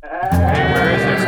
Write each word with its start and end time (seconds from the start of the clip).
Where 0.00 0.94
is 0.94 1.02
this. 1.02 1.24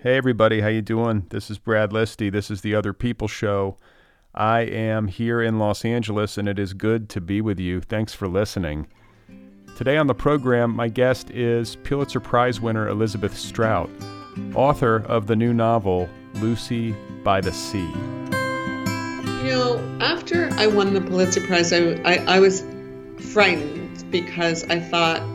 Hey 0.00 0.16
everybody, 0.16 0.60
how 0.60 0.68
you 0.68 0.82
doing? 0.82 1.26
This 1.30 1.48
is 1.50 1.58
Brad 1.58 1.90
Listi. 1.90 2.32
This 2.32 2.50
is 2.50 2.62
the 2.62 2.74
Other 2.74 2.92
People 2.92 3.28
Show. 3.28 3.76
I 4.34 4.60
am 4.60 5.06
here 5.06 5.40
in 5.40 5.58
Los 5.60 5.84
Angeles, 5.84 6.36
and 6.36 6.48
it 6.48 6.58
is 6.58 6.74
good 6.74 7.08
to 7.10 7.20
be 7.20 7.40
with 7.40 7.60
you. 7.60 7.80
Thanks 7.80 8.12
for 8.12 8.26
listening. 8.26 8.88
Today 9.76 9.96
on 9.96 10.08
the 10.08 10.14
program, 10.14 10.74
my 10.74 10.88
guest 10.88 11.30
is 11.30 11.76
Pulitzer 11.76 12.20
Prize 12.20 12.60
winner 12.60 12.88
Elizabeth 12.88 13.38
Strout, 13.38 13.88
author 14.54 15.04
of 15.06 15.28
the 15.28 15.36
new 15.36 15.52
novel 15.52 16.08
Lucy 16.34 16.92
by 17.22 17.40
the 17.40 17.52
Sea. 17.52 17.88
You 19.44 19.52
know, 19.52 19.98
after 20.00 20.48
I 20.54 20.66
won 20.66 20.92
the 20.92 21.00
Pulitzer 21.00 21.40
Prize, 21.46 21.72
I, 21.72 22.00
I, 22.04 22.16
I 22.36 22.40
was 22.40 22.64
frightened 23.32 24.10
because 24.10 24.64
I 24.64 24.80
thought 24.80 25.26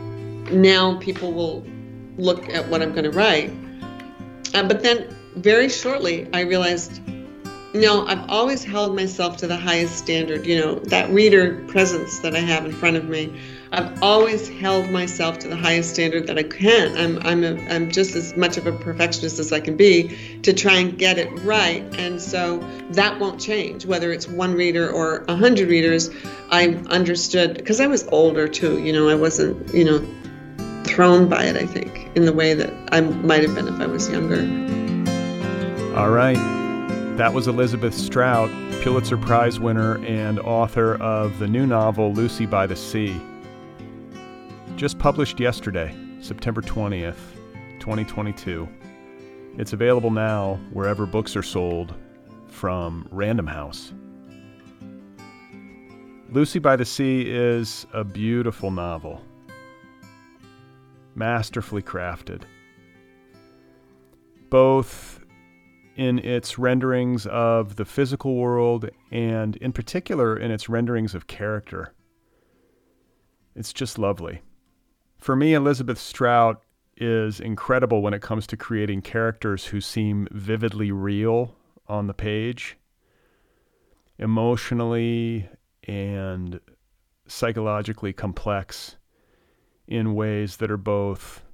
now 0.52 0.98
people 0.98 1.32
will 1.32 1.64
look 2.16 2.48
at 2.48 2.68
what 2.68 2.82
I'm 2.82 2.92
going 2.92 3.04
to 3.04 3.10
write. 3.10 3.52
Uh, 4.54 4.66
but 4.66 4.82
then 4.82 5.16
very 5.36 5.68
shortly, 5.68 6.28
I 6.32 6.40
realized 6.40 7.00
no, 7.74 8.06
I've 8.06 8.28
always 8.28 8.62
held 8.62 8.94
myself 8.94 9.38
to 9.38 9.46
the 9.46 9.56
highest 9.56 9.96
standard. 9.96 10.46
You 10.46 10.60
know, 10.60 10.74
that 10.74 11.10
reader 11.10 11.64
presence 11.68 12.20
that 12.20 12.34
I 12.34 12.40
have 12.40 12.66
in 12.66 12.72
front 12.72 12.96
of 12.96 13.08
me, 13.08 13.40
I've 13.72 14.02
always 14.02 14.48
held 14.48 14.90
myself 14.90 15.38
to 15.40 15.48
the 15.48 15.56
highest 15.56 15.94
standard 15.94 16.26
that 16.26 16.38
I 16.38 16.42
can. 16.42 16.96
I'm, 16.98 17.18
I'm, 17.26 17.44
a, 17.44 17.56
I'm 17.68 17.90
just 17.90 18.14
as 18.14 18.36
much 18.36 18.58
of 18.58 18.66
a 18.66 18.72
perfectionist 18.72 19.38
as 19.38 19.52
I 19.52 19.60
can 19.60 19.76
be 19.76 20.38
to 20.42 20.52
try 20.52 20.74
and 20.74 20.98
get 20.98 21.18
it 21.18 21.30
right. 21.44 21.82
And 21.98 22.20
so 22.20 22.58
that 22.90 23.18
won't 23.18 23.40
change, 23.40 23.86
whether 23.86 24.12
it's 24.12 24.28
one 24.28 24.52
reader 24.52 24.90
or 24.90 25.24
a 25.28 25.36
hundred 25.36 25.68
readers. 25.68 26.10
I 26.50 26.68
understood 26.90 27.54
because 27.54 27.80
I 27.80 27.86
was 27.86 28.06
older 28.08 28.48
too. 28.48 28.82
You 28.82 28.92
know, 28.92 29.08
I 29.08 29.14
wasn't, 29.14 29.72
you 29.72 29.84
know, 29.84 30.84
thrown 30.84 31.28
by 31.30 31.44
it, 31.44 31.56
I 31.56 31.64
think, 31.64 32.14
in 32.14 32.26
the 32.26 32.32
way 32.34 32.52
that 32.52 32.70
I 32.92 33.00
might 33.00 33.42
have 33.44 33.54
been 33.54 33.68
if 33.68 33.80
I 33.80 33.86
was 33.86 34.10
younger. 34.10 34.40
All 35.96 36.10
right. 36.10 36.61
That 37.16 37.34
was 37.34 37.46
Elizabeth 37.46 37.92
Strout, 37.92 38.48
Pulitzer 38.82 39.18
Prize 39.18 39.60
winner 39.60 40.02
and 40.02 40.40
author 40.40 40.94
of 40.94 41.38
the 41.38 41.46
new 41.46 41.66
novel 41.66 42.10
Lucy 42.14 42.46
by 42.46 42.66
the 42.66 42.74
Sea. 42.74 43.20
Just 44.76 44.98
published 44.98 45.38
yesterday, 45.38 45.94
September 46.22 46.62
20th, 46.62 47.18
2022. 47.80 48.66
It's 49.58 49.74
available 49.74 50.10
now 50.10 50.58
wherever 50.72 51.04
books 51.04 51.36
are 51.36 51.42
sold 51.42 51.94
from 52.48 53.06
Random 53.10 53.46
House. 53.46 53.92
Lucy 56.30 56.60
by 56.60 56.76
the 56.76 56.86
Sea 56.86 57.26
is 57.28 57.86
a 57.92 58.04
beautiful 58.04 58.70
novel, 58.70 59.20
masterfully 61.14 61.82
crafted. 61.82 62.44
Both 64.48 65.21
in 65.96 66.18
its 66.18 66.58
renderings 66.58 67.26
of 67.26 67.76
the 67.76 67.84
physical 67.84 68.36
world 68.36 68.88
and, 69.10 69.56
in 69.56 69.72
particular, 69.72 70.36
in 70.36 70.50
its 70.50 70.68
renderings 70.68 71.14
of 71.14 71.26
character. 71.26 71.94
It's 73.54 73.72
just 73.72 73.98
lovely. 73.98 74.42
For 75.18 75.36
me, 75.36 75.54
Elizabeth 75.54 75.98
Strout 75.98 76.62
is 76.96 77.40
incredible 77.40 78.02
when 78.02 78.14
it 78.14 78.22
comes 78.22 78.46
to 78.46 78.56
creating 78.56 79.02
characters 79.02 79.66
who 79.66 79.80
seem 79.80 80.28
vividly 80.30 80.92
real 80.92 81.54
on 81.86 82.06
the 82.06 82.14
page, 82.14 82.76
emotionally 84.18 85.48
and 85.84 86.60
psychologically 87.26 88.12
complex 88.12 88.96
in 89.86 90.14
ways 90.14 90.56
that 90.58 90.70
are 90.70 90.76
both 90.76 91.44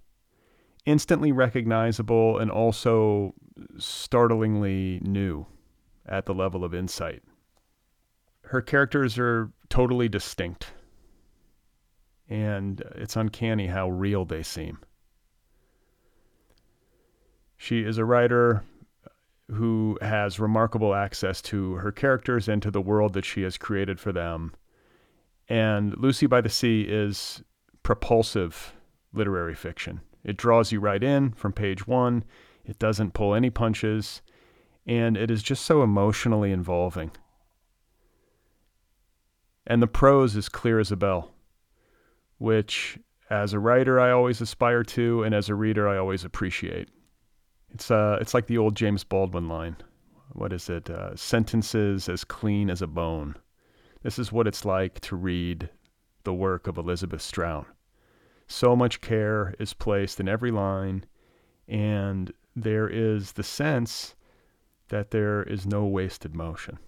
instantly 0.84 1.32
recognizable 1.32 2.38
and 2.38 2.50
also 2.50 3.34
startlingly 3.78 5.00
new 5.02 5.46
at 6.06 6.26
the 6.26 6.34
level 6.34 6.64
of 6.64 6.74
insight. 6.74 7.22
Her 8.42 8.62
characters 8.62 9.18
are 9.18 9.50
totally 9.68 10.08
distinct, 10.08 10.72
and 12.28 12.82
it's 12.94 13.16
uncanny 13.16 13.66
how 13.66 13.90
real 13.90 14.24
they 14.24 14.42
seem. 14.42 14.78
She 17.56 17.80
is 17.80 17.98
a 17.98 18.04
writer 18.04 18.64
who 19.50 19.98
has 20.00 20.38
remarkable 20.38 20.94
access 20.94 21.42
to 21.42 21.74
her 21.74 21.90
characters 21.90 22.48
and 22.48 22.62
to 22.62 22.70
the 22.70 22.80
world 22.80 23.14
that 23.14 23.24
she 23.24 23.42
has 23.42 23.58
created 23.58 23.98
for 23.98 24.12
them. 24.12 24.54
And 25.48 25.96
Lucy 25.96 26.26
by 26.26 26.40
the 26.40 26.50
Sea 26.50 26.82
is 26.82 27.42
propulsive 27.82 28.74
literary 29.12 29.54
fiction. 29.54 30.00
It 30.22 30.36
draws 30.36 30.72
you 30.72 30.80
right 30.80 31.02
in 31.02 31.32
from 31.32 31.52
page 31.52 31.86
one. 31.86 32.24
It 32.68 32.78
doesn't 32.78 33.14
pull 33.14 33.34
any 33.34 33.50
punches. 33.50 34.22
And 34.86 35.16
it 35.16 35.30
is 35.30 35.42
just 35.42 35.64
so 35.66 35.82
emotionally 35.82 36.52
involving. 36.52 37.10
And 39.66 39.82
the 39.82 39.86
prose 39.86 40.36
is 40.36 40.48
clear 40.48 40.78
as 40.78 40.90
a 40.90 40.96
bell, 40.96 41.34
which 42.38 42.98
as 43.28 43.52
a 43.52 43.58
writer 43.58 44.00
I 44.00 44.10
always 44.10 44.40
aspire 44.40 44.82
to, 44.84 45.22
and 45.22 45.34
as 45.34 45.50
a 45.50 45.54
reader 45.54 45.86
I 45.86 45.98
always 45.98 46.24
appreciate. 46.24 46.88
It's 47.70 47.90
uh, 47.90 48.16
it's 48.18 48.32
like 48.32 48.46
the 48.46 48.56
old 48.56 48.76
James 48.76 49.04
Baldwin 49.04 49.46
line. 49.46 49.76
What 50.32 50.54
is 50.54 50.70
it? 50.70 50.88
Uh, 50.88 51.14
sentences 51.16 52.08
as 52.08 52.24
clean 52.24 52.70
as 52.70 52.80
a 52.80 52.86
bone. 52.86 53.34
This 54.02 54.18
is 54.18 54.32
what 54.32 54.46
it's 54.46 54.64
like 54.64 55.00
to 55.00 55.16
read 55.16 55.68
the 56.24 56.32
work 56.32 56.66
of 56.66 56.78
Elizabeth 56.78 57.20
Strout. 57.20 57.66
So 58.46 58.74
much 58.74 59.02
care 59.02 59.54
is 59.58 59.74
placed 59.74 60.18
in 60.18 60.28
every 60.28 60.50
line, 60.50 61.04
and 61.66 62.32
there 62.62 62.88
is 62.88 63.32
the 63.32 63.42
sense 63.42 64.14
that 64.88 65.10
there 65.10 65.42
is 65.42 65.66
no 65.66 65.84
wasted 65.84 66.34
motion. 66.34 66.78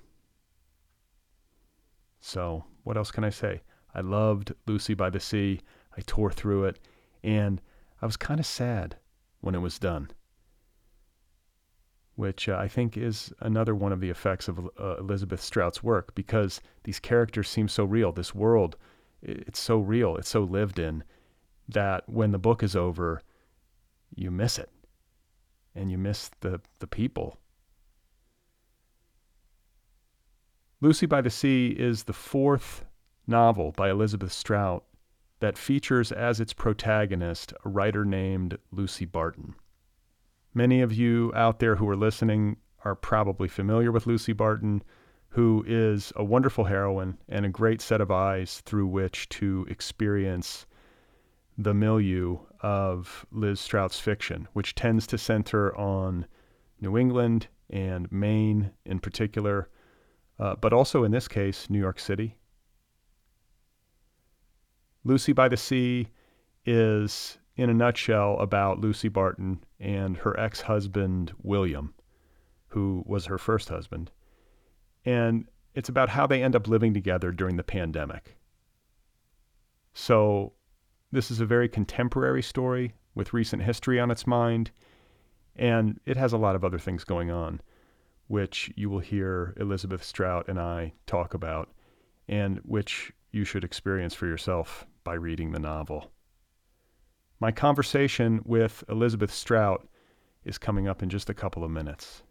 So, 2.20 2.64
what 2.82 2.96
else 2.96 3.10
can 3.10 3.24
I 3.24 3.30
say? 3.30 3.62
I 3.94 4.00
loved 4.00 4.52
Lucy 4.66 4.94
by 4.94 5.10
the 5.10 5.20
Sea. 5.20 5.60
I 5.96 6.02
tore 6.02 6.30
through 6.30 6.64
it, 6.64 6.78
and 7.22 7.60
I 8.00 8.06
was 8.06 8.16
kind 8.16 8.40
of 8.40 8.46
sad 8.46 8.96
when 9.40 9.54
it 9.54 9.60
was 9.60 9.78
done, 9.78 10.10
which 12.14 12.48
uh, 12.48 12.56
I 12.56 12.68
think 12.68 12.96
is 12.96 13.32
another 13.40 13.74
one 13.74 13.92
of 13.92 14.00
the 14.00 14.10
effects 14.10 14.48
of 14.48 14.68
uh, 14.78 14.96
Elizabeth 14.98 15.40
Strout's 15.40 15.82
work 15.82 16.14
because 16.14 16.60
these 16.84 17.00
characters 17.00 17.48
seem 17.48 17.68
so 17.68 17.84
real. 17.84 18.12
This 18.12 18.34
world, 18.34 18.76
it's 19.22 19.60
so 19.60 19.78
real, 19.78 20.16
it's 20.16 20.28
so 20.28 20.42
lived 20.42 20.78
in 20.78 21.04
that 21.68 22.08
when 22.08 22.32
the 22.32 22.38
book 22.38 22.62
is 22.62 22.76
over, 22.76 23.22
you 24.14 24.30
miss 24.30 24.58
it 24.58 24.70
and 25.74 25.90
you 25.90 25.98
miss 25.98 26.30
the, 26.40 26.60
the 26.78 26.86
people. 26.86 27.38
Lucy 30.80 31.06
by 31.06 31.20
the 31.20 31.30
Sea 31.30 31.68
is 31.78 32.04
the 32.04 32.12
fourth 32.12 32.84
novel 33.26 33.72
by 33.72 33.90
Elizabeth 33.90 34.32
Strout 34.32 34.84
that 35.40 35.58
features 35.58 36.12
as 36.12 36.40
its 36.40 36.52
protagonist 36.52 37.52
a 37.64 37.68
writer 37.68 38.04
named 38.04 38.58
Lucy 38.70 39.04
Barton. 39.04 39.54
Many 40.54 40.80
of 40.80 40.92
you 40.92 41.32
out 41.34 41.58
there 41.58 41.76
who 41.76 41.88
are 41.88 41.96
listening 41.96 42.56
are 42.84 42.94
probably 42.94 43.48
familiar 43.48 43.92
with 43.92 44.06
Lucy 44.06 44.32
Barton, 44.32 44.82
who 45.28 45.64
is 45.66 46.12
a 46.16 46.24
wonderful 46.24 46.64
heroine 46.64 47.18
and 47.28 47.44
a 47.44 47.50
great 47.50 47.80
set 47.80 48.00
of 48.00 48.10
eyes 48.10 48.60
through 48.62 48.86
which 48.86 49.28
to 49.28 49.66
experience 49.68 50.66
the 51.62 51.74
milieu 51.74 52.38
of 52.62 53.26
Liz 53.30 53.60
Strout's 53.60 54.00
fiction, 54.00 54.48
which 54.54 54.74
tends 54.74 55.06
to 55.08 55.18
center 55.18 55.76
on 55.76 56.26
New 56.80 56.96
England 56.96 57.48
and 57.68 58.10
Maine 58.10 58.70
in 58.86 58.98
particular, 58.98 59.68
uh, 60.38 60.56
but 60.56 60.72
also 60.72 61.04
in 61.04 61.12
this 61.12 61.28
case, 61.28 61.68
New 61.68 61.78
York 61.78 62.00
City. 62.00 62.36
Lucy 65.04 65.32
by 65.34 65.48
the 65.48 65.56
Sea 65.56 66.08
is, 66.64 67.38
in 67.56 67.68
a 67.68 67.74
nutshell, 67.74 68.38
about 68.38 68.80
Lucy 68.80 69.08
Barton 69.08 69.62
and 69.78 70.16
her 70.16 70.38
ex 70.40 70.62
husband, 70.62 71.32
William, 71.42 71.94
who 72.68 73.02
was 73.06 73.26
her 73.26 73.38
first 73.38 73.68
husband. 73.68 74.10
And 75.04 75.46
it's 75.74 75.90
about 75.90 76.08
how 76.08 76.26
they 76.26 76.42
end 76.42 76.56
up 76.56 76.68
living 76.68 76.94
together 76.94 77.32
during 77.32 77.56
the 77.56 77.62
pandemic. 77.62 78.36
So 79.92 80.54
this 81.12 81.30
is 81.30 81.40
a 81.40 81.46
very 81.46 81.68
contemporary 81.68 82.42
story 82.42 82.94
with 83.14 83.32
recent 83.32 83.62
history 83.62 83.98
on 83.98 84.10
its 84.10 84.26
mind, 84.26 84.70
and 85.56 86.00
it 86.06 86.16
has 86.16 86.32
a 86.32 86.38
lot 86.38 86.54
of 86.54 86.64
other 86.64 86.78
things 86.78 87.04
going 87.04 87.30
on, 87.30 87.60
which 88.28 88.72
you 88.76 88.88
will 88.88 89.00
hear 89.00 89.54
Elizabeth 89.58 90.04
Strout 90.04 90.48
and 90.48 90.60
I 90.60 90.92
talk 91.06 91.34
about, 91.34 91.68
and 92.28 92.58
which 92.58 93.12
you 93.32 93.44
should 93.44 93.64
experience 93.64 94.14
for 94.14 94.26
yourself 94.26 94.86
by 95.04 95.14
reading 95.14 95.52
the 95.52 95.58
novel. 95.58 96.10
My 97.40 97.50
conversation 97.50 98.40
with 98.44 98.84
Elizabeth 98.88 99.32
Strout 99.32 99.88
is 100.44 100.58
coming 100.58 100.86
up 100.86 101.02
in 101.02 101.08
just 101.08 101.30
a 101.30 101.34
couple 101.34 101.64
of 101.64 101.70
minutes. 101.70 102.22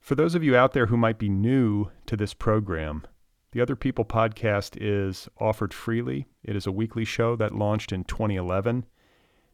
For 0.00 0.14
those 0.14 0.34
of 0.34 0.42
you 0.42 0.56
out 0.56 0.72
there 0.72 0.86
who 0.86 0.96
might 0.96 1.18
be 1.18 1.28
new 1.28 1.90
to 2.06 2.16
this 2.16 2.34
program, 2.34 3.06
the 3.52 3.60
Other 3.60 3.76
People 3.76 4.04
podcast 4.04 4.76
is 4.80 5.28
offered 5.38 5.74
freely. 5.74 6.26
It 6.44 6.54
is 6.54 6.66
a 6.66 6.72
weekly 6.72 7.04
show 7.04 7.34
that 7.36 7.54
launched 7.54 7.92
in 7.92 8.04
2011. 8.04 8.86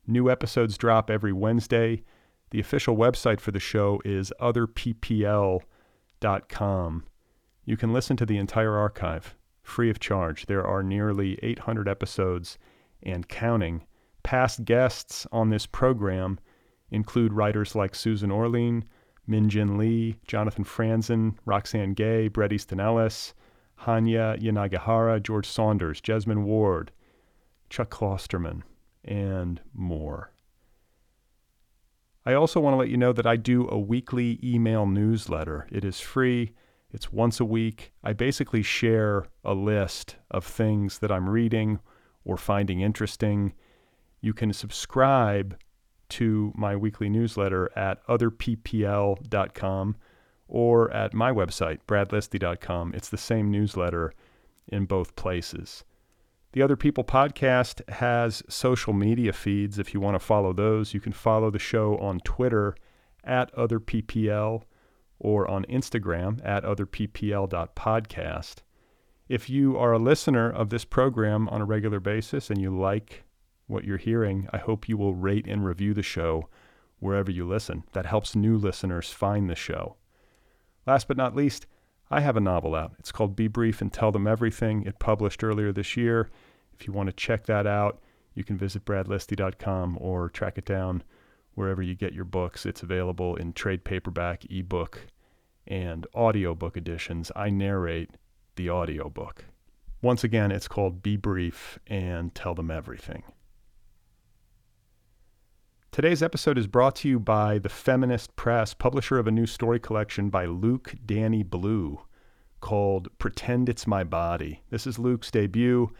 New 0.06 0.30
episodes 0.30 0.76
drop 0.76 1.10
every 1.10 1.32
Wednesday. 1.32 2.02
The 2.50 2.60
official 2.60 2.96
website 2.96 3.40
for 3.40 3.52
the 3.52 3.60
show 3.60 4.00
is 4.04 4.32
otherppl.com. 4.40 5.62
You 7.64 7.76
can 7.76 7.92
listen 7.92 8.16
to 8.16 8.26
the 8.26 8.38
entire 8.38 8.76
archive 8.76 9.34
free 9.62 9.90
of 9.90 9.98
charge. 9.98 10.46
There 10.46 10.64
are 10.64 10.82
nearly 10.82 11.38
800 11.42 11.88
episodes 11.88 12.58
and 13.02 13.28
counting. 13.28 13.84
Past 14.22 14.64
guests 14.64 15.26
on 15.32 15.50
this 15.50 15.66
program 15.66 16.38
include 16.90 17.32
writers 17.32 17.74
like 17.74 17.94
Susan 17.94 18.30
Orlean, 18.30 18.84
Min 19.26 19.48
Jin 19.48 19.76
Lee, 19.76 20.16
Jonathan 20.26 20.64
Franzen, 20.64 21.36
Roxane 21.44 21.94
Gay, 21.94 22.28
Bret 22.28 22.52
Easton 22.52 22.78
Ellis, 22.78 23.34
Hanya 23.82 24.40
Yanagihara, 24.40 25.22
George 25.22 25.46
Saunders, 25.46 26.00
Jesmyn 26.00 26.44
Ward, 26.44 26.92
Chuck 27.70 27.90
Klosterman, 27.90 28.62
and 29.04 29.60
more. 29.74 30.32
I 32.24 32.34
also 32.34 32.58
want 32.58 32.74
to 32.74 32.78
let 32.78 32.88
you 32.88 32.96
know 32.96 33.12
that 33.12 33.26
I 33.26 33.36
do 33.36 33.68
a 33.68 33.78
weekly 33.78 34.40
email 34.42 34.84
newsletter. 34.86 35.68
It 35.70 35.84
is 35.84 36.00
free. 36.00 36.54
It's 36.90 37.12
once 37.12 37.38
a 37.38 37.44
week. 37.44 37.92
I 38.02 38.14
basically 38.14 38.62
share 38.62 39.26
a 39.44 39.54
list 39.54 40.16
of 40.30 40.44
things 40.44 40.98
that 40.98 41.12
I'm 41.12 41.28
reading 41.28 41.78
or 42.24 42.36
finding 42.36 42.80
interesting. 42.80 43.54
You 44.20 44.34
can 44.34 44.52
subscribe 44.52 45.56
to 46.08 46.52
my 46.56 46.74
weekly 46.74 47.08
newsletter 47.08 47.70
at 47.76 48.04
otherppl.com 48.06 49.96
or 50.48 50.90
at 50.92 51.14
my 51.14 51.30
website, 51.32 51.78
bradlisti.com. 51.86 52.94
It's 52.94 53.08
the 53.08 53.16
same 53.16 53.50
newsletter 53.50 54.12
in 54.68 54.84
both 54.84 55.16
places. 55.16 55.84
The 56.52 56.62
Other 56.62 56.76
People 56.76 57.04
podcast 57.04 57.86
has 57.90 58.42
social 58.48 58.92
media 58.92 59.32
feeds. 59.32 59.78
If 59.78 59.92
you 59.92 60.00
want 60.00 60.14
to 60.14 60.24
follow 60.24 60.52
those, 60.52 60.94
you 60.94 61.00
can 61.00 61.12
follow 61.12 61.50
the 61.50 61.58
show 61.58 61.98
on 61.98 62.20
Twitter 62.20 62.74
at 63.24 63.54
OtherPPL 63.54 64.62
or 65.18 65.48
on 65.48 65.64
Instagram 65.64 66.40
at 66.46 66.64
otherppl.podcast. 66.64 68.54
If 69.28 69.50
you 69.50 69.76
are 69.76 69.92
a 69.92 69.98
listener 69.98 70.50
of 70.50 70.70
this 70.70 70.84
program 70.84 71.48
on 71.48 71.60
a 71.60 71.66
regular 71.66 72.00
basis 72.00 72.48
and 72.48 72.60
you 72.60 72.70
like 72.70 73.24
what 73.66 73.84
you're 73.84 73.96
hearing, 73.96 74.48
I 74.52 74.58
hope 74.58 74.88
you 74.88 74.96
will 74.96 75.14
rate 75.14 75.46
and 75.48 75.64
review 75.64 75.94
the 75.94 76.02
show 76.02 76.48
wherever 77.00 77.30
you 77.30 77.46
listen. 77.46 77.84
That 77.92 78.06
helps 78.06 78.36
new 78.36 78.56
listeners 78.56 79.10
find 79.10 79.50
the 79.50 79.56
show. 79.56 79.96
Last 80.86 81.08
but 81.08 81.16
not 81.16 81.34
least, 81.34 81.66
I 82.10 82.20
have 82.20 82.36
a 82.36 82.40
novel 82.40 82.74
out. 82.74 82.92
It's 82.98 83.10
called 83.10 83.34
Be 83.34 83.48
Brief 83.48 83.80
and 83.80 83.92
Tell 83.92 84.12
Them 84.12 84.26
Everything. 84.26 84.82
It 84.82 85.00
published 85.00 85.42
earlier 85.42 85.72
this 85.72 85.96
year. 85.96 86.30
If 86.78 86.86
you 86.86 86.92
want 86.92 87.08
to 87.08 87.12
check 87.12 87.46
that 87.46 87.66
out, 87.66 88.00
you 88.34 88.44
can 88.44 88.56
visit 88.56 88.84
bradlisti.com 88.84 89.98
or 90.00 90.28
track 90.28 90.58
it 90.58 90.64
down 90.64 91.02
wherever 91.54 91.82
you 91.82 91.94
get 91.94 92.12
your 92.12 92.24
books. 92.24 92.64
It's 92.64 92.82
available 92.82 93.34
in 93.34 93.52
trade 93.52 93.82
paperback, 93.82 94.44
ebook, 94.50 95.06
and 95.66 96.06
audiobook 96.14 96.76
editions. 96.76 97.32
I 97.34 97.50
narrate 97.50 98.10
the 98.54 98.70
audiobook. 98.70 99.46
Once 100.02 100.22
again, 100.22 100.52
it's 100.52 100.68
called 100.68 101.02
Be 101.02 101.16
Brief 101.16 101.78
and 101.88 102.32
Tell 102.34 102.54
Them 102.54 102.70
Everything. 102.70 103.24
Today's 105.96 106.22
episode 106.22 106.58
is 106.58 106.66
brought 106.66 106.94
to 106.96 107.08
you 107.08 107.18
by 107.18 107.58
The 107.58 107.70
Feminist 107.70 108.36
Press, 108.36 108.74
publisher 108.74 109.18
of 109.18 109.26
a 109.26 109.30
new 109.30 109.46
story 109.46 109.80
collection 109.80 110.28
by 110.28 110.44
Luke 110.44 110.94
Dani 111.06 111.42
Blue 111.42 112.02
called 112.60 113.08
Pretend 113.18 113.70
It's 113.70 113.86
My 113.86 114.04
Body. 114.04 114.60
This 114.68 114.86
is 114.86 114.98
Luke's 114.98 115.30
debut, 115.30 115.90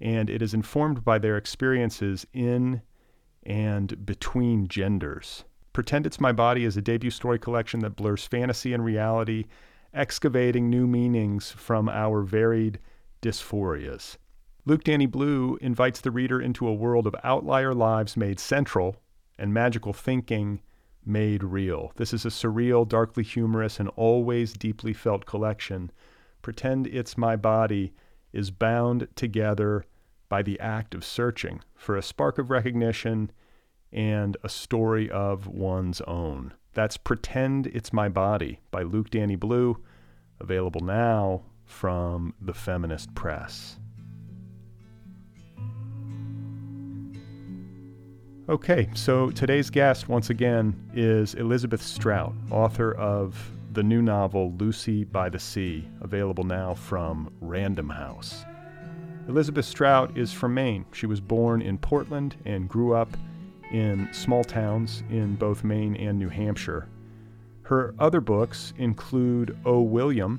and 0.00 0.28
it 0.28 0.42
is 0.42 0.54
informed 0.54 1.04
by 1.04 1.20
their 1.20 1.36
experiences 1.36 2.26
in 2.32 2.82
and 3.44 4.04
between 4.04 4.66
genders. 4.66 5.44
Pretend 5.72 6.04
It's 6.04 6.18
My 6.18 6.32
Body 6.32 6.64
is 6.64 6.76
a 6.76 6.82
debut 6.82 7.12
story 7.12 7.38
collection 7.38 7.78
that 7.78 7.94
blurs 7.94 8.26
fantasy 8.26 8.72
and 8.72 8.84
reality, 8.84 9.44
excavating 9.92 10.68
new 10.68 10.88
meanings 10.88 11.52
from 11.52 11.88
our 11.88 12.22
varied 12.22 12.80
dysphorias. 13.22 14.16
Luke 14.66 14.82
Dani 14.82 15.08
Blue 15.08 15.58
invites 15.60 16.00
the 16.00 16.10
reader 16.10 16.40
into 16.40 16.66
a 16.66 16.74
world 16.74 17.06
of 17.06 17.14
outlier 17.22 17.72
lives 17.72 18.16
made 18.16 18.40
central 18.40 18.96
and 19.38 19.52
magical 19.52 19.92
thinking 19.92 20.60
made 21.04 21.44
real. 21.44 21.92
This 21.96 22.12
is 22.12 22.24
a 22.24 22.30
surreal, 22.30 22.88
darkly 22.88 23.22
humorous, 23.22 23.78
and 23.78 23.88
always 23.90 24.52
deeply 24.52 24.92
felt 24.92 25.26
collection. 25.26 25.90
Pretend 26.42 26.86
It's 26.86 27.18
My 27.18 27.36
Body 27.36 27.92
is 28.32 28.50
bound 28.50 29.08
together 29.14 29.84
by 30.28 30.42
the 30.42 30.58
act 30.60 30.94
of 30.94 31.04
searching 31.04 31.60
for 31.74 31.96
a 31.96 32.02
spark 32.02 32.38
of 32.38 32.50
recognition 32.50 33.30
and 33.92 34.36
a 34.42 34.48
story 34.48 35.10
of 35.10 35.46
one's 35.46 36.00
own. 36.02 36.52
That's 36.72 36.96
Pretend 36.96 37.68
It's 37.68 37.92
My 37.92 38.08
Body 38.08 38.60
by 38.70 38.82
Luke 38.82 39.10
Dani 39.10 39.38
Blue, 39.38 39.82
available 40.40 40.80
now 40.80 41.42
from 41.64 42.34
the 42.40 42.54
Feminist 42.54 43.14
Press. 43.14 43.78
Okay, 48.46 48.90
so 48.94 49.30
today's 49.30 49.70
guest, 49.70 50.06
once 50.08 50.28
again, 50.28 50.74
is 50.94 51.32
Elizabeth 51.34 51.80
Strout, 51.80 52.34
author 52.50 52.92
of 52.92 53.50
the 53.72 53.82
new 53.82 54.02
novel 54.02 54.52
Lucy 54.58 55.02
by 55.04 55.30
the 55.30 55.38
Sea, 55.38 55.88
available 56.02 56.44
now 56.44 56.74
from 56.74 57.32
Random 57.40 57.88
House. 57.88 58.44
Elizabeth 59.28 59.64
Strout 59.64 60.18
is 60.18 60.30
from 60.30 60.52
Maine. 60.52 60.84
She 60.92 61.06
was 61.06 61.20
born 61.22 61.62
in 61.62 61.78
Portland 61.78 62.36
and 62.44 62.68
grew 62.68 62.94
up 62.94 63.16
in 63.72 64.10
small 64.12 64.44
towns 64.44 65.02
in 65.08 65.36
both 65.36 65.64
Maine 65.64 65.96
and 65.96 66.18
New 66.18 66.28
Hampshire. 66.28 66.86
Her 67.62 67.94
other 67.98 68.20
books 68.20 68.74
include 68.76 69.56
O. 69.64 69.80
William, 69.80 70.38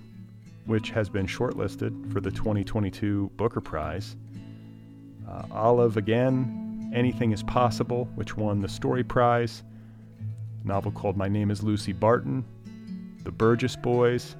which 0.68 0.92
has 0.92 1.10
been 1.10 1.26
shortlisted 1.26 2.14
for 2.14 2.22
the 2.22 2.30
2022 2.30 3.32
Booker 3.36 3.62
Prize, 3.62 4.16
Uh, 5.28 5.42
Olive 5.52 5.98
again, 5.98 6.65
Anything 6.96 7.34
is 7.34 7.44
Possible, 7.44 8.08
which 8.16 8.38
won 8.38 8.62
the 8.62 8.70
Story 8.70 9.04
Prize. 9.04 9.64
A 10.64 10.68
novel 10.68 10.94
called 10.94 11.18
My 11.18 11.28
Name 11.28 11.52
is 11.52 11.62
Lucy 11.62 11.92
Barton. 11.92 12.46
The 13.26 13.32
Burgess 13.32 13.76
Boys, 13.76 14.38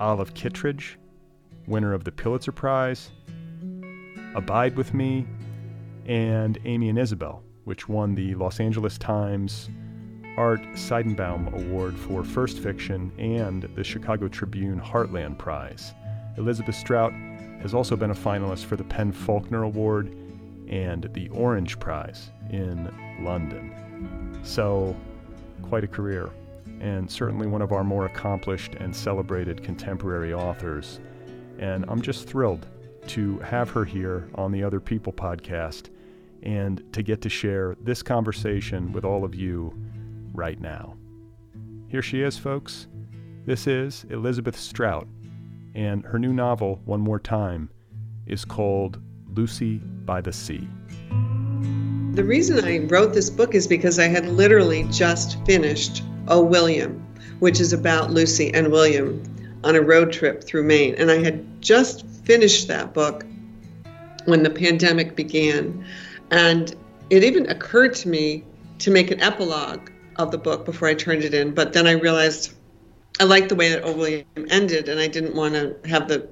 Olive 0.00 0.32
Kitteridge, 0.32 0.96
winner 1.66 1.92
of 1.92 2.04
the 2.04 2.10
Pulitzer 2.10 2.50
Prize. 2.50 3.10
Abide 4.34 4.74
with 4.74 4.94
Me, 4.94 5.26
and 6.06 6.58
Amy 6.64 6.88
and 6.88 6.98
Isabel, 6.98 7.42
which 7.64 7.90
won 7.90 8.14
the 8.14 8.34
Los 8.36 8.58
Angeles 8.58 8.96
Times 8.96 9.68
Art 10.38 10.62
Seidenbaum 10.72 11.52
Award 11.52 11.98
for 11.98 12.24
First 12.24 12.60
Fiction 12.60 13.12
and 13.18 13.68
the 13.74 13.84
Chicago 13.84 14.28
Tribune 14.28 14.80
Heartland 14.80 15.36
Prize. 15.36 15.92
Elizabeth 16.38 16.76
Strout 16.76 17.12
has 17.60 17.74
also 17.74 17.96
been 17.96 18.12
a 18.12 18.14
finalist 18.14 18.64
for 18.64 18.76
the 18.76 18.84
PEN 18.84 19.12
Faulkner 19.12 19.64
Award 19.64 20.14
and 20.68 21.08
the 21.12 21.28
Orange 21.30 21.78
Prize 21.78 22.30
in 22.50 22.92
London. 23.20 24.38
So, 24.42 24.96
quite 25.62 25.84
a 25.84 25.88
career, 25.88 26.30
and 26.80 27.10
certainly 27.10 27.46
one 27.46 27.62
of 27.62 27.72
our 27.72 27.84
more 27.84 28.06
accomplished 28.06 28.74
and 28.74 28.94
celebrated 28.94 29.62
contemporary 29.62 30.32
authors. 30.32 31.00
And 31.58 31.84
I'm 31.88 32.00
just 32.00 32.28
thrilled 32.28 32.66
to 33.08 33.38
have 33.38 33.70
her 33.70 33.84
here 33.84 34.28
on 34.34 34.52
the 34.52 34.62
Other 34.62 34.80
People 34.80 35.12
podcast 35.12 35.88
and 36.42 36.82
to 36.92 37.02
get 37.02 37.20
to 37.22 37.28
share 37.28 37.76
this 37.80 38.02
conversation 38.02 38.92
with 38.92 39.04
all 39.04 39.24
of 39.24 39.34
you 39.34 39.74
right 40.32 40.60
now. 40.60 40.96
Here 41.88 42.02
she 42.02 42.22
is, 42.22 42.38
folks. 42.38 42.86
This 43.44 43.66
is 43.66 44.04
Elizabeth 44.10 44.58
Strout, 44.58 45.08
and 45.74 46.04
her 46.04 46.18
new 46.18 46.32
novel, 46.32 46.80
One 46.84 47.00
More 47.00 47.18
Time, 47.18 47.70
is 48.26 48.44
called 48.44 49.00
Lucy 49.38 49.76
by 50.04 50.20
the 50.20 50.32
Sea. 50.32 50.68
The 52.14 52.24
reason 52.24 52.64
I 52.64 52.78
wrote 52.78 53.14
this 53.14 53.30
book 53.30 53.54
is 53.54 53.68
because 53.68 54.00
I 54.00 54.08
had 54.08 54.26
literally 54.26 54.82
just 54.90 55.46
finished 55.46 56.02
Oh 56.26 56.42
William, 56.42 57.06
which 57.38 57.60
is 57.60 57.72
about 57.72 58.10
Lucy 58.10 58.52
and 58.52 58.72
William 58.72 59.22
on 59.62 59.76
a 59.76 59.80
road 59.80 60.12
trip 60.12 60.42
through 60.42 60.64
Maine. 60.64 60.96
And 60.96 61.08
I 61.08 61.22
had 61.22 61.62
just 61.62 62.04
finished 62.24 62.66
that 62.66 62.92
book 62.92 63.24
when 64.24 64.42
the 64.42 64.50
pandemic 64.50 65.14
began. 65.14 65.86
And 66.32 66.74
it 67.08 67.22
even 67.22 67.48
occurred 67.48 67.94
to 67.94 68.08
me 68.08 68.44
to 68.80 68.90
make 68.90 69.12
an 69.12 69.20
epilogue 69.20 69.88
of 70.16 70.32
the 70.32 70.38
book 70.38 70.64
before 70.64 70.88
I 70.88 70.94
turned 70.94 71.22
it 71.22 71.32
in. 71.32 71.54
But 71.54 71.74
then 71.74 71.86
I 71.86 71.92
realized 71.92 72.54
I 73.20 73.24
liked 73.24 73.50
the 73.50 73.54
way 73.54 73.68
that 73.70 73.84
O. 73.84 73.92
William 73.92 74.26
ended, 74.50 74.88
and 74.88 74.98
I 74.98 75.06
didn't 75.06 75.36
want 75.36 75.54
to 75.54 75.76
have 75.88 76.08
the 76.08 76.28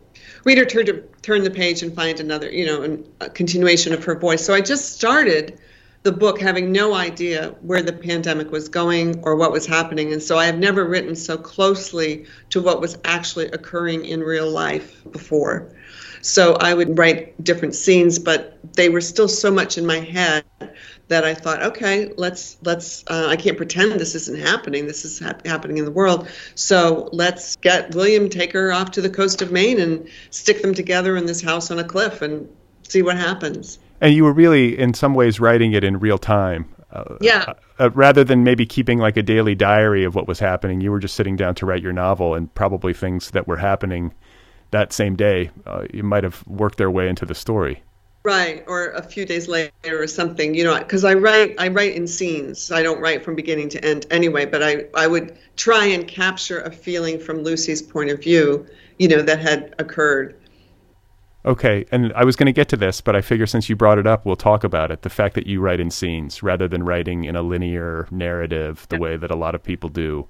reader 0.47 0.65
turn 0.65 0.87
to 0.87 1.03
turn 1.21 1.43
the 1.43 1.51
page 1.51 1.83
and 1.83 1.95
find 1.95 2.21
another, 2.21 2.51
you 2.51 2.65
know, 2.65 3.05
a 3.21 3.29
continuation 3.29 3.93
of 3.93 4.05
her 4.05 4.15
voice. 4.15 4.47
So 4.47 4.55
I 4.55 4.63
just 4.63 4.95
started 4.95 5.59
the 6.05 6.13
book 6.13 6.41
having 6.41 6.71
no 6.71 6.95
idea 6.95 7.57
where 7.63 7.83
the 7.83 7.93
pandemic 7.93 8.53
was 8.53 8.69
going 8.69 9.19
or 9.25 9.35
what 9.35 9.51
was 9.51 9.67
happening. 9.67 10.13
And 10.13 10.23
so 10.23 10.39
I 10.39 10.47
have 10.47 10.57
never 10.57 10.85
written 10.85 11.17
so 11.17 11.37
closely 11.37 12.27
to 12.51 12.63
what 12.63 12.81
was 12.81 12.97
actually 13.05 13.47
occurring 13.47 14.05
in 14.05 14.21
real 14.21 14.49
life 14.49 15.03
before. 15.11 15.75
So 16.23 16.55
I 16.55 16.75
would 16.75 16.97
write 16.97 17.43
different 17.43 17.75
scenes, 17.75 18.21
but 18.21 18.57
they 18.75 18.89
were 18.89 19.01
still 19.01 19.29
so 19.29 19.51
much 19.51 19.79
in 19.79 19.85
my 19.85 19.99
head 19.99 20.45
that 21.09 21.25
I 21.25 21.35
thought, 21.35 21.63
okay, 21.63 22.13
let's 22.17 22.57
let's. 22.63 23.05
Uh, 23.07 23.27
I 23.29 23.37
can't 23.37 23.57
pretend 23.57 23.93
this 23.93 24.15
isn't 24.15 24.39
happening. 24.39 24.87
This 24.87 25.05
is 25.05 25.19
ha- 25.21 25.39
happening 25.45 25.79
in 25.79 25.85
the 25.85 25.91
world. 25.91 26.29
So 26.55 27.09
let's 27.13 27.57
get 27.57 27.95
William, 27.95 28.29
take 28.29 28.53
her 28.53 28.73
off 28.73 28.91
to 28.93 29.01
the 29.01 29.11
coast 29.11 29.43
of 29.43 29.53
Maine, 29.53 29.81
and 29.81 30.09
stick 30.31 30.63
them 30.63 30.75
together 30.75 31.17
in 31.17 31.27
this 31.27 31.41
house 31.41 31.71
on 31.71 31.79
a 31.79 31.85
cliff, 31.85 32.23
and 32.23 32.49
see 32.83 33.03
what 33.03 33.17
happens. 33.17 33.79
And 34.01 34.15
you 34.15 34.25
were 34.25 34.33
really, 34.33 34.79
in 34.79 34.95
some 34.95 35.15
ways, 35.15 35.41
writing 35.41 35.73
it 35.73 35.85
in 35.85 35.99
real 35.99 36.19
time. 36.19 36.73
Uh, 36.91 37.17
yeah. 37.21 37.45
Uh, 37.47 37.55
uh, 37.79 37.91
rather 37.91 38.25
than 38.25 38.45
maybe 38.45 38.67
keeping 38.67 38.99
like 38.99 39.17
a 39.17 39.23
daily 39.23 39.55
diary 39.55 40.05
of 40.05 40.15
what 40.15 40.27
was 40.27 40.39
happening, 40.39 40.81
you 40.81 40.91
were 40.91 40.99
just 40.99 41.15
sitting 41.15 41.37
down 41.37 41.55
to 41.57 41.67
write 41.67 41.83
your 41.83 41.93
novel, 41.93 42.35
and 42.35 42.53
probably 42.55 42.93
things 42.93 43.31
that 43.31 43.47
were 43.47 43.57
happening 43.57 44.13
that 44.71 44.93
same 44.93 45.17
day, 45.17 45.51
uh, 45.67 45.85
you 45.93 46.03
might 46.03 46.25
have 46.25 46.47
worked 46.47 46.79
their 46.79 46.91
way 46.91 47.09
into 47.09 47.25
the 47.25 47.35
story. 47.35 47.83
Right, 48.27 48.65
or 48.67 48.89
a 48.89 49.03
few 49.05 49.25
days 49.25 49.47
later 49.47 49.71
or 50.03 50.09
something, 50.09 50.53
you 50.53 50.65
know, 50.65 50.77
because 50.81 51.05
I 51.05 51.15
write 51.15 51.55
I 51.61 51.69
write 51.69 51.95
in 51.95 52.09
scenes. 52.09 52.73
I 52.73 52.83
don't 52.83 53.01
write 53.01 53.25
from 53.25 53.37
beginning 53.37 53.69
to 53.69 53.85
end 53.85 54.05
anyway, 54.11 54.47
but 54.47 54.65
I 54.65 54.87
I 54.95 55.07
would 55.07 55.39
try 55.55 55.85
and 55.85 56.09
capture 56.09 56.59
a 56.63 56.73
feeling 56.73 57.21
from 57.21 57.45
Lucy's 57.45 57.81
point 57.81 58.11
of 58.11 58.21
view, 58.21 58.67
you 58.99 59.07
know, 59.07 59.23
that 59.23 59.39
had 59.39 59.77
occurred. 59.79 60.35
Okay, 61.45 61.87
and 61.93 62.13
I 62.15 62.25
was 62.25 62.35
going 62.35 62.47
to 62.47 62.53
get 62.53 62.69
to 62.71 62.77
this, 62.77 63.01
but 63.01 63.15
I 63.15 63.21
figure 63.21 63.47
since 63.47 63.69
you 63.69 63.77
brought 63.77 63.97
it 63.97 64.09
up, 64.09 64.27
we'll 64.27 64.35
talk 64.35 64.65
about 64.65 64.91
it. 64.91 65.03
The 65.03 65.09
fact 65.09 65.37
that 65.37 65.47
you 65.47 65.61
write 65.61 65.79
in 65.79 65.93
scenes 65.93 66.43
rather 66.43 66.67
than 66.67 66.83
writing 66.83 67.27
in 67.27 67.37
a 67.37 67.43
linear 67.43 68.09
narrative 68.11 68.89
the 68.89 68.99
way 68.99 69.17
that 69.17 69.31
a 69.31 69.37
lot 69.37 69.55
of 69.55 69.63
people 69.63 69.89
do. 69.89 70.27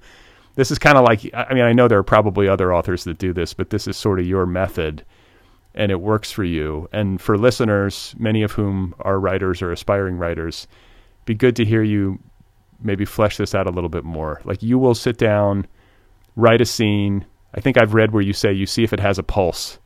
This 0.55 0.71
is 0.71 0.79
kind 0.79 0.99
of 0.99 1.05
like 1.07 1.31
I 1.33 1.55
mean, 1.55 1.65
I 1.65 1.73
know 1.73 1.89
there 1.89 1.97
are 1.97 2.03
probably 2.03 2.47
other 2.47 2.75
authors 2.75 3.05
that 3.05 3.17
do 3.17 3.33
this, 3.33 3.55
but 3.55 3.71
this 3.71 3.89
is 3.89 3.97
sort 3.97 4.21
of 4.21 4.27
your 4.27 4.45
method 4.45 5.03
and 5.77 5.93
it 5.93 6.01
works 6.01 6.33
for 6.33 6.45
you. 6.45 6.89
And 6.93 7.21
for 7.21 7.37
listeners, 7.37 8.15
many 8.19 8.43
of 8.43 8.53
whom 8.53 8.95
are 9.01 9.21
writers 9.21 9.63
or 9.63 9.71
aspiring 9.71 10.17
writers, 10.17 10.67
be 11.25 11.35
good 11.35 11.57
to 11.57 11.65
hear 11.65 11.83
you 11.83 12.19
maybe 12.81 13.05
flesh 13.05 13.37
this 13.37 13.55
out 13.55 13.67
a 13.67 13.71
little 13.71 13.89
bit 13.89 14.05
more. 14.05 14.41
Like 14.45 14.63
you 14.63 14.79
will 14.79 14.95
sit 14.95 15.19
down, 15.19 15.67
write 16.35 16.61
a 16.61 16.67
scene. 16.67 17.25
I 17.55 17.61
think 17.61 17.79
I've 17.79 17.95
read 17.95 18.13
where 18.13 18.23
you 18.23 18.33
say 18.33 18.53
you 18.53 18.67
see 18.67 18.85
if 18.85 18.93
it 18.93 19.01
has 19.01 19.19
a 19.19 19.23
pulse. 19.23 19.79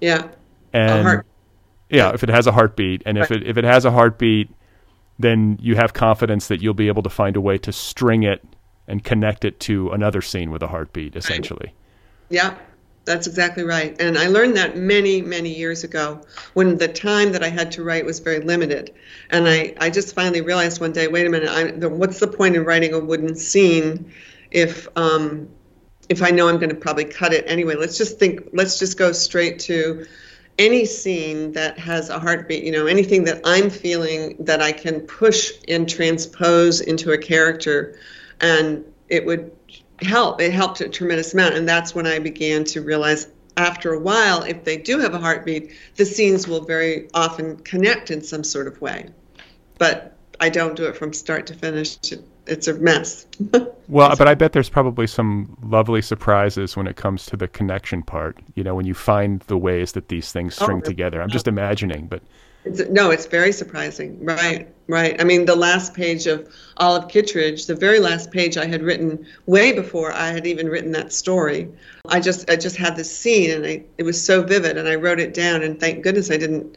Yeah. 0.00 0.28
And 0.72 1.22
yeah, 1.88 2.12
if 2.12 2.22
it 2.22 2.28
has 2.28 2.46
a 2.46 2.52
heartbeat, 2.52 3.02
and 3.06 3.16
if 3.16 3.30
it 3.30 3.46
if 3.46 3.56
it 3.56 3.64
has 3.64 3.84
a 3.84 3.90
heartbeat, 3.90 4.50
then 5.18 5.58
you 5.60 5.76
have 5.76 5.94
confidence 5.94 6.48
that 6.48 6.60
you'll 6.60 6.74
be 6.74 6.88
able 6.88 7.02
to 7.02 7.10
find 7.10 7.36
a 7.36 7.40
way 7.40 7.56
to 7.58 7.72
string 7.72 8.22
it 8.22 8.44
and 8.88 9.02
connect 9.02 9.44
it 9.44 9.58
to 9.60 9.90
another 9.90 10.20
scene 10.20 10.50
with 10.50 10.62
a 10.62 10.66
heartbeat, 10.66 11.16
essentially. 11.16 11.72
Yeah. 12.28 12.56
That's 13.06 13.28
exactly 13.28 13.62
right. 13.62 13.96
And 14.00 14.18
I 14.18 14.26
learned 14.26 14.56
that 14.56 14.76
many, 14.76 15.22
many 15.22 15.54
years 15.54 15.84
ago 15.84 16.20
when 16.54 16.76
the 16.76 16.88
time 16.88 17.32
that 17.32 17.42
I 17.42 17.48
had 17.48 17.70
to 17.72 17.84
write 17.84 18.04
was 18.04 18.18
very 18.18 18.40
limited. 18.40 18.92
And 19.30 19.48
I, 19.48 19.74
I 19.80 19.90
just 19.90 20.12
finally 20.12 20.40
realized 20.40 20.80
one 20.80 20.92
day, 20.92 21.06
wait 21.06 21.24
a 21.24 21.30
minute, 21.30 21.48
I, 21.48 21.70
the, 21.70 21.88
what's 21.88 22.18
the 22.18 22.26
point 22.26 22.56
in 22.56 22.64
writing 22.64 22.94
a 22.94 22.98
wooden 22.98 23.36
scene 23.36 24.12
if 24.50 24.88
um, 24.96 25.48
if 26.08 26.20
I 26.20 26.30
know 26.30 26.48
I'm 26.48 26.56
going 26.56 26.70
to 26.70 26.74
probably 26.74 27.04
cut 27.04 27.32
it 27.32 27.44
anyway? 27.46 27.76
Let's 27.76 27.96
just 27.96 28.18
think. 28.18 28.48
Let's 28.52 28.78
just 28.78 28.98
go 28.98 29.12
straight 29.12 29.60
to 29.60 30.04
any 30.58 30.84
scene 30.84 31.52
that 31.52 31.78
has 31.78 32.10
a 32.10 32.18
heartbeat. 32.18 32.64
You 32.64 32.72
know, 32.72 32.86
anything 32.86 33.22
that 33.24 33.40
I'm 33.44 33.70
feeling 33.70 34.36
that 34.40 34.60
I 34.60 34.72
can 34.72 35.00
push 35.00 35.52
and 35.68 35.88
transpose 35.88 36.80
into 36.80 37.12
a 37.12 37.18
character, 37.18 37.98
and 38.40 38.84
it 39.08 39.24
would 39.26 39.55
help. 40.02 40.40
It 40.40 40.52
helped 40.52 40.80
a 40.80 40.88
tremendous 40.88 41.34
amount. 41.34 41.54
And 41.54 41.68
that's 41.68 41.94
when 41.94 42.06
I 42.06 42.18
began 42.18 42.64
to 42.64 42.80
realize 42.80 43.28
after 43.56 43.92
a 43.92 43.98
while, 43.98 44.42
if 44.42 44.64
they 44.64 44.76
do 44.76 44.98
have 44.98 45.14
a 45.14 45.18
heartbeat, 45.18 45.72
the 45.96 46.04
scenes 46.04 46.46
will 46.46 46.60
very 46.60 47.08
often 47.14 47.56
connect 47.58 48.10
in 48.10 48.22
some 48.22 48.44
sort 48.44 48.66
of 48.66 48.80
way. 48.80 49.08
But 49.78 50.16
I 50.40 50.50
don't 50.50 50.76
do 50.76 50.84
it 50.84 50.96
from 50.96 51.12
start 51.12 51.46
to 51.46 51.54
finish. 51.54 51.96
It's 52.46 52.68
a 52.68 52.74
mess. 52.74 53.26
well, 53.88 54.14
but 54.16 54.28
I 54.28 54.34
bet 54.34 54.52
there's 54.52 54.68
probably 54.68 55.06
some 55.06 55.56
lovely 55.62 56.02
surprises 56.02 56.76
when 56.76 56.86
it 56.86 56.96
comes 56.96 57.26
to 57.26 57.36
the 57.36 57.48
connection 57.48 58.02
part. 58.02 58.38
You 58.54 58.62
know, 58.62 58.74
when 58.74 58.86
you 58.86 58.94
find 58.94 59.40
the 59.42 59.56
ways 59.56 59.92
that 59.92 60.08
these 60.08 60.32
things 60.32 60.58
oh, 60.60 60.64
string 60.64 60.82
oh, 60.84 60.86
together. 60.86 61.22
I'm 61.22 61.30
just 61.30 61.48
imagining, 61.48 62.06
but 62.06 62.22
it's, 62.66 62.88
no, 62.90 63.10
it's 63.10 63.26
very 63.26 63.52
surprising. 63.52 64.24
Right, 64.24 64.68
right. 64.88 65.20
I 65.20 65.24
mean, 65.24 65.44
the 65.44 65.56
last 65.56 65.94
page 65.94 66.26
of 66.26 66.52
Olive 66.78 67.08
Kitteridge, 67.08 67.66
the 67.66 67.74
very 67.74 68.00
last 68.00 68.30
page 68.30 68.56
I 68.56 68.66
had 68.66 68.82
written 68.82 69.26
way 69.46 69.72
before 69.72 70.12
I 70.12 70.28
had 70.28 70.46
even 70.46 70.68
written 70.68 70.92
that 70.92 71.12
story. 71.12 71.68
I 72.08 72.20
just, 72.20 72.50
I 72.50 72.56
just 72.56 72.76
had 72.76 72.96
this 72.96 73.16
scene, 73.16 73.50
and 73.50 73.66
I, 73.66 73.84
it 73.98 74.02
was 74.02 74.22
so 74.22 74.42
vivid, 74.42 74.76
and 74.76 74.88
I 74.88 74.96
wrote 74.96 75.20
it 75.20 75.34
down, 75.34 75.62
and 75.62 75.78
thank 75.78 76.02
goodness 76.02 76.30
I 76.30 76.36
didn't 76.36 76.76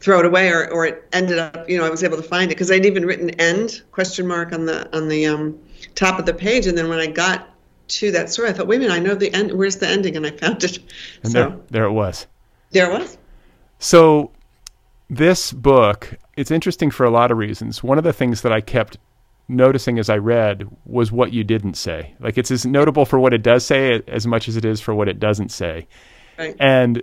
throw 0.00 0.20
it 0.20 0.26
away, 0.26 0.50
or, 0.50 0.70
or 0.70 0.86
it 0.86 1.08
ended 1.12 1.38
up, 1.38 1.68
you 1.68 1.76
know, 1.78 1.84
I 1.84 1.90
was 1.90 2.02
able 2.02 2.16
to 2.16 2.22
find 2.22 2.50
it 2.50 2.54
because 2.54 2.70
I'd 2.70 2.86
even 2.86 3.04
written 3.04 3.30
"end" 3.40 3.82
question 3.92 4.26
mark 4.26 4.52
on 4.52 4.64
the 4.64 4.94
on 4.96 5.08
the 5.08 5.26
um, 5.26 5.58
top 5.94 6.18
of 6.18 6.26
the 6.26 6.34
page, 6.34 6.66
and 6.66 6.76
then 6.76 6.88
when 6.88 6.98
I 6.98 7.06
got 7.06 7.48
to 7.88 8.10
that 8.12 8.30
story, 8.30 8.48
I 8.48 8.52
thought, 8.52 8.66
wait 8.66 8.76
a 8.76 8.80
minute, 8.80 8.94
I 8.94 8.98
know 8.98 9.14
the 9.14 9.32
end. 9.34 9.52
Where's 9.52 9.76
the 9.76 9.88
ending? 9.88 10.16
And 10.16 10.26
I 10.26 10.30
found 10.30 10.62
it. 10.64 10.78
And 11.22 11.32
so, 11.32 11.48
there, 11.48 11.58
there 11.70 11.84
it 11.84 11.92
was. 11.92 12.26
There 12.70 12.90
it 12.90 12.98
was. 12.98 13.18
So 13.78 14.30
this 15.10 15.52
book, 15.52 16.14
it's 16.36 16.52
interesting 16.52 16.90
for 16.90 17.04
a 17.04 17.10
lot 17.10 17.32
of 17.32 17.36
reasons. 17.36 17.82
One 17.82 17.98
of 17.98 18.04
the 18.04 18.12
things 18.12 18.42
that 18.42 18.52
I 18.52 18.60
kept 18.60 18.96
noticing 19.48 19.98
as 19.98 20.08
I 20.08 20.16
read 20.16 20.68
was 20.86 21.10
what 21.10 21.32
you 21.32 21.42
didn't 21.42 21.74
say. 21.74 22.14
Like 22.20 22.38
it's 22.38 22.52
as 22.52 22.64
notable 22.64 23.04
for 23.04 23.18
what 23.18 23.34
it 23.34 23.42
does 23.42 23.66
say 23.66 24.00
as 24.06 24.26
much 24.26 24.48
as 24.48 24.56
it 24.56 24.64
is 24.64 24.80
for 24.80 24.94
what 24.94 25.08
it 25.08 25.18
doesn't 25.18 25.50
say. 25.50 25.88
Right. 26.38 26.54
And 26.60 27.02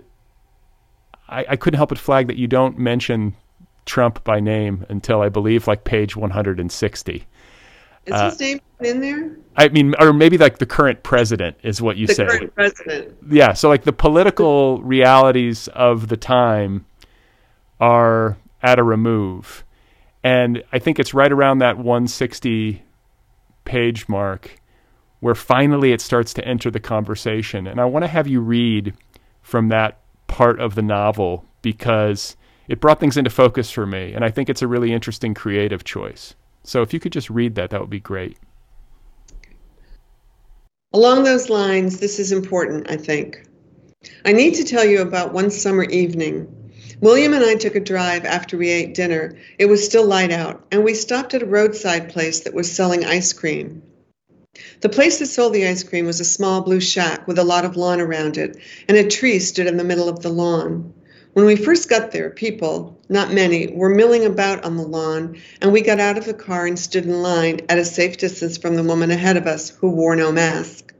I, 1.28 1.44
I 1.50 1.56
couldn't 1.56 1.76
help 1.76 1.90
but 1.90 1.98
flag 1.98 2.28
that 2.28 2.38
you 2.38 2.46
don't 2.46 2.78
mention 2.78 3.36
Trump 3.84 4.24
by 4.24 4.40
name 4.40 4.86
until 4.88 5.20
I 5.20 5.28
believe 5.28 5.66
like 5.66 5.84
page 5.84 6.16
160. 6.16 7.26
Is 8.06 8.14
uh, 8.14 8.30
his 8.30 8.40
name 8.40 8.60
in 8.80 9.00
there? 9.02 9.36
I 9.54 9.68
mean, 9.68 9.94
or 10.00 10.14
maybe 10.14 10.38
like 10.38 10.56
the 10.56 10.66
current 10.66 11.02
president 11.02 11.58
is 11.62 11.82
what 11.82 11.98
you 11.98 12.06
the 12.06 12.14
say. 12.14 12.24
The 12.24 12.30
current 12.30 12.54
president. 12.54 13.16
Yeah. 13.30 13.52
So 13.52 13.68
like 13.68 13.84
the 13.84 13.92
political 13.92 14.80
realities 14.82 15.68
of 15.68 16.08
the 16.08 16.16
time 16.16 16.86
are 17.80 18.36
at 18.62 18.78
a 18.78 18.82
remove. 18.82 19.64
And 20.24 20.62
I 20.72 20.78
think 20.78 20.98
it's 20.98 21.14
right 21.14 21.30
around 21.30 21.58
that 21.58 21.76
160 21.76 22.82
page 23.64 24.08
mark 24.08 24.60
where 25.20 25.34
finally 25.34 25.92
it 25.92 26.00
starts 26.00 26.32
to 26.34 26.44
enter 26.46 26.70
the 26.70 26.80
conversation. 26.80 27.66
And 27.66 27.80
I 27.80 27.84
want 27.84 28.04
to 28.04 28.08
have 28.08 28.26
you 28.26 28.40
read 28.40 28.94
from 29.42 29.68
that 29.68 29.98
part 30.26 30.60
of 30.60 30.74
the 30.74 30.82
novel 30.82 31.44
because 31.62 32.36
it 32.68 32.80
brought 32.80 33.00
things 33.00 33.16
into 33.16 33.30
focus 33.30 33.70
for 33.70 33.86
me. 33.86 34.12
And 34.12 34.24
I 34.24 34.30
think 34.30 34.48
it's 34.48 34.62
a 34.62 34.68
really 34.68 34.92
interesting 34.92 35.34
creative 35.34 35.84
choice. 35.84 36.34
So 36.62 36.82
if 36.82 36.92
you 36.92 37.00
could 37.00 37.12
just 37.12 37.30
read 37.30 37.54
that, 37.56 37.70
that 37.70 37.80
would 37.80 37.90
be 37.90 38.00
great. 38.00 38.36
Along 40.92 41.24
those 41.24 41.50
lines, 41.50 42.00
this 42.00 42.18
is 42.18 42.32
important, 42.32 42.90
I 42.90 42.96
think. 42.96 43.46
I 44.24 44.32
need 44.32 44.54
to 44.54 44.64
tell 44.64 44.84
you 44.84 45.02
about 45.02 45.32
one 45.32 45.50
summer 45.50 45.84
evening. 45.84 46.46
William 47.00 47.32
and 47.32 47.44
I 47.44 47.54
took 47.54 47.76
a 47.76 47.80
drive 47.80 48.24
after 48.24 48.56
we 48.56 48.70
ate 48.70 48.94
dinner. 48.94 49.36
It 49.56 49.66
was 49.66 49.84
still 49.84 50.04
light 50.04 50.32
out, 50.32 50.66
and 50.72 50.82
we 50.82 50.94
stopped 50.94 51.32
at 51.32 51.44
a 51.44 51.46
roadside 51.46 52.08
place 52.08 52.40
that 52.40 52.54
was 52.54 52.72
selling 52.72 53.04
ice 53.04 53.32
cream. 53.32 53.82
The 54.80 54.88
place 54.88 55.20
that 55.20 55.26
sold 55.26 55.52
the 55.52 55.68
ice 55.68 55.84
cream 55.84 56.06
was 56.06 56.18
a 56.18 56.24
small 56.24 56.62
blue 56.62 56.80
shack 56.80 57.28
with 57.28 57.38
a 57.38 57.44
lot 57.44 57.64
of 57.64 57.76
lawn 57.76 58.00
around 58.00 58.36
it, 58.36 58.56
and 58.88 58.96
a 58.96 59.06
tree 59.08 59.38
stood 59.38 59.68
in 59.68 59.76
the 59.76 59.84
middle 59.84 60.08
of 60.08 60.22
the 60.22 60.28
lawn. 60.28 60.92
When 61.34 61.46
we 61.46 61.54
first 61.54 61.88
got 61.88 62.10
there, 62.10 62.30
people, 62.30 62.98
not 63.08 63.32
many, 63.32 63.68
were 63.68 63.94
milling 63.94 64.24
about 64.24 64.64
on 64.64 64.76
the 64.76 64.82
lawn, 64.82 65.36
and 65.62 65.72
we 65.72 65.82
got 65.82 66.00
out 66.00 66.18
of 66.18 66.24
the 66.24 66.34
car 66.34 66.66
and 66.66 66.76
stood 66.76 67.04
in 67.04 67.22
line 67.22 67.60
at 67.68 67.78
a 67.78 67.84
safe 67.84 68.16
distance 68.16 68.58
from 68.58 68.74
the 68.74 68.82
woman 68.82 69.12
ahead 69.12 69.36
of 69.36 69.46
us 69.46 69.70
who 69.70 69.90
wore 69.90 70.16
no 70.16 70.32
mask. 70.32 70.92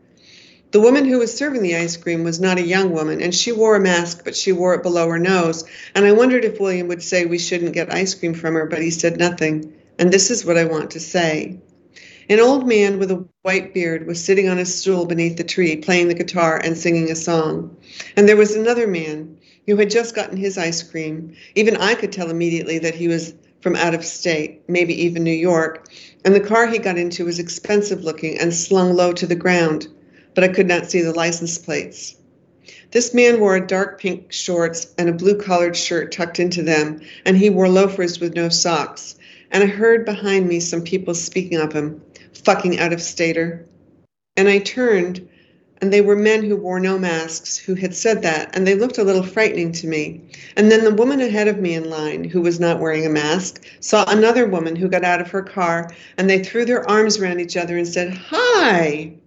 The 0.70 0.80
woman 0.82 1.06
who 1.06 1.18
was 1.18 1.34
serving 1.34 1.62
the 1.62 1.76
ice 1.76 1.96
cream 1.96 2.24
was 2.24 2.40
not 2.40 2.58
a 2.58 2.62
young 2.62 2.92
woman, 2.92 3.22
and 3.22 3.34
she 3.34 3.52
wore 3.52 3.74
a 3.74 3.80
mask, 3.80 4.22
but 4.22 4.36
she 4.36 4.52
wore 4.52 4.74
it 4.74 4.82
below 4.82 5.08
her 5.08 5.18
nose. 5.18 5.64
And 5.94 6.04
I 6.04 6.12
wondered 6.12 6.44
if 6.44 6.60
William 6.60 6.88
would 6.88 7.02
say 7.02 7.24
we 7.24 7.38
shouldn't 7.38 7.72
get 7.72 7.90
ice 7.90 8.14
cream 8.14 8.34
from 8.34 8.52
her, 8.52 8.66
but 8.66 8.82
he 8.82 8.90
said 8.90 9.16
nothing. 9.16 9.72
And 9.98 10.12
this 10.12 10.30
is 10.30 10.44
what 10.44 10.58
I 10.58 10.66
want 10.66 10.90
to 10.90 11.00
say. 11.00 11.58
An 12.28 12.38
old 12.38 12.68
man 12.68 12.98
with 12.98 13.10
a 13.10 13.24
white 13.40 13.72
beard 13.72 14.06
was 14.06 14.22
sitting 14.22 14.50
on 14.50 14.58
a 14.58 14.66
stool 14.66 15.06
beneath 15.06 15.38
the 15.38 15.44
tree, 15.44 15.76
playing 15.76 16.08
the 16.08 16.14
guitar 16.14 16.60
and 16.62 16.76
singing 16.76 17.10
a 17.10 17.16
song. 17.16 17.74
And 18.14 18.28
there 18.28 18.36
was 18.36 18.54
another 18.54 18.86
man 18.86 19.38
who 19.66 19.76
had 19.76 19.88
just 19.88 20.14
gotten 20.14 20.36
his 20.36 20.58
ice 20.58 20.82
cream. 20.82 21.34
Even 21.54 21.78
I 21.78 21.94
could 21.94 22.12
tell 22.12 22.28
immediately 22.28 22.78
that 22.80 22.94
he 22.94 23.08
was 23.08 23.32
from 23.62 23.74
out 23.74 23.94
of 23.94 24.04
state, 24.04 24.68
maybe 24.68 25.04
even 25.04 25.24
New 25.24 25.30
York. 25.30 25.88
And 26.26 26.34
the 26.34 26.40
car 26.40 26.66
he 26.66 26.78
got 26.78 26.98
into 26.98 27.24
was 27.24 27.38
expensive 27.38 28.04
looking 28.04 28.38
and 28.38 28.52
slung 28.52 28.92
low 28.92 29.14
to 29.14 29.26
the 29.26 29.34
ground 29.34 29.88
but 30.38 30.48
I 30.48 30.54
could 30.54 30.68
not 30.68 30.88
see 30.88 31.02
the 31.02 31.12
license 31.12 31.58
plates. 31.58 32.14
This 32.92 33.12
man 33.12 33.40
wore 33.40 33.58
dark 33.58 34.00
pink 34.00 34.32
shorts 34.32 34.94
and 34.96 35.08
a 35.08 35.12
blue 35.12 35.36
collared 35.36 35.76
shirt 35.76 36.12
tucked 36.12 36.38
into 36.38 36.62
them, 36.62 37.00
and 37.24 37.36
he 37.36 37.50
wore 37.50 37.68
loafers 37.68 38.20
with 38.20 38.36
no 38.36 38.48
socks. 38.48 39.16
And 39.50 39.64
I 39.64 39.66
heard 39.66 40.04
behind 40.04 40.46
me 40.46 40.60
some 40.60 40.82
people 40.82 41.16
speaking 41.16 41.58
of 41.58 41.72
him, 41.72 42.00
fucking 42.44 42.78
out 42.78 42.92
of 42.92 43.02
stater. 43.02 43.66
And 44.36 44.46
I 44.46 44.60
turned, 44.60 45.28
and 45.78 45.92
they 45.92 46.02
were 46.02 46.14
men 46.14 46.44
who 46.44 46.54
wore 46.54 46.78
no 46.78 47.00
masks 47.00 47.56
who 47.56 47.74
had 47.74 47.92
said 47.92 48.22
that, 48.22 48.56
and 48.56 48.64
they 48.64 48.76
looked 48.76 48.98
a 48.98 49.02
little 49.02 49.24
frightening 49.24 49.72
to 49.72 49.88
me. 49.88 50.20
And 50.56 50.70
then 50.70 50.84
the 50.84 50.94
woman 50.94 51.20
ahead 51.20 51.48
of 51.48 51.58
me 51.58 51.74
in 51.74 51.90
line, 51.90 52.22
who 52.22 52.42
was 52.42 52.60
not 52.60 52.78
wearing 52.78 53.04
a 53.04 53.10
mask, 53.10 53.66
saw 53.80 54.04
another 54.06 54.46
woman 54.46 54.76
who 54.76 54.88
got 54.88 55.02
out 55.02 55.20
of 55.20 55.32
her 55.32 55.42
car, 55.42 55.90
and 56.16 56.30
they 56.30 56.44
threw 56.44 56.64
their 56.64 56.88
arms 56.88 57.18
around 57.18 57.40
each 57.40 57.56
other 57.56 57.76
and 57.76 57.88
said, 57.88 58.14
Hi! 58.14 59.18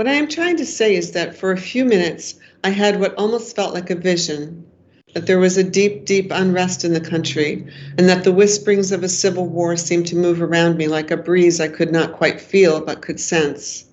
What 0.00 0.08
I 0.08 0.14
am 0.14 0.28
trying 0.28 0.56
to 0.56 0.64
say 0.64 0.94
is 0.94 1.10
that 1.10 1.36
for 1.36 1.52
a 1.52 1.60
few 1.60 1.84
minutes, 1.84 2.36
I 2.64 2.70
had 2.70 2.98
what 2.98 3.14
almost 3.16 3.54
felt 3.54 3.74
like 3.74 3.90
a 3.90 3.94
vision 3.94 4.64
that 5.12 5.26
there 5.26 5.38
was 5.38 5.58
a 5.58 5.62
deep, 5.62 6.06
deep 6.06 6.30
unrest 6.30 6.86
in 6.86 6.94
the 6.94 7.02
country, 7.02 7.66
and 7.98 8.08
that 8.08 8.24
the 8.24 8.32
whisperings 8.32 8.92
of 8.92 9.04
a 9.04 9.10
civil 9.10 9.46
war 9.46 9.76
seemed 9.76 10.06
to 10.06 10.16
move 10.16 10.40
around 10.40 10.78
me 10.78 10.88
like 10.88 11.10
a 11.10 11.18
breeze 11.18 11.60
I 11.60 11.68
could 11.68 11.92
not 11.92 12.14
quite 12.14 12.40
feel 12.40 12.80
but 12.80 13.02
could 13.02 13.20
sense. 13.20 13.84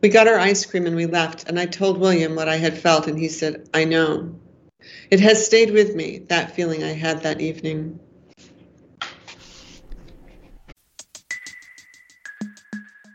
We 0.00 0.08
got 0.08 0.26
our 0.26 0.36
ice 0.36 0.66
cream 0.66 0.84
and 0.84 0.96
we 0.96 1.06
left, 1.06 1.48
and 1.48 1.60
I 1.60 1.66
told 1.66 1.98
William 1.98 2.34
what 2.34 2.48
I 2.48 2.56
had 2.56 2.76
felt, 2.76 3.06
and 3.06 3.16
he 3.16 3.28
said, 3.28 3.68
I 3.72 3.84
know. 3.84 4.34
It 5.12 5.20
has 5.20 5.46
stayed 5.46 5.70
with 5.70 5.94
me, 5.94 6.24
that 6.26 6.56
feeling 6.56 6.82
I 6.82 6.94
had 6.94 7.22
that 7.22 7.40
evening. 7.40 8.00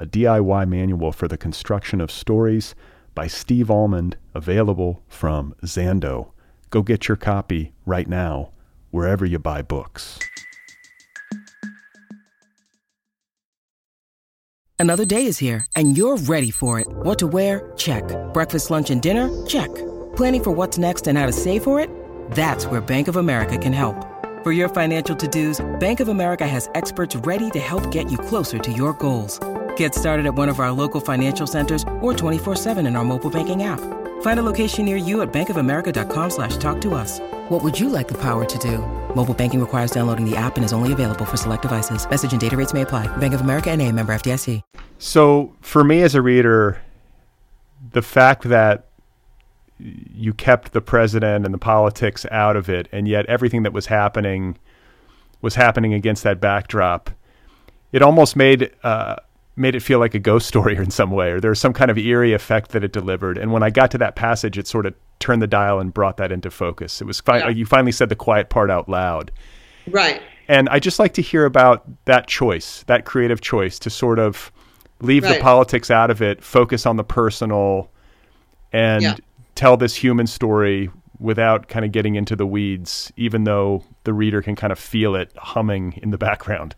a 0.00 0.06
DIY 0.06 0.66
manual 0.66 1.12
for 1.12 1.28
the 1.28 1.36
construction 1.36 2.00
of 2.00 2.10
stories 2.10 2.74
by 3.14 3.26
Steve 3.26 3.70
Almond, 3.70 4.16
available 4.34 5.02
from 5.06 5.54
Zando. 5.62 6.32
Go 6.70 6.82
get 6.82 7.06
your 7.06 7.16
copy 7.16 7.74
right 7.84 8.08
now, 8.08 8.50
wherever 8.90 9.26
you 9.26 9.38
buy 9.38 9.60
books. 9.60 10.18
Another 14.78 15.04
day 15.04 15.26
is 15.26 15.36
here, 15.36 15.66
and 15.76 15.98
you're 15.98 16.16
ready 16.16 16.50
for 16.50 16.80
it. 16.80 16.88
What 16.88 17.18
to 17.18 17.26
wear? 17.26 17.70
Check. 17.76 18.04
Breakfast, 18.32 18.70
lunch, 18.70 18.88
and 18.88 19.02
dinner? 19.02 19.28
Check. 19.44 19.68
Planning 20.16 20.42
for 20.42 20.50
what's 20.52 20.78
next 20.78 21.06
and 21.06 21.18
how 21.18 21.26
to 21.26 21.32
save 21.32 21.62
for 21.62 21.78
it? 21.78 21.90
That's 22.30 22.64
where 22.64 22.80
Bank 22.80 23.06
of 23.06 23.16
America 23.16 23.58
can 23.58 23.74
help. 23.74 24.06
For 24.42 24.52
your 24.52 24.70
financial 24.70 25.14
to 25.16 25.28
dos, 25.28 25.60
Bank 25.80 26.00
of 26.00 26.08
America 26.08 26.46
has 26.46 26.70
experts 26.74 27.14
ready 27.14 27.50
to 27.50 27.58
help 27.58 27.90
get 27.92 28.10
you 28.10 28.16
closer 28.16 28.58
to 28.58 28.72
your 28.72 28.94
goals. 28.94 29.38
Get 29.80 29.94
started 29.94 30.26
at 30.26 30.34
one 30.34 30.50
of 30.50 30.60
our 30.60 30.70
local 30.70 31.00
financial 31.00 31.46
centers 31.46 31.84
or 32.02 32.12
24-7 32.12 32.86
in 32.86 32.96
our 32.96 33.02
mobile 33.02 33.30
banking 33.30 33.62
app. 33.62 33.80
Find 34.20 34.38
a 34.38 34.42
location 34.42 34.84
near 34.84 34.98
you 34.98 35.22
at 35.22 35.32
bankofamerica.com 35.32 36.28
slash 36.28 36.58
talk 36.58 36.82
to 36.82 36.92
us. 36.92 37.18
What 37.48 37.64
would 37.64 37.80
you 37.80 37.88
like 37.88 38.06
the 38.06 38.18
power 38.18 38.44
to 38.44 38.58
do? 38.58 38.76
Mobile 39.14 39.32
banking 39.32 39.58
requires 39.58 39.90
downloading 39.90 40.28
the 40.28 40.36
app 40.36 40.56
and 40.56 40.66
is 40.66 40.74
only 40.74 40.92
available 40.92 41.24
for 41.24 41.38
select 41.38 41.62
devices. 41.62 42.06
Message 42.10 42.32
and 42.32 42.38
data 42.38 42.58
rates 42.58 42.74
may 42.74 42.82
apply. 42.82 43.06
Bank 43.16 43.32
of 43.32 43.40
America 43.40 43.70
and 43.70 43.80
a 43.80 43.90
member 43.90 44.12
FDIC. 44.12 44.60
So 44.98 45.56
for 45.62 45.82
me 45.82 46.02
as 46.02 46.14
a 46.14 46.20
reader, 46.20 46.82
the 47.92 48.02
fact 48.02 48.42
that 48.50 48.84
you 49.78 50.34
kept 50.34 50.72
the 50.72 50.82
president 50.82 51.46
and 51.46 51.54
the 51.54 51.58
politics 51.58 52.26
out 52.30 52.54
of 52.54 52.68
it, 52.68 52.86
and 52.92 53.08
yet 53.08 53.24
everything 53.30 53.62
that 53.62 53.72
was 53.72 53.86
happening 53.86 54.58
was 55.40 55.54
happening 55.54 55.94
against 55.94 56.22
that 56.24 56.38
backdrop. 56.38 57.08
It 57.92 58.02
almost 58.02 58.36
made 58.36 58.72
uh, 58.82 59.16
made 59.56 59.74
it 59.74 59.80
feel 59.80 59.98
like 59.98 60.14
a 60.14 60.18
ghost 60.18 60.46
story 60.46 60.76
in 60.76 60.90
some 60.90 61.10
way, 61.10 61.30
or 61.30 61.40
there 61.40 61.50
was 61.50 61.60
some 61.60 61.72
kind 61.72 61.90
of 61.90 61.98
eerie 61.98 62.32
effect 62.32 62.70
that 62.70 62.84
it 62.84 62.92
delivered. 62.92 63.38
And 63.38 63.52
when 63.52 63.62
I 63.62 63.70
got 63.70 63.90
to 63.92 63.98
that 63.98 64.16
passage, 64.16 64.58
it 64.58 64.66
sort 64.66 64.86
of 64.86 64.94
turned 65.18 65.42
the 65.42 65.46
dial 65.46 65.80
and 65.80 65.92
brought 65.92 66.16
that 66.16 66.32
into 66.32 66.50
focus. 66.50 67.00
It 67.00 67.04
was 67.04 67.20
fi- 67.20 67.38
yeah. 67.38 67.48
you 67.48 67.66
finally 67.66 67.92
said 67.92 68.08
the 68.08 68.16
quiet 68.16 68.48
part 68.48 68.70
out 68.70 68.88
loud, 68.88 69.30
right? 69.88 70.22
And 70.48 70.68
I 70.68 70.80
just 70.80 70.98
like 70.98 71.14
to 71.14 71.22
hear 71.22 71.44
about 71.44 71.84
that 72.06 72.26
choice, 72.26 72.82
that 72.88 73.04
creative 73.04 73.40
choice 73.40 73.78
to 73.80 73.90
sort 73.90 74.18
of 74.18 74.50
leave 75.00 75.22
right. 75.24 75.34
the 75.34 75.40
politics 75.40 75.90
out 75.90 76.10
of 76.10 76.20
it, 76.22 76.42
focus 76.42 76.86
on 76.86 76.96
the 76.96 77.04
personal, 77.04 77.90
and 78.72 79.02
yeah. 79.02 79.16
tell 79.54 79.76
this 79.76 79.94
human 79.94 80.26
story 80.26 80.90
without 81.18 81.68
kind 81.68 81.84
of 81.84 81.92
getting 81.92 82.14
into 82.14 82.34
the 82.34 82.46
weeds, 82.46 83.12
even 83.16 83.44
though 83.44 83.84
the 84.04 84.12
reader 84.12 84.40
can 84.42 84.56
kind 84.56 84.72
of 84.72 84.78
feel 84.78 85.14
it 85.14 85.30
humming 85.36 85.98
in 86.02 86.10
the 86.10 86.18
background. 86.18 86.74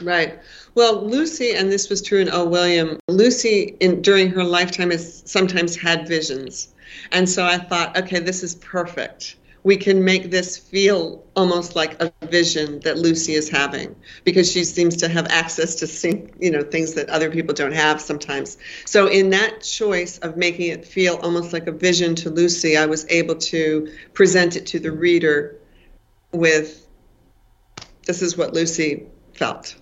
Right. 0.00 0.38
Well, 0.74 1.04
Lucy, 1.04 1.52
and 1.52 1.72
this 1.72 1.88
was 1.88 2.02
true 2.02 2.20
in 2.20 2.30
O. 2.30 2.44
William, 2.44 2.98
Lucy, 3.08 3.76
in, 3.80 4.00
during 4.02 4.30
her 4.30 4.44
lifetime, 4.44 4.90
has 4.90 5.22
sometimes 5.26 5.74
had 5.76 6.06
visions. 6.06 6.72
And 7.10 7.28
so 7.28 7.44
I 7.44 7.58
thought, 7.58 7.96
okay, 7.96 8.20
this 8.20 8.42
is 8.42 8.54
perfect. 8.54 9.36
we 9.64 9.76
can 9.76 10.04
make 10.04 10.30
this 10.30 10.56
feel 10.56 11.24
almost 11.36 11.76
like 11.76 12.00
a 12.00 12.12
vision 12.26 12.80
that 12.80 12.96
Lucy 12.96 13.34
is 13.34 13.48
having 13.48 13.94
because 14.24 14.50
she 14.50 14.64
seems 14.64 14.96
to 14.96 15.08
have 15.08 15.26
access 15.28 15.74
to 15.76 16.30
you 16.40 16.50
know 16.50 16.62
things 16.62 16.94
that 16.94 17.08
other 17.10 17.30
people 17.30 17.54
don't 17.54 17.72
have 17.72 18.00
sometimes. 18.00 18.56
So 18.86 19.08
in 19.08 19.30
that 19.30 19.62
choice 19.62 20.18
of 20.18 20.36
making 20.36 20.70
it 20.70 20.86
feel 20.86 21.16
almost 21.16 21.52
like 21.52 21.66
a 21.66 21.72
vision 21.72 22.14
to 22.16 22.30
Lucy, 22.30 22.76
I 22.76 22.86
was 22.86 23.06
able 23.10 23.34
to 23.36 23.92
present 24.14 24.56
it 24.56 24.66
to 24.66 24.78
the 24.78 24.92
reader 24.92 25.56
with 26.32 26.86
this 28.06 28.22
is 28.22 28.36
what 28.36 28.54
Lucy 28.54 29.06
felt. 29.34 29.74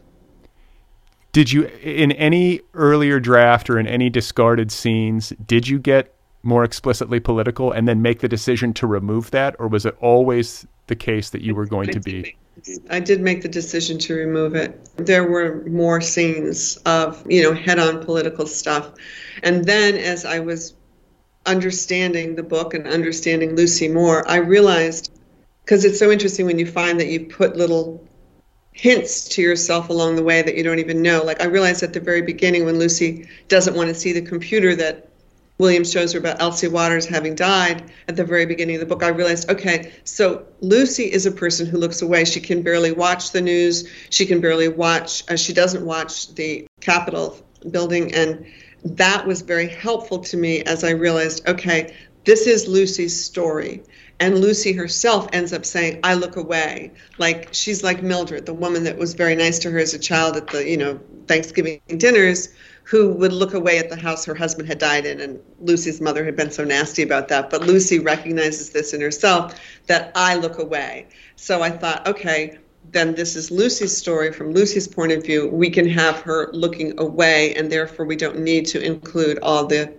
Did 1.36 1.52
you 1.52 1.66
in 1.66 2.12
any 2.12 2.62
earlier 2.72 3.20
draft 3.20 3.68
or 3.68 3.78
in 3.78 3.86
any 3.86 4.08
discarded 4.08 4.72
scenes, 4.72 5.34
did 5.46 5.68
you 5.68 5.78
get 5.78 6.14
more 6.42 6.64
explicitly 6.64 7.20
political 7.20 7.72
and 7.72 7.86
then 7.86 8.00
make 8.00 8.20
the 8.20 8.28
decision 8.28 8.72
to 8.72 8.86
remove 8.86 9.32
that 9.32 9.54
or 9.58 9.68
was 9.68 9.84
it 9.84 9.94
always 10.00 10.66
the 10.86 10.96
case 10.96 11.28
that 11.28 11.42
you 11.42 11.54
were 11.54 11.66
going 11.66 11.90
to 11.90 12.00
be 12.00 12.34
I 12.88 13.00
did 13.00 13.20
make 13.20 13.42
the 13.42 13.50
decision 13.50 13.98
to 13.98 14.14
remove 14.14 14.54
it. 14.54 14.88
There 14.96 15.28
were 15.28 15.62
more 15.66 16.00
scenes 16.00 16.78
of, 16.86 17.22
you 17.30 17.42
know, 17.42 17.52
head-on 17.52 18.02
political 18.02 18.46
stuff. 18.46 18.92
And 19.42 19.62
then 19.62 19.96
as 19.96 20.24
I 20.24 20.38
was 20.38 20.72
understanding 21.44 22.36
the 22.36 22.44
book 22.44 22.72
and 22.72 22.86
understanding 22.86 23.56
Lucy 23.56 23.88
more, 23.88 24.26
I 24.26 24.36
realized 24.36 25.12
because 25.66 25.84
it's 25.84 25.98
so 25.98 26.10
interesting 26.10 26.46
when 26.46 26.58
you 26.58 26.66
find 26.66 26.98
that 26.98 27.08
you 27.08 27.26
put 27.26 27.56
little 27.56 28.05
hints 28.76 29.26
to 29.26 29.40
yourself 29.40 29.88
along 29.88 30.16
the 30.16 30.22
way 30.22 30.42
that 30.42 30.54
you 30.54 30.62
don't 30.62 30.78
even 30.78 31.00
know. 31.00 31.24
Like 31.24 31.40
I 31.40 31.46
realized 31.46 31.82
at 31.82 31.94
the 31.94 32.00
very 32.00 32.20
beginning 32.20 32.66
when 32.66 32.78
Lucy 32.78 33.26
doesn't 33.48 33.74
want 33.74 33.88
to 33.88 33.94
see 33.94 34.12
the 34.12 34.20
computer 34.20 34.76
that 34.76 35.08
William 35.56 35.82
shows 35.82 36.12
her 36.12 36.18
about 36.18 36.42
Elsie 36.42 36.68
Waters 36.68 37.06
having 37.06 37.34
died 37.34 37.90
at 38.06 38.16
the 38.16 38.24
very 38.24 38.44
beginning 38.44 38.76
of 38.76 38.80
the 38.80 38.86
book, 38.86 39.02
I 39.02 39.08
realized, 39.08 39.50
okay, 39.50 39.94
so 40.04 40.44
Lucy 40.60 41.04
is 41.04 41.24
a 41.24 41.30
person 41.30 41.64
who 41.64 41.78
looks 41.78 42.02
away. 42.02 42.26
She 42.26 42.40
can 42.40 42.60
barely 42.60 42.92
watch 42.92 43.32
the 43.32 43.40
news. 43.40 43.88
She 44.10 44.26
can 44.26 44.42
barely 44.42 44.68
watch, 44.68 45.24
uh, 45.30 45.36
she 45.36 45.54
doesn't 45.54 45.86
watch 45.86 46.34
the 46.34 46.66
Capitol 46.82 47.38
building. 47.70 48.14
And 48.14 48.44
that 48.84 49.26
was 49.26 49.40
very 49.40 49.68
helpful 49.68 50.18
to 50.18 50.36
me 50.36 50.62
as 50.64 50.84
I 50.84 50.90
realized, 50.90 51.48
okay, 51.48 51.96
this 52.26 52.46
is 52.46 52.68
Lucy's 52.68 53.24
story. 53.24 53.82
And 54.18 54.38
Lucy 54.38 54.72
herself 54.72 55.28
ends 55.32 55.52
up 55.52 55.66
saying, 55.66 56.00
I 56.02 56.14
look 56.14 56.36
away. 56.36 56.92
Like 57.18 57.50
she's 57.52 57.82
like 57.82 58.02
Mildred, 58.02 58.46
the 58.46 58.54
woman 58.54 58.84
that 58.84 58.96
was 58.96 59.14
very 59.14 59.36
nice 59.36 59.58
to 59.60 59.70
her 59.70 59.78
as 59.78 59.92
a 59.92 59.98
child 59.98 60.36
at 60.36 60.46
the, 60.48 60.68
you 60.68 60.76
know, 60.76 60.98
Thanksgiving 61.26 61.80
dinners 61.88 62.48
who 62.84 63.12
would 63.12 63.32
look 63.32 63.52
away 63.52 63.78
at 63.78 63.90
the 63.90 63.96
house 63.96 64.24
her 64.24 64.34
husband 64.34 64.68
had 64.68 64.78
died 64.78 65.04
in. 65.04 65.20
And 65.20 65.40
Lucy's 65.60 66.00
mother 66.00 66.24
had 66.24 66.36
been 66.36 66.50
so 66.50 66.64
nasty 66.64 67.02
about 67.02 67.28
that. 67.28 67.50
But 67.50 67.62
Lucy 67.62 67.98
recognizes 67.98 68.70
this 68.70 68.94
in 68.94 69.00
herself 69.00 69.60
that 69.86 70.12
I 70.14 70.36
look 70.36 70.58
away. 70.58 71.08
So 71.34 71.62
I 71.62 71.70
thought, 71.70 72.06
okay, 72.06 72.58
then 72.92 73.14
this 73.14 73.36
is 73.36 73.50
Lucy's 73.50 73.96
story 73.96 74.32
from 74.32 74.52
Lucy's 74.52 74.88
point 74.88 75.12
of 75.12 75.24
view. 75.24 75.48
We 75.48 75.70
can 75.70 75.88
have 75.88 76.20
her 76.20 76.50
looking 76.52 76.98
away, 76.98 77.54
and 77.54 77.70
therefore 77.70 78.06
we 78.06 78.16
don't 78.16 78.38
need 78.38 78.66
to 78.66 78.80
include 78.80 79.38
all 79.40 79.66
the 79.66 79.92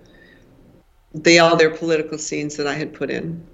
the 1.13 1.55
their 1.57 1.71
political 1.71 2.17
scenes 2.17 2.55
that 2.57 2.67
I 2.67 2.73
had 2.73 2.93
put 2.93 3.09
in. 3.09 3.45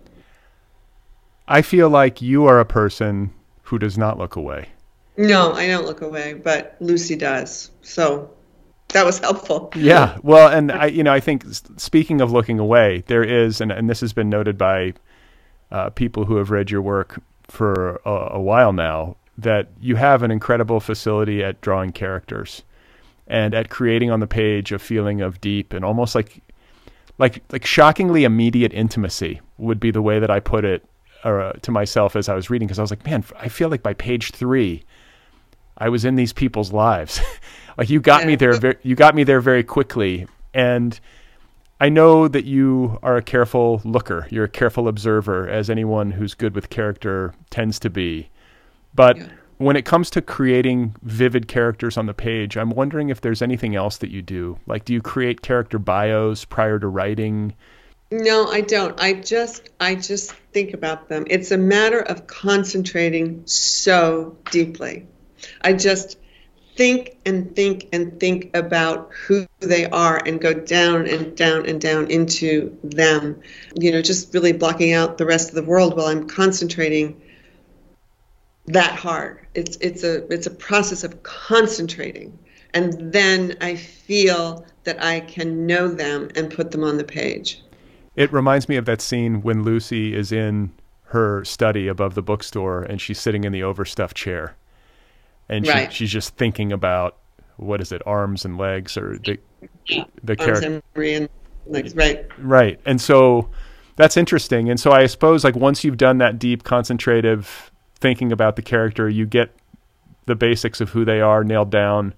I 1.47 1.61
feel 1.61 1.89
like 1.89 2.21
you 2.21 2.45
are 2.45 2.59
a 2.59 2.65
person 2.65 3.33
who 3.63 3.79
does 3.79 3.97
not 3.97 4.17
look 4.17 4.35
away. 4.35 4.69
No, 5.17 5.53
I 5.53 5.67
don't 5.67 5.85
look 5.85 6.01
away, 6.01 6.33
but 6.33 6.75
Lucy 6.79 7.15
does. 7.15 7.71
So 7.81 8.31
that 8.89 9.05
was 9.05 9.19
helpful. 9.19 9.71
Yeah. 9.75 10.17
Well, 10.23 10.49
and 10.49 10.71
I, 10.71 10.85
you 10.85 11.03
know, 11.03 11.11
I 11.11 11.19
think 11.19 11.45
speaking 11.77 12.21
of 12.21 12.31
looking 12.31 12.59
away, 12.59 13.03
there 13.07 13.23
is, 13.23 13.59
and, 13.59 13.71
and 13.71 13.89
this 13.89 13.99
has 14.01 14.13
been 14.13 14.29
noted 14.29 14.57
by 14.57 14.93
uh, 15.71 15.89
people 15.89 16.25
who 16.25 16.37
have 16.37 16.51
read 16.51 16.71
your 16.71 16.81
work 16.81 17.21
for 17.47 17.99
a, 18.05 18.35
a, 18.35 18.41
while 18.41 18.71
now, 18.71 19.17
that 19.37 19.69
you 19.81 19.95
have 19.95 20.23
an 20.23 20.31
incredible 20.31 20.79
facility 20.79 21.43
at 21.43 21.59
drawing 21.61 21.91
characters 21.91 22.63
and 23.27 23.53
at 23.53 23.69
creating 23.69 24.11
on 24.11 24.19
the 24.19 24.27
page 24.27 24.71
a 24.71 24.79
feeling 24.79 25.21
of 25.21 25.41
deep 25.41 25.73
and 25.73 25.83
almost 25.83 26.13
like, 26.13 26.41
like, 27.17 27.43
like 27.51 27.65
shockingly 27.65 28.23
immediate 28.23 28.73
intimacy 28.73 29.41
would 29.57 29.79
be 29.79 29.91
the 29.91 30.01
way 30.01 30.19
that 30.19 30.29
I 30.29 30.39
put 30.39 30.63
it 30.63 30.85
uh, 31.23 31.53
to 31.53 31.71
myself 31.71 32.15
as 32.15 32.29
I 32.29 32.35
was 32.35 32.49
reading. 32.49 32.67
Cause 32.67 32.79
I 32.79 32.83
was 32.83 32.91
like, 32.91 33.05
man, 33.05 33.23
I 33.39 33.47
feel 33.49 33.69
like 33.69 33.83
by 33.83 33.93
page 33.93 34.31
three, 34.31 34.83
I 35.77 35.89
was 35.89 36.05
in 36.05 36.15
these 36.15 36.33
people's 36.33 36.71
lives. 36.71 37.19
like 37.77 37.89
you 37.89 37.99
got 37.99 38.21
yeah. 38.21 38.27
me 38.27 38.35
there. 38.35 38.53
Very, 38.53 38.77
you 38.83 38.95
got 38.95 39.15
me 39.15 39.23
there 39.23 39.41
very 39.41 39.63
quickly, 39.63 40.27
and 40.53 40.99
I 41.79 41.89
know 41.89 42.27
that 42.27 42.45
you 42.45 42.99
are 43.03 43.17
a 43.17 43.21
careful 43.21 43.81
looker. 43.83 44.27
You're 44.29 44.45
a 44.45 44.49
careful 44.49 44.87
observer, 44.87 45.49
as 45.49 45.69
anyone 45.69 46.11
who's 46.11 46.33
good 46.33 46.55
with 46.55 46.69
character 46.69 47.33
tends 47.49 47.79
to 47.79 47.89
be. 47.89 48.29
But 48.93 49.17
yeah. 49.17 49.27
when 49.57 49.75
it 49.75 49.83
comes 49.83 50.09
to 50.11 50.21
creating 50.21 50.95
vivid 51.01 51.47
characters 51.47 51.97
on 51.97 52.05
the 52.05 52.13
page, 52.13 52.55
I'm 52.55 52.69
wondering 52.69 53.09
if 53.09 53.21
there's 53.21 53.41
anything 53.41 53.75
else 53.75 53.97
that 53.97 54.11
you 54.11 54.21
do. 54.21 54.59
Like, 54.67 54.85
do 54.85 54.93
you 54.93 55.01
create 55.01 55.41
character 55.41 55.79
bios 55.79 56.45
prior 56.45 56.79
to 56.79 56.87
writing? 56.87 57.53
No, 58.13 58.45
I 58.45 58.61
don't. 58.61 59.01
I 59.01 59.13
just 59.13 59.69
I 59.79 59.95
just 59.95 60.33
think 60.53 60.75
about 60.75 61.09
them. 61.09 61.25
It's 61.31 61.49
a 61.49 61.57
matter 61.57 61.99
of 61.99 62.27
concentrating 62.27 63.47
so 63.47 64.37
deeply. 64.51 65.07
I 65.61 65.73
just 65.73 66.19
think 66.75 67.17
and 67.25 67.55
think 67.55 67.89
and 67.91 68.19
think 68.19 68.55
about 68.55 69.09
who 69.13 69.47
they 69.61 69.87
are 69.87 70.21
and 70.23 70.39
go 70.39 70.53
down 70.53 71.07
and 71.07 71.35
down 71.35 71.65
and 71.65 71.81
down 71.81 72.11
into 72.11 72.77
them. 72.83 73.41
You 73.73 73.91
know, 73.91 74.03
just 74.03 74.31
really 74.31 74.53
blocking 74.53 74.93
out 74.93 75.17
the 75.17 75.25
rest 75.25 75.49
of 75.49 75.55
the 75.55 75.63
world 75.63 75.97
while 75.97 76.05
I'm 76.05 76.27
concentrating 76.27 77.19
that 78.67 78.91
hard. 78.91 79.47
It's 79.55 79.75
it's 79.77 80.03
a 80.03 80.31
it's 80.31 80.45
a 80.45 80.51
process 80.51 81.03
of 81.03 81.23
concentrating. 81.23 82.37
And 82.75 83.11
then 83.11 83.57
I 83.59 83.75
feel 83.75 84.67
that 84.83 85.03
I 85.03 85.21
can 85.21 85.65
know 85.65 85.87
them 85.87 86.29
and 86.35 86.53
put 86.53 86.69
them 86.69 86.83
on 86.83 86.97
the 86.97 87.03
page. 87.03 87.62
It 88.15 88.31
reminds 88.31 88.69
me 88.69 88.75
of 88.75 88.85
that 88.85 89.01
scene 89.01 89.41
when 89.41 89.63
Lucy 89.63 90.15
is 90.15 90.31
in 90.31 90.71
her 91.05 91.43
study 91.45 91.87
above 91.87 92.15
the 92.15 92.21
bookstore 92.21 92.83
and 92.83 92.99
she's 92.99 93.19
sitting 93.19 93.43
in 93.43 93.51
the 93.51 93.63
overstuffed 93.63 94.15
chair 94.15 94.55
and 95.49 95.67
right. 95.67 95.91
she, 95.91 95.99
she's 95.99 96.11
just 96.11 96.35
thinking 96.35 96.71
about 96.71 97.17
what 97.57 97.81
is 97.81 97.91
it, 97.91 98.01
arms 98.05 98.45
and 98.45 98.57
legs, 98.57 98.97
or 98.97 99.17
the 99.19 99.39
the 100.23 100.35
character. 100.35 100.81
legs, 101.67 101.95
right? 101.95 102.25
Right, 102.39 102.79
and 102.85 102.99
so 102.99 103.49
that's 103.95 104.17
interesting. 104.17 104.69
And 104.69 104.79
so 104.79 104.91
I 104.91 105.05
suppose 105.05 105.43
like 105.43 105.55
once 105.55 105.83
you've 105.83 105.97
done 105.97 106.17
that 106.17 106.39
deep, 106.39 106.63
concentrative 106.63 107.71
thinking 107.95 108.31
about 108.31 108.55
the 108.55 108.61
character, 108.61 109.07
you 109.07 109.25
get 109.25 109.55
the 110.25 110.35
basics 110.35 110.81
of 110.81 110.89
who 110.89 111.05
they 111.05 111.21
are 111.21 111.43
nailed 111.43 111.69
down, 111.69 112.13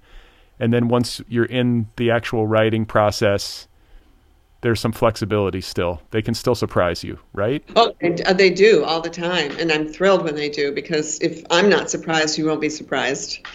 and 0.60 0.74
then 0.74 0.88
once 0.88 1.22
you're 1.28 1.46
in 1.46 1.88
the 1.98 2.12
actual 2.12 2.48
writing 2.48 2.86
process 2.86 3.68
there's 4.66 4.80
some 4.80 4.92
flexibility 4.92 5.62
still. 5.62 6.02
They 6.10 6.24
can 6.24 6.34
still 6.34 6.56
surprise 6.56 7.04
you, 7.04 7.20
right? 7.34 7.64
Oh, 7.76 7.94
uh, 8.04 8.34
they 8.34 8.50
do 8.50 8.84
all 8.84 9.00
the 9.00 9.12
time, 9.12 9.52
and 9.60 9.72
I'm 9.72 9.88
thrilled 9.88 10.24
when 10.24 10.34
they 10.34 10.50
do 10.50 10.72
because 10.72 11.22
if 11.22 11.44
I'm 11.52 11.70
not 11.70 11.92
surprised, 11.92 12.40
you 12.40 12.48
won't 12.48 12.62
be 12.62 12.70
surprised. 12.70 13.46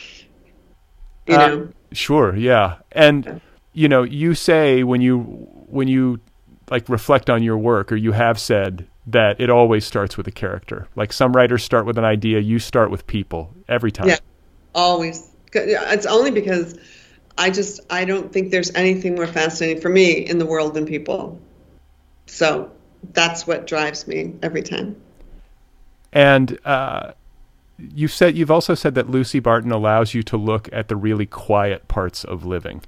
You 1.26 1.34
uh, 1.34 1.46
know. 1.48 1.68
Sure. 1.90 2.36
Yeah, 2.36 2.76
and 2.92 3.40
you 3.72 3.88
know, 3.88 4.04
you 4.04 4.36
say 4.36 4.84
when 4.84 5.00
you 5.00 5.18
when 5.18 5.88
you 5.88 6.20
like 6.70 6.88
reflect 6.88 7.28
on 7.28 7.42
your 7.42 7.58
work, 7.58 7.90
or 7.90 7.96
you 7.96 8.12
have 8.12 8.38
said 8.38 8.86
that 9.08 9.40
it 9.40 9.50
always 9.50 9.84
starts 9.84 10.16
with 10.16 10.28
a 10.28 10.32
character. 10.32 10.86
Like 10.94 11.12
some 11.12 11.32
writers 11.32 11.64
start 11.64 11.86
with 11.86 11.98
an 11.98 12.04
idea, 12.04 12.38
you 12.38 12.60
start 12.60 12.92
with 12.92 13.04
people 13.08 13.52
every 13.68 13.90
time. 13.90 14.06
Yeah, 14.06 14.18
always. 14.76 15.28
It's 15.52 16.06
only 16.06 16.30
because 16.30 16.78
I 17.38 17.50
just 17.50 17.80
I 17.90 18.04
don't 18.04 18.32
think 18.32 18.50
there's 18.50 18.72
anything 18.74 19.14
more 19.14 19.26
fascinating 19.26 19.80
for 19.80 19.88
me 19.88 20.12
in 20.12 20.38
the 20.38 20.46
world 20.46 20.74
than 20.74 20.86
people. 20.86 21.40
So 22.26 22.70
that's 23.12 23.46
what 23.46 23.66
drives 23.66 24.06
me 24.06 24.34
every 24.42 24.62
time. 24.62 25.00
And 26.12 26.58
uh, 26.64 27.12
you 27.78 28.08
said 28.08 28.36
you've 28.36 28.50
also 28.50 28.74
said 28.74 28.94
that 28.94 29.10
Lucy 29.10 29.40
Barton 29.40 29.72
allows 29.72 30.14
you 30.14 30.22
to 30.24 30.36
look 30.36 30.68
at 30.72 30.88
the 30.88 30.96
really 30.96 31.26
quiet 31.26 31.88
parts 31.88 32.24
of 32.24 32.44
living. 32.44 32.82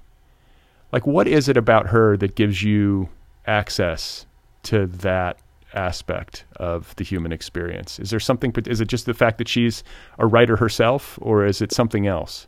Like, 0.93 1.07
what 1.07 1.27
is 1.27 1.49
it 1.49 1.57
about 1.57 1.89
her 1.89 2.17
that 2.19 2.35
gives 2.35 2.63
you 2.63 3.09
access 3.47 4.27
to 4.65 4.87
that 4.87 5.39
aspect 5.75 6.45
of 6.57 6.95
the 6.97 7.05
human 7.05 7.33
experience? 7.33 7.99
Is 7.99 8.11
there 8.11 8.21
something? 8.21 8.53
Is 8.67 8.81
it 8.81 8.89
just 8.89 9.07
the 9.07 9.15
fact 9.15 9.39
that 9.39 9.49
she's 9.49 9.83
a 10.19 10.27
writer 10.27 10.57
herself, 10.57 11.19
or 11.23 11.47
is 11.47 11.63
it 11.63 11.73
something 11.73 12.07
else? 12.07 12.47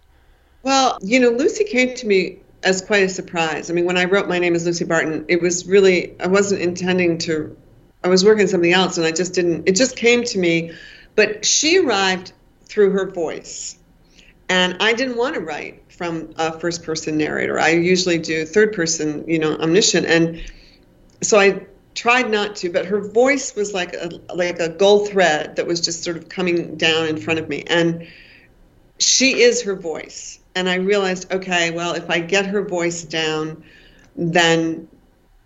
Well, 0.65 0.99
you 1.03 1.21
know, 1.21 1.29
Lucy 1.29 1.65
came 1.65 1.95
to 1.95 2.07
me 2.07 2.39
as 2.63 2.81
quite 2.81 3.03
a 3.03 3.09
surprise. 3.09 3.71
I 3.71 3.75
mean, 3.75 3.85
when 3.85 3.99
I 3.99 4.07
wrote 4.07 4.29
My 4.29 4.39
Name 4.39 4.55
is 4.55 4.65
Lucy 4.65 4.87
Barton, 4.87 5.27
it 5.29 5.43
was 5.43 5.67
really, 5.67 6.19
I 6.19 6.27
wasn't 6.27 6.63
intending 6.63 7.19
to, 7.19 7.55
I 8.03 8.09
was 8.09 8.25
working 8.25 8.43
on 8.43 8.49
something 8.49 8.73
else 8.73 8.97
and 8.97 9.07
I 9.07 9.13
just 9.13 9.35
didn't, 9.35 9.69
it 9.69 9.77
just 9.77 9.95
came 9.95 10.25
to 10.25 10.39
me. 10.39 10.73
But 11.17 11.45
she 11.45 11.79
arrived 11.79 12.33
through 12.65 12.93
her 12.93 13.11
voice. 13.11 13.79
And 14.49 14.79
I 14.81 14.95
didn't 14.95 15.19
want 15.19 15.35
to 15.35 15.43
write 15.43 15.93
from 15.93 16.33
a 16.37 16.59
first 16.59 16.83
person 16.83 17.19
narrator. 17.19 17.61
I 17.61 17.71
usually 17.71 18.19
do 18.19 18.47
third 18.47 18.73
person, 18.73 19.29
you 19.29 19.39
know, 19.39 19.57
omniscient. 19.57 20.07
And 20.07 20.43
so 21.23 21.39
I 21.39 21.67
tried 21.95 22.31
not 22.31 22.57
to, 22.57 22.71
but 22.71 22.87
her 22.87 23.01
voice 23.01 23.55
was 23.55 23.73
like 23.73 23.95
a 23.95 24.11
like 24.35 24.59
a 24.61 24.69
gold 24.69 25.09
thread 25.09 25.57
that 25.57 25.67
was 25.67 25.81
just 25.81 26.03
sort 26.03 26.17
of 26.17 26.29
coming 26.29 26.77
down 26.77 27.07
in 27.07 27.17
front 27.19 27.39
of 27.39 27.49
me, 27.49 27.63
and 27.67 28.07
she 28.99 29.41
is 29.41 29.63
her 29.63 29.77
voice. 29.77 30.41
And 30.55 30.69
I 30.69 30.77
realized, 30.77 31.33
okay, 31.33 31.71
well, 31.71 31.95
if 31.95 32.11
I 32.11 32.21
get 32.21 32.47
her 32.47 32.63
voice 32.63 33.03
down, 33.03 33.65
then 34.17 34.89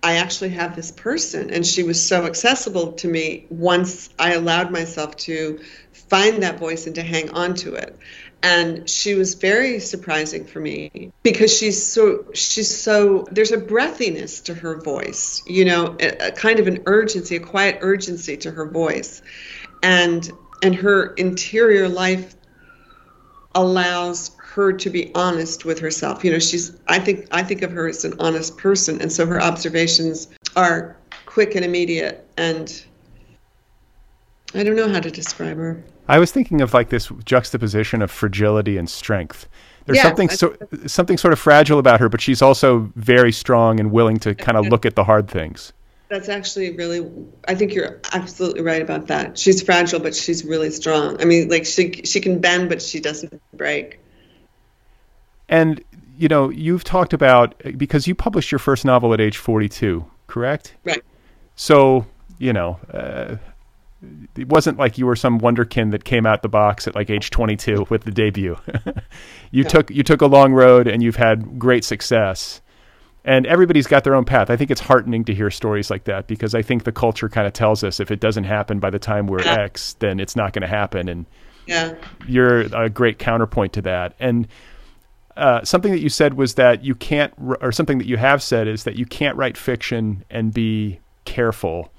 I 0.02 0.16
actually 0.16 0.50
have 0.50 0.76
this 0.76 0.90
person. 0.90 1.50
And 1.50 1.66
she 1.66 1.82
was 1.82 2.06
so 2.06 2.26
accessible 2.26 2.92
to 2.92 3.08
me 3.08 3.46
once 3.48 4.10
I 4.18 4.34
allowed 4.34 4.70
myself 4.70 5.16
to 5.16 5.60
find 5.92 6.42
that 6.42 6.58
voice 6.58 6.86
and 6.86 6.94
to 6.94 7.02
hang 7.02 7.30
on 7.30 7.54
to 7.54 7.74
it 7.74 7.98
and 8.42 8.88
she 8.88 9.14
was 9.14 9.34
very 9.34 9.80
surprising 9.80 10.44
for 10.44 10.60
me 10.60 11.12
because 11.22 11.56
she's 11.56 11.84
so 11.84 12.24
she's 12.32 12.74
so 12.74 13.26
there's 13.32 13.50
a 13.50 13.56
breathiness 13.56 14.44
to 14.44 14.54
her 14.54 14.80
voice 14.80 15.42
you 15.46 15.64
know 15.64 15.96
a, 16.00 16.28
a, 16.28 16.32
kind 16.32 16.60
of 16.60 16.68
an 16.68 16.82
urgency 16.86 17.36
a 17.36 17.40
quiet 17.40 17.78
urgency 17.80 18.36
to 18.36 18.50
her 18.50 18.66
voice 18.66 19.22
and 19.82 20.30
and 20.62 20.74
her 20.74 21.14
interior 21.14 21.88
life 21.88 22.34
allows 23.54 24.30
her 24.48 24.72
to 24.72 24.90
be 24.90 25.12
honest 25.14 25.64
with 25.64 25.78
herself 25.78 26.24
you 26.24 26.30
know 26.30 26.38
she's 26.38 26.76
i 26.88 26.98
think 26.98 27.26
i 27.30 27.42
think 27.42 27.62
of 27.62 27.70
her 27.70 27.88
as 27.88 28.04
an 28.04 28.14
honest 28.18 28.56
person 28.56 29.00
and 29.00 29.12
so 29.12 29.26
her 29.26 29.40
observations 29.40 30.28
are 30.56 30.96
quick 31.26 31.54
and 31.54 31.64
immediate 31.64 32.26
and 32.36 32.84
i 34.54 34.62
don't 34.62 34.76
know 34.76 34.88
how 34.88 35.00
to 35.00 35.10
describe 35.10 35.56
her 35.56 35.82
I 36.08 36.18
was 36.18 36.32
thinking 36.32 36.62
of 36.62 36.72
like 36.72 36.88
this 36.88 37.12
juxtaposition 37.24 38.00
of 38.00 38.10
fragility 38.10 38.78
and 38.78 38.88
strength. 38.88 39.46
There's 39.84 39.96
Yes, 39.96 40.06
something 40.06 40.28
so 40.30 40.56
something 40.86 41.18
sort 41.18 41.32
of 41.32 41.38
fragile 41.38 41.78
about 41.78 42.00
her, 42.00 42.08
but 42.08 42.20
she's 42.20 42.40
also 42.40 42.90
very 42.96 43.30
strong 43.30 43.78
and 43.78 43.92
willing 43.92 44.18
to 44.20 44.34
kind 44.34 44.56
of 44.56 44.68
look 44.68 44.86
at 44.86 44.96
the 44.96 45.04
hard 45.04 45.28
things. 45.28 45.72
That's 46.08 46.30
actually 46.30 46.74
really. 46.76 47.06
I 47.46 47.54
think 47.54 47.74
you're 47.74 48.00
absolutely 48.14 48.62
right 48.62 48.80
about 48.80 49.06
that. 49.08 49.38
She's 49.38 49.62
fragile, 49.62 50.00
but 50.00 50.14
she's 50.14 50.44
really 50.44 50.70
strong. 50.70 51.20
I 51.20 51.26
mean, 51.26 51.48
like 51.50 51.66
she 51.66 51.92
she 52.04 52.20
can 52.20 52.40
bend, 52.40 52.70
but 52.70 52.80
she 52.80 53.00
doesn't 53.00 53.40
break. 53.54 54.00
And 55.48 55.82
you 56.16 56.28
know, 56.28 56.48
you've 56.50 56.82
talked 56.82 57.12
about 57.12 57.54
because 57.78 58.06
you 58.08 58.14
published 58.14 58.50
your 58.50 58.58
first 58.58 58.84
novel 58.84 59.14
at 59.14 59.20
age 59.20 59.36
42, 59.36 60.04
correct? 60.26 60.74
Right. 60.84 61.02
So, 61.54 62.06
you 62.38 62.52
know, 62.52 62.78
uh, 62.92 63.36
it 64.36 64.48
wasn't 64.48 64.78
like 64.78 64.98
you 64.98 65.06
were 65.06 65.14
some 65.16 65.40
wonderkin 65.40 65.92
that 65.92 66.04
came 66.04 66.26
out 66.26 66.42
the 66.42 66.48
box 66.48 66.88
at 66.88 66.94
like 66.96 67.08
age 67.08 67.30
22 67.30 67.86
with 67.90 68.02
the 68.02 68.10
debut. 68.10 68.56
you 69.52 69.64
took 69.64 69.90
you 69.90 70.02
took 70.02 70.20
a 70.20 70.26
long 70.26 70.52
road 70.52 70.86
and 70.88 71.02
you've 71.02 71.16
had 71.16 71.58
great 71.58 71.84
success. 71.84 72.60
And 73.24 73.44
everybody's 73.46 73.86
got 73.86 74.04
their 74.04 74.14
own 74.14 74.24
path. 74.24 74.48
I 74.48 74.56
think 74.56 74.70
it's 74.70 74.80
heartening 74.80 75.22
to 75.24 75.34
hear 75.34 75.50
stories 75.50 75.90
like 75.90 76.04
that 76.04 76.28
because 76.28 76.54
I 76.54 76.62
think 76.62 76.84
the 76.84 76.92
culture 76.92 77.28
kind 77.28 77.46
of 77.46 77.52
tells 77.52 77.84
us 77.84 78.00
if 78.00 78.10
it 78.10 78.20
doesn't 78.20 78.44
happen 78.44 78.78
by 78.78 78.88
the 78.90 78.98
time 78.98 79.26
we're 79.26 79.42
Yeah. 79.42 79.60
X, 79.60 79.94
then 79.98 80.18
it's 80.18 80.34
not 80.34 80.52
going 80.52 80.62
to 80.62 80.68
happen. 80.68 81.08
And 81.08 81.26
Yeah. 81.66 81.94
you're 82.26 82.60
a 82.74 82.88
great 82.88 83.18
counterpoint 83.18 83.74
to 83.74 83.82
that. 83.82 84.14
And 84.18 84.48
uh, 85.38 85.64
something 85.64 85.92
that 85.92 86.00
you 86.00 86.08
said 86.08 86.34
was 86.34 86.54
that 86.54 86.84
you 86.84 86.94
can't, 86.94 87.32
or 87.60 87.72
something 87.72 87.98
that 87.98 88.06
you 88.06 88.16
have 88.16 88.42
said 88.42 88.68
is 88.68 88.84
that 88.84 88.96
you 88.96 89.06
can't 89.06 89.36
write 89.36 89.56
fiction 89.56 90.24
and 90.30 90.52
be 90.52 90.98
careful. 91.24 91.92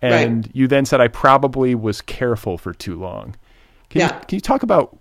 And 0.00 0.46
Right. 0.46 0.56
you 0.56 0.68
then 0.68 0.84
said, 0.84 1.00
I 1.00 1.08
probably 1.08 1.74
was 1.74 2.00
careful 2.00 2.56
for 2.56 2.72
too 2.72 2.98
long. 2.98 3.34
Can, 3.90 4.00
Yeah. 4.00 4.14
you, 4.14 4.20
can 4.26 4.36
you 4.36 4.40
talk 4.40 4.62
about 4.62 4.96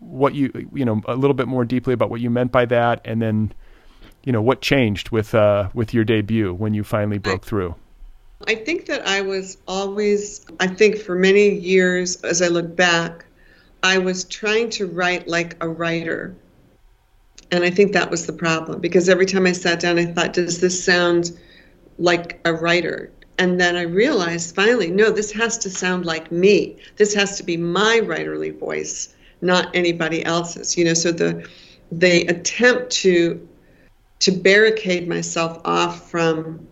what 0.00 0.34
you, 0.34 0.50
you 0.74 0.84
know, 0.84 1.02
a 1.06 1.14
little 1.14 1.34
bit 1.34 1.48
more 1.48 1.64
deeply 1.64 1.92
about 1.92 2.08
what 2.08 2.20
you 2.20 2.30
meant 2.30 2.50
by 2.50 2.64
that? 2.66 3.00
And 3.04 3.20
then, 3.20 3.52
you 4.24 4.32
know, 4.32 4.40
what 4.40 4.60
changed 4.62 5.10
with, 5.10 5.34
uh, 5.34 5.68
with 5.74 5.92
your 5.92 6.04
debut 6.04 6.54
when 6.54 6.72
you 6.72 6.82
finally 6.82 7.18
broke 7.18 7.44
through? 7.44 7.74
I 8.46 8.54
think 8.54 8.86
that 8.86 9.06
I 9.06 9.20
was 9.20 9.58
always, 9.66 10.46
I 10.60 10.68
think 10.68 10.96
for 10.96 11.14
many 11.14 11.50
years, 11.50 12.16
as 12.22 12.40
I 12.40 12.48
look 12.48 12.74
back, 12.74 13.26
I 13.82 13.98
was 13.98 14.24
trying 14.24 14.70
to 14.70 14.86
write 14.86 15.28
like 15.28 15.56
a 15.60 15.68
writer. 15.68 16.34
And 17.50 17.64
I 17.64 17.70
think 17.70 17.92
that 17.92 18.10
was 18.10 18.26
the 18.26 18.32
problem 18.32 18.80
because 18.80 19.08
every 19.08 19.26
time 19.26 19.46
I 19.46 19.52
sat 19.52 19.80
down, 19.80 19.98
I 19.98 20.06
thought, 20.06 20.34
does 20.34 20.60
this 20.60 20.82
sound 20.82 21.38
like 21.98 22.40
a 22.44 22.52
writer? 22.52 23.10
And 23.38 23.60
then 23.60 23.76
I 23.76 23.82
realized 23.82 24.54
finally, 24.54 24.90
no, 24.90 25.10
this 25.10 25.32
has 25.32 25.56
to 25.58 25.70
sound 25.70 26.04
like 26.04 26.30
me. 26.30 26.76
This 26.96 27.14
has 27.14 27.36
to 27.38 27.42
be 27.42 27.56
my 27.56 28.00
writerly 28.02 28.58
voice, 28.58 29.14
not 29.40 29.74
anybody 29.74 30.24
else's. 30.24 30.76
You 30.76 30.84
know, 30.84 30.94
so 30.94 31.12
the 31.12 31.48
the 31.90 32.26
attempt 32.26 32.90
to 32.90 33.48
to 34.20 34.32
barricade 34.32 35.08
myself 35.08 35.60
off 35.64 36.10
from 36.10 36.66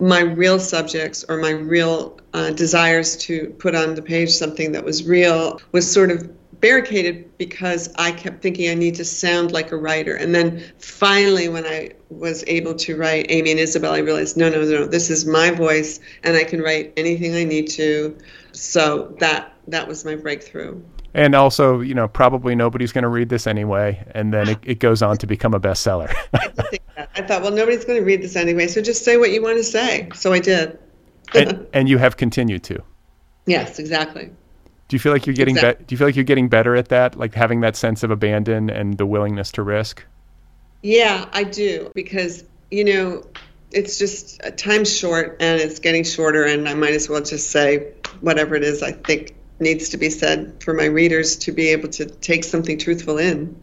my 0.00 0.20
real 0.20 0.58
subjects 0.58 1.24
or 1.28 1.38
my 1.38 1.50
real 1.50 2.18
uh, 2.34 2.50
desires 2.50 3.16
to 3.16 3.54
put 3.58 3.74
on 3.74 3.94
the 3.94 4.02
page 4.02 4.30
something 4.30 4.72
that 4.72 4.84
was 4.84 5.04
real 5.04 5.60
was 5.72 5.90
sort 5.90 6.10
of 6.10 6.28
barricaded 6.60 7.36
because 7.38 7.92
I 7.96 8.12
kept 8.12 8.42
thinking 8.42 8.70
I 8.70 8.74
need 8.74 8.94
to 8.96 9.04
sound 9.04 9.52
like 9.52 9.72
a 9.72 9.76
writer. 9.76 10.14
And 10.14 10.34
then 10.34 10.62
finally, 10.78 11.48
when 11.48 11.64
I 11.64 11.92
was 12.10 12.44
able 12.46 12.74
to 12.74 12.96
write 12.96 13.26
Amy 13.28 13.50
and 13.52 13.60
Isabel, 13.60 13.92
I 13.92 13.98
realized 13.98 14.36
no, 14.36 14.48
no, 14.48 14.62
no, 14.62 14.86
this 14.86 15.10
is 15.10 15.26
my 15.26 15.50
voice, 15.50 16.00
and 16.24 16.36
I 16.36 16.44
can 16.44 16.60
write 16.60 16.92
anything 16.96 17.34
I 17.34 17.44
need 17.44 17.68
to. 17.70 18.16
So 18.52 19.14
that 19.20 19.52
that 19.68 19.86
was 19.86 20.04
my 20.04 20.16
breakthrough. 20.16 20.80
And 21.14 21.34
also, 21.34 21.80
you 21.80 21.94
know, 21.94 22.06
probably 22.06 22.54
nobody's 22.54 22.92
going 22.92 23.02
to 23.02 23.08
read 23.08 23.28
this 23.28 23.46
anyway. 23.46 24.04
And 24.12 24.32
then 24.32 24.48
it, 24.50 24.58
it 24.62 24.78
goes 24.78 25.02
on 25.02 25.16
to 25.18 25.26
become 25.26 25.54
a 25.54 25.60
bestseller. 25.60 26.14
I 26.34 26.48
did 26.48 26.68
think 26.68 26.82
that. 26.96 27.10
I 27.14 27.22
thought, 27.22 27.42
well, 27.42 27.50
nobody's 27.50 27.84
going 27.84 27.98
to 27.98 28.04
read 28.04 28.22
this 28.22 28.36
anyway, 28.36 28.66
so 28.66 28.82
just 28.82 29.04
say 29.04 29.16
what 29.16 29.32
you 29.32 29.42
want 29.42 29.56
to 29.56 29.64
say. 29.64 30.08
So 30.14 30.32
I 30.32 30.38
did. 30.38 30.78
and, 31.34 31.66
and 31.72 31.88
you 31.88 31.98
have 31.98 32.16
continued 32.16 32.62
to. 32.64 32.82
yes, 33.46 33.78
exactly. 33.78 34.30
Do 34.88 34.96
you 34.96 35.00
feel 35.00 35.12
like 35.12 35.26
you're 35.26 35.34
getting 35.34 35.54
be- 35.54 35.60
do 35.60 35.84
you 35.90 35.96
feel 35.98 36.06
like 36.08 36.16
you're 36.16 36.24
getting 36.24 36.48
better 36.48 36.74
at 36.74 36.88
that, 36.88 37.16
like 37.16 37.34
having 37.34 37.60
that 37.60 37.76
sense 37.76 38.02
of 38.02 38.10
abandon 38.10 38.70
and 38.70 38.96
the 38.98 39.06
willingness 39.06 39.52
to 39.52 39.62
risk? 39.62 40.04
Yeah, 40.82 41.26
I 41.32 41.44
do 41.44 41.90
because 41.94 42.44
you 42.70 42.84
know 42.84 43.24
it's 43.70 43.98
just 43.98 44.40
uh, 44.44 44.50
time's 44.52 44.94
short 44.96 45.36
and 45.40 45.60
it's 45.60 45.78
getting 45.78 46.04
shorter, 46.04 46.44
and 46.44 46.68
I 46.68 46.74
might 46.74 46.94
as 46.94 47.08
well 47.08 47.20
just 47.22 47.50
say 47.50 47.92
whatever 48.20 48.54
it 48.54 48.64
is 48.64 48.82
I 48.82 48.92
think 48.92 49.34
needs 49.60 49.88
to 49.90 49.96
be 49.98 50.08
said 50.10 50.62
for 50.62 50.72
my 50.72 50.84
readers 50.84 51.36
to 51.36 51.52
be 51.52 51.68
able 51.68 51.88
to 51.90 52.06
take 52.06 52.44
something 52.44 52.78
truthful 52.78 53.18
in. 53.18 53.56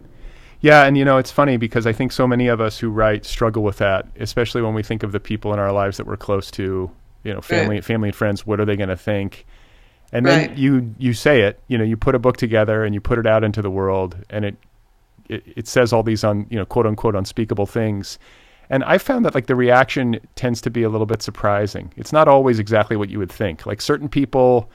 Yeah, 0.59 0.85
and 0.85 0.97
you 0.97 1.05
know, 1.05 1.17
it's 1.17 1.31
funny 1.31 1.57
because 1.57 1.85
I 1.85 1.93
think 1.93 2.11
so 2.11 2.27
many 2.27 2.47
of 2.47 2.59
us 2.61 2.79
who 2.79 2.89
write 2.89 3.25
struggle 3.25 3.63
with 3.63 3.77
that, 3.77 4.07
especially 4.19 4.61
when 4.61 4.73
we 4.73 4.83
think 4.83 5.03
of 5.03 5.11
the 5.11 5.19
people 5.19 5.53
in 5.53 5.59
our 5.59 5.71
lives 5.71 5.97
that 5.97 6.07
we're 6.07 6.17
close 6.17 6.49
to, 6.51 6.89
you 7.23 7.33
know, 7.33 7.41
family, 7.41 7.75
Right. 7.75 7.83
family 7.85 8.09
and 8.09 8.15
friends. 8.15 8.45
What 8.45 8.59
are 8.59 8.65
they 8.65 8.75
going 8.75 8.89
to 8.89 8.97
think? 8.97 9.45
And 10.15 10.27
then 10.27 10.49
Right. 10.49 10.57
you 10.57 10.95
you 10.99 11.13
say 11.13 11.41
it, 11.43 11.59
you 11.67 11.77
know, 11.77 11.83
you 11.83 11.97
put 11.97 12.15
a 12.15 12.19
book 12.19 12.37
together 12.37 12.85
and 12.85 12.95
you 12.95 13.01
put 13.01 13.19
it 13.19 13.27
out 13.27 13.43
into 13.43 13.61
the 13.61 13.71
world, 13.71 14.17
and 14.31 14.45
it 14.45 14.57
it, 15.29 15.43
it 15.57 15.67
says 15.67 15.93
all 15.93 16.03
these 16.03 16.23
on 16.23 16.47
you 16.49 16.57
know 16.57 16.65
quote 16.65 16.87
unquote 16.87 17.15
unspeakable 17.15 17.65
things. 17.67 18.19
And 18.69 18.83
I 18.83 18.97
found 18.97 19.25
that 19.25 19.35
like 19.35 19.47
the 19.47 19.55
reaction 19.55 20.19
tends 20.35 20.61
to 20.61 20.71
be 20.71 20.83
a 20.83 20.89
little 20.89 21.05
bit 21.07 21.21
surprising. 21.21 21.93
It's 21.97 22.13
not 22.13 22.27
always 22.27 22.59
exactly 22.59 22.97
what 22.97 23.09
you 23.09 23.19
would 23.19 23.31
think. 23.31 23.65
Like 23.65 23.81
certain 23.81 24.09
people 24.09 24.71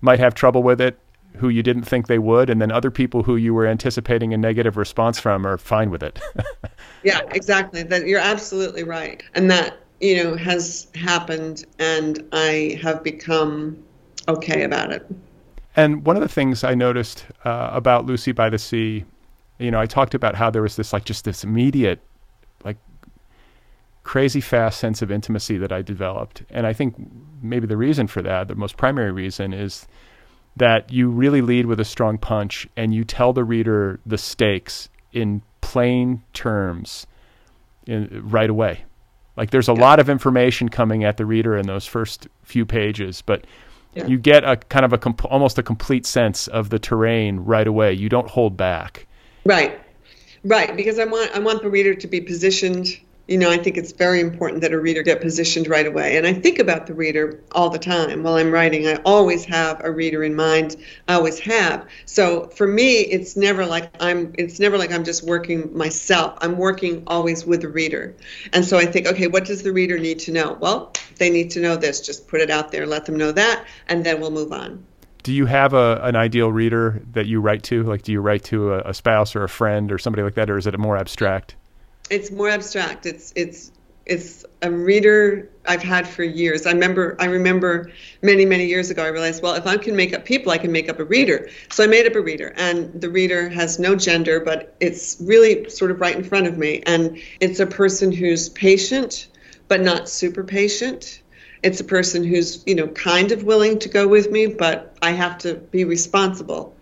might 0.00 0.20
have 0.20 0.34
trouble 0.34 0.62
with 0.62 0.80
it 0.80 0.98
who 1.38 1.48
you 1.48 1.62
didn't 1.62 1.84
think 1.84 2.06
they 2.06 2.18
would, 2.20 2.50
and 2.50 2.60
then 2.62 2.72
other 2.72 2.90
people 2.92 3.24
who 3.24 3.36
you 3.36 3.54
were 3.54 3.66
anticipating 3.66 4.34
a 4.34 4.38
negative 4.38 4.76
response 4.76 5.18
from 5.20 5.46
are 5.46 5.58
fine 5.58 5.90
with 5.90 6.02
it. 6.02 6.20
Yeah, 7.02 7.20
exactly. 7.32 7.82
That 7.82 8.06
you're 8.06 8.20
absolutely 8.20 8.82
right, 8.84 9.22
and 9.34 9.50
that 9.50 9.86
you 10.00 10.22
know 10.22 10.36
has 10.36 10.88
happened, 10.94 11.64
and 11.78 12.26
I 12.32 12.78
have 12.82 13.02
become 13.02 13.83
okay 14.28 14.62
about 14.62 14.92
it. 14.92 15.06
And 15.76 16.04
one 16.06 16.16
of 16.16 16.22
the 16.22 16.28
things 16.28 16.62
I 16.62 16.74
noticed 16.74 17.26
uh, 17.44 17.70
about 17.72 18.06
Lucy 18.06 18.32
by 18.32 18.48
the 18.48 18.58
Sea, 18.58 19.04
you 19.58 19.70
know, 19.70 19.80
I 19.80 19.86
talked 19.86 20.14
about 20.14 20.36
how 20.36 20.50
there 20.50 20.62
was 20.62 20.76
this 20.76 20.92
like 20.92 21.04
just 21.04 21.24
this 21.24 21.42
immediate, 21.42 22.00
like 22.64 22.76
crazy 24.04 24.40
fast 24.40 24.78
sense 24.78 25.02
of 25.02 25.10
intimacy 25.10 25.58
that 25.58 25.72
I 25.72 25.82
developed. 25.82 26.42
And 26.50 26.66
I 26.66 26.72
think 26.72 26.94
maybe 27.42 27.66
the 27.66 27.76
reason 27.76 28.06
for 28.06 28.22
that, 28.22 28.48
the 28.48 28.54
most 28.54 28.76
primary 28.76 29.10
reason, 29.10 29.52
is 29.52 29.86
that 30.56 30.92
you 30.92 31.08
really 31.08 31.40
lead 31.40 31.66
with 31.66 31.80
a 31.80 31.84
strong 31.84 32.18
punch 32.18 32.68
and 32.76 32.94
you 32.94 33.04
tell 33.04 33.32
the 33.32 33.42
reader 33.42 33.98
the 34.06 34.18
stakes 34.18 34.88
in 35.12 35.42
plain 35.60 36.22
terms 36.32 37.06
in, 37.86 38.08
right 38.22 38.50
away. 38.50 38.84
Like 39.36 39.50
there's 39.50 39.66
a 39.66 39.72
lot 39.72 39.98
of 39.98 40.08
information 40.08 40.68
coming 40.68 41.02
at 41.02 41.16
the 41.16 41.26
reader 41.26 41.56
in 41.56 41.66
those 41.66 41.86
first 41.86 42.28
few 42.44 42.64
pages, 42.64 43.20
but 43.20 43.44
Yeah. 43.94 44.06
you 44.06 44.18
get 44.18 44.44
a 44.44 44.56
kind 44.56 44.84
of 44.84 44.92
a 44.92 44.98
comp- 44.98 45.24
almost 45.26 45.58
a 45.58 45.62
complete 45.62 46.06
sense 46.06 46.48
of 46.48 46.70
the 46.70 46.78
terrain 46.78 47.40
right 47.40 47.66
away. 47.66 47.92
You 47.92 48.08
don't 48.08 48.28
hold 48.28 48.56
back. 48.56 49.06
Right, 49.44 49.78
right. 50.44 50.76
Because 50.76 50.98
I 50.98 51.04
want 51.04 51.30
I 51.34 51.38
want 51.38 51.62
the 51.62 51.70
reader 51.70 51.94
to 51.94 52.06
be 52.06 52.20
positioned 52.20 52.98
you 53.26 53.38
know, 53.38 53.50
I 53.50 53.56
think 53.56 53.78
it's 53.78 53.92
very 53.92 54.20
important 54.20 54.60
that 54.60 54.72
a 54.72 54.78
reader 54.78 55.02
get 55.02 55.22
positioned 55.22 55.66
right 55.66 55.86
away. 55.86 56.18
And 56.18 56.26
I 56.26 56.34
think 56.34 56.58
about 56.58 56.86
the 56.86 56.94
reader 56.94 57.40
all 57.52 57.70
the 57.70 57.78
time 57.78 58.22
while 58.22 58.34
I'm 58.34 58.50
writing. 58.50 58.86
I 58.86 58.96
always 59.04 59.46
have 59.46 59.80
a 59.82 59.90
reader 59.90 60.22
in 60.22 60.34
mind. 60.34 60.76
I 61.08 61.14
always 61.14 61.38
have. 61.40 61.86
So 62.04 62.48
for 62.48 62.66
me, 62.66 63.00
it's 63.00 63.34
never 63.36 63.64
like 63.64 63.90
I'm 64.00 64.34
it's 64.36 64.60
never 64.60 64.76
like 64.76 64.92
I'm 64.92 65.04
just 65.04 65.22
working 65.22 65.74
myself. 65.76 66.36
I'm 66.42 66.58
working 66.58 67.02
always 67.06 67.46
with 67.46 67.62
the 67.62 67.68
reader. 67.68 68.14
And 68.52 68.64
so 68.64 68.76
I 68.76 68.84
think, 68.84 69.06
okay, 69.06 69.26
what 69.26 69.46
does 69.46 69.62
the 69.62 69.72
reader 69.72 69.98
need 69.98 70.18
to 70.20 70.32
know? 70.32 70.58
Well, 70.60 70.92
they 71.16 71.30
need 71.30 71.50
to 71.52 71.60
know 71.60 71.76
this. 71.76 72.00
Just 72.00 72.28
put 72.28 72.42
it 72.42 72.50
out 72.50 72.72
there, 72.72 72.86
let 72.86 73.06
them 73.06 73.16
know 73.16 73.32
that, 73.32 73.64
and 73.88 74.04
then 74.04 74.20
we'll 74.20 74.32
move 74.32 74.52
on. 74.52 74.84
Do 75.22 75.32
you 75.32 75.46
have 75.46 75.72
a, 75.72 76.00
an 76.02 76.16
ideal 76.16 76.52
reader 76.52 77.00
that 77.12 77.24
you 77.24 77.40
write 77.40 77.62
to? 77.64 77.82
Like, 77.84 78.02
do 78.02 78.12
you 78.12 78.20
write 78.20 78.44
to 78.44 78.74
a, 78.74 78.90
a 78.90 78.94
spouse 78.94 79.34
or 79.34 79.42
a 79.42 79.48
friend 79.48 79.90
or 79.90 79.96
somebody 79.96 80.22
like 80.22 80.34
that, 80.34 80.50
or 80.50 80.58
is 80.58 80.66
it 80.66 80.74
a 80.74 80.78
more 80.78 80.98
abstract? 80.98 81.56
It's 82.10 82.30
more 82.30 82.48
abstract. 82.48 83.06
It's 83.06 83.32
it's 83.36 83.72
it's 84.06 84.44
a 84.60 84.70
reader 84.70 85.48
I've 85.66 85.82
had 85.82 86.06
for 86.06 86.22
years. 86.22 86.66
I 86.66 86.72
remember 86.72 87.16
I 87.18 87.26
remember 87.26 87.90
many 88.22 88.44
many 88.44 88.66
years 88.66 88.90
ago 88.90 89.02
I 89.02 89.08
realized 89.08 89.42
well 89.42 89.54
if 89.54 89.66
I 89.66 89.76
can 89.78 89.96
make 89.96 90.12
up 90.12 90.24
people 90.24 90.52
I 90.52 90.58
can 90.58 90.72
make 90.72 90.88
up 90.88 90.98
a 90.98 91.04
reader. 91.04 91.48
So 91.70 91.84
I 91.84 91.86
made 91.86 92.06
up 92.06 92.14
a 92.14 92.20
reader 92.20 92.52
and 92.56 93.00
the 93.00 93.08
reader 93.08 93.48
has 93.48 93.78
no 93.78 93.96
gender 93.96 94.40
but 94.40 94.76
it's 94.80 95.16
really 95.20 95.70
sort 95.70 95.90
of 95.90 96.00
right 96.00 96.16
in 96.16 96.24
front 96.24 96.46
of 96.46 96.58
me 96.58 96.82
and 96.86 97.18
it's 97.40 97.60
a 97.60 97.66
person 97.66 98.12
who's 98.12 98.48
patient 98.50 99.28
but 99.68 99.80
not 99.80 100.08
super 100.08 100.44
patient. 100.44 101.22
It's 101.62 101.80
a 101.80 101.84
person 101.84 102.22
who's, 102.24 102.62
you 102.66 102.74
know, 102.74 102.88
kind 102.88 103.32
of 103.32 103.44
willing 103.44 103.78
to 103.78 103.88
go 103.88 104.06
with 104.06 104.30
me 104.30 104.46
but 104.46 104.96
I 105.00 105.12
have 105.12 105.38
to 105.38 105.54
be 105.54 105.84
responsible. 105.84 106.76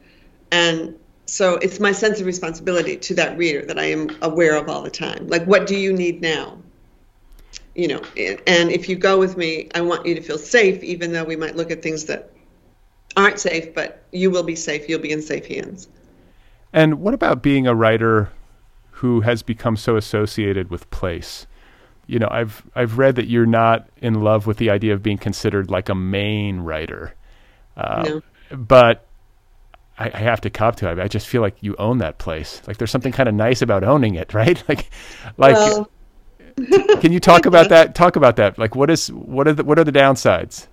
And 0.51 0.97
so 1.33 1.55
it's 1.55 1.81
my 1.81 1.93
sense 1.93 2.21
of 2.21 2.27
responsibility 2.27 2.95
to 2.95 3.15
that 3.15 3.39
reader 3.39 3.65
that 3.65 3.79
I 3.79 3.85
am 3.85 4.11
aware 4.21 4.55
of 4.55 4.69
all 4.69 4.83
the 4.83 4.91
time. 4.91 5.29
Like, 5.29 5.47
what 5.47 5.67
do 5.67 5.75
you 5.75 5.91
need 5.91 6.21
now? 6.21 6.59
You 7.75 7.89
know, 7.89 8.03
and 8.47 8.71
if 8.71 8.87
you 8.87 8.97
go 8.97 9.19
with 9.19 9.39
me, 9.39 9.71
I 9.75 9.81
want 9.81 10.05
you 10.05 10.15
to 10.15 10.21
feel 10.21 10.37
safe, 10.37 10.83
even 10.83 11.13
though 11.13 11.25
we 11.25 11.37
might 11.37 11.57
look 11.57 11.71
at 11.71 11.81
things 11.81 12.05
that 12.05 12.33
aren't 13.17 13.41
safe, 13.41 13.75
but 13.75 14.05
you 14.13 14.31
will 14.31 14.43
be 14.43 14.55
safe. 14.55 14.91
You'll 14.91 15.01
be 15.01 15.11
in 15.11 15.23
safe 15.23 15.47
hands. 15.47 15.89
And 16.71 17.01
what 17.01 17.15
about 17.15 17.43
being 17.43 17.67
a 17.67 17.75
writer 17.75 18.29
who 18.91 19.23
has 19.23 19.43
become 19.43 19.79
so 19.79 19.97
associated 19.97 20.69
with 20.69 20.91
place? 20.91 21.47
You 22.07 22.19
know, 22.19 22.29
I've 22.31 22.63
I've 22.75 22.99
read 22.99 23.17
that 23.17 23.29
you're 23.29 23.47
not 23.47 23.89
in 24.03 24.21
love 24.21 24.47
with 24.47 24.59
the 24.59 24.69
idea 24.69 24.93
of 24.93 25.03
being 25.03 25.17
considered 25.17 25.71
like 25.71 25.89
a 25.89 25.95
Maine 25.95 26.61
writer, 26.61 27.15
uh, 27.75 28.05
no. 28.07 28.23
but 28.55 29.07
I, 30.03 30.11
I, 30.15 30.19
have 30.19 30.41
to 30.41 30.51
cop 30.51 30.77
to 30.77 30.91
it. 30.91 30.99
I 30.99 31.07
just 31.07 31.29
feel 31.29 31.43
like 31.43 31.57
you 31.61 31.77
own 31.79 31.99
that 31.99 32.19
place. 32.19 32.61
Like 32.67 32.79
there's 32.79 32.91
something 32.91 33.13
kind 33.13 33.29
of 33.29 33.35
nice 33.35 33.63
about 33.63 33.85
owning 33.85 34.17
it, 34.17 34.35
right? 34.35 34.63
Like, 34.69 34.91
like, 35.37 35.55
well, 35.55 35.91
can 37.01 37.13
you 37.13 37.21
talk 37.21 37.47
about 37.53 37.69
that? 37.69 37.95
Talk 37.95 38.17
about 38.17 38.37
that. 38.37 38.59
Like, 38.59 38.75
what 38.75 38.91
is 38.91 39.13
what 39.13 39.47
are 39.47 39.53
the 39.53 39.65
what 39.65 39.79
are 39.79 39.85
the 39.85 39.93
downsides? 39.93 40.67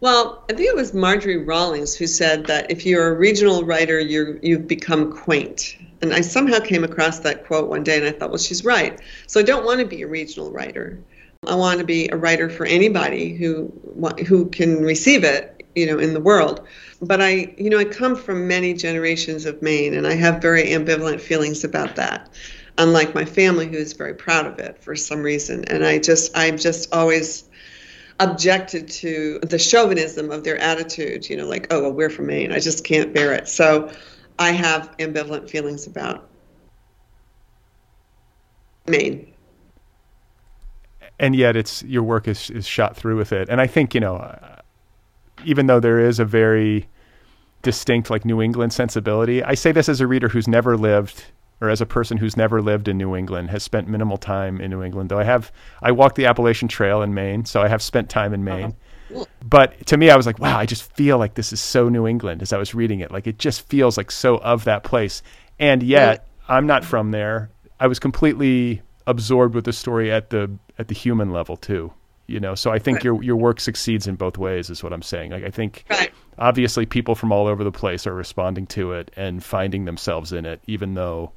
Well, 0.00 0.44
I 0.48 0.52
think 0.54 0.68
it 0.68 0.76
was 0.76 0.94
Marjorie 0.94 1.44
Rawlings 1.44 1.96
who 1.96 2.06
said 2.06 2.46
that 2.46 2.70
if 2.70 2.86
you're 2.86 3.08
a 3.08 3.14
regional 3.14 3.64
writer, 3.64 3.98
you 3.98 4.38
you've 4.42 4.66
become 4.66 5.12
quaint. 5.12 5.76
And 6.00 6.14
I 6.14 6.20
somehow 6.20 6.60
came 6.60 6.84
across 6.84 7.18
that 7.20 7.44
quote 7.44 7.68
one 7.68 7.82
day, 7.82 7.98
and 7.98 8.06
I 8.06 8.12
thought, 8.12 8.30
well, 8.30 8.38
she's 8.38 8.64
right. 8.64 9.00
So 9.26 9.40
I 9.40 9.42
don't 9.42 9.64
want 9.64 9.80
to 9.80 9.86
be 9.86 10.02
a 10.02 10.06
regional 10.06 10.52
writer. 10.52 10.98
I 11.46 11.56
want 11.56 11.80
to 11.80 11.84
be 11.84 12.08
a 12.08 12.16
writer 12.16 12.48
for 12.48 12.64
anybody 12.64 13.34
who 13.34 13.72
who 14.26 14.46
can 14.46 14.82
receive 14.82 15.24
it, 15.24 15.57
you 15.78 15.86
know, 15.86 15.98
in 15.98 16.14
the 16.14 16.20
world 16.20 16.66
but 17.00 17.20
I, 17.20 17.54
you 17.56 17.70
know, 17.70 17.78
I 17.78 17.84
come 17.84 18.16
from 18.16 18.48
many 18.48 18.74
generations 18.74 19.44
of 19.46 19.62
Maine, 19.62 19.94
and 19.94 20.06
I 20.06 20.14
have 20.14 20.42
very 20.42 20.64
ambivalent 20.64 21.20
feelings 21.20 21.62
about 21.62 21.96
that. 21.96 22.28
Unlike 22.76 23.14
my 23.14 23.24
family, 23.24 23.66
who 23.68 23.76
is 23.76 23.92
very 23.92 24.14
proud 24.14 24.46
of 24.46 24.58
it 24.58 24.78
for 24.82 24.96
some 24.96 25.22
reason, 25.22 25.64
and 25.66 25.84
I 25.84 25.98
just, 25.98 26.36
I'm 26.36 26.58
just 26.58 26.92
always 26.92 27.44
objected 28.20 28.88
to 28.88 29.38
the 29.42 29.58
chauvinism 29.58 30.32
of 30.32 30.42
their 30.42 30.58
attitude. 30.58 31.28
You 31.30 31.36
know, 31.36 31.46
like, 31.46 31.68
oh, 31.70 31.82
well, 31.82 31.92
we're 31.92 32.10
from 32.10 32.26
Maine. 32.26 32.52
I 32.52 32.58
just 32.58 32.84
can't 32.84 33.14
bear 33.14 33.32
it. 33.32 33.48
So, 33.48 33.92
I 34.40 34.50
have 34.50 34.96
ambivalent 34.98 35.50
feelings 35.50 35.86
about 35.86 36.28
Maine 38.86 39.32
and 41.20 41.34
yet 41.34 41.56
it's 41.56 41.82
your 41.82 42.02
work 42.04 42.28
is 42.28 42.48
is 42.50 42.64
shot 42.64 42.96
through 42.96 43.16
with 43.16 43.32
it 43.32 43.48
and 43.48 43.60
i 43.60 43.66
think 43.66 43.92
you 43.92 44.00
know 44.00 44.16
even 45.44 45.66
though 45.66 45.80
there 45.80 46.00
is 46.00 46.18
a 46.18 46.24
very 46.24 46.88
distinct 47.62 48.10
like 48.10 48.24
New 48.24 48.40
England 48.40 48.72
sensibility. 48.72 49.42
I 49.42 49.54
say 49.54 49.72
this 49.72 49.88
as 49.88 50.00
a 50.00 50.06
reader 50.06 50.28
who's 50.28 50.48
never 50.48 50.76
lived 50.76 51.24
or 51.60 51.68
as 51.68 51.80
a 51.80 51.86
person 51.86 52.16
who's 52.16 52.36
never 52.36 52.62
lived 52.62 52.86
in 52.86 52.96
New 52.96 53.16
England, 53.16 53.50
has 53.50 53.64
spent 53.64 53.88
minimal 53.88 54.16
time 54.16 54.60
in 54.60 54.70
New 54.70 54.82
England. 54.82 55.08
Though 55.08 55.18
I 55.18 55.24
have 55.24 55.50
I 55.82 55.90
walked 55.90 56.16
the 56.16 56.26
Appalachian 56.26 56.68
Trail 56.68 57.02
in 57.02 57.14
Maine, 57.14 57.44
so 57.44 57.60
I 57.60 57.68
have 57.68 57.82
spent 57.82 58.08
time 58.08 58.32
in 58.32 58.44
Maine. 58.44 58.76
Uh-huh. 59.14 59.24
But 59.44 59.86
to 59.86 59.96
me 59.96 60.10
I 60.10 60.16
was 60.16 60.26
like, 60.26 60.38
wow, 60.38 60.58
I 60.58 60.66
just 60.66 60.92
feel 60.94 61.18
like 61.18 61.34
this 61.34 61.52
is 61.52 61.60
so 61.60 61.88
New 61.88 62.06
England 62.06 62.42
as 62.42 62.52
I 62.52 62.58
was 62.58 62.74
reading 62.74 63.00
it. 63.00 63.10
Like 63.10 63.26
it 63.26 63.38
just 63.38 63.66
feels 63.68 63.96
like 63.96 64.10
so 64.10 64.38
of 64.38 64.64
that 64.64 64.84
place. 64.84 65.22
And 65.58 65.82
yet, 65.82 66.28
I'm 66.48 66.66
not 66.66 66.84
from 66.84 67.10
there. 67.10 67.50
I 67.80 67.88
was 67.88 67.98
completely 67.98 68.82
absorbed 69.06 69.54
with 69.54 69.64
the 69.64 69.72
story 69.72 70.12
at 70.12 70.30
the 70.30 70.50
at 70.78 70.88
the 70.88 70.94
human 70.94 71.32
level 71.32 71.56
too 71.56 71.92
you 72.28 72.38
know 72.38 72.54
so 72.54 72.70
i 72.70 72.78
think 72.78 72.96
right. 72.96 73.04
your 73.04 73.22
your 73.22 73.36
work 73.36 73.58
succeeds 73.58 74.06
in 74.06 74.14
both 74.14 74.38
ways 74.38 74.70
is 74.70 74.82
what 74.82 74.92
i'm 74.92 75.02
saying 75.02 75.32
like 75.32 75.42
i 75.42 75.50
think 75.50 75.84
right. 75.90 76.12
obviously 76.38 76.86
people 76.86 77.14
from 77.14 77.32
all 77.32 77.48
over 77.48 77.64
the 77.64 77.72
place 77.72 78.06
are 78.06 78.14
responding 78.14 78.66
to 78.66 78.92
it 78.92 79.10
and 79.16 79.42
finding 79.42 79.84
themselves 79.86 80.32
in 80.32 80.46
it 80.46 80.60
even 80.66 80.94
though 80.94 81.32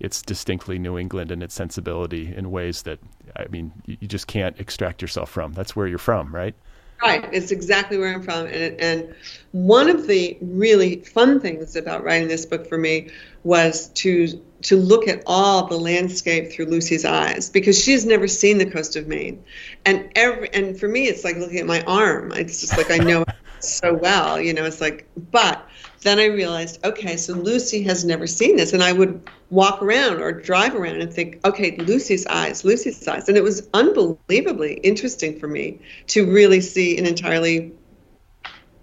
it's 0.00 0.22
distinctly 0.22 0.78
new 0.78 0.96
england 0.96 1.30
and 1.30 1.42
its 1.42 1.54
sensibility 1.54 2.34
in 2.34 2.50
ways 2.50 2.82
that 2.82 2.98
i 3.36 3.46
mean 3.48 3.72
you, 3.84 3.98
you 4.00 4.08
just 4.08 4.26
can't 4.26 4.58
extract 4.58 5.02
yourself 5.02 5.28
from 5.28 5.52
that's 5.52 5.76
where 5.76 5.86
you're 5.86 5.98
from 5.98 6.34
right 6.34 6.54
Right, 7.02 7.28
it's 7.32 7.50
exactly 7.50 7.98
where 7.98 8.14
I'm 8.14 8.22
from. 8.22 8.46
And, 8.46 8.80
and 8.80 9.14
one 9.50 9.90
of 9.90 10.06
the 10.06 10.38
really 10.40 11.00
fun 11.00 11.40
things 11.40 11.74
about 11.74 12.04
writing 12.04 12.28
this 12.28 12.46
book 12.46 12.68
for 12.68 12.78
me 12.78 13.10
was 13.42 13.88
to 13.94 14.40
to 14.62 14.76
look 14.76 15.08
at 15.08 15.22
all 15.26 15.66
the 15.66 15.76
landscape 15.76 16.52
through 16.52 16.66
Lucy's 16.66 17.04
eyes 17.04 17.50
because 17.50 17.82
she's 17.82 18.06
never 18.06 18.28
seen 18.28 18.58
the 18.58 18.70
coast 18.70 18.96
of 18.96 19.08
Maine, 19.08 19.42
and 19.84 20.10
every 20.14 20.52
and 20.52 20.78
for 20.78 20.88
me 20.88 21.06
it's 21.06 21.24
like 21.24 21.36
looking 21.36 21.58
at 21.58 21.66
my 21.66 21.82
arm. 21.82 22.32
It's 22.32 22.60
just 22.60 22.76
like 22.76 22.90
I 22.90 22.98
know 22.98 23.24
so 23.60 23.94
well, 23.94 24.40
you 24.40 24.54
know. 24.54 24.64
It's 24.64 24.80
like, 24.80 25.08
but 25.30 25.68
then 26.02 26.18
I 26.18 26.26
realized, 26.26 26.84
okay, 26.84 27.16
so 27.16 27.34
Lucy 27.34 27.82
has 27.84 28.04
never 28.04 28.26
seen 28.26 28.56
this. 28.56 28.72
And 28.72 28.82
I 28.82 28.92
would 28.92 29.28
walk 29.50 29.82
around 29.82 30.20
or 30.20 30.32
drive 30.32 30.74
around 30.74 31.00
and 31.00 31.12
think, 31.12 31.40
okay, 31.44 31.76
Lucy's 31.76 32.26
eyes, 32.26 32.64
Lucy's 32.64 33.06
eyes. 33.06 33.28
And 33.28 33.36
it 33.36 33.42
was 33.42 33.68
unbelievably 33.72 34.74
interesting 34.74 35.38
for 35.38 35.48
me 35.48 35.80
to 36.08 36.30
really 36.30 36.60
see 36.60 36.98
an 36.98 37.06
entirely, 37.06 37.72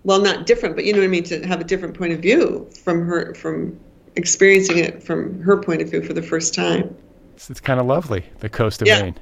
well, 0.04 0.22
not 0.22 0.46
different, 0.46 0.76
but 0.76 0.86
you 0.86 0.94
know 0.94 1.00
what 1.00 1.06
I 1.06 1.10
mean, 1.10 1.24
to 1.26 1.46
have 1.46 1.60
a 1.62 1.66
different 1.66 1.98
point 1.98 2.14
of 2.14 2.20
view 2.20 2.70
from 2.84 3.06
her, 3.06 3.34
from 3.36 3.80
experiencing 4.16 4.78
it 4.78 5.04
from 5.04 5.42
her 5.42 5.58
point 5.58 5.82
of 5.82 5.90
view 5.90 6.04
for 6.04 6.14
the 6.14 6.22
first 6.22 6.54
time. 6.54 6.96
It's, 7.36 7.50
it's 7.50 7.60
kind 7.60 7.80
of 7.80 7.86
lovely, 7.86 8.26
the 8.40 8.50
coast 8.50 8.82
of 8.82 8.88
yeah. 8.88 9.02
Maine. 9.02 9.16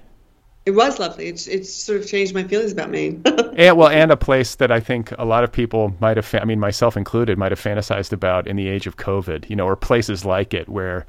It 0.65 0.75
was 0.75 0.99
lovely. 0.99 1.27
It's 1.27 1.47
it's 1.47 1.73
sort 1.73 2.01
of 2.01 2.07
changed 2.07 2.33
my 2.33 2.43
feelings 2.43 2.73
about 2.73 2.89
Maine. 2.89 3.21
and 3.25 3.77
well, 3.77 3.87
and 3.87 4.11
a 4.11 4.17
place 4.17 4.55
that 4.55 4.69
I 4.69 4.81
think 4.81 5.13
a 5.17 5.23
lot 5.23 5.45
of 5.45 5.51
people 5.51 5.95
might 6.01 6.17
have, 6.17 6.25
fa- 6.25 6.41
I 6.41 6.45
mean, 6.45 6.59
myself 6.59 6.97
included, 6.97 7.37
might 7.37 7.53
have 7.53 7.61
fantasized 7.61 8.11
about 8.11 8.47
in 8.47 8.57
the 8.57 8.67
age 8.67 8.85
of 8.85 8.97
COVID. 8.97 9.49
You 9.49 9.55
know, 9.55 9.65
or 9.65 9.77
places 9.77 10.25
like 10.25 10.53
it 10.53 10.67
where 10.67 11.05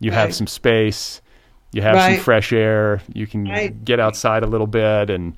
you 0.00 0.10
right. 0.10 0.18
have 0.18 0.34
some 0.34 0.46
space, 0.46 1.22
you 1.72 1.80
have 1.80 1.94
right. 1.94 2.16
some 2.16 2.24
fresh 2.24 2.52
air, 2.52 3.00
you 3.14 3.26
can 3.26 3.48
right. 3.48 3.84
get 3.84 4.00
outside 4.00 4.42
a 4.42 4.46
little 4.46 4.66
bit, 4.66 5.08
and 5.08 5.34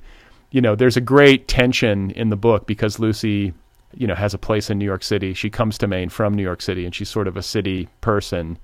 you 0.51 0.59
know, 0.59 0.75
there's 0.75 0.97
a 0.97 1.01
great 1.01 1.47
tension 1.47 2.11
in 2.11 2.29
the 2.29 2.35
book 2.35 2.67
because 2.67 2.99
Lucy, 2.99 3.53
you 3.95 4.07
know, 4.07 4.15
has 4.15 4.33
a 4.33 4.37
place 4.37 4.69
in 4.69 4.77
New 4.77 4.85
York 4.85 5.03
City. 5.03 5.33
She 5.33 5.49
comes 5.49 5.77
to 5.79 5.87
Maine 5.87 6.09
from 6.09 6.33
New 6.33 6.43
York 6.43 6.61
City, 6.61 6.85
and 6.85 6.93
she's 6.93 7.09
sort 7.09 7.27
of 7.27 7.37
a 7.37 7.43
city 7.43 7.87
person, 8.01 8.57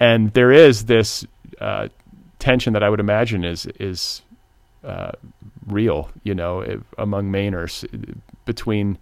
and 0.00 0.32
there 0.32 0.52
is 0.52 0.86
this. 0.86 1.26
Uh, 1.60 1.88
tension 2.38 2.72
that 2.72 2.82
I 2.82 2.88
would 2.88 3.00
imagine 3.00 3.44
is 3.44 3.66
is 3.78 4.22
uh, 4.84 5.12
real, 5.66 6.10
you 6.22 6.34
know, 6.34 6.82
among 6.96 7.30
Mainers 7.30 7.86
between 8.44 8.90
you 8.90 8.98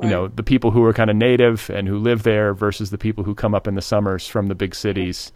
right. 0.00 0.10
know 0.10 0.28
the 0.28 0.42
people 0.42 0.70
who 0.70 0.84
are 0.84 0.92
kind 0.92 1.10
of 1.10 1.16
native 1.16 1.70
and 1.70 1.86
who 1.86 1.98
live 1.98 2.24
there 2.24 2.52
versus 2.52 2.90
the 2.90 2.98
people 2.98 3.24
who 3.24 3.34
come 3.34 3.54
up 3.54 3.68
in 3.68 3.74
the 3.74 3.82
summers 3.82 4.26
from 4.26 4.48
the 4.48 4.54
big 4.54 4.74
cities. 4.74 5.32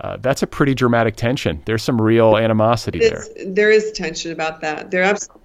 Uh, 0.00 0.16
that's 0.16 0.42
a 0.42 0.46
pretty 0.46 0.74
dramatic 0.74 1.14
tension. 1.14 1.60
There's 1.66 1.82
some 1.82 2.00
real 2.00 2.38
animosity 2.38 3.00
it's, 3.00 3.28
there. 3.28 3.44
There 3.46 3.70
is 3.70 3.92
tension 3.92 4.32
about 4.32 4.62
that. 4.62 4.90
There 4.90 5.02
absolutely. 5.02 5.39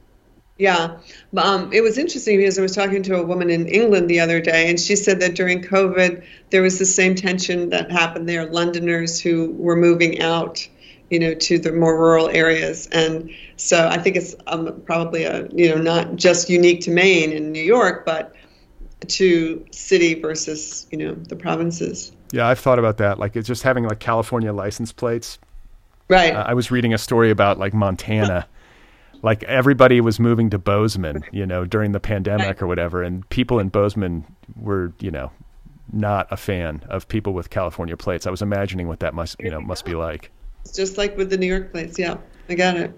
Yeah, 0.58 1.00
um, 1.38 1.74
it 1.74 1.82
was 1.82 1.98
interesting 1.98 2.38
because 2.38 2.58
I 2.58 2.62
was 2.62 2.74
talking 2.74 3.04
to 3.04 3.18
a 3.18 3.24
woman 3.24 3.50
in 3.50 3.68
England 3.68 4.10
the 4.10 4.22
other 4.22 4.40
day, 4.40 4.70
and 4.70 4.80
she 4.80 4.96
said 4.96 5.20
that 5.20 5.36
during 5.36 5.62
COVID 5.62 6.24
there 6.50 6.62
was 6.62 6.80
the 6.80 6.86
same 6.86 7.14
tension 7.16 7.70
that 7.72 7.92
happened 7.92 8.30
there. 8.30 8.46
Londoners 8.46 9.20
who 9.20 9.52
were 9.52 9.76
moving 9.76 10.22
out 10.22 10.68
you 11.12 11.20
know, 11.20 11.36
to 11.36 11.60
the 11.60 11.72
more 11.72 11.96
rural 12.00 12.30
areas. 12.30 12.88
And 12.88 13.30
so 13.58 13.88
I 13.88 14.00
think 14.00 14.16
it's 14.16 14.36
um, 14.48 14.82
probably 14.88 15.24
a, 15.24 15.48
you 15.52 15.70
know, 15.70 15.80
not 15.80 16.16
just 16.16 16.50
unique 16.50 16.82
to 16.82 16.92
Maine 16.92 17.32
and 17.32 17.54
New 17.54 17.62
York, 17.62 18.08
but 18.08 18.34
to 19.08 19.64
city 19.70 20.20
versus, 20.20 20.88
you 20.92 20.98
know, 20.98 21.14
the 21.14 21.36
provinces. 21.36 22.12
Yeah, 22.32 22.48
I've 22.48 22.58
thought 22.58 22.80
about 22.80 22.98
that. 22.98 23.20
Like 23.20 23.36
it's 23.36 23.48
just 23.48 23.62
having 23.62 23.84
like 23.84 24.00
California 24.00 24.52
license 24.52 24.92
plates 24.92 25.38
Right. 26.08 26.36
Uh, 26.36 26.46
I 26.48 26.54
was 26.54 26.70
reading 26.72 26.94
a 26.94 26.98
story 26.98 27.32
about 27.32 27.58
like 27.58 27.74
Montana. 27.74 28.48
Like 29.22 29.44
everybody 29.44 30.02
was 30.02 30.20
moving 30.20 30.50
to 30.52 30.58
Bozeman, 30.58 31.24
you 31.32 31.46
know, 31.46 31.66
during 31.66 31.92
the 31.92 32.00
pandemic 32.00 32.62
or 32.62 32.68
whatever, 32.68 33.04
and 33.04 33.28
people 33.30 33.60
in 33.60 33.70
Bozeman 33.70 34.26
were, 34.56 34.94
you 35.00 35.12
know, 35.12 35.32
not 35.92 36.28
a 36.32 36.38
fan 36.38 36.84
of 36.90 37.08
people 37.08 37.34
with 37.34 37.50
California 37.50 37.96
plates. 37.96 38.28
I 38.28 38.32
was 38.32 38.42
imagining 38.42 38.88
what 38.88 39.00
that 39.00 39.14
must, 39.14 39.36
you 39.40 39.50
know, 39.50 39.62
must 39.62 39.86
be 39.86 39.96
like. 39.96 40.32
It's 40.62 40.76
just 40.76 40.98
like 40.98 41.16
with 41.16 41.30
the 41.30 41.38
New 41.38 41.48
York 41.48 41.72
plates. 41.72 42.00
Yeah, 42.00 42.18
I 42.50 42.56
got 42.56 42.76
it. 42.78 42.98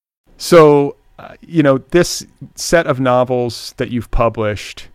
So, 0.41 0.95
uh, 1.19 1.35
you 1.41 1.61
know, 1.61 1.77
this 1.91 2.25
set 2.55 2.87
of 2.87 2.99
novels 2.99 3.75
that 3.77 3.91
you've 3.91 4.09
published, 4.09 4.87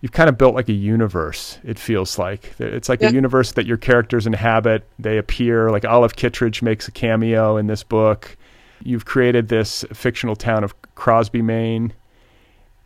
you've 0.00 0.12
kind 0.12 0.30
of 0.30 0.38
built 0.38 0.54
like 0.54 0.70
a 0.70 0.72
universe, 0.72 1.58
it 1.62 1.78
feels 1.78 2.18
like. 2.18 2.54
It's 2.58 2.88
like 2.88 3.02
Yeah. 3.02 3.10
a 3.10 3.12
universe 3.12 3.52
that 3.52 3.66
your 3.66 3.76
characters 3.76 4.26
inhabit. 4.26 4.88
They 4.98 5.18
appear, 5.18 5.70
like 5.70 5.84
Olive 5.84 6.16
Kitteridge 6.16 6.62
makes 6.62 6.88
a 6.88 6.90
cameo 6.90 7.58
in 7.58 7.66
this 7.66 7.82
book. 7.82 8.34
You've 8.82 9.04
created 9.04 9.48
this 9.48 9.84
fictional 9.92 10.36
town 10.36 10.64
of 10.64 10.74
Crosby, 10.94 11.42
Maine. 11.42 11.92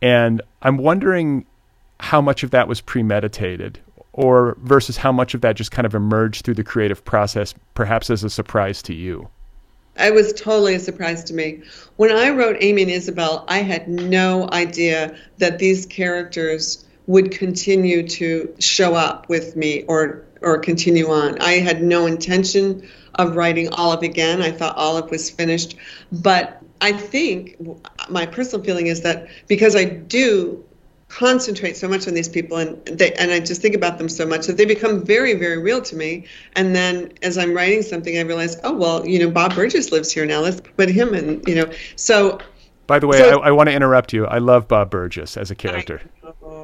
And 0.01 0.41
I'm 0.61 0.75
wondering 0.75 1.45
how 2.01 2.19
much 2.19 2.43
of 2.43 2.51
that 2.51 2.67
was 2.67 2.81
premeditated 2.81 3.79
or 4.11 4.57
versus 4.61 4.97
how 4.97 5.13
much 5.13 5.33
of 5.33 5.39
that 5.39 5.55
just 5.55 5.71
kind 5.71 5.85
of 5.85 5.95
emerged 5.95 6.43
through 6.43 6.55
the 6.55 6.65
creative 6.65 7.05
process, 7.05 7.53
perhaps 7.75 8.09
as 8.09 8.25
a 8.25 8.29
surprise 8.29 8.81
to 8.81 8.93
you. 8.93 9.29
It 9.99 10.13
was 10.13 10.33
totally 10.33 10.75
a 10.75 10.79
surprise 10.79 11.23
to 11.25 11.33
me. 11.33 11.61
When 11.97 12.11
I 12.11 12.31
wrote 12.31 12.57
Amy 12.59 12.83
and 12.83 12.91
Isabel, 12.91 13.45
I 13.47 13.59
had 13.59 13.87
no 13.87 14.49
idea 14.51 15.15
that 15.37 15.59
these 15.59 15.85
characters 15.85 16.85
would 17.05 17.31
continue 17.31 18.07
to 18.07 18.55
show 18.59 18.95
up 18.95 19.29
with 19.29 19.55
me 19.55 19.83
or 19.83 20.23
or 20.41 20.57
continue 20.57 21.09
on. 21.09 21.39
I 21.39 21.53
had 21.53 21.81
no 21.81 22.05
intention 22.05 22.87
of 23.15 23.35
writing 23.35 23.69
Olive 23.69 24.03
again. 24.03 24.41
I 24.41 24.51
thought 24.51 24.75
Olive 24.75 25.09
was 25.09 25.29
finished, 25.29 25.77
but 26.11 26.61
I 26.81 26.91
think 26.91 27.55
my 28.09 28.25
personal 28.25 28.63
feeling 28.65 28.87
is 28.87 29.01
that 29.01 29.27
because 29.47 29.75
I 29.75 29.85
do 29.85 30.65
concentrate 31.17 31.77
so 31.77 31.87
much 31.87 32.07
on 32.07 32.13
these 32.15 32.27
people 32.27 32.57
and 32.57 32.83
they 32.87 33.13
and 33.13 33.31
I 33.31 33.39
just 33.39 33.61
think 33.61 33.75
about 33.75 33.97
them 33.99 34.09
so 34.09 34.25
much 34.25 34.47
that 34.47 34.57
they 34.57 34.65
become 34.65 35.05
very 35.05 35.33
very 35.35 35.57
real 35.59 35.81
to 35.83 35.95
me. 35.95 36.25
And 36.55 36.75
then 36.75 37.13
as 37.21 37.37
I'm 37.37 37.53
writing 37.53 37.81
something 37.83 38.17
I 38.17 38.21
realize 38.21 38.57
oh 38.63 38.73
well 38.73 39.05
you 39.07 39.19
know 39.19 39.29
Bob 39.29 39.53
Burgess 39.53 39.91
lives 39.91 40.11
here 40.11 40.25
now. 40.25 40.39
Let's 40.41 40.59
put 40.61 40.89
him 40.89 41.13
in 41.13 41.41
you 41.45 41.55
know. 41.55 41.71
So 41.95 42.39
By 42.87 42.97
the 42.99 43.07
way, 43.07 43.19
So- 43.19 43.41
I, 43.41 43.49
I 43.49 43.51
want 43.51 43.69
to 43.69 43.73
interrupt 43.75 44.11
you. 44.11 44.25
I 44.25 44.39
love 44.39 44.67
Bob 44.67 44.89
Burgess 44.89 45.37
as 45.37 45.51
a 45.51 45.55
character. 45.55 46.01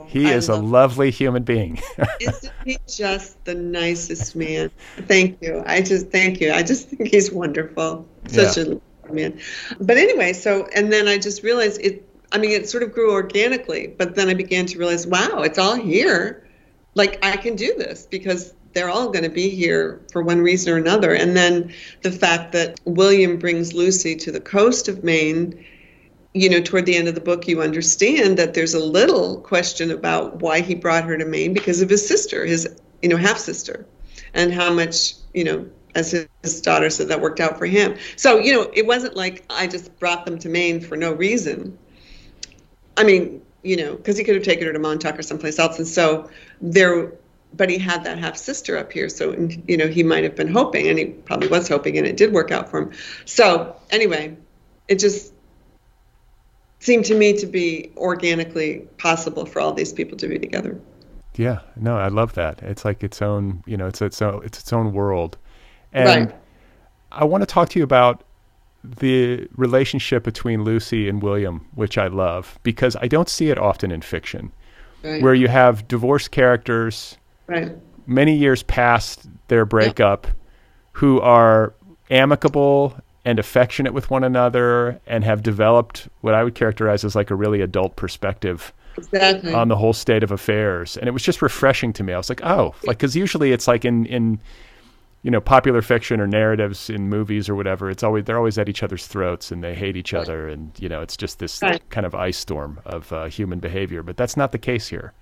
He 0.07 0.25
I 0.27 0.33
is 0.33 0.49
a 0.49 0.55
love- 0.55 0.63
lovely 0.65 1.11
human 1.11 1.43
being. 1.43 1.79
isn't 2.19 2.51
he 2.65 2.77
just 2.87 3.43
the 3.45 3.53
nicest 3.53 4.35
man? 4.35 4.71
Thank 5.07 5.39
you. 5.43 5.63
I 5.67 5.81
just 5.83 6.09
thank 6.09 6.41
you. 6.41 6.51
I 6.51 6.63
just 6.63 6.89
think 6.89 7.09
he's 7.11 7.31
wonderful. 7.31 8.07
Such 8.27 8.57
Yeah. 8.57 8.73
a 9.07 9.13
man. 9.13 9.39
But 9.79 9.97
anyway 9.97 10.33
so 10.33 10.67
and 10.75 10.91
then 10.91 11.07
I 11.07 11.19
just 11.19 11.43
realized 11.43 11.79
it 11.81 12.08
I 12.31 12.37
mean 12.37 12.51
it 12.51 12.69
sort 12.69 12.83
of 12.83 12.93
grew 12.93 13.11
organically 13.11 13.87
but 13.87 14.15
then 14.15 14.29
I 14.29 14.33
began 14.33 14.65
to 14.67 14.77
realize 14.77 15.07
wow 15.07 15.41
it's 15.41 15.59
all 15.59 15.75
here 15.75 16.47
like 16.95 17.23
I 17.23 17.37
can 17.37 17.55
do 17.55 17.73
this 17.77 18.05
because 18.05 18.53
they're 18.73 18.89
all 18.89 19.09
going 19.09 19.23
to 19.23 19.29
be 19.29 19.49
here 19.49 20.01
for 20.11 20.21
one 20.21 20.41
reason 20.41 20.73
or 20.73 20.77
another. 20.77 21.13
And 21.13 21.35
then 21.35 21.73
the 22.01 22.11
fact 22.11 22.51
that 22.53 22.79
William 22.85 23.37
brings 23.37 23.73
Lucy 23.73 24.15
to 24.17 24.31
the 24.31 24.39
coast 24.39 24.87
of 24.87 25.03
Maine, 25.03 25.65
you 26.33 26.49
know, 26.49 26.61
toward 26.61 26.85
the 26.85 26.95
end 26.95 27.07
of 27.07 27.15
the 27.15 27.21
book, 27.21 27.47
you 27.47 27.61
understand 27.61 28.37
that 28.37 28.53
there's 28.53 28.75
a 28.75 28.83
little 28.83 29.41
question 29.41 29.91
about 29.91 30.41
why 30.41 30.61
he 30.61 30.75
brought 30.75 31.03
her 31.05 31.17
to 31.17 31.25
Maine 31.25 31.53
because 31.53 31.81
of 31.81 31.89
his 31.89 32.07
sister, 32.07 32.45
his, 32.45 32.67
you 33.01 33.09
know, 33.09 33.17
half 33.17 33.39
sister, 33.39 33.85
and 34.33 34.53
how 34.53 34.71
much, 34.71 35.15
you 35.33 35.43
know, 35.43 35.67
as 35.95 36.11
his, 36.11 36.61
daughter 36.61 36.89
said, 36.91 37.07
that 37.07 37.19
worked 37.19 37.39
out 37.39 37.57
for 37.57 37.65
him. 37.65 37.97
So, 38.15 38.37
you 38.37 38.53
know, 38.53 38.69
it 38.73 38.85
wasn't 38.85 39.15
like 39.15 39.43
I 39.49 39.65
just 39.65 39.97
brought 39.99 40.25
them 40.25 40.37
to 40.39 40.49
Maine 40.49 40.79
for 40.79 40.95
no 40.95 41.11
reason. 41.13 41.77
I 42.99 43.03
mean, 43.03 43.41
you 43.63 43.77
know, 43.77 43.95
because 43.95 44.17
he 44.17 44.23
could 44.23 44.35
have 44.35 44.43
taken 44.43 44.67
her 44.67 44.73
to 44.73 44.79
Montauk 44.79 45.17
or 45.17 45.21
someplace 45.23 45.57
else. 45.57 45.77
And 45.79 45.87
so 45.87 46.29
there, 46.61 47.13
but 47.53 47.69
he 47.69 47.77
had 47.77 48.03
that 48.03 48.17
half 48.19 48.37
sister 48.37 48.77
up 48.77 48.91
here. 48.91 49.09
So, 49.09 49.33
you 49.67 49.77
know, 49.77 49.87
he 49.87 50.03
might 50.03 50.23
have 50.23 50.35
been 50.35 50.51
hoping, 50.51 50.87
and 50.87 50.99
he 50.99 51.05
probably 51.05 51.47
was 51.47 51.67
hoping, 51.67 51.97
and 51.97 52.05
it 52.05 52.17
did 52.17 52.33
work 52.33 52.51
out 52.51 52.69
for 52.69 52.81
him. 52.81 52.91
So, 53.25 53.75
anyway, 53.89 54.37
it 54.87 54.99
just 54.99 55.33
seemed 56.79 57.05
to 57.05 57.15
me 57.15 57.33
to 57.37 57.45
be 57.45 57.91
organically 57.97 58.87
possible 58.97 59.45
for 59.45 59.59
all 59.61 59.73
these 59.73 59.93
people 59.93 60.17
to 60.17 60.27
be 60.27 60.37
together. 60.39 60.79
yeah, 61.35 61.59
no, 61.77 61.97
I 61.97 62.09
love 62.09 62.33
that. 62.33 62.61
It's 62.61 62.83
like 62.83 63.03
its 63.03 63.21
own, 63.21 63.63
you 63.65 63.77
know, 63.77 63.87
it's 63.87 64.01
its 64.01 64.21
own, 64.21 64.43
it's 64.43 64.59
its 64.59 64.73
own 64.73 64.91
world. 64.93 65.37
And 65.93 66.27
Right. 66.27 66.35
I 67.11 67.23
want 67.25 67.41
to 67.41 67.45
talk 67.45 67.69
to 67.69 67.79
you 67.79 67.83
about 67.83 68.23
the 68.83 69.47
relationship 69.55 70.23
between 70.23 70.63
Lucy 70.63 71.09
and 71.09 71.21
William, 71.21 71.65
which 71.75 71.97
I 71.97 72.07
love 72.07 72.57
because 72.63 72.95
I 73.01 73.07
don't 73.07 73.29
see 73.29 73.49
it 73.49 73.57
often 73.57 73.91
in 73.91 74.01
fiction, 74.01 74.51
Right. 75.03 75.21
where 75.21 75.33
you 75.33 75.47
have 75.47 75.87
divorced 75.87 76.31
characters 76.31 77.17
right. 77.47 77.71
many 78.07 78.35
years 78.35 78.63
past 78.63 79.27
their 79.47 79.65
breakup 79.65 80.27
who 80.93 81.21
are 81.21 81.73
amicable 82.09 82.95
and 83.25 83.37
affectionate 83.39 83.93
with 83.93 84.09
one 84.09 84.23
another 84.23 84.99
and 85.07 85.23
have 85.23 85.43
developed 85.43 86.07
what 86.21 86.33
I 86.33 86.43
would 86.43 86.55
characterize 86.55 87.03
as 87.03 87.15
like 87.15 87.29
a 87.31 87.35
really 87.35 87.61
adult 87.61 87.95
perspective 87.95 88.73
Exactly. 88.97 89.53
on 89.53 89.67
the 89.67 89.75
whole 89.77 89.93
state 89.93 90.23
of 90.23 90.31
affairs. 90.31 90.97
And 90.97 91.07
it 91.07 91.11
was 91.11 91.23
just 91.23 91.41
refreshing 91.41 91.93
to 91.93 92.03
me. 92.03 92.11
I 92.13 92.17
was 92.17 92.27
like, 92.29 92.43
oh, 92.43 92.73
like, 92.85 92.97
because 92.97 93.15
usually 93.15 93.51
it's 93.51 93.67
like 93.67 93.85
in, 93.85 94.05
in, 94.07 94.39
you 95.21 95.31
know, 95.31 95.41
popular 95.41 95.81
fiction 95.81 96.21
or 96.21 96.27
narratives 96.27 96.89
in 96.89 97.09
movies 97.09 97.49
or 97.49 97.55
whatever, 97.55 97.89
it's 97.89 98.03
always, 98.03 98.23
they're 98.25 98.37
always 98.37 98.57
at 98.57 98.69
each 98.69 98.83
other's 98.83 99.05
throats 99.07 99.51
and 99.51 99.63
they 99.63 99.75
hate 99.75 99.97
each 99.97 100.13
other. 100.13 100.47
And, 100.47 100.71
you 100.79 100.87
know, 100.87 101.01
it's 101.01 101.17
just 101.17 101.39
this 101.39 101.61
Right. 101.61 101.81
kind 101.89 102.05
of 102.05 102.15
ice 102.15 102.37
storm 102.37 102.79
of 102.85 103.11
uh, 103.11 103.25
human 103.25 103.59
behavior. 103.59 104.01
But 104.03 104.17
that's 104.17 104.37
not 104.37 104.51
the 104.51 104.57
case 104.57 104.87
here. 104.87 105.13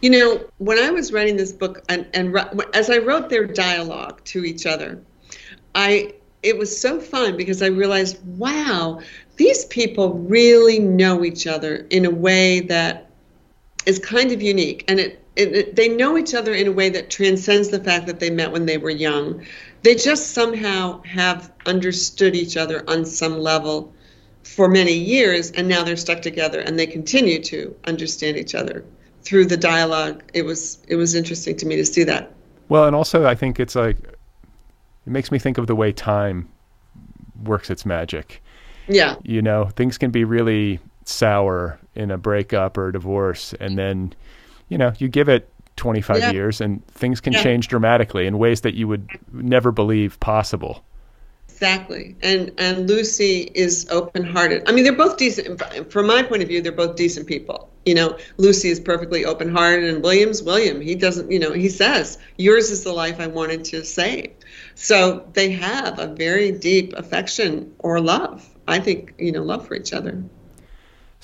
You 0.00 0.10
know, 0.10 0.40
when 0.58 0.78
I 0.78 0.90
was 0.90 1.12
writing 1.12 1.36
this 1.36 1.52
book, 1.52 1.82
and, 1.88 2.06
and 2.14 2.36
as 2.74 2.90
I 2.90 2.98
wrote 2.98 3.28
their 3.28 3.46
dialogue 3.46 4.22
to 4.24 4.44
each 4.44 4.66
other, 4.66 5.02
I 5.74 6.14
it 6.42 6.58
was 6.58 6.78
so 6.78 7.00
fun 7.00 7.38
because 7.38 7.62
I 7.62 7.68
realized, 7.68 8.22
wow, 8.36 9.00
these 9.36 9.64
people 9.64 10.12
really 10.12 10.78
know 10.78 11.24
each 11.24 11.46
other 11.46 11.86
in 11.88 12.04
a 12.04 12.10
way 12.10 12.60
that 12.60 13.10
is 13.86 13.98
kind 13.98 14.30
of 14.30 14.42
unique, 14.42 14.84
and 14.86 15.00
it, 15.00 15.23
it, 15.36 15.52
it 15.52 15.76
they 15.76 15.88
know 15.88 16.16
each 16.16 16.34
other 16.34 16.52
in 16.52 16.66
a 16.66 16.72
way 16.72 16.88
that 16.90 17.10
transcends 17.10 17.68
the 17.68 17.82
fact 17.82 18.06
that 18.06 18.20
they 18.20 18.30
met 18.30 18.52
when 18.52 18.66
they 18.66 18.78
were 18.78 18.90
young. 18.90 19.44
They 19.82 19.94
just 19.94 20.32
somehow 20.32 21.02
have 21.02 21.52
understood 21.66 22.34
each 22.34 22.56
other 22.56 22.84
on 22.88 23.04
some 23.04 23.38
level 23.38 23.92
for 24.42 24.68
many 24.68 24.92
years, 24.92 25.50
and 25.52 25.68
now 25.68 25.84
they're 25.84 25.96
stuck 25.96 26.22
together, 26.22 26.60
and 26.60 26.78
they 26.78 26.86
continue 26.86 27.42
to 27.44 27.74
understand 27.86 28.36
each 28.36 28.54
other 28.54 28.84
through 29.22 29.46
the 29.46 29.56
dialogue. 29.56 30.22
It 30.32 30.42
was 30.42 30.78
it 30.88 30.96
was 30.96 31.14
interesting 31.14 31.56
to 31.56 31.66
me 31.66 31.76
to 31.76 31.84
see 31.84 32.04
that. 32.04 32.32
Well, 32.68 32.86
and 32.86 32.96
also 32.96 33.26
I 33.26 33.34
think 33.34 33.60
it's 33.60 33.74
like 33.74 33.98
it 33.98 35.10
makes 35.10 35.30
me 35.30 35.38
think 35.38 35.58
of 35.58 35.66
the 35.66 35.76
way 35.76 35.92
time 35.92 36.48
works 37.42 37.70
its 37.70 37.84
magic. 37.84 38.42
Yeah, 38.88 39.16
You 39.22 39.40
know, 39.40 39.66
things 39.76 39.96
can 39.96 40.10
be 40.10 40.24
really 40.24 40.78
sour 41.06 41.78
in 41.94 42.10
a 42.10 42.18
breakup 42.18 42.76
or 42.76 42.88
a 42.88 42.92
divorce, 42.92 43.54
and 43.58 43.78
then, 43.78 44.14
you 44.74 44.78
know, 44.78 44.92
you 44.98 45.06
give 45.06 45.28
it 45.28 45.48
25 45.76 46.18
Yeah. 46.18 46.32
years 46.32 46.60
and 46.60 46.84
things 46.88 47.20
can 47.20 47.32
Yeah. 47.32 47.44
change 47.44 47.68
dramatically 47.68 48.26
in 48.26 48.38
ways 48.38 48.62
that 48.62 48.74
you 48.74 48.88
would 48.88 49.08
never 49.32 49.70
believe 49.70 50.18
possible. 50.18 50.84
exactly. 51.48 52.16
And 52.20 52.50
and 52.58 52.88
Lucy 52.90 53.48
is 53.54 53.86
open-hearted. 53.88 54.64
I 54.66 54.72
mean, 54.72 54.82
they're 54.82 54.92
both 54.92 55.16
decent. 55.16 55.62
From 55.92 56.08
my 56.08 56.24
point 56.24 56.42
of 56.42 56.48
view, 56.48 56.60
they're 56.60 56.72
both 56.72 56.96
decent 56.96 57.28
people. 57.28 57.70
You 57.86 57.94
know, 57.94 58.18
Lucy 58.38 58.70
is 58.70 58.80
perfectly 58.80 59.24
open-hearted, 59.24 59.88
and 59.88 60.02
William's 60.02 60.42
William. 60.42 60.80
He 60.80 60.96
doesn't. 60.96 61.30
You 61.30 61.38
know, 61.38 61.52
he 61.52 61.68
says, 61.68 62.18
"Yours 62.36 62.72
is 62.72 62.82
the 62.82 62.92
life 62.92 63.20
I 63.20 63.28
wanted 63.28 63.64
to 63.66 63.84
save." 63.84 64.32
So 64.74 65.24
they 65.34 65.50
have 65.50 66.00
a 66.00 66.08
very 66.08 66.50
deep 66.50 66.92
affection 66.96 67.70
or 67.78 68.00
love. 68.00 68.44
I 68.66 68.80
think 68.80 69.14
you 69.18 69.30
know, 69.30 69.44
love 69.44 69.68
for 69.68 69.76
each 69.76 69.92
other. 69.92 70.24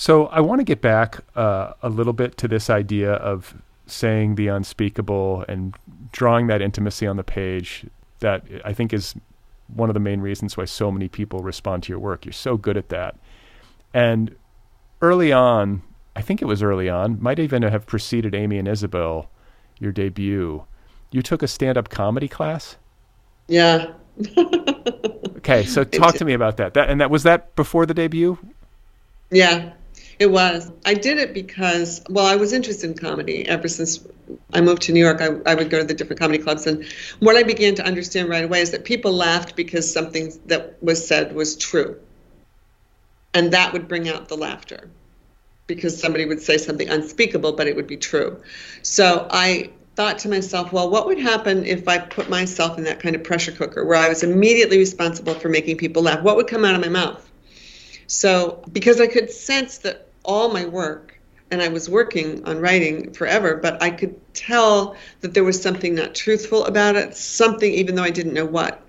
So 0.01 0.29
I 0.29 0.41
want 0.41 0.61
to 0.61 0.65
get 0.65 0.81
back 0.81 1.19
uh, 1.37 1.75
a 1.83 1.91
little 1.91 2.15
bit 2.15 2.39
to 2.39 2.49
this 2.49 2.71
idea 2.71 3.13
of 3.13 3.55
saying 3.87 4.37
the 4.37 4.47
unspeakable 4.47 5.45
and 5.47 5.75
drawing 6.11 6.47
that 6.47 6.63
intimacy 6.63 7.07
on 7.07 7.19
the 7.19 7.23
page 7.23 7.85
that 8.21 8.43
I 8.65 8.73
think 8.73 8.95
is 8.95 9.15
one 9.67 9.91
of 9.91 9.95
the 9.95 10.01
main 10.01 10.23
reasons 10.23 10.57
why 10.57 10.65
so 10.65 10.91
many 10.91 11.07
people 11.07 11.41
respond 11.41 11.83
to 11.83 11.93
your 11.93 11.99
work. 11.99 12.25
You're 12.25 12.33
so 12.33 12.57
good 12.57 12.79
at 12.79 12.89
that. 12.89 13.19
And 13.93 14.35
early 15.03 15.33
on, 15.33 15.83
I 16.17 16.23
think 16.23 16.41
it 16.41 16.47
was 16.47 16.63
early 16.63 16.89
on, 16.89 17.21
might 17.21 17.39
even 17.39 17.61
have 17.61 17.85
preceded 17.85 18.35
Amy 18.35 18.57
and 18.57 18.67
Isabel, 18.67 19.29
your 19.79 19.93
debut. 19.93 20.65
You 21.11 21.21
took 21.21 21.43
a 21.43 21.47
stand-up 21.47 21.91
comedy 21.91 22.27
class. 22.27 22.79
Yeah. 23.49 23.93
okay, 25.37 25.67
so 25.67 25.85
talk 25.85 26.15
to 26.15 26.25
me 26.25 26.33
about 26.33 26.57
that. 26.57 26.73
That 26.73 26.89
and 26.89 27.03
that 27.03 27.11
was 27.11 27.25
that 27.25 27.55
before 27.55 27.85
the 27.85 27.93
debut. 27.93 28.39
Yeah, 29.31 29.75
it 30.21 30.31
was. 30.31 30.71
I 30.85 30.93
did 30.93 31.17
it 31.17 31.33
because, 31.33 32.03
well, 32.11 32.27
I 32.27 32.37
was 32.37 32.53
interested 32.53 32.91
in 32.91 32.97
comedy 32.97 33.49
ever 33.49 33.69
since 33.69 34.07
I 34.53 34.61
moved 34.61 34.83
to 34.83 34.93
New 34.93 35.01
York. 35.01 35.23
I, 35.23 35.31
I 35.51 35.55
would 35.55 35.71
go 35.71 35.79
to 35.79 35.85
the 35.85 35.95
different 35.95 36.21
comedy 36.21 36.39
clubs, 36.39 36.67
and 36.67 36.85
what 37.21 37.37
I 37.37 37.43
began 37.43 37.75
to 37.77 37.85
understand 37.85 38.29
right 38.29 38.45
away 38.45 38.61
is 38.61 38.71
that 38.73 38.85
people 38.85 39.13
laughed 39.13 39.57
because 39.57 39.91
something 39.91 40.31
that 40.47 40.81
was 40.83 41.05
said 41.05 41.35
was 41.35 41.57
true, 41.57 41.99
and 43.33 43.55
that 43.55 43.73
would 43.73 43.89
bring 43.89 44.11
out 44.11 44.29
the 44.29 44.37
laughter 44.37 44.91
because 45.67 45.99
somebody 45.99 46.27
would 46.27 46.43
say 46.43 46.59
something 46.59 46.91
unspeakable, 46.91 47.53
but 47.53 47.67
it 47.67 47.75
would 47.75 47.87
be 47.87 47.97
true. 47.97 48.43
So 48.83 49.27
I 49.31 49.71
thought 49.97 50.19
to 50.19 50.29
myself, 50.29 50.71
well, 50.71 50.91
what 50.91 51.07
would 51.07 51.19
happen 51.19 51.65
if 51.65 51.89
I 51.89 51.97
put 51.97 52.29
myself 52.29 52.77
in 52.77 52.85
that 52.85 53.01
kind 53.01 53.17
of 53.17 53.25
pressure 53.25 53.53
cooker 53.53 53.87
where 53.87 53.97
I 53.97 54.09
was 54.09 54.23
immediately 54.23 54.77
responsible 54.77 55.35
for 55.35 55.49
making 55.49 55.79
people 55.79 56.03
laugh? 56.03 56.23
What 56.23 56.37
would 56.37 56.49
come 56.49 56.65
out 56.67 56.75
of 56.75 56.81
my 56.83 56.89
mouth? 56.89 57.27
So, 58.07 58.65
because 58.73 59.01
I 59.01 59.07
could 59.07 59.31
sense 59.31 59.79
that 59.79 60.10
all 60.25 60.53
my 60.53 60.67
work, 60.67 61.19
and 61.51 61.61
I 61.61 61.69
was 61.69 61.89
working 61.89 62.45
on 62.47 62.61
writing 62.61 63.13
forever, 63.13 63.57
but 63.57 63.83
I 63.83 63.91
could 63.91 64.15
tell 64.35 64.97
that 65.21 65.35
there 65.35 65.45
was 65.45 65.61
something 65.61 65.95
not 65.95 66.15
truthful 66.15 66.65
about 66.65 66.97
it, 66.97 67.17
something, 67.17 67.73
even 67.73 67.95
though 67.95 68.05
I 68.05 68.11
didn't 68.11 68.35
know 68.35 68.47
what. 68.47 68.87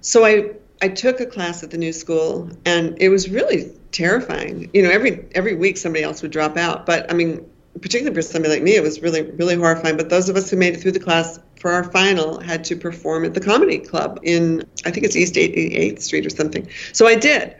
So 0.00 0.24
I 0.24 0.52
I 0.82 0.88
took 0.88 1.20
a 1.20 1.26
class 1.26 1.62
at 1.62 1.70
the 1.70 1.78
new 1.78 1.92
school, 1.92 2.50
and 2.64 2.96
it 3.00 3.08
was 3.08 3.30
really 3.30 3.72
terrifying. 3.92 4.70
You 4.74 4.82
know, 4.82 4.90
every 4.90 5.26
every 5.34 5.54
week 5.54 5.76
somebody 5.76 6.04
else 6.04 6.22
would 6.22 6.30
drop 6.30 6.56
out, 6.56 6.86
but 6.86 7.10
I 7.10 7.14
mean, 7.14 7.44
particularly 7.80 8.14
for 8.14 8.22
somebody 8.22 8.54
like 8.54 8.62
me, 8.62 8.76
it 8.76 8.82
was 8.82 9.00
really 9.00 9.22
really 9.22 9.56
horrifying. 9.56 9.96
But 9.96 10.10
those 10.10 10.28
of 10.28 10.36
us 10.36 10.50
who 10.50 10.56
made 10.56 10.74
it 10.74 10.80
through 10.80 10.92
the 10.92 11.00
class 11.00 11.40
for 11.58 11.72
our 11.72 11.84
final 11.84 12.38
had 12.40 12.62
to 12.64 12.76
perform 12.76 13.24
at 13.24 13.34
the 13.34 13.40
comedy 13.40 13.78
club 13.78 14.20
in 14.22 14.64
I 14.84 14.90
think 14.90 15.06
it's 15.06 15.16
East 15.16 15.34
88th 15.34 16.02
Street 16.02 16.26
or 16.26 16.30
something. 16.30 16.68
So 16.92 17.06
I 17.06 17.14
did, 17.14 17.56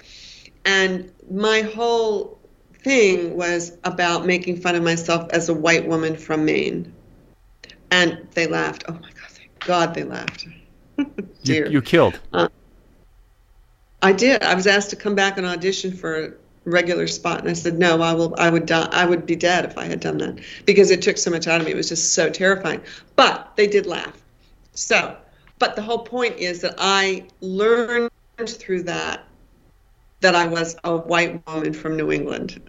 and 0.65 1.11
my 1.31 1.63
whole 1.63 2.36
thing 2.87 3.37
was 3.37 3.77
about 3.83 4.27
making 4.27 4.61
fun 4.61 4.77
of 4.77 4.83
myself 4.85 5.29
as 5.31 5.49
a 5.49 5.55
white 5.55 5.89
woman 5.89 6.17
from 6.17 6.45
Maine. 6.45 6.95
And 7.91 8.29
they 8.35 8.47
laughed. 8.47 8.85
Oh 8.87 8.93
my 8.93 9.01
God, 9.01 9.31
thank 9.31 9.59
God 9.67 9.95
they 9.95 10.05
laughed. 10.05 10.47
you, 11.43 11.67
you, 11.67 11.83
killed. 11.83 12.21
Uh, 12.33 12.49
I 14.01 14.13
did. 14.13 14.45
I 14.45 14.55
was 14.55 14.69
asked 14.69 14.91
to 14.91 14.97
come 14.97 15.17
back 15.17 15.37
and 15.37 15.45
audition 15.45 15.93
for 15.93 16.27
a 16.27 16.33
regular 16.65 17.09
spot, 17.09 17.41
and 17.41 17.51
I 17.51 17.55
said 17.55 17.77
no. 17.77 18.01
I 18.01 18.13
will. 18.13 18.37
I 18.39 18.49
would 18.49 18.67
die. 18.67 18.89
I 18.93 19.05
would 19.05 19.27
be 19.27 19.35
dead 19.35 19.65
if 19.65 19.77
I 19.77 19.87
had 19.87 19.99
done 19.99 20.19
that 20.19 20.39
because 20.65 20.93
it 20.93 21.03
took 21.03 21.19
so 21.19 21.33
much 21.33 21.49
out 21.49 21.61
of 21.61 21.67
me. 21.67 21.73
It 21.73 21.77
was 21.77 21.89
just 21.89 22.15
so 22.15 22.31
terrifying. 22.31 22.83
But 23.17 23.57
they 23.57 23.67
did 23.67 23.87
laugh. 23.87 24.17
So, 24.75 25.17
but 25.59 25.75
the 25.75 25.83
whole 25.83 26.05
point 26.05 26.37
is 26.39 26.61
that 26.61 26.77
I 26.79 27.25
learned 27.41 28.13
through 28.39 28.85
that 28.85 29.25
that 30.21 30.37
I 30.37 30.47
was 30.47 30.77
a 30.85 30.97
white 30.97 31.45
woman 31.49 31.73
from 31.73 31.97
New 31.97 32.13
England. 32.13 32.61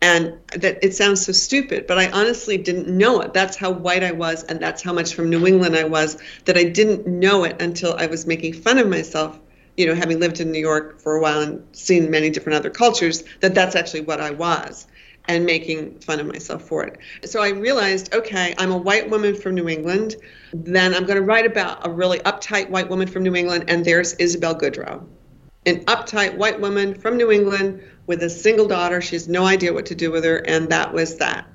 And 0.00 0.38
that 0.52 0.78
it 0.82 0.94
sounds 0.94 1.26
so 1.26 1.32
stupid, 1.32 1.88
but 1.88 1.98
I 1.98 2.08
honestly 2.12 2.56
didn't 2.56 2.86
know 2.86 3.20
it. 3.20 3.34
That's 3.34 3.56
how 3.56 3.72
white 3.72 4.04
I 4.04 4.12
was, 4.12 4.44
and 4.44 4.60
that's 4.60 4.80
how 4.80 4.92
much 4.92 5.14
from 5.14 5.28
New 5.28 5.44
England 5.44 5.74
I 5.74 5.84
was, 5.84 6.18
that 6.44 6.56
I 6.56 6.64
didn't 6.64 7.06
know 7.06 7.42
it 7.42 7.60
until 7.60 7.94
I 7.94 8.06
was 8.06 8.24
making 8.24 8.52
fun 8.52 8.78
of 8.78 8.88
myself, 8.88 9.40
you 9.76 9.86
know, 9.86 9.94
having 9.94 10.20
lived 10.20 10.38
in 10.38 10.52
New 10.52 10.60
York 10.60 11.00
for 11.00 11.16
a 11.16 11.20
while 11.20 11.40
and 11.40 11.66
seen 11.76 12.10
many 12.12 12.30
different 12.30 12.56
other 12.56 12.70
cultures, 12.70 13.24
that 13.40 13.56
that's 13.56 13.74
actually 13.74 14.02
what 14.02 14.20
I 14.20 14.30
was 14.30 14.86
and 15.26 15.44
making 15.44 15.98
fun 15.98 16.20
of 16.20 16.26
myself 16.26 16.62
for 16.62 16.84
it. 16.84 16.98
So 17.24 17.42
I 17.42 17.50
realized, 17.50 18.14
okay, 18.14 18.54
I'm 18.56 18.70
a 18.70 18.78
white 18.78 19.10
woman 19.10 19.34
from 19.34 19.56
New 19.56 19.68
England. 19.68 20.16
Then 20.54 20.94
I'm 20.94 21.04
going 21.04 21.18
to 21.18 21.22
write 21.22 21.44
about 21.44 21.86
a 21.86 21.90
really 21.90 22.20
uptight 22.20 22.70
white 22.70 22.88
woman 22.88 23.08
from 23.08 23.24
New 23.24 23.34
England, 23.34 23.64
and 23.68 23.84
there's 23.84 24.14
Isabel 24.14 24.54
Goodrow 24.54 25.04
an 25.68 25.84
uptight 25.84 26.36
white 26.36 26.60
woman 26.60 26.94
from 26.94 27.16
New 27.16 27.30
England 27.30 27.82
with 28.06 28.22
a 28.22 28.30
single 28.30 28.66
daughter. 28.66 29.00
She 29.00 29.14
has 29.14 29.28
no 29.28 29.44
idea 29.44 29.72
what 29.72 29.86
to 29.86 29.94
do 29.94 30.10
with 30.10 30.24
her, 30.24 30.38
and 30.38 30.68
that 30.70 30.92
was 30.92 31.16
that. 31.16 31.46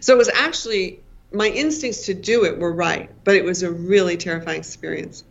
So 0.00 0.14
it 0.14 0.18
was 0.18 0.28
actually 0.28 1.00
my 1.32 1.48
instincts 1.48 2.06
to 2.06 2.14
do 2.14 2.44
it 2.44 2.58
were 2.58 2.72
right, 2.72 3.10
but 3.24 3.34
it 3.34 3.44
was 3.44 3.62
a 3.62 3.70
really 3.70 4.16
terrifying 4.16 4.58
experience. 4.58 5.24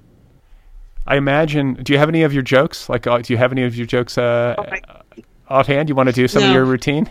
I 1.06 1.18
imagine. 1.18 1.76
Do 1.76 1.94
you 1.94 2.00
have 2.00 2.10
any 2.10 2.24
of 2.24 2.34
your 2.34 2.44
jokes? 2.44 2.90
Like, 2.90 3.08
uh, 3.08 3.20
do 3.20 3.34
you 3.34 3.38
have 3.38 3.52
any 3.52 3.64
of 3.64 3.76
your 3.76 3.88
jokes 3.88 4.18
uh, 4.18 4.56
oh, 4.58 5.24
offhand? 5.48 5.90
You 5.90 5.96
want 5.96 6.08
to 6.08 6.14
do 6.14 6.28
some 6.28 6.42
no, 6.42 6.50
of 6.50 6.54
your 6.54 6.66
routine? 6.66 7.10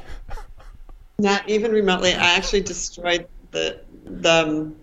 Not 1.19 1.49
even 1.49 1.73
remotely. 1.73 2.13
I 2.15 2.37
actually 2.37 2.63
destroyed 2.63 3.27
the 3.51 3.81
the. 4.05 4.31
Um, 4.31 4.77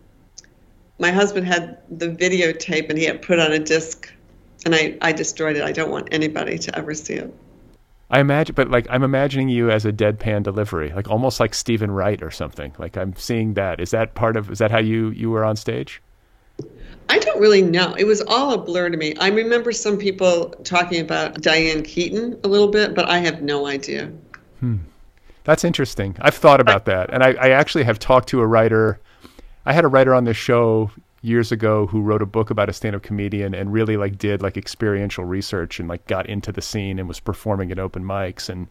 my 0.97 1.11
husband 1.11 1.45
had 1.45 1.79
the 1.89 2.07
videotape, 2.07 2.89
and 2.89 2.97
he 2.97 3.03
had 3.03 3.21
put 3.21 3.37
on 3.37 3.51
a 3.51 3.59
disc 3.59 4.13
and 4.65 4.75
I, 4.75 4.97
I 5.01 5.11
destroyed 5.11 5.55
it. 5.55 5.63
I 5.63 5.71
don't 5.71 5.91
want 5.91 6.09
anybody 6.11 6.57
to 6.57 6.77
ever 6.77 6.93
see 6.93 7.13
it. 7.13 7.33
I 8.09 8.19
imagine, 8.19 8.53
but 8.53 8.69
like 8.69 8.87
I'm 8.89 9.03
imagining 9.03 9.49
you 9.49 9.71
as 9.71 9.85
a 9.85 9.91
deadpan 9.91 10.43
delivery, 10.43 10.91
like 10.93 11.09
almost 11.09 11.39
like 11.39 11.53
Steven 11.53 11.89
Wright 11.89 12.21
or 12.21 12.29
something. 12.29 12.73
Like 12.77 12.97
I'm 12.97 13.15
seeing 13.15 13.55
that. 13.55 13.79
Is 13.79 13.91
that 13.91 14.13
part 14.13 14.37
of? 14.37 14.51
Is 14.51 14.59
that 14.59 14.71
how 14.71 14.79
you 14.79 15.09
you 15.09 15.31
were 15.31 15.43
on 15.43 15.55
stage? 15.55 16.01
I 17.09 17.19
don't 17.19 17.39
really 17.39 17.61
know. 17.61 17.93
It 17.95 18.05
was 18.05 18.21
all 18.21 18.53
a 18.53 18.57
blur 18.57 18.89
to 18.89 18.97
me. 18.97 19.15
I 19.19 19.29
remember 19.29 19.71
some 19.71 19.97
people 19.97 20.51
talking 20.63 21.01
about 21.01 21.41
Diane 21.41 21.83
Keaton 21.83 22.39
a 22.43 22.47
little 22.47 22.67
bit, 22.67 22.95
but 22.95 23.09
I 23.09 23.19
have 23.19 23.41
no 23.41 23.67
idea. 23.67 24.11
Hmm. 24.59 24.77
That's 25.43 25.63
interesting. 25.63 26.15
I've 26.19 26.35
thought 26.35 26.59
about 26.59 26.85
that, 26.85 27.13
and 27.13 27.23
I, 27.23 27.33
I 27.33 27.49
actually 27.49 27.83
have 27.83 27.99
talked 27.99 28.29
to 28.29 28.41
a 28.41 28.47
writer. 28.47 28.99
I 29.65 29.73
had 29.73 29.83
a 29.83 29.87
writer 29.87 30.13
on 30.13 30.23
this 30.23 30.37
show 30.37 30.89
years 31.25 31.51
ago 31.51 31.87
who 31.87 32.01
wrote 32.01 32.21
a 32.21 32.25
book 32.25 32.49
about 32.49 32.69
a 32.69 32.73
stand-up 32.73 33.03
comedian 33.03 33.53
and 33.53 33.73
really 33.73 33.97
like 33.97 34.17
did 34.17 34.41
like 34.41 34.57
experiential 34.57 35.25
research 35.25 35.79
and 35.79 35.89
like 35.89 36.05
got 36.07 36.27
into 36.27 36.51
the 36.51 36.61
scene 36.61 36.99
and 36.99 37.07
was 37.07 37.19
performing 37.19 37.71
at 37.71 37.79
open 37.79 38.03
mics 38.03 38.47
and 38.47 38.67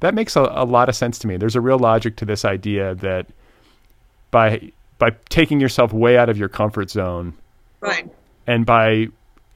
that 0.00 0.14
makes 0.14 0.36
a, 0.36 0.42
a 0.42 0.64
lot 0.64 0.88
of 0.88 0.94
sense 0.94 1.18
to 1.20 1.26
me. 1.26 1.36
There's 1.38 1.56
a 1.56 1.60
real 1.60 1.78
logic 1.78 2.16
to 2.16 2.24
this 2.24 2.44
idea 2.44 2.94
that 2.96 3.26
by 4.30 4.70
by 4.98 5.10
taking 5.28 5.60
yourself 5.60 5.92
way 5.92 6.16
out 6.16 6.28
of 6.28 6.36
your 6.36 6.48
comfort 6.48 6.90
zone, 6.90 7.34
right, 7.80 8.10
and 8.46 8.66
by 8.66 9.08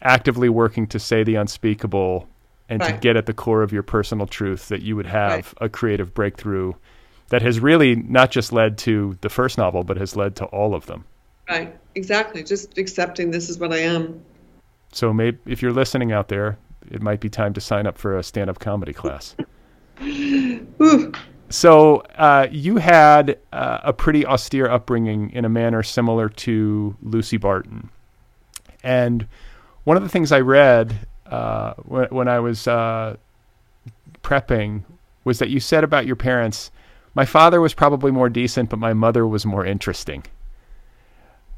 actively 0.02 0.48
working 0.48 0.86
to 0.86 0.98
say 0.98 1.22
the 1.22 1.34
unspeakable 1.34 2.28
and 2.68 2.80
right. 2.80 2.94
to 2.94 3.00
get 3.00 3.16
at 3.16 3.26
the 3.26 3.34
core 3.34 3.62
of 3.62 3.72
your 3.72 3.82
personal 3.82 4.26
truth, 4.26 4.68
that 4.68 4.82
you 4.82 4.96
would 4.96 5.06
have 5.06 5.54
right. 5.60 5.66
a 5.66 5.68
creative 5.68 6.14
breakthrough 6.14 6.72
that 7.28 7.42
has 7.42 7.60
really 7.60 7.96
not 7.96 8.30
just 8.30 8.52
led 8.52 8.78
to 8.78 9.18
the 9.20 9.28
first 9.28 9.58
novel, 9.58 9.84
but 9.84 9.96
has 9.96 10.16
led 10.16 10.36
to 10.36 10.44
all 10.46 10.74
of 10.74 10.86
them. 10.86 11.04
Right, 11.48 11.76
exactly. 11.98 12.42
Just 12.42 12.78
accepting 12.78 13.30
this 13.30 13.50
is 13.50 13.58
what 13.58 13.72
I 13.72 13.78
am. 13.78 14.22
So 14.92 15.12
maybe 15.12 15.38
if 15.46 15.60
you're 15.60 15.72
listening 15.72 16.12
out 16.12 16.28
there, 16.28 16.56
it 16.90 17.02
might 17.02 17.20
be 17.20 17.28
time 17.28 17.52
to 17.54 17.60
sign 17.60 17.86
up 17.86 17.98
for 17.98 18.16
a 18.16 18.22
stand-up 18.22 18.58
comedy 18.58 18.94
class. 18.94 19.36
so 21.50 21.96
uh, 22.16 22.46
you 22.50 22.76
had 22.76 23.38
uh, 23.52 23.80
a 23.82 23.92
pretty 23.92 24.24
austere 24.24 24.70
upbringing 24.70 25.30
in 25.32 25.44
a 25.44 25.48
manner 25.48 25.82
similar 25.82 26.28
to 26.30 26.96
Lucy 27.02 27.36
Barton, 27.36 27.90
and 28.82 29.26
one 29.84 29.96
of 29.96 30.02
the 30.02 30.08
things 30.08 30.32
I 30.32 30.40
read 30.40 31.06
uh, 31.26 31.74
when, 31.84 32.06
when, 32.08 32.28
I 32.28 32.38
was 32.38 32.66
uh, 32.66 33.16
prepping 34.22 34.84
was 35.24 35.40
that 35.40 35.50
you 35.50 35.60
said 35.60 35.84
about 35.84 36.06
your 36.06 36.16
parents, 36.16 36.70
"My 37.14 37.26
father 37.26 37.60
was 37.60 37.74
probably 37.74 38.12
more 38.12 38.30
decent, 38.30 38.70
but 38.70 38.78
my 38.78 38.94
mother 38.94 39.26
was 39.26 39.44
more 39.44 39.66
interesting." 39.66 40.24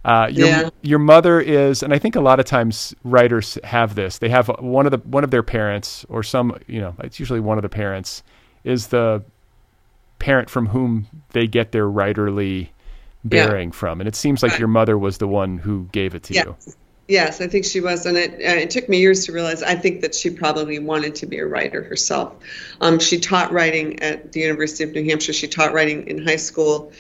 Uh, 0.03 0.29
your 0.33 0.49
yeah. 0.49 0.71
your 0.81 0.99
mother 0.99 1.41
is, 1.41 1.83
and 1.83 1.93
I 1.93 1.99
think 1.99 2.17
a 2.17 2.21
lot 2.21 2.41
of 2.41 2.47
times 2.47 2.95
writers 3.05 3.59
have 3.65 3.95
this. 3.95 4.19
They 4.19 4.31
have 4.31 4.49
one 4.59 4.87
of 4.87 4.93
the 4.93 4.99
one 4.99 5.25
of 5.25 5.31
their 5.31 5.43
parents, 5.43 6.07
or 6.09 6.23
some, 6.23 6.59
you 6.67 6.81
know, 6.81 6.95
it's 7.01 7.21
usually 7.21 7.41
one 7.41 7.59
of 7.59 7.63
the 7.63 7.69
parents, 7.69 8.23
is 8.65 8.87
the 8.89 9.23
parent 10.19 10.49
from 10.49 10.67
whom 10.67 11.07
they 11.31 11.47
get 11.47 11.73
their 11.73 11.87
writerly 11.87 12.69
bearing 13.25 13.69
yeah. 13.69 13.75
from, 13.75 14.01
and 14.01 14.09
it 14.09 14.17
seems 14.17 14.43
like 14.43 14.53
right. 14.53 14.59
your 14.59 14.69
mother 14.69 14.97
was 14.97 15.19
the 15.19 15.29
one 15.29 15.59
who 15.59 15.87
gave 15.93 16.15
it 16.15 16.23
to 16.25 16.35
yes. 16.35 16.47
you. 16.47 16.73
Yes, 17.07 17.41
I 17.41 17.49
think 17.49 17.67
she 17.67 17.81
was, 17.81 18.07
and 18.07 18.17
it 18.17 18.35
uh, 18.35 18.57
it 18.59 18.71
took 18.71 18.89
me 18.89 19.01
years 19.01 19.27
to 19.27 19.33
realize. 19.33 19.63
I 19.63 19.75
think 19.75 20.01
that 20.01 20.15
she 20.15 20.31
probably 20.31 20.79
wanted 20.79 21.17
to 21.17 21.27
be 21.27 21.39
a 21.41 21.45
writer 21.45 21.83
herself. 21.83 22.37
Um, 22.81 23.01
she 23.01 23.21
taught 23.21 23.53
writing 23.53 24.01
at 24.01 24.33
the 24.33 24.41
University 24.41 24.85
of 24.85 24.93
New 24.93 25.05
Hampshire. 25.05 25.35
She 25.35 25.49
taught 25.49 25.75
writing 25.75 26.07
in 26.07 26.25
high 26.25 26.37
school, 26.37 26.93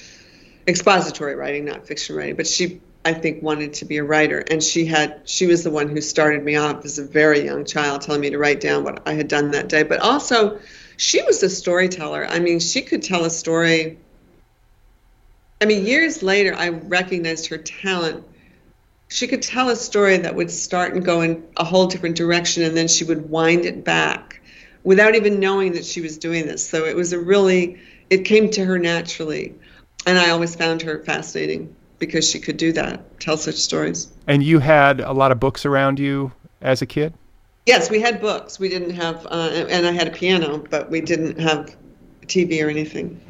expository 0.66 1.34
writing, 1.36 1.64
not 1.64 1.86
fiction 1.86 2.16
writing. 2.16 2.34
But 2.34 2.46
she 2.46 2.80
I 3.04 3.14
think 3.14 3.42
wanted 3.42 3.72
to 3.74 3.86
be 3.86 3.96
a 3.96 4.04
writer. 4.04 4.38
And 4.38 4.62
she 4.62 4.84
had 4.84 5.22
she 5.24 5.46
was 5.46 5.64
the 5.64 5.70
one 5.70 5.88
who 5.88 6.00
started 6.00 6.44
me 6.44 6.56
off 6.56 6.84
as 6.84 6.98
a 6.98 7.04
very 7.04 7.44
young 7.44 7.64
child 7.64 8.02
telling 8.02 8.20
me 8.20 8.30
to 8.30 8.38
write 8.38 8.60
down 8.60 8.84
what 8.84 9.02
I 9.06 9.14
had 9.14 9.28
done 9.28 9.52
that 9.52 9.68
day. 9.68 9.82
But 9.82 10.00
also 10.00 10.60
she 10.96 11.22
was 11.22 11.42
a 11.42 11.48
storyteller. 11.48 12.26
I 12.26 12.40
mean 12.40 12.60
she 12.60 12.82
could 12.82 13.02
tell 13.02 13.24
a 13.24 13.30
story. 13.30 13.98
I 15.62 15.64
mean 15.64 15.86
years 15.86 16.22
later 16.22 16.54
I 16.54 16.68
recognized 16.68 17.46
her 17.46 17.58
talent. 17.58 18.24
She 19.08 19.26
could 19.26 19.42
tell 19.42 19.70
a 19.70 19.76
story 19.76 20.18
that 20.18 20.34
would 20.34 20.50
start 20.50 20.94
and 20.94 21.04
go 21.04 21.22
in 21.22 21.42
a 21.56 21.64
whole 21.64 21.86
different 21.86 22.16
direction 22.16 22.62
and 22.64 22.76
then 22.76 22.86
she 22.86 23.04
would 23.04 23.30
wind 23.30 23.64
it 23.64 23.82
back 23.82 24.42
without 24.84 25.14
even 25.14 25.40
knowing 25.40 25.72
that 25.72 25.84
she 25.84 26.00
was 26.00 26.18
doing 26.18 26.46
this. 26.46 26.68
So 26.68 26.84
it 26.84 26.96
was 26.96 27.12
a 27.12 27.18
really, 27.18 27.80
it 28.08 28.24
came 28.24 28.50
to 28.50 28.64
her 28.64 28.78
naturally. 28.78 29.54
And 30.06 30.18
I 30.18 30.30
always 30.30 30.54
found 30.54 30.82
her 30.82 31.02
fascinating 31.02 31.74
because 32.00 32.28
she 32.28 32.40
could 32.40 32.56
do 32.56 32.72
that, 32.72 33.20
tell 33.20 33.36
such 33.36 33.54
stories. 33.54 34.08
And 34.26 34.42
you 34.42 34.58
had 34.58 35.00
a 35.00 35.12
lot 35.12 35.30
of 35.30 35.38
books 35.38 35.64
around 35.64 36.00
you 36.00 36.32
as 36.60 36.82
a 36.82 36.86
kid? 36.86 37.14
Yes, 37.66 37.90
we 37.90 38.00
had 38.00 38.20
books. 38.20 38.58
We 38.58 38.68
didn't 38.68 38.90
have, 38.90 39.24
uh, 39.26 39.66
and 39.68 39.86
I 39.86 39.92
had 39.92 40.08
a 40.08 40.10
piano, 40.10 40.64
but 40.70 40.90
we 40.90 41.00
didn't 41.00 41.38
have 41.38 41.76
TV 42.26 42.64
or 42.64 42.68
anything. 42.68 43.20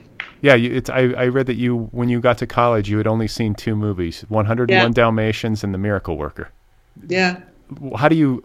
Yeah, 0.40 0.54
you, 0.54 0.72
it's. 0.72 0.88
I, 0.88 1.00
I 1.12 1.26
read 1.26 1.46
that 1.46 1.56
you, 1.56 1.88
when 1.90 2.08
you 2.08 2.20
got 2.20 2.38
to 2.38 2.46
college, 2.46 2.88
you 2.88 2.96
had 2.96 3.06
only 3.06 3.28
seen 3.28 3.54
two 3.54 3.76
movies: 3.76 4.24
101 4.28 4.68
Yeah. 4.74 4.88
Dalmatians 4.88 5.62
and 5.62 5.74
The 5.74 5.78
Miracle 5.78 6.16
Worker. 6.16 6.50
Yeah. 7.06 7.40
How 7.96 8.08
do 8.08 8.16
you, 8.16 8.42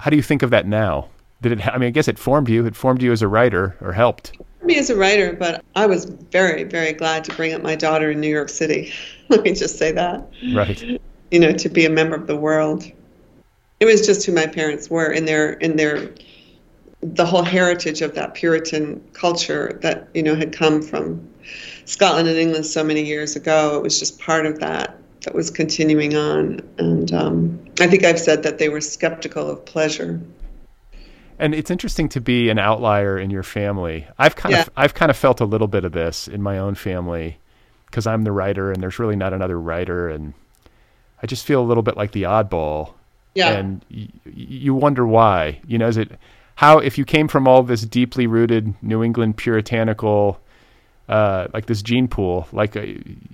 how 0.00 0.10
do 0.10 0.16
you 0.16 0.22
think 0.22 0.42
of 0.42 0.50
that 0.50 0.66
now? 0.66 1.08
Did 1.42 1.52
it? 1.52 1.66
I 1.68 1.78
mean, 1.78 1.88
I 1.88 1.90
guess 1.90 2.08
it 2.08 2.18
formed 2.18 2.48
you. 2.48 2.66
It 2.66 2.74
formed 2.74 3.00
you 3.00 3.12
as 3.12 3.22
a 3.22 3.28
writer, 3.28 3.76
or 3.80 3.92
helped. 3.92 4.32
Me 4.66 4.78
as 4.78 4.90
a 4.90 4.96
writer, 4.96 5.32
but 5.32 5.64
I 5.74 5.86
was 5.86 6.04
very, 6.04 6.64
very 6.64 6.92
glad 6.92 7.24
to 7.24 7.34
bring 7.34 7.52
up 7.52 7.62
my 7.62 7.76
daughter 7.76 8.10
in 8.10 8.20
New 8.20 8.28
York 8.28 8.48
City. 8.48 8.92
Let 9.28 9.42
me 9.42 9.54
just 9.54 9.78
say 9.78 9.92
that. 9.92 10.28
Right. 10.52 11.00
You 11.30 11.40
know, 11.40 11.52
to 11.52 11.68
be 11.68 11.84
a 11.84 11.90
member 11.90 12.16
of 12.16 12.26
the 12.26 12.36
world. 12.36 12.84
It 13.78 13.84
was 13.84 14.06
just 14.06 14.24
who 14.24 14.32
my 14.32 14.46
parents 14.46 14.88
were 14.88 15.12
in 15.12 15.26
their 15.26 15.52
in 15.54 15.76
their 15.76 16.10
the 17.02 17.26
whole 17.26 17.42
heritage 17.42 18.02
of 18.02 18.14
that 18.14 18.34
Puritan 18.34 19.02
culture 19.12 19.78
that, 19.82 20.08
you 20.14 20.22
know, 20.22 20.34
had 20.34 20.52
come 20.52 20.82
from 20.82 21.28
Scotland 21.84 22.28
and 22.28 22.38
England 22.38 22.66
so 22.66 22.82
many 22.82 23.04
years 23.04 23.36
ago. 23.36 23.76
It 23.76 23.82
was 23.82 23.98
just 23.98 24.18
part 24.18 24.46
of 24.46 24.58
that 24.60 24.98
that 25.22 25.34
was 25.34 25.50
continuing 25.50 26.16
on. 26.16 26.60
And 26.78 27.12
um, 27.12 27.64
I 27.80 27.86
think 27.86 28.04
I've 28.04 28.18
said 28.18 28.42
that 28.44 28.58
they 28.58 28.68
were 28.68 28.80
skeptical 28.80 29.50
of 29.50 29.64
pleasure. 29.64 30.20
And 31.38 31.54
it's 31.54 31.70
interesting 31.70 32.08
to 32.10 32.20
be 32.20 32.48
an 32.48 32.58
outlier 32.58 33.18
in 33.18 33.30
your 33.30 33.42
family. 33.42 34.06
I've 34.18 34.36
kind 34.36 34.54
Yeah. 34.54 34.62
of 34.62 34.70
I've 34.76 34.94
kind 34.94 35.10
of 35.10 35.16
felt 35.16 35.40
a 35.40 35.44
little 35.44 35.68
bit 35.68 35.84
of 35.84 35.92
this 35.92 36.28
in 36.28 36.42
my 36.42 36.58
own 36.58 36.74
family 36.74 37.38
because 37.86 38.06
I'm 38.06 38.22
the 38.24 38.32
writer 38.32 38.72
and 38.72 38.82
there's 38.82 38.98
really 38.98 39.16
not 39.16 39.32
another 39.32 39.58
writer 39.60 40.08
and 40.08 40.34
I 41.22 41.26
just 41.26 41.46
feel 41.46 41.60
a 41.62 41.64
little 41.66 41.82
bit 41.82 41.96
like 41.96 42.12
the 42.12 42.24
oddball. 42.24 42.94
Yeah. 43.34 43.50
And 43.52 43.84
y- 43.90 44.08
you 44.24 44.74
wonder 44.74 45.06
why. 45.06 45.60
You 45.66 45.78
know, 45.78 45.88
is 45.88 45.96
it 45.96 46.10
how 46.56 46.78
if 46.78 46.96
you 46.96 47.04
came 47.04 47.28
from 47.28 47.46
all 47.46 47.62
this 47.62 47.82
deeply 47.82 48.26
rooted 48.26 48.74
New 48.82 49.02
England 49.02 49.36
puritanical 49.36 50.40
uh, 51.08 51.46
like 51.54 51.66
this 51.66 51.82
gene 51.82 52.08
pool, 52.08 52.48
like 52.52 52.76
uh, 52.76 52.84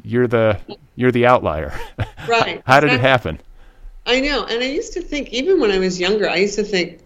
you're 0.02 0.26
the 0.26 0.58
you're 0.96 1.12
the 1.12 1.26
outlier. 1.26 1.72
Right. 2.28 2.62
how 2.64 2.78
did 2.80 2.92
it 2.92 3.00
happen? 3.00 3.40
I 4.06 4.20
know, 4.20 4.44
and 4.44 4.62
I 4.62 4.66
used 4.66 4.92
to 4.94 5.00
think, 5.00 5.30
even 5.32 5.60
when 5.60 5.70
I 5.72 5.78
was 5.78 5.98
younger, 6.00 6.28
I 6.28 6.36
used 6.36 6.54
to 6.56 6.62
think 6.64 7.00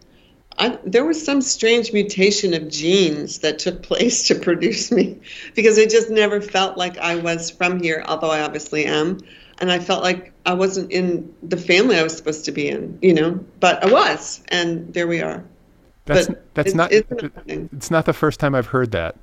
I, 0.58 0.78
there 0.84 1.04
was 1.04 1.22
some 1.22 1.42
strange 1.42 1.92
mutation 1.92 2.54
of 2.54 2.68
genes 2.68 3.40
that 3.40 3.58
took 3.58 3.82
place 3.82 4.28
to 4.28 4.34
produce 4.34 4.90
me, 4.90 5.20
because 5.54 5.78
I 5.78 5.86
just 5.86 6.10
never 6.10 6.40
felt 6.40 6.78
like 6.78 6.96
I 6.98 7.16
was 7.16 7.50
from 7.50 7.82
here, 7.82 8.02
although 8.06 8.30
I 8.30 8.40
obviously 8.40 8.86
am, 8.86 9.18
and 9.58 9.70
I 9.70 9.78
felt 9.78 10.02
like 10.02 10.32
I 10.44 10.54
wasn't 10.54 10.92
in 10.92 11.34
the 11.42 11.56
family 11.56 11.98
I 11.98 12.02
was 12.02 12.16
supposed 12.16 12.44
to 12.46 12.52
be 12.52 12.68
in, 12.68 12.98
you 13.02 13.14
know, 13.14 13.40
but 13.60 13.84
I 13.84 13.92
was, 13.92 14.42
and 14.48 14.92
there 14.94 15.06
we 15.06 15.20
are. 15.20 15.44
That's 16.06 16.28
But 16.28 16.54
that's 16.54 16.74
not 16.74 16.92
it's 16.92 17.10
it's 17.46 17.90
not 17.90 18.06
the 18.06 18.12
first 18.12 18.38
time 18.38 18.54
I've 18.54 18.66
heard 18.66 18.92
that. 18.92 19.16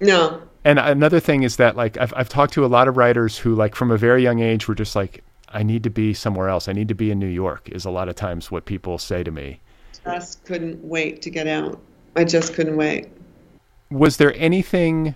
No, 0.00 0.42
And 0.64 0.78
another 0.78 1.20
thing 1.20 1.42
is 1.44 1.56
that 1.56 1.76
like 1.76 1.96
I've 1.96 2.12
I've 2.16 2.28
talked 2.28 2.52
to 2.54 2.64
a 2.64 2.66
lot 2.66 2.88
of 2.88 2.96
writers 2.96 3.38
who 3.38 3.54
like 3.54 3.74
from 3.74 3.90
a 3.90 3.96
very 3.96 4.22
young 4.22 4.40
age 4.40 4.68
were 4.68 4.74
just 4.74 4.94
like 4.94 5.24
I 5.48 5.62
need 5.62 5.84
to 5.84 5.90
be 5.90 6.12
somewhere 6.12 6.48
else. 6.48 6.68
I 6.68 6.72
need 6.72 6.88
to 6.88 6.94
be 6.94 7.10
in 7.10 7.18
New 7.18 7.26
York 7.26 7.68
is 7.70 7.84
a 7.84 7.90
lot 7.90 8.08
of 8.08 8.16
times 8.16 8.50
what 8.50 8.66
people 8.66 8.98
say 8.98 9.22
to 9.24 9.30
me. 9.30 9.60
Just 10.06 10.44
couldn't 10.44 10.82
wait 10.82 11.22
to 11.22 11.30
get 11.30 11.46
out. 11.46 11.80
I 12.14 12.24
just 12.24 12.54
couldn't 12.54 12.76
wait. 12.76 13.08
Was 13.90 14.16
there 14.16 14.34
anything 14.36 15.14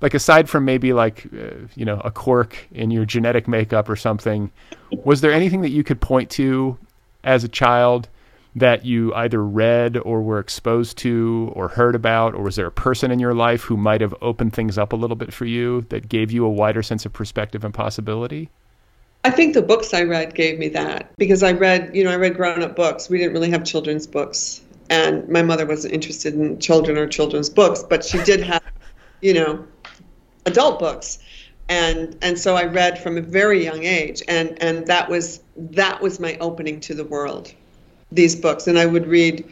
like 0.00 0.14
aside 0.14 0.48
from 0.48 0.64
maybe 0.64 0.92
like 0.92 1.26
uh, 1.32 1.66
you 1.74 1.84
know 1.84 2.00
a 2.04 2.10
quirk 2.10 2.56
in 2.72 2.90
your 2.90 3.04
genetic 3.04 3.46
makeup 3.46 3.88
or 3.88 3.96
something, 3.96 4.50
was 5.04 5.20
there 5.20 5.32
anything 5.32 5.60
that 5.62 5.70
you 5.70 5.84
could 5.84 6.00
point 6.00 6.30
to 6.30 6.78
as 7.24 7.44
a 7.44 7.48
child 7.48 8.08
that 8.56 8.84
you 8.84 9.14
either 9.14 9.44
read 9.44 9.96
or 9.98 10.22
were 10.22 10.40
exposed 10.40 10.98
to 10.98 11.52
or 11.54 11.68
heard 11.68 11.94
about 11.94 12.34
or 12.34 12.42
was 12.42 12.56
there 12.56 12.66
a 12.66 12.72
person 12.72 13.10
in 13.12 13.20
your 13.20 13.34
life 13.34 13.62
who 13.62 13.76
might 13.76 14.00
have 14.00 14.14
opened 14.20 14.52
things 14.52 14.76
up 14.76 14.92
a 14.92 14.96
little 14.96 15.14
bit 15.14 15.32
for 15.32 15.44
you 15.44 15.82
that 15.82 16.08
gave 16.08 16.32
you 16.32 16.44
a 16.44 16.50
wider 16.50 16.82
sense 16.82 17.06
of 17.06 17.12
perspective 17.12 17.64
and 17.64 17.72
possibility? 17.72 18.50
I 19.22 19.30
think 19.30 19.54
the 19.54 19.62
books 19.62 19.92
I 19.92 20.02
read 20.02 20.34
gave 20.34 20.58
me 20.58 20.68
that 20.68 21.14
because 21.18 21.42
I 21.42 21.52
read, 21.52 21.94
you 21.94 22.04
know, 22.04 22.10
I 22.10 22.16
read 22.16 22.36
grown 22.36 22.62
up 22.62 22.74
books. 22.74 23.10
We 23.10 23.18
didn't 23.18 23.34
really 23.34 23.50
have 23.50 23.64
children's 23.64 24.06
books. 24.06 24.62
And 24.88 25.28
my 25.28 25.42
mother 25.42 25.66
wasn't 25.66 25.94
interested 25.94 26.34
in 26.34 26.58
children 26.58 26.96
or 26.96 27.06
children's 27.06 27.50
books, 27.50 27.82
but 27.82 28.04
she 28.04 28.22
did 28.24 28.40
have, 28.40 28.62
you 29.20 29.34
know, 29.34 29.64
adult 30.46 30.78
books. 30.78 31.18
And 31.68 32.16
and 32.22 32.38
so 32.38 32.56
I 32.56 32.64
read 32.64 32.98
from 32.98 33.16
a 33.16 33.20
very 33.20 33.62
young 33.62 33.84
age 33.84 34.22
and 34.26 34.60
and 34.60 34.86
that 34.88 35.08
was 35.08 35.40
that 35.56 36.00
was 36.00 36.18
my 36.18 36.36
opening 36.38 36.80
to 36.80 36.94
the 36.94 37.04
world. 37.04 37.52
These 38.10 38.34
books 38.34 38.66
and 38.66 38.78
I 38.78 38.86
would 38.86 39.06
read 39.06 39.48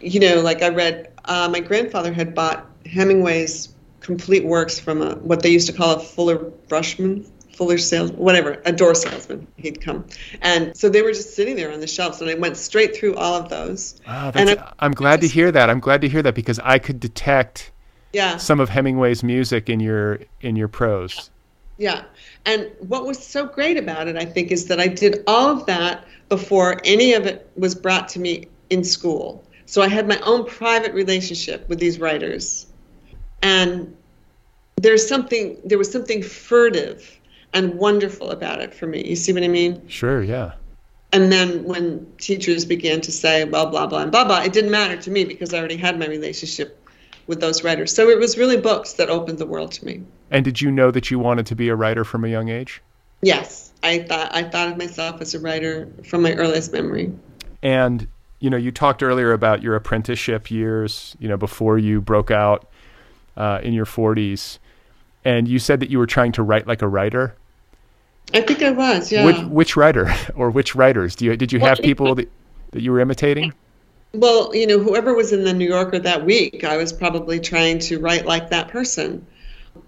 you 0.00 0.20
know, 0.20 0.40
like 0.42 0.62
I 0.62 0.68
read 0.68 1.12
uh, 1.24 1.48
my 1.50 1.60
grandfather 1.60 2.12
had 2.12 2.34
bought 2.34 2.66
Hemingway's 2.84 3.70
complete 4.00 4.44
works 4.44 4.78
from 4.78 5.02
a 5.02 5.16
what 5.16 5.42
they 5.42 5.48
used 5.48 5.66
to 5.66 5.72
call 5.72 5.96
a 5.96 6.00
Fuller 6.00 6.36
Brushman, 6.68 7.26
Fuller 7.56 7.78
sales, 7.78 8.12
whatever, 8.12 8.60
a 8.66 8.72
door 8.72 8.94
salesman. 8.94 9.46
He'd 9.56 9.80
come, 9.80 10.04
and 10.42 10.76
so 10.76 10.88
they 10.90 11.00
were 11.02 11.12
just 11.12 11.34
sitting 11.34 11.56
there 11.56 11.72
on 11.72 11.80
the 11.80 11.86
shelves, 11.86 12.20
and 12.20 12.30
I 12.30 12.34
went 12.34 12.56
straight 12.58 12.94
through 12.94 13.14
all 13.16 13.34
of 13.34 13.48
those. 13.48 13.98
Wow, 14.06 14.30
And 14.34 14.50
I- 14.50 14.72
I'm 14.80 14.92
glad 14.92 15.22
to 15.22 15.28
hear 15.28 15.50
that. 15.50 15.70
I'm 15.70 15.80
glad 15.80 16.02
to 16.02 16.08
hear 16.08 16.22
that 16.22 16.34
because 16.34 16.60
I 16.62 16.78
could 16.78 17.00
detect 17.00 17.70
Yeah, 18.12 18.36
some 18.36 18.60
of 18.60 18.68
Hemingway's 18.68 19.22
music 19.22 19.68
in 19.70 19.80
your 19.80 20.20
in 20.42 20.54
your 20.56 20.68
prose. 20.68 21.30
yeah. 21.78 22.02
And 22.44 22.70
what 22.80 23.06
was 23.06 23.18
so 23.18 23.46
great 23.46 23.76
about 23.78 24.06
it, 24.06 24.16
I 24.16 24.24
think, 24.24 24.50
is 24.52 24.66
that 24.66 24.78
I 24.78 24.86
did 24.86 25.24
all 25.26 25.48
of 25.48 25.66
that 25.66 26.04
before 26.28 26.80
any 26.84 27.14
of 27.14 27.26
it 27.26 27.48
was 27.56 27.74
brought 27.74 28.08
to 28.10 28.18
me 28.20 28.48
in 28.70 28.84
school. 28.84 29.42
So 29.64 29.80
I 29.82 29.88
had 29.88 30.06
my 30.06 30.18
own 30.20 30.44
private 30.44 30.92
relationship 30.92 31.68
with 31.68 31.78
these 31.78 31.98
writers, 31.98 32.66
and 33.42 33.96
there's 34.76 35.06
something 35.08 35.56
there 35.64 35.78
was 35.78 35.90
something 35.90 36.22
furtive 36.22 37.18
and 37.52 37.74
wonderful 37.74 38.30
about 38.30 38.60
it 38.60 38.74
for 38.74 38.86
me. 38.86 39.06
You 39.06 39.16
see 39.16 39.32
what 39.32 39.42
I 39.42 39.48
mean? 39.48 39.86
Sure, 39.88 40.22
yeah. 40.22 40.52
And 41.12 41.32
then 41.32 41.64
when 41.64 42.06
teachers 42.18 42.64
began 42.64 43.00
to 43.02 43.12
say, 43.12 43.44
well, 43.44 43.66
blah, 43.66 43.86
blah, 43.86 44.00
and 44.00 44.12
blah, 44.12 44.24
blah, 44.24 44.42
it 44.42 44.52
didn't 44.52 44.70
matter 44.70 44.96
to 44.96 45.10
me 45.10 45.24
because 45.24 45.54
I 45.54 45.58
already 45.58 45.76
had 45.76 45.98
my 45.98 46.06
relationship 46.06 46.82
with 47.26 47.40
those 47.40 47.64
writers. 47.64 47.94
So 47.94 48.08
it 48.08 48.18
was 48.18 48.36
really 48.36 48.56
books 48.56 48.94
that 48.94 49.08
opened 49.08 49.38
the 49.38 49.46
world 49.46 49.72
to 49.72 49.84
me. 49.84 50.02
And 50.30 50.44
did 50.44 50.60
you 50.60 50.70
know 50.70 50.90
that 50.90 51.10
you 51.10 51.18
wanted 51.18 51.46
to 51.46 51.54
be 51.54 51.68
a 51.68 51.74
writer 51.74 52.04
from 52.04 52.24
a 52.24 52.28
young 52.28 52.48
age? 52.48 52.82
Yes, 53.22 53.72
I 53.82 54.00
thought 54.00 54.34
I 54.34 54.42
thought 54.42 54.68
of 54.68 54.76
myself 54.76 55.20
as 55.20 55.34
a 55.34 55.40
writer 55.40 55.88
from 56.04 56.22
my 56.22 56.34
earliest 56.34 56.72
memory. 56.72 57.12
And 57.62 58.06
you 58.38 58.50
know, 58.50 58.56
you 58.56 58.70
talked 58.70 59.02
earlier 59.02 59.32
about 59.32 59.62
your 59.62 59.74
apprenticeship 59.74 60.50
years, 60.50 61.16
you 61.18 61.28
know, 61.28 61.36
before 61.36 61.78
you 61.78 62.00
broke 62.00 62.30
out 62.30 62.68
uh, 63.36 63.60
in 63.62 63.72
your 63.72 63.86
40s, 63.86 64.58
and 65.26 65.48
you 65.48 65.58
said 65.58 65.80
that 65.80 65.90
you 65.90 65.98
were 65.98 66.06
trying 66.06 66.30
to 66.30 66.42
write 66.44 66.68
like 66.68 66.82
a 66.82 66.88
writer. 66.88 67.34
I 68.32 68.42
think 68.42 68.62
I 68.62 68.70
was, 68.70 69.10
yeah. 69.10 69.24
Which 69.24 69.38
which 69.38 69.76
writer 69.76 70.14
or 70.36 70.50
which 70.50 70.76
writers? 70.76 71.16
Do 71.16 71.24
you 71.24 71.36
did 71.36 71.52
you 71.52 71.58
have 71.60 71.78
people 71.80 72.14
that, 72.14 72.30
that 72.70 72.80
you 72.80 72.92
were 72.92 73.00
imitating? 73.00 73.52
Well, 74.14 74.54
you 74.54 74.68
know, 74.68 74.78
whoever 74.78 75.14
was 75.14 75.32
in 75.32 75.42
the 75.42 75.52
New 75.52 75.66
Yorker 75.66 75.98
that 75.98 76.24
week, 76.24 76.62
I 76.62 76.76
was 76.76 76.92
probably 76.92 77.40
trying 77.40 77.80
to 77.80 77.98
write 77.98 78.24
like 78.24 78.50
that 78.50 78.68
person. 78.68 79.26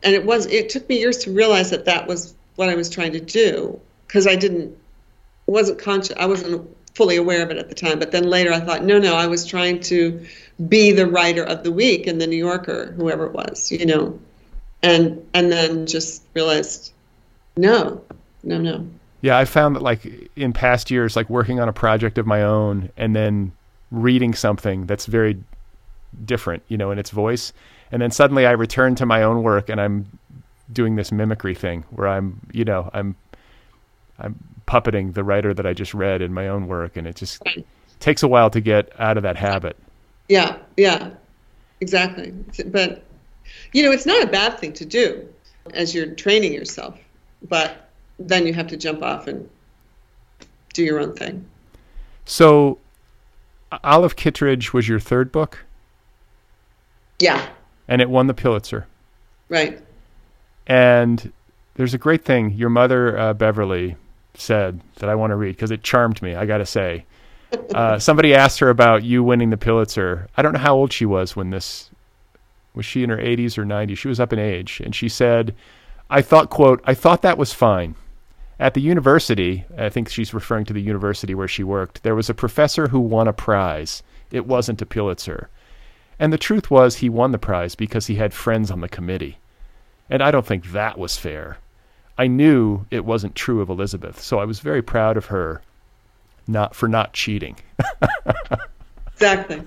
And 0.03 0.14
it 0.14 0.26
was 0.26 0.47
it 0.47 0.70
took 0.70 0.89
me 0.89 0.99
years 0.99 1.18
to 1.18 1.32
realize 1.32 1.70
that 1.70 1.84
that 1.84 2.09
was 2.09 2.34
what 2.57 2.68
I 2.68 2.74
was 2.74 2.91
trying 2.91 3.12
to 3.12 3.20
do 3.20 3.80
because 4.09 4.26
I 4.26 4.34
didn't 4.34 4.76
wasn't 5.47 5.78
conscious 5.78 6.16
I 6.18 6.26
wasn't 6.26 6.68
fully 6.97 7.14
aware 7.14 7.45
of 7.45 7.53
it 7.53 7.59
at 7.59 7.68
the 7.68 7.76
time, 7.76 8.01
but 8.01 8.11
then 8.11 8.24
later 8.24 8.53
I 8.53 8.59
thought, 8.59 8.82
no, 8.82 8.99
no, 8.99 9.14
I 9.14 9.28
was 9.28 9.47
trying 9.47 9.78
to 9.82 10.26
be 10.68 10.91
the 10.91 11.07
writer 11.07 11.45
of 11.45 11.62
the 11.62 11.70
week 11.70 12.09
in 12.09 12.18
the 12.18 12.26
New 12.26 12.36
Yorker, 12.36 12.93
whoever 12.97 13.26
it 13.26 13.32
was, 13.32 13.70
you 13.70 13.86
know. 13.86 14.18
And 14.83 15.26
and 15.35 15.51
then 15.51 15.87
just 15.87 16.22
realized 16.35 16.93
no. 17.57 18.03
No, 18.45 18.59
no. 18.59 18.87
Yeah, 19.20 19.37
I 19.37 19.45
found 19.45 19.74
that 19.76 19.83
like 19.83 20.31
in 20.37 20.53
past 20.53 20.91
years, 20.91 21.16
like 21.16 21.29
working 21.29 21.59
on 21.59 21.68
a 21.68 21.72
project 21.72 22.18
of 22.18 22.26
my 22.26 22.43
own 22.43 22.91
and 22.97 23.16
then 23.16 23.53
reading 23.91 24.35
something 24.35 24.87
that's 24.87 25.07
very 25.07 25.37
different, 26.24 26.62
you 26.68 26.76
know, 26.76 26.91
in 26.91 26.99
its 26.99 27.11
voice, 27.11 27.53
and 27.91 28.01
then 28.01 28.11
suddenly 28.11 28.47
I 28.47 28.53
return 28.53 28.95
to 28.97 29.07
my 29.07 29.22
own 29.22 29.43
work 29.43 29.68
and 29.68 29.81
I'm 29.81 30.07
doing 30.72 30.97
this 30.97 31.11
mimicry 31.11 31.55
thing 31.55 31.85
where 31.91 32.07
I'm, 32.07 32.41
you 32.53 32.64
know, 32.64 32.91
I'm 32.93 33.16
I'm 34.18 34.39
puppeting 34.66 35.14
the 35.14 35.24
writer 35.24 35.55
that 35.55 35.66
I 35.66 35.72
just 35.72 35.95
read 35.95 36.22
in 36.22 36.33
my 36.33 36.49
own 36.49 36.68
work, 36.68 36.97
and 36.97 37.07
it 37.07 37.16
just 37.16 37.43
takes 38.01 38.22
a 38.22 38.29
while 38.29 38.51
to 38.51 38.61
get 38.61 38.93
out 39.01 39.16
of 39.16 39.22
that 39.22 39.37
habit. 39.37 39.76
Yeah, 40.29 40.59
yeah, 40.76 41.11
exactly. 41.81 42.33
But, 42.66 43.03
you 43.73 43.83
know, 43.83 43.91
it's 43.93 44.07
not 44.07 44.23
a 44.23 44.27
bad 44.27 44.59
thing 44.59 44.73
to 44.75 44.85
do 44.85 45.29
as 45.75 45.95
you're 45.95 46.07
training 46.15 46.53
yourself, 46.53 46.99
but 47.49 47.91
then 48.19 48.47
you 48.47 48.53
have 48.55 48.67
to 48.69 48.77
jump 48.77 49.03
off 49.03 49.27
and 49.27 49.49
do 50.73 50.83
your 50.83 51.01
own 51.01 51.15
thing. 51.15 51.45
So, 52.25 52.79
Olive 53.85 54.17
Kitteridge 54.17 54.73
was 54.73 54.89
your 54.89 55.01
third 55.01 55.31
book, 55.33 55.65
Yeah, 57.19 57.47
and 57.87 58.01
it 58.01 58.09
won 58.11 58.27
the 58.27 58.35
Pulitzer. 58.35 58.87
right. 59.49 59.81
And 60.67 61.33
there's 61.77 61.95
a 61.95 61.99
great 61.99 62.25
thing 62.27 62.53
your 62.53 62.69
mother, 62.69 63.19
uh, 63.19 63.33
Beverly, 63.33 63.97
said 64.35 64.81
that 64.97 65.09
I 65.09 65.15
want 65.15 65.31
to 65.31 65.37
read 65.37 65.57
because 65.57 65.71
it 65.71 65.83
charmed 65.83 66.21
me, 66.21 66.35
I 66.35 66.45
got 66.47 66.59
to 66.59 66.67
say. 66.67 67.05
Uh, 67.75 67.99
somebody 67.99 68.35
asked 68.35 68.59
her 68.59 68.69
about 68.69 69.05
you 69.05 69.23
winning 69.25 69.49
the 69.49 69.57
Pulitzer. 69.57 70.29
I 70.37 70.43
don't 70.43 70.53
know 70.53 70.59
how 70.59 70.75
old 70.77 70.93
she 70.93 71.07
was 71.07 71.35
when 71.35 71.49
this 71.49 71.88
was 72.75 72.87
she 72.87 73.03
in 73.03 73.11
her 73.11 73.16
80s 73.16 73.59
or 73.59 73.64
90s. 73.64 73.99
She 73.99 74.09
was 74.09 74.21
up 74.21 74.33
in 74.33 74.39
age, 74.39 74.81
and 74.85 74.95
she 74.95 75.09
said, 75.09 75.55
"I 76.11 76.23
thought, 76.23 76.51
quote, 76.51 76.81
I 76.85 76.95
thought 76.95 77.23
that 77.23 77.39
was 77.39 77.53
fine." 77.53 77.95
At 78.61 78.75
the 78.75 78.81
university, 78.81 79.64
I 79.77 79.89
think 79.89 80.09
she's 80.09 80.35
referring 80.35 80.64
to 80.66 80.73
the 80.73 80.83
university 80.83 81.35
where 81.35 81.49
she 81.49 81.62
worked. 81.62 82.03
There 82.03 82.14
was 82.14 82.29
a 82.29 82.35
professor 82.35 82.89
who 82.89 83.01
won 83.01 83.29
a 83.29 83.33
prize. 83.33 84.03
It 84.31 84.47
wasn't 84.47 84.83
a 84.83 84.87
Pulitzer, 84.87 85.49
and 86.19 86.33
the 86.33 86.39
truth 86.39 86.71
was 86.71 86.97
he 86.97 87.09
won 87.09 87.33
the 87.33 87.39
prize 87.39 87.75
because 87.75 88.07
he 88.07 88.16
had 88.16 88.35
friends 88.35 88.71
on 88.71 88.81
the 88.81 88.89
committee, 88.89 89.39
and 90.11 90.23
I 90.23 90.31
don't 90.31 90.47
think 90.47 90.73
that 90.73 90.99
was 90.99 91.16
fair. 91.16 91.59
I 92.19 92.27
knew 92.27 92.85
it 92.91 93.05
wasn't 93.05 93.37
true 93.37 93.61
of 93.61 93.69
Elizabeth, 93.69 94.21
so 94.21 94.41
I 94.41 94.45
was 94.45 94.59
very 94.59 94.83
proud 94.83 95.16
of 95.16 95.27
her 95.27 95.62
not 96.49 96.75
for 96.75 96.89
not 96.89 97.12
cheating. 97.12 97.57
Exactly. 99.19 99.62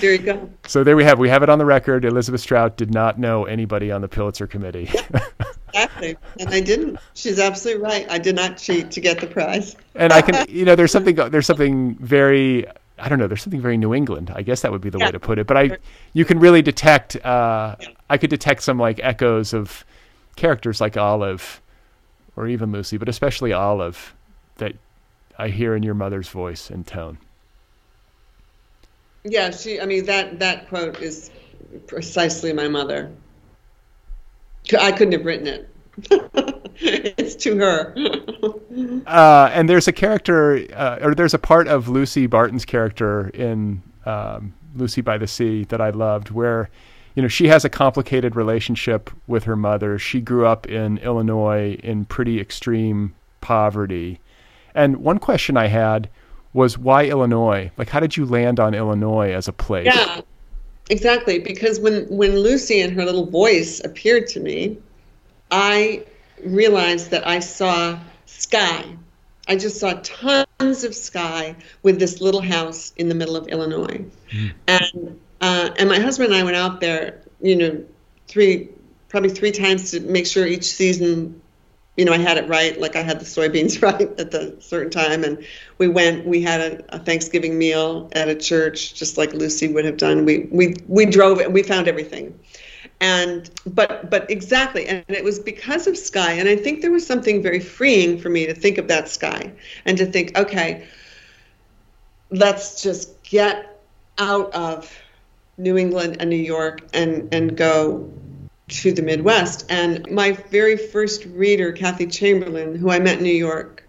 There 0.00 0.12
you 0.12 0.18
go. 0.18 0.50
So 0.66 0.82
there 0.82 0.96
we 0.96 1.04
have 1.04 1.20
we 1.20 1.28
have 1.28 1.44
it 1.44 1.48
on 1.48 1.60
the 1.60 1.64
record. 1.64 2.04
Elizabeth 2.04 2.40
Strout 2.40 2.76
did 2.76 2.92
not 2.92 3.20
know 3.20 3.44
anybody 3.44 3.92
on 3.92 4.00
the 4.00 4.08
Pulitzer 4.08 4.46
committee. 4.46 4.90
Exactly. 5.68 6.16
And 6.40 6.48
I 6.54 6.60
didn't. 6.60 6.98
She's 7.12 7.38
absolutely 7.38 7.82
right. 7.82 8.06
I 8.08 8.16
did 8.16 8.34
not 8.34 8.56
cheat 8.56 8.90
to 8.92 9.00
get 9.00 9.20
the 9.20 9.26
prize. 9.26 9.76
and 9.94 10.10
I 10.10 10.22
can 10.22 10.46
you 10.48 10.64
know 10.64 10.74
there's 10.74 10.90
something 10.90 11.14
there's 11.14 11.44
something 11.44 11.96
very 11.96 12.66
I 12.98 13.10
don't 13.10 13.18
know 13.18 13.26
there's 13.26 13.42
something 13.42 13.60
very 13.60 13.76
New 13.76 13.92
England. 13.92 14.32
I 14.34 14.40
guess 14.40 14.62
that 14.62 14.72
would 14.72 14.80
be 14.80 14.88
the 14.88 14.98
way 14.98 15.10
to 15.10 15.20
put 15.20 15.38
it. 15.38 15.46
But 15.46 15.58
I 15.58 15.76
you 16.14 16.24
can 16.24 16.38
really 16.38 16.62
detect 16.62 17.16
uh, 17.24 17.76
I 18.08 18.16
could 18.16 18.30
detect 18.30 18.62
some 18.62 18.78
like 18.78 19.00
echoes 19.02 19.52
of 19.52 19.84
characters 20.36 20.80
like 20.80 20.96
Olive 20.96 21.60
or 22.36 22.48
even 22.48 22.72
Lucy, 22.72 22.96
but 22.96 23.08
especially 23.10 23.52
Olive 23.52 24.14
that 24.56 24.72
I 25.38 25.48
hear 25.48 25.76
in 25.76 25.82
your 25.82 25.94
mother's 25.94 26.28
voice 26.28 26.70
and 26.70 26.86
tone. 26.86 27.18
Yeah, 29.28 29.50
she. 29.50 29.80
I 29.80 29.86
mean 29.86 30.04
that 30.06 30.38
that 30.38 30.68
quote 30.68 31.00
is 31.00 31.30
precisely 31.86 32.52
my 32.52 32.68
mother. 32.68 33.10
I 34.78 34.92
couldn't 34.92 35.12
have 35.12 35.24
written 35.24 35.46
it. 35.46 35.68
it's 36.78 37.36
to 37.36 37.56
her. 37.56 37.94
Uh, 39.06 39.50
and 39.54 39.70
there's 39.70 39.88
a 39.88 39.92
character, 39.92 40.66
uh, 40.74 40.98
or 41.00 41.14
there's 41.14 41.32
a 41.32 41.38
part 41.38 41.66
of 41.66 41.88
Lucy 41.88 42.26
Barton's 42.26 42.66
character 42.66 43.30
in 43.30 43.82
um, 44.04 44.52
Lucy 44.74 45.00
by 45.00 45.16
the 45.16 45.26
Sea 45.26 45.64
that 45.64 45.80
I 45.80 45.88
loved, 45.90 46.30
where 46.30 46.68
you 47.14 47.22
know 47.22 47.28
she 47.28 47.48
has 47.48 47.64
a 47.64 47.70
complicated 47.70 48.36
relationship 48.36 49.10
with 49.26 49.44
her 49.44 49.56
mother. 49.56 49.98
She 49.98 50.20
grew 50.20 50.44
up 50.44 50.66
in 50.66 50.98
Illinois 50.98 51.78
in 51.82 52.04
pretty 52.04 52.38
extreme 52.38 53.14
poverty, 53.40 54.20
and 54.74 54.98
one 54.98 55.18
question 55.18 55.56
I 55.56 55.68
had 55.68 56.10
was 56.52 56.78
why 56.78 57.06
Illinois? 57.06 57.70
Like, 57.76 57.88
how 57.88 58.00
did 58.00 58.16
you 58.16 58.24
land 58.24 58.60
on 58.60 58.74
Illinois 58.74 59.32
as 59.32 59.48
a 59.48 59.52
place? 59.52 59.86
yeah, 59.86 60.20
exactly. 60.90 61.38
Because 61.38 61.80
when 61.80 62.04
when 62.08 62.38
Lucy 62.38 62.80
and 62.80 62.92
her 62.94 63.04
little 63.04 63.26
voice 63.26 63.80
appeared 63.84 64.26
to 64.28 64.40
me, 64.40 64.78
I 65.50 66.04
realized 66.44 67.10
that 67.10 67.26
I 67.26 67.40
saw 67.40 67.98
sky. 68.26 68.84
I 69.48 69.56
just 69.56 69.78
saw 69.78 70.00
tons 70.02 70.82
of 70.82 70.94
sky 70.94 71.54
with 71.82 72.00
this 72.00 72.20
little 72.20 72.40
house 72.40 72.92
in 72.96 73.08
the 73.08 73.14
middle 73.14 73.36
of 73.36 73.46
Illinois, 73.48 74.04
and 74.66 75.20
uh, 75.40 75.70
and 75.78 75.88
my 75.88 76.00
husband 76.00 76.32
and 76.32 76.40
I 76.40 76.42
went 76.42 76.56
out 76.56 76.80
there, 76.80 77.22
you 77.40 77.56
know, 77.56 77.84
three 78.26 78.68
probably 79.08 79.30
three 79.30 79.52
times 79.52 79.92
to 79.92 80.00
make 80.00 80.26
sure 80.26 80.46
each 80.46 80.64
season, 80.64 81.40
you 81.96 82.04
know, 82.04 82.12
I 82.12 82.18
had 82.18 82.36
it 82.36 82.48
right, 82.48 82.78
like 82.80 82.96
I 82.96 83.02
had 83.02 83.18
the 83.20 83.24
soybeans 83.24 83.82
right 83.82 84.20
at 84.20 84.30
the 84.30 84.56
certain 84.60 84.90
time, 84.90 85.24
and 85.24 85.44
we 85.78 85.88
went. 85.88 86.26
We 86.26 86.42
had 86.42 86.60
a, 86.60 86.96
a 86.96 86.98
Thanksgiving 86.98 87.58
meal 87.58 88.08
at 88.12 88.28
a 88.28 88.34
church, 88.34 88.94
just 88.94 89.16
like 89.16 89.32
Lucy 89.32 89.72
would 89.72 89.84
have 89.84 89.96
done. 89.96 90.24
We 90.24 90.48
we 90.50 90.76
we 90.88 91.06
drove 91.06 91.40
it. 91.40 91.52
We 91.52 91.62
found 91.62 91.88
everything 91.88 92.38
and 93.00 93.50
but 93.66 94.08
but 94.08 94.30
exactly 94.30 94.86
and 94.86 95.04
it 95.08 95.22
was 95.22 95.38
because 95.38 95.86
of 95.86 95.96
sky 95.96 96.32
and 96.32 96.48
i 96.48 96.56
think 96.56 96.80
there 96.80 96.90
was 96.90 97.06
something 97.06 97.42
very 97.42 97.60
freeing 97.60 98.18
for 98.18 98.30
me 98.30 98.46
to 98.46 98.54
think 98.54 98.78
of 98.78 98.88
that 98.88 99.08
sky 99.08 99.52
and 99.84 99.98
to 99.98 100.06
think 100.06 100.36
okay 100.38 100.86
let's 102.30 102.82
just 102.82 103.22
get 103.22 103.80
out 104.18 104.52
of 104.54 104.98
new 105.58 105.76
england 105.76 106.16
and 106.20 106.30
new 106.30 106.36
york 106.36 106.80
and 106.94 107.32
and 107.34 107.56
go 107.56 108.10
to 108.68 108.92
the 108.92 109.02
midwest 109.02 109.64
and 109.68 110.10
my 110.10 110.32
very 110.32 110.76
first 110.76 111.24
reader 111.26 111.72
kathy 111.72 112.06
chamberlain 112.06 112.74
who 112.74 112.90
i 112.90 112.98
met 112.98 113.18
in 113.18 113.24
new 113.24 113.30
york 113.30 113.86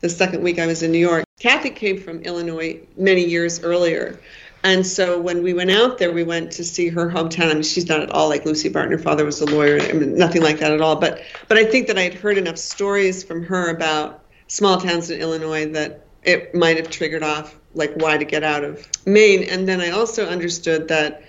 the 0.00 0.08
second 0.08 0.42
week 0.42 0.58
i 0.58 0.66
was 0.66 0.82
in 0.82 0.92
new 0.92 0.98
york 0.98 1.24
kathy 1.38 1.70
came 1.70 1.98
from 1.98 2.20
illinois 2.22 2.78
many 2.96 3.24
years 3.24 3.62
earlier 3.62 4.20
and 4.62 4.86
so 4.86 5.18
when 5.18 5.42
we 5.42 5.54
went 5.54 5.70
out 5.70 5.98
there, 5.98 6.12
we 6.12 6.22
went 6.22 6.52
to 6.52 6.64
see 6.64 6.88
her 6.88 7.08
hometown. 7.08 7.50
I 7.50 7.54
mean, 7.54 7.62
she's 7.62 7.88
not 7.88 8.00
at 8.00 8.10
all 8.10 8.28
like 8.28 8.44
Lucy 8.44 8.68
Barton. 8.68 8.92
Her 8.92 8.98
father 8.98 9.24
was 9.24 9.40
a 9.40 9.46
lawyer. 9.46 9.80
I 9.80 9.92
mean, 9.92 10.16
nothing 10.16 10.42
like 10.42 10.58
that 10.58 10.72
at 10.72 10.80
all. 10.82 10.96
But 10.96 11.22
but 11.48 11.56
I 11.56 11.64
think 11.64 11.86
that 11.86 11.96
I 11.96 12.02
had 12.02 12.14
heard 12.14 12.36
enough 12.36 12.58
stories 12.58 13.24
from 13.24 13.42
her 13.44 13.70
about 13.70 14.22
small 14.48 14.78
towns 14.78 15.10
in 15.10 15.20
Illinois 15.20 15.66
that 15.72 16.06
it 16.24 16.54
might 16.54 16.76
have 16.76 16.90
triggered 16.90 17.22
off 17.22 17.58
like 17.74 17.94
why 17.94 18.18
to 18.18 18.24
get 18.24 18.42
out 18.42 18.64
of 18.64 18.86
Maine. 19.06 19.44
And 19.44 19.66
then 19.66 19.80
I 19.80 19.90
also 19.90 20.26
understood 20.26 20.88
that, 20.88 21.22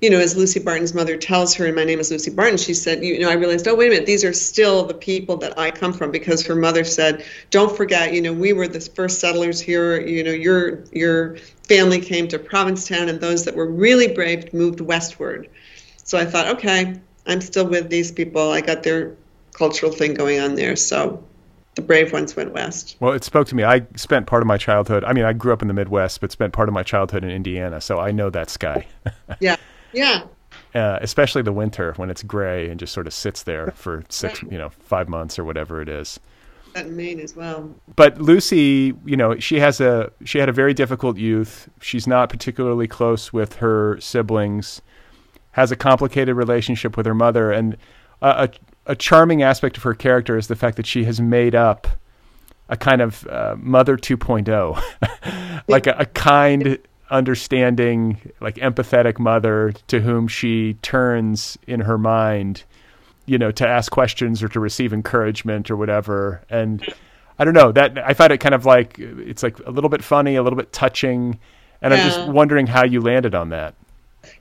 you 0.00 0.10
know, 0.10 0.18
as 0.18 0.36
Lucy 0.36 0.60
Barton's 0.60 0.94
mother 0.94 1.16
tells 1.16 1.54
her, 1.54 1.66
and 1.66 1.74
my 1.74 1.84
name 1.84 1.98
is 1.98 2.10
Lucy 2.10 2.30
Barton, 2.30 2.58
she 2.58 2.74
said, 2.74 3.02
you 3.02 3.18
know, 3.18 3.30
I 3.30 3.34
realized, 3.34 3.66
oh, 3.66 3.74
wait 3.74 3.88
a 3.88 3.90
minute, 3.90 4.06
these 4.06 4.24
are 4.24 4.32
still 4.32 4.84
the 4.84 4.94
people 4.94 5.36
that 5.38 5.58
I 5.58 5.70
come 5.70 5.92
from 5.92 6.10
because 6.10 6.44
her 6.46 6.54
mother 6.54 6.84
said, 6.84 7.24
don't 7.50 7.74
forget, 7.74 8.12
you 8.12 8.20
know, 8.20 8.32
we 8.32 8.52
were 8.52 8.68
the 8.68 8.80
first 8.80 9.20
settlers 9.20 9.60
here, 9.60 10.00
you 10.00 10.22
know, 10.22 10.32
your 10.32 10.84
your 10.92 11.36
family 11.66 12.00
came 12.00 12.28
to 12.28 12.38
Provincetown 12.38 13.08
and 13.08 13.20
those 13.20 13.44
that 13.44 13.56
were 13.56 13.70
really 13.70 14.12
brave 14.12 14.52
moved 14.52 14.80
westward. 14.80 15.48
So 16.04 16.18
I 16.18 16.24
thought, 16.24 16.46
okay, 16.56 17.00
I'm 17.26 17.40
still 17.40 17.66
with 17.66 17.90
these 17.90 18.12
people. 18.12 18.52
I 18.52 18.60
got 18.60 18.82
their 18.82 19.16
cultural 19.52 19.90
thing 19.90 20.14
going 20.14 20.38
on 20.38 20.54
there. 20.54 20.76
So 20.76 21.24
the 21.74 21.82
brave 21.82 22.12
ones 22.12 22.36
went 22.36 22.52
west. 22.52 22.96
Well, 23.00 23.12
it 23.12 23.24
spoke 23.24 23.48
to 23.48 23.54
me. 23.54 23.64
I 23.64 23.86
spent 23.96 24.26
part 24.26 24.42
of 24.42 24.46
my 24.46 24.56
childhood. 24.56 25.04
I 25.04 25.12
mean, 25.12 25.24
I 25.24 25.32
grew 25.32 25.52
up 25.52 25.62
in 25.62 25.68
the 25.68 25.74
Midwest, 25.74 26.20
but 26.20 26.32
spent 26.32 26.52
part 26.52 26.68
of 26.68 26.74
my 26.74 26.82
childhood 26.82 27.24
in 27.24 27.30
Indiana, 27.30 27.80
so 27.80 27.98
I 27.98 28.12
know 28.12 28.30
that 28.30 28.50
sky. 28.50 28.86
Yeah. 29.40 29.56
Yeah. 29.92 30.24
uh, 30.74 30.98
especially 31.00 31.42
the 31.42 31.52
winter 31.52 31.92
when 31.96 32.10
it's 32.10 32.22
gray 32.22 32.68
and 32.68 32.78
just 32.78 32.92
sort 32.92 33.06
of 33.06 33.14
sits 33.14 33.42
there 33.44 33.70
for 33.72 34.04
six, 34.08 34.42
you 34.42 34.58
know, 34.58 34.68
five 34.68 35.08
months 35.08 35.38
or 35.38 35.44
whatever 35.44 35.80
it 35.80 35.88
is. 35.88 36.20
That 36.74 36.86
in 36.86 36.96
Maine 36.96 37.20
as 37.20 37.34
well. 37.34 37.74
But 37.94 38.20
Lucy, 38.20 38.92
you 39.06 39.16
know, 39.16 39.38
she 39.38 39.58
has 39.60 39.80
a 39.80 40.12
she 40.24 40.38
had 40.38 40.48
a 40.50 40.52
very 40.52 40.74
difficult 40.74 41.16
youth. 41.16 41.70
She's 41.80 42.06
not 42.06 42.28
particularly 42.28 42.86
close 42.86 43.32
with 43.32 43.56
her 43.56 43.98
siblings. 44.00 44.82
Has 45.52 45.72
a 45.72 45.76
complicated 45.76 46.36
relationship 46.36 46.98
with 46.98 47.06
her 47.06 47.14
mother, 47.14 47.50
and 47.50 47.78
a, 48.20 48.48
a, 48.86 48.92
a 48.92 48.94
charming 48.96 49.42
aspect 49.42 49.78
of 49.78 49.84
her 49.84 49.94
character 49.94 50.36
is 50.36 50.48
the 50.48 50.56
fact 50.56 50.76
that 50.76 50.84
she 50.86 51.04
has 51.04 51.18
made 51.18 51.54
up 51.54 51.86
a 52.68 52.76
kind 52.76 53.00
of 53.00 53.26
uh, 53.28 53.54
mother 53.58 53.96
2.0, 53.96 55.62
like 55.68 55.86
a, 55.86 55.94
a 55.98 56.04
kind, 56.04 56.78
understanding, 57.10 58.32
like 58.40 58.56
empathetic 58.56 59.18
mother 59.18 59.72
to 59.88 60.00
whom 60.00 60.28
she 60.28 60.74
turns 60.82 61.58
in 61.66 61.80
her 61.80 61.98
mind, 61.98 62.64
you 63.26 63.38
know, 63.38 63.50
to 63.52 63.66
ask 63.66 63.92
questions 63.92 64.42
or 64.42 64.48
to 64.48 64.60
receive 64.60 64.92
encouragement 64.92 65.70
or 65.70 65.76
whatever. 65.76 66.42
And 66.50 66.84
I 67.38 67.44
don't 67.44 67.54
know 67.54 67.72
that 67.72 67.98
I 67.98 68.14
find 68.14 68.32
it 68.32 68.38
kind 68.38 68.54
of 68.54 68.64
like 68.64 68.98
it's 68.98 69.42
like 69.42 69.58
a 69.60 69.70
little 69.70 69.90
bit 69.90 70.02
funny, 70.02 70.36
a 70.36 70.42
little 70.42 70.56
bit 70.56 70.72
touching, 70.72 71.38
and 71.82 71.92
I'm 71.92 72.08
just 72.08 72.28
wondering 72.28 72.66
how 72.66 72.84
you 72.84 73.00
landed 73.00 73.34
on 73.34 73.50
that. 73.50 73.74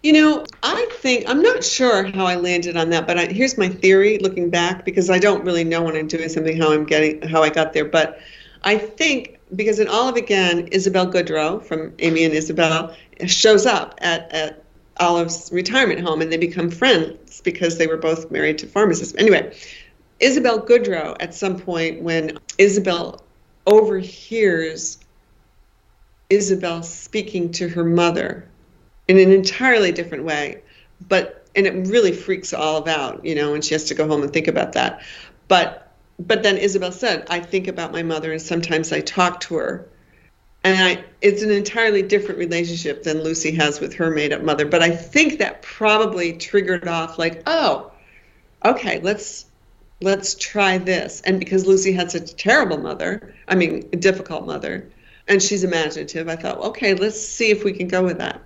You 0.01 0.13
know, 0.13 0.45
I 0.63 0.88
think 0.93 1.26
I'm 1.28 1.41
not 1.41 1.63
sure 1.63 2.05
how 2.05 2.26
I 2.26 2.36
landed 2.36 2.76
on 2.78 2.89
that, 2.89 3.05
but 3.05 3.20
I, 3.20 3.26
here's 3.28 3.57
my 3.57 3.70
theory 3.70 4.18
looking 4.18 4.49
back 4.49 4.86
because 4.86 5.09
I 5.09 5.20
don't 5.20 5.43
really 5.43 5.63
know 5.63 5.84
when 5.84 5.95
I'm 5.95 6.07
doing 6.07 6.30
something 6.30 6.57
how 6.57 6.72
I'm 6.72 6.86
getting 6.86 7.22
how 7.22 7.43
I 7.43 7.49
got 7.49 7.74
there. 7.74 7.86
But 7.86 8.20
I 8.63 8.78
think 8.78 9.35
because 9.54 9.80
in 9.80 9.88
Olive 9.88 10.16
again, 10.16 10.68
Isabel 10.68 11.12
Goodrow 11.12 11.64
from 11.64 11.93
Amy 12.00 12.24
and 12.24 12.34
Isabel 12.34 12.96
shows 13.28 13.66
up 13.66 13.96
at, 14.02 14.32
at 14.32 14.64
Olive's 15.00 15.52
retirement 15.52 16.00
home 16.00 16.22
and 16.22 16.32
they 16.32 16.38
become 16.38 16.70
friends 16.72 17.41
because 17.41 17.78
they 17.78 17.88
were 17.88 17.98
both 17.98 18.32
married 18.32 18.58
to 18.60 18.68
pharmacists. 18.68 19.14
Anyway, 19.18 19.56
Isabel 20.20 20.60
Goodrow 20.60 21.16
at 21.20 21.34
some 21.34 21.60
point 21.60 22.02
when 22.02 22.38
Isabel 22.58 23.22
overhears 23.68 25.00
Isabel 26.30 26.82
speaking 26.82 27.52
to 27.54 27.68
her 27.70 27.84
mother 27.84 28.48
in 29.08 29.20
an 29.20 29.32
entirely 29.32 29.91
different 29.91 30.24
way, 30.24 30.62
but 31.08 31.46
and 31.56 31.68
it 31.68 31.88
really 31.88 32.12
freaks 32.12 32.54
Olive 32.54 32.88
out, 32.88 33.24
you 33.24 33.36
know, 33.36 33.54
and 33.54 33.64
she 33.64 33.74
has 33.74 33.86
to 33.86 33.93
go 33.93 34.08
home 34.08 34.24
and 34.24 34.34
think 34.34 34.48
about 34.48 34.74
that. 34.74 35.02
But 35.48 35.85
but 36.20 36.43
then 36.43 36.57
Isabel 36.57 36.91
said, 36.91 37.28
I 37.30 37.39
think 37.39 37.68
about 37.68 37.91
my 37.91 38.03
mother 38.03 38.32
and 38.32 38.41
sometimes 38.41 38.91
I 38.91 39.01
talk 39.01 39.41
to 39.41 39.55
her 39.55 39.88
and 40.66 40.82
I, 40.82 41.03
it's 41.22 41.43
an 41.43 41.51
entirely 41.51 42.01
different 42.01 42.39
relationship 42.39 43.03
than 43.03 43.24
Lucy 43.24 43.51
has 43.51 43.80
with 43.80 43.93
her 43.93 44.09
made 44.09 44.34
up 44.34 44.41
mother. 44.41 44.66
But 44.66 44.82
I 44.82 44.89
think 44.89 45.38
that 45.38 45.61
probably 45.61 46.34
triggered 46.34 46.88
off 46.88 47.20
like, 47.20 47.43
oh, 47.45 47.91
okay, 48.66 48.99
let's 49.01 49.45
let's 50.01 50.34
try 50.34 50.80
this. 50.80 51.22
And 51.22 51.39
because 51.39 51.68
Lucy 51.68 51.93
had 51.93 52.09
such 52.09 52.32
a 52.32 52.36
terrible 52.36 52.80
mother, 52.80 53.36
I 53.47 53.53
mean, 53.53 53.88
a 53.93 53.95
difficult 53.95 54.47
mother, 54.47 54.89
and 55.28 55.39
she's 55.41 55.63
imaginative, 55.63 56.28
I 56.28 56.36
thought, 56.36 56.57
okay, 56.57 56.95
let's 56.95 57.22
see 57.22 57.51
if 57.51 57.63
we 57.63 57.72
can 57.72 57.88
go 57.88 58.03
with 58.03 58.18
that. 58.18 58.41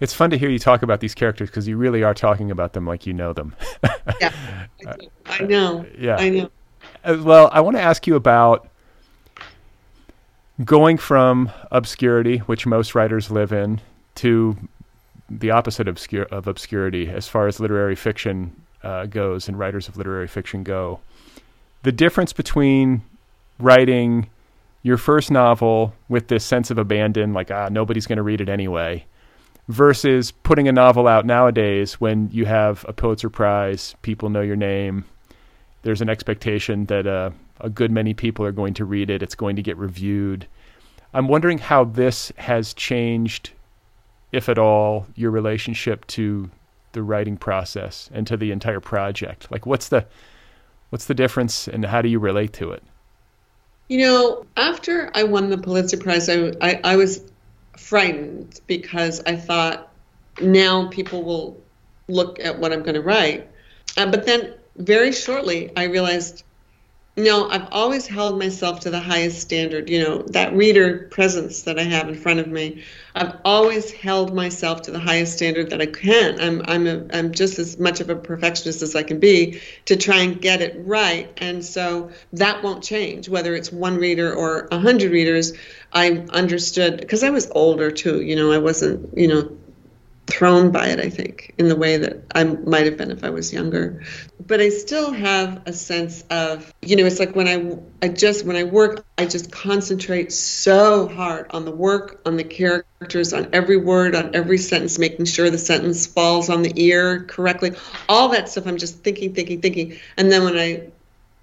It's 0.00 0.12
fun 0.12 0.28
to 0.30 0.38
hear 0.38 0.50
you 0.50 0.58
talk 0.58 0.82
about 0.82 1.00
these 1.00 1.14
characters 1.14 1.48
because 1.48 1.66
you 1.66 1.78
really 1.78 2.02
are 2.02 2.14
talking 2.14 2.50
about 2.50 2.74
them 2.74 2.86
like 2.86 3.06
you 3.06 3.14
know 3.14 3.32
them. 3.32 3.56
yeah, 4.20 4.32
I, 4.86 4.96
I 5.24 5.38
know. 5.44 5.86
Yeah, 5.98 6.16
I 6.16 6.28
know. 6.28 6.50
Uh, 7.04 7.18
well, 7.22 7.50
I 7.52 7.60
want 7.60 7.76
to 7.76 7.82
ask 7.82 8.06
you 8.06 8.16
about 8.16 8.66
going 10.64 10.96
from 10.96 11.50
obscurity, 11.70 12.38
which 12.38 12.66
most 12.66 12.94
writers 12.94 13.30
live 13.30 13.52
in, 13.52 13.80
to 14.16 14.56
the 15.28 15.50
opposite 15.50 15.86
obscure, 15.86 16.24
of 16.24 16.46
obscurity 16.46 17.10
as 17.10 17.28
far 17.28 17.46
as 17.46 17.60
literary 17.60 17.96
fiction 17.96 18.54
uh, 18.82 19.04
goes 19.06 19.48
and 19.48 19.58
writers 19.58 19.88
of 19.88 19.96
literary 19.96 20.28
fiction 20.28 20.62
go. 20.62 21.00
The 21.82 21.92
difference 21.92 22.32
between 22.32 23.02
writing 23.58 24.30
your 24.82 24.96
first 24.96 25.30
novel 25.30 25.94
with 26.08 26.28
this 26.28 26.44
sense 26.44 26.70
of 26.70 26.78
abandon, 26.78 27.34
like, 27.34 27.50
ah, 27.50 27.68
nobody's 27.70 28.06
going 28.06 28.16
to 28.16 28.22
read 28.22 28.40
it 28.40 28.48
anyway, 28.48 29.04
versus 29.68 30.30
putting 30.30 30.68
a 30.68 30.72
novel 30.72 31.06
out 31.06 31.26
nowadays 31.26 31.94
when 31.94 32.30
you 32.30 32.46
have 32.46 32.84
a 32.88 32.92
Pulitzer 32.92 33.30
Prize, 33.30 33.94
people 34.02 34.30
know 34.30 34.42
your 34.42 34.56
name, 34.56 35.04
there's 35.84 36.00
an 36.00 36.08
expectation 36.08 36.86
that 36.86 37.06
uh, 37.06 37.30
a 37.60 37.70
good 37.70 37.90
many 37.90 38.12
people 38.12 38.44
are 38.44 38.52
going 38.52 38.74
to 38.74 38.84
read 38.84 39.08
it, 39.08 39.22
it's 39.22 39.34
going 39.34 39.56
to 39.56 39.62
get 39.62 39.76
reviewed. 39.76 40.46
I'm 41.14 41.28
wondering 41.28 41.58
how 41.58 41.84
this 41.84 42.32
has 42.36 42.74
changed, 42.74 43.52
if 44.32 44.48
at 44.48 44.58
all, 44.58 45.06
your 45.14 45.30
relationship 45.30 46.06
to 46.08 46.50
the 46.94 47.02
writing 47.02 47.36
process 47.36 48.08
and 48.14 48.26
to 48.26 48.36
the 48.36 48.50
entire 48.50 48.80
project? 48.80 49.50
Like, 49.50 49.66
what's 49.66 49.90
the 49.90 50.06
what's 50.88 51.04
the 51.04 51.14
difference, 51.14 51.68
and 51.68 51.84
how 51.84 52.00
do 52.00 52.08
you 52.08 52.18
relate 52.18 52.54
to 52.54 52.70
it? 52.70 52.82
You 53.88 53.98
know, 53.98 54.46
after 54.56 55.10
I 55.14 55.24
won 55.24 55.50
the 55.50 55.58
Pulitzer 55.58 55.98
Prize, 55.98 56.28
I, 56.28 56.52
I, 56.62 56.80
I 56.84 56.96
was 56.96 57.20
frightened 57.76 58.60
because 58.66 59.22
I 59.26 59.36
thought 59.36 59.92
now 60.40 60.88
people 60.88 61.22
will 61.22 61.60
look 62.08 62.40
at 62.40 62.58
what 62.58 62.72
I'm 62.72 62.82
going 62.82 62.94
to 62.94 63.02
write. 63.02 63.48
Uh, 63.96 64.10
but 64.10 64.24
then 64.24 64.54
very 64.76 65.12
shortly, 65.12 65.70
I 65.76 65.84
realized 65.84 66.44
no, 67.16 67.48
I've 67.48 67.68
always 67.70 68.08
held 68.08 68.40
myself 68.40 68.80
to 68.80 68.90
the 68.90 68.98
highest 68.98 69.40
standard. 69.40 69.88
You 69.88 70.02
know, 70.02 70.22
that 70.30 70.52
reader 70.52 71.06
presence 71.12 71.62
that 71.62 71.78
I 71.78 71.84
have 71.84 72.08
in 72.08 72.16
front 72.16 72.40
of 72.40 72.48
me, 72.48 72.82
I've 73.14 73.36
always 73.44 73.92
held 73.92 74.34
myself 74.34 74.82
to 74.82 74.90
the 74.90 74.98
highest 74.98 75.36
standard 75.36 75.70
that 75.70 75.80
I 75.80 75.86
can. 75.86 76.40
I'm 76.40 76.62
I'm 76.66 76.86
a, 76.88 77.06
I'm 77.12 77.30
just 77.30 77.60
as 77.60 77.78
much 77.78 78.00
of 78.00 78.10
a 78.10 78.16
perfectionist 78.16 78.82
as 78.82 78.96
I 78.96 79.04
can 79.04 79.20
be 79.20 79.60
to 79.84 79.96
try 79.96 80.22
and 80.22 80.40
get 80.40 80.60
it 80.60 80.74
right. 80.78 81.32
And 81.36 81.64
so 81.64 82.10
that 82.32 82.64
won't 82.64 82.82
change 82.82 83.28
whether 83.28 83.54
it's 83.54 83.70
one 83.70 83.96
reader 83.96 84.34
or 84.34 84.66
a 84.72 84.80
hundred 84.80 85.12
readers. 85.12 85.52
I 85.92 86.24
understood 86.30 86.98
because 86.98 87.22
I 87.22 87.30
was 87.30 87.48
older 87.52 87.92
too. 87.92 88.22
You 88.22 88.34
know, 88.34 88.50
I 88.50 88.58
wasn't 88.58 89.16
you 89.16 89.28
know 89.28 89.56
thrown 90.26 90.70
by 90.70 90.88
it, 90.88 91.00
I 91.00 91.10
think, 91.10 91.54
in 91.58 91.68
the 91.68 91.76
way 91.76 91.98
that 91.98 92.24
I 92.34 92.44
might 92.44 92.86
have 92.86 92.96
been 92.96 93.10
if 93.10 93.24
I 93.24 93.30
was 93.30 93.52
younger. 93.52 94.02
But 94.44 94.60
I 94.60 94.70
still 94.70 95.12
have 95.12 95.62
a 95.66 95.72
sense 95.72 96.22
of, 96.30 96.72
you 96.82 96.96
know, 96.96 97.04
it's 97.04 97.18
like 97.18 97.36
when 97.36 97.46
I, 97.46 97.78
I 98.02 98.08
just, 98.08 98.46
when 98.46 98.56
I 98.56 98.64
work, 98.64 99.04
I 99.18 99.26
just 99.26 99.52
concentrate 99.52 100.32
so 100.32 101.08
hard 101.08 101.46
on 101.50 101.64
the 101.64 101.70
work, 101.70 102.22
on 102.24 102.36
the 102.36 102.44
characters, 102.44 103.32
on 103.32 103.50
every 103.52 103.76
word, 103.76 104.14
on 104.14 104.34
every 104.34 104.58
sentence, 104.58 104.98
making 104.98 105.26
sure 105.26 105.50
the 105.50 105.58
sentence 105.58 106.06
falls 106.06 106.48
on 106.48 106.62
the 106.62 106.72
ear 106.82 107.24
correctly. 107.24 107.72
All 108.08 108.30
that 108.30 108.48
stuff, 108.48 108.66
I'm 108.66 108.78
just 108.78 109.04
thinking, 109.04 109.34
thinking, 109.34 109.60
thinking. 109.60 109.98
And 110.16 110.32
then 110.32 110.44
when 110.44 110.56
I 110.58 110.88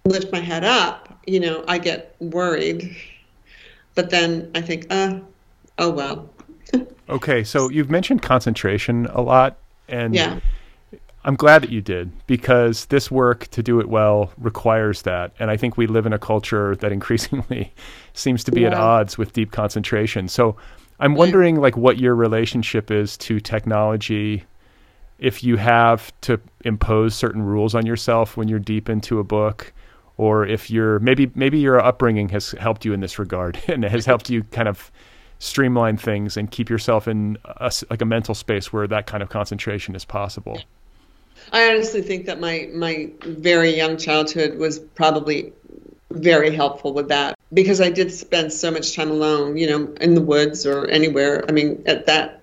lift 0.06 0.32
my 0.32 0.40
head 0.40 0.64
up, 0.64 1.20
you 1.28 1.40
know, 1.40 1.64
I 1.68 1.78
get 1.78 2.16
worried. 2.20 2.96
But 3.94 4.10
then 4.10 4.52
I 4.56 4.62
think, 4.62 4.88
uh, 4.90 5.20
oh 5.78 5.92
well, 5.92 6.30
okay, 7.10 7.44
so 7.44 7.70
you've 7.70 7.90
mentioned 7.90 8.22
concentration 8.22 9.08
a 9.08 9.22
lot, 9.22 9.58
and 9.88 10.16
yeah. 10.16 10.40
I'm 11.24 11.36
glad 11.36 11.62
that 11.62 11.70
you 11.70 11.82
did 11.82 12.12
because 12.26 12.86
this 12.86 13.12
work 13.12 13.48
to 13.50 13.62
do 13.62 13.80
it 13.80 13.90
well 13.90 14.32
requires 14.38 15.04
that. 15.04 15.32
And 15.40 15.52
I 15.52 15.58
think 15.58 15.78
we 15.78 15.86
live 15.86 16.06
in 16.06 16.14
a 16.14 16.20
culture 16.20 16.76
that 16.78 16.92
increasingly 16.92 17.74
seems 18.14 18.44
to 18.46 18.52
be 18.52 18.62
yeah. 18.62 18.68
at 18.68 18.74
odds 18.74 19.18
with 19.18 19.34
deep 19.34 19.52
concentration. 19.52 20.28
So 20.28 20.56
I'm 21.00 21.14
mm. 21.14 21.18
wondering 21.18 21.56
like 21.58 21.78
what 21.78 22.00
your 22.00 22.16
relationship 22.16 22.90
is 22.90 23.18
to 23.18 23.40
technology 23.40 24.46
if 25.20 25.44
you 25.44 25.56
have 25.58 26.12
to 26.22 26.42
impose 26.66 27.14
certain 27.14 27.44
rules 27.44 27.76
on 27.76 27.86
yourself 27.86 28.36
when 28.36 28.48
you're 28.48 28.60
deep 28.60 28.90
into 28.90 29.20
a 29.20 29.24
book 29.24 29.72
or 30.18 30.46
if 30.46 30.72
you're 30.72 31.00
maybe 31.00 31.32
maybe 31.36 31.60
your 31.60 31.80
upbringing 31.80 32.30
has 32.30 32.52
helped 32.52 32.84
you 32.84 32.94
in 32.94 33.00
this 33.00 33.20
regard 33.20 33.60
and 33.68 33.84
has 33.84 34.06
helped 34.06 34.30
you 34.30 34.44
kind 34.46 34.68
of 34.68 34.92
streamline 35.42 35.98
things 35.98 36.38
and 36.38 36.52
keep 36.52 36.70
yourself 36.70 37.08
in 37.08 37.36
a, 37.44 37.72
like 37.90 38.02
a 38.02 38.06
mental 38.06 38.36
space 38.36 38.72
where 38.72 38.88
that 38.88 39.08
kind 39.08 39.24
of 39.24 39.30
concentration 39.30 39.96
is 39.96 40.06
possible. 40.06 40.62
I 41.52 41.68
honestly 41.68 42.04
think 42.04 42.28
that 42.28 42.40
my 42.40 42.70
my 42.74 43.10
very 43.22 43.76
young 43.76 43.98
childhood 43.98 44.60
was 44.60 44.78
probably 44.80 45.52
very 46.12 46.54
helpful 46.54 46.94
with 46.94 47.08
that 47.08 47.36
because 47.52 47.82
I 47.82 47.90
did 47.90 48.14
spend 48.14 48.54
so 48.54 48.70
much 48.70 48.96
time 48.96 49.10
alone, 49.10 49.58
you 49.58 49.68
know, 49.68 49.92
in 50.00 50.14
the 50.14 50.22
woods 50.22 50.68
or 50.68 50.86
anywhere. 50.88 51.44
I 51.50 51.52
mean, 51.52 51.82
at 51.88 52.06
that 52.06 52.41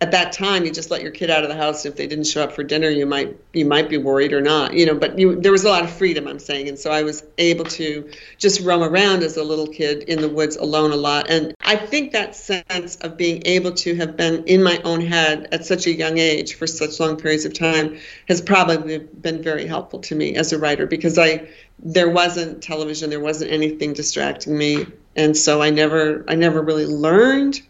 at 0.00 0.12
that 0.12 0.30
time 0.32 0.64
you 0.64 0.70
just 0.70 0.90
let 0.92 1.02
your 1.02 1.10
kid 1.10 1.28
out 1.28 1.42
of 1.42 1.48
the 1.48 1.56
house. 1.56 1.84
If 1.84 1.96
they 1.96 2.06
didn't 2.06 2.26
show 2.26 2.44
up 2.44 2.52
for 2.52 2.62
dinner 2.62 2.88
you 2.88 3.06
might 3.06 3.36
you 3.52 3.64
might 3.64 3.88
be 3.88 3.98
worried 3.98 4.32
or 4.32 4.40
not 4.40 4.74
you 4.74 4.86
know 4.86 4.94
but 4.94 5.18
you 5.18 5.40
there 5.40 5.52
was 5.52 5.64
a 5.64 5.68
lot 5.68 5.82
of 5.82 5.90
freedom 5.90 6.28
i'm 6.28 6.38
saying. 6.38 6.68
And 6.68 6.78
so 6.78 6.90
i 6.90 7.02
was 7.02 7.24
able 7.38 7.64
to 7.64 8.10
just 8.38 8.60
roam 8.60 8.82
around 8.82 9.22
as 9.22 9.36
a 9.36 9.42
little 9.42 9.66
kid 9.66 10.04
in 10.04 10.20
the 10.20 10.28
woods 10.28 10.56
alone 10.56 10.92
a 10.92 10.96
lot. 10.96 11.28
And 11.28 11.54
i 11.60 11.76
think 11.76 12.12
that 12.12 12.36
sense 12.36 12.96
of 12.96 13.16
being 13.16 13.42
able 13.44 13.72
to 13.72 13.96
have 13.96 14.16
been 14.16 14.44
in 14.44 14.62
my 14.62 14.80
own 14.84 15.00
head 15.00 15.48
at 15.52 15.64
such 15.64 15.86
a 15.86 15.92
young 15.92 16.18
age 16.18 16.54
for 16.54 16.66
such 16.66 17.00
long 17.00 17.16
periods 17.16 17.44
of 17.44 17.54
time 17.54 17.98
has 18.28 18.40
probably 18.40 18.98
been 18.98 19.42
very 19.42 19.66
helpful 19.66 20.00
to 20.00 20.14
me 20.14 20.36
as 20.36 20.52
a 20.52 20.58
writer 20.58 20.86
because 20.86 21.18
i 21.18 21.48
there 21.80 22.08
wasn't 22.08 22.62
television 22.62 23.10
there 23.10 23.20
wasn't 23.20 23.50
anything 23.50 23.92
distracting 23.92 24.56
me. 24.56 24.86
And 25.16 25.36
so 25.36 25.60
i 25.60 25.70
never 25.70 26.24
i 26.28 26.36
never 26.36 26.62
really 26.62 26.86
learned 26.86 27.60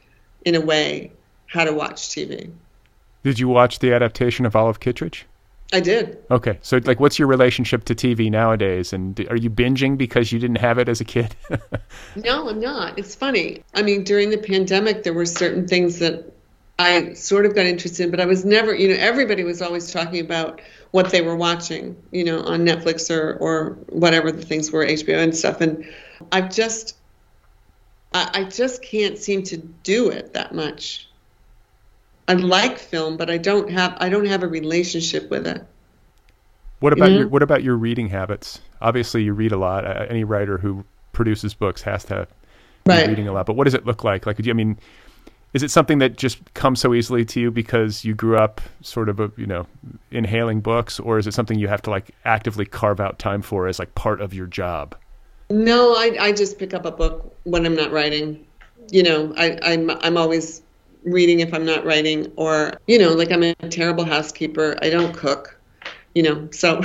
in 0.44 0.54
a 0.54 0.60
way 0.60 1.12
how 1.48 1.64
to 1.64 1.72
watch 1.72 2.08
TV. 2.08 2.50
Did 3.24 3.38
you 3.38 3.48
watch 3.48 3.80
the 3.80 3.92
adaptation 3.92 4.46
of 4.46 4.54
Olive 4.54 4.80
Kitteridge? 4.80 5.26
I 5.72 5.80
did. 5.80 6.16
Okay, 6.30 6.58
so 6.62 6.80
like, 6.84 6.98
what's 6.98 7.18
your 7.18 7.28
relationship 7.28 7.84
to 7.84 7.94
TV 7.94 8.30
nowadays? 8.30 8.92
And 8.92 9.20
are 9.28 9.36
you 9.36 9.50
binging 9.50 9.98
because 9.98 10.32
you 10.32 10.38
didn't 10.38 10.58
have 10.58 10.78
it 10.78 10.88
as 10.88 11.00
a 11.00 11.04
kid? 11.04 11.34
no, 12.16 12.48
I'm 12.48 12.60
not. 12.60 12.98
It's 12.98 13.14
funny. 13.14 13.62
I 13.74 13.82
mean, 13.82 14.02
during 14.04 14.30
the 14.30 14.38
pandemic, 14.38 15.02
there 15.02 15.12
were 15.12 15.26
certain 15.26 15.68
things 15.68 15.98
that 15.98 16.32
I 16.78 17.12
sort 17.12 17.44
of 17.44 17.54
got 17.54 17.66
interested 17.66 18.04
in, 18.04 18.10
but 18.10 18.20
I 18.20 18.24
was 18.24 18.44
never, 18.44 18.74
you 18.74 18.88
know, 18.88 18.94
everybody 18.98 19.42
was 19.44 19.60
always 19.60 19.90
talking 19.90 20.20
about 20.20 20.62
what 20.92 21.10
they 21.10 21.20
were 21.20 21.36
watching, 21.36 21.96
you 22.12 22.24
know, 22.24 22.40
on 22.40 22.64
Netflix 22.64 23.14
or 23.14 23.34
or 23.34 23.76
whatever 23.88 24.32
the 24.32 24.44
things 24.44 24.70
were, 24.70 24.86
HBO 24.86 25.22
and 25.22 25.36
stuff. 25.36 25.60
And 25.60 25.84
I've 26.32 26.50
just, 26.50 26.96
I, 28.14 28.30
I 28.32 28.44
just 28.44 28.82
can't 28.82 29.18
seem 29.18 29.42
to 29.44 29.58
do 29.58 30.08
it 30.08 30.32
that 30.34 30.54
much. 30.54 31.07
I 32.28 32.34
like 32.34 32.78
film, 32.78 33.16
but 33.16 33.30
I 33.30 33.38
don't 33.38 33.70
have 33.70 33.96
I 33.98 34.10
don't 34.10 34.26
have 34.26 34.42
a 34.42 34.48
relationship 34.48 35.30
with 35.30 35.46
it. 35.46 35.66
What 36.80 36.92
about 36.92 37.10
your 37.10 37.24
mm-hmm. 37.24 37.32
What 37.32 37.42
about 37.42 37.64
your 37.64 37.76
reading 37.76 38.08
habits? 38.08 38.60
Obviously, 38.80 39.24
you 39.24 39.32
read 39.32 39.50
a 39.50 39.56
lot. 39.56 39.84
Any 40.10 40.24
writer 40.24 40.58
who 40.58 40.84
produces 41.12 41.54
books 41.54 41.82
has 41.82 42.04
to 42.04 42.28
be 42.84 42.92
right. 42.92 43.08
reading 43.08 43.26
a 43.26 43.32
lot. 43.32 43.46
But 43.46 43.56
what 43.56 43.64
does 43.64 43.74
it 43.74 43.86
look 43.86 44.04
like? 44.04 44.26
Like, 44.26 44.38
you, 44.38 44.50
I 44.50 44.54
mean, 44.54 44.78
is 45.54 45.62
it 45.62 45.70
something 45.70 45.98
that 45.98 46.16
just 46.16 46.54
comes 46.54 46.80
so 46.80 46.94
easily 46.94 47.24
to 47.24 47.40
you 47.40 47.50
because 47.50 48.04
you 48.04 48.14
grew 48.14 48.36
up 48.36 48.60
sort 48.82 49.08
of 49.08 49.18
a 49.18 49.32
you 49.36 49.46
know 49.46 49.66
inhaling 50.10 50.60
books, 50.60 51.00
or 51.00 51.18
is 51.18 51.26
it 51.26 51.34
something 51.34 51.58
you 51.58 51.68
have 51.68 51.82
to 51.82 51.90
like 51.90 52.10
actively 52.26 52.66
carve 52.66 53.00
out 53.00 53.18
time 53.18 53.40
for 53.40 53.66
as 53.66 53.78
like 53.78 53.94
part 53.94 54.20
of 54.20 54.34
your 54.34 54.46
job? 54.46 54.94
No, 55.50 55.94
I 55.94 56.16
I 56.20 56.32
just 56.32 56.58
pick 56.58 56.74
up 56.74 56.84
a 56.84 56.92
book 56.92 57.34
when 57.44 57.64
I'm 57.64 57.74
not 57.74 57.90
writing. 57.90 58.46
You 58.90 59.02
know, 59.02 59.32
I 59.36 59.58
I'm 59.62 59.90
I'm 59.90 60.16
always 60.18 60.62
reading 61.04 61.40
if 61.40 61.52
I'm 61.54 61.64
not 61.64 61.84
writing, 61.84 62.32
or, 62.36 62.74
you 62.86 62.98
know, 62.98 63.10
like 63.14 63.30
I'm 63.30 63.42
a 63.42 63.54
terrible 63.54 64.04
housekeeper. 64.04 64.76
I 64.82 64.90
don't 64.90 65.14
cook, 65.14 65.58
you 66.14 66.22
know, 66.22 66.48
so. 66.50 66.82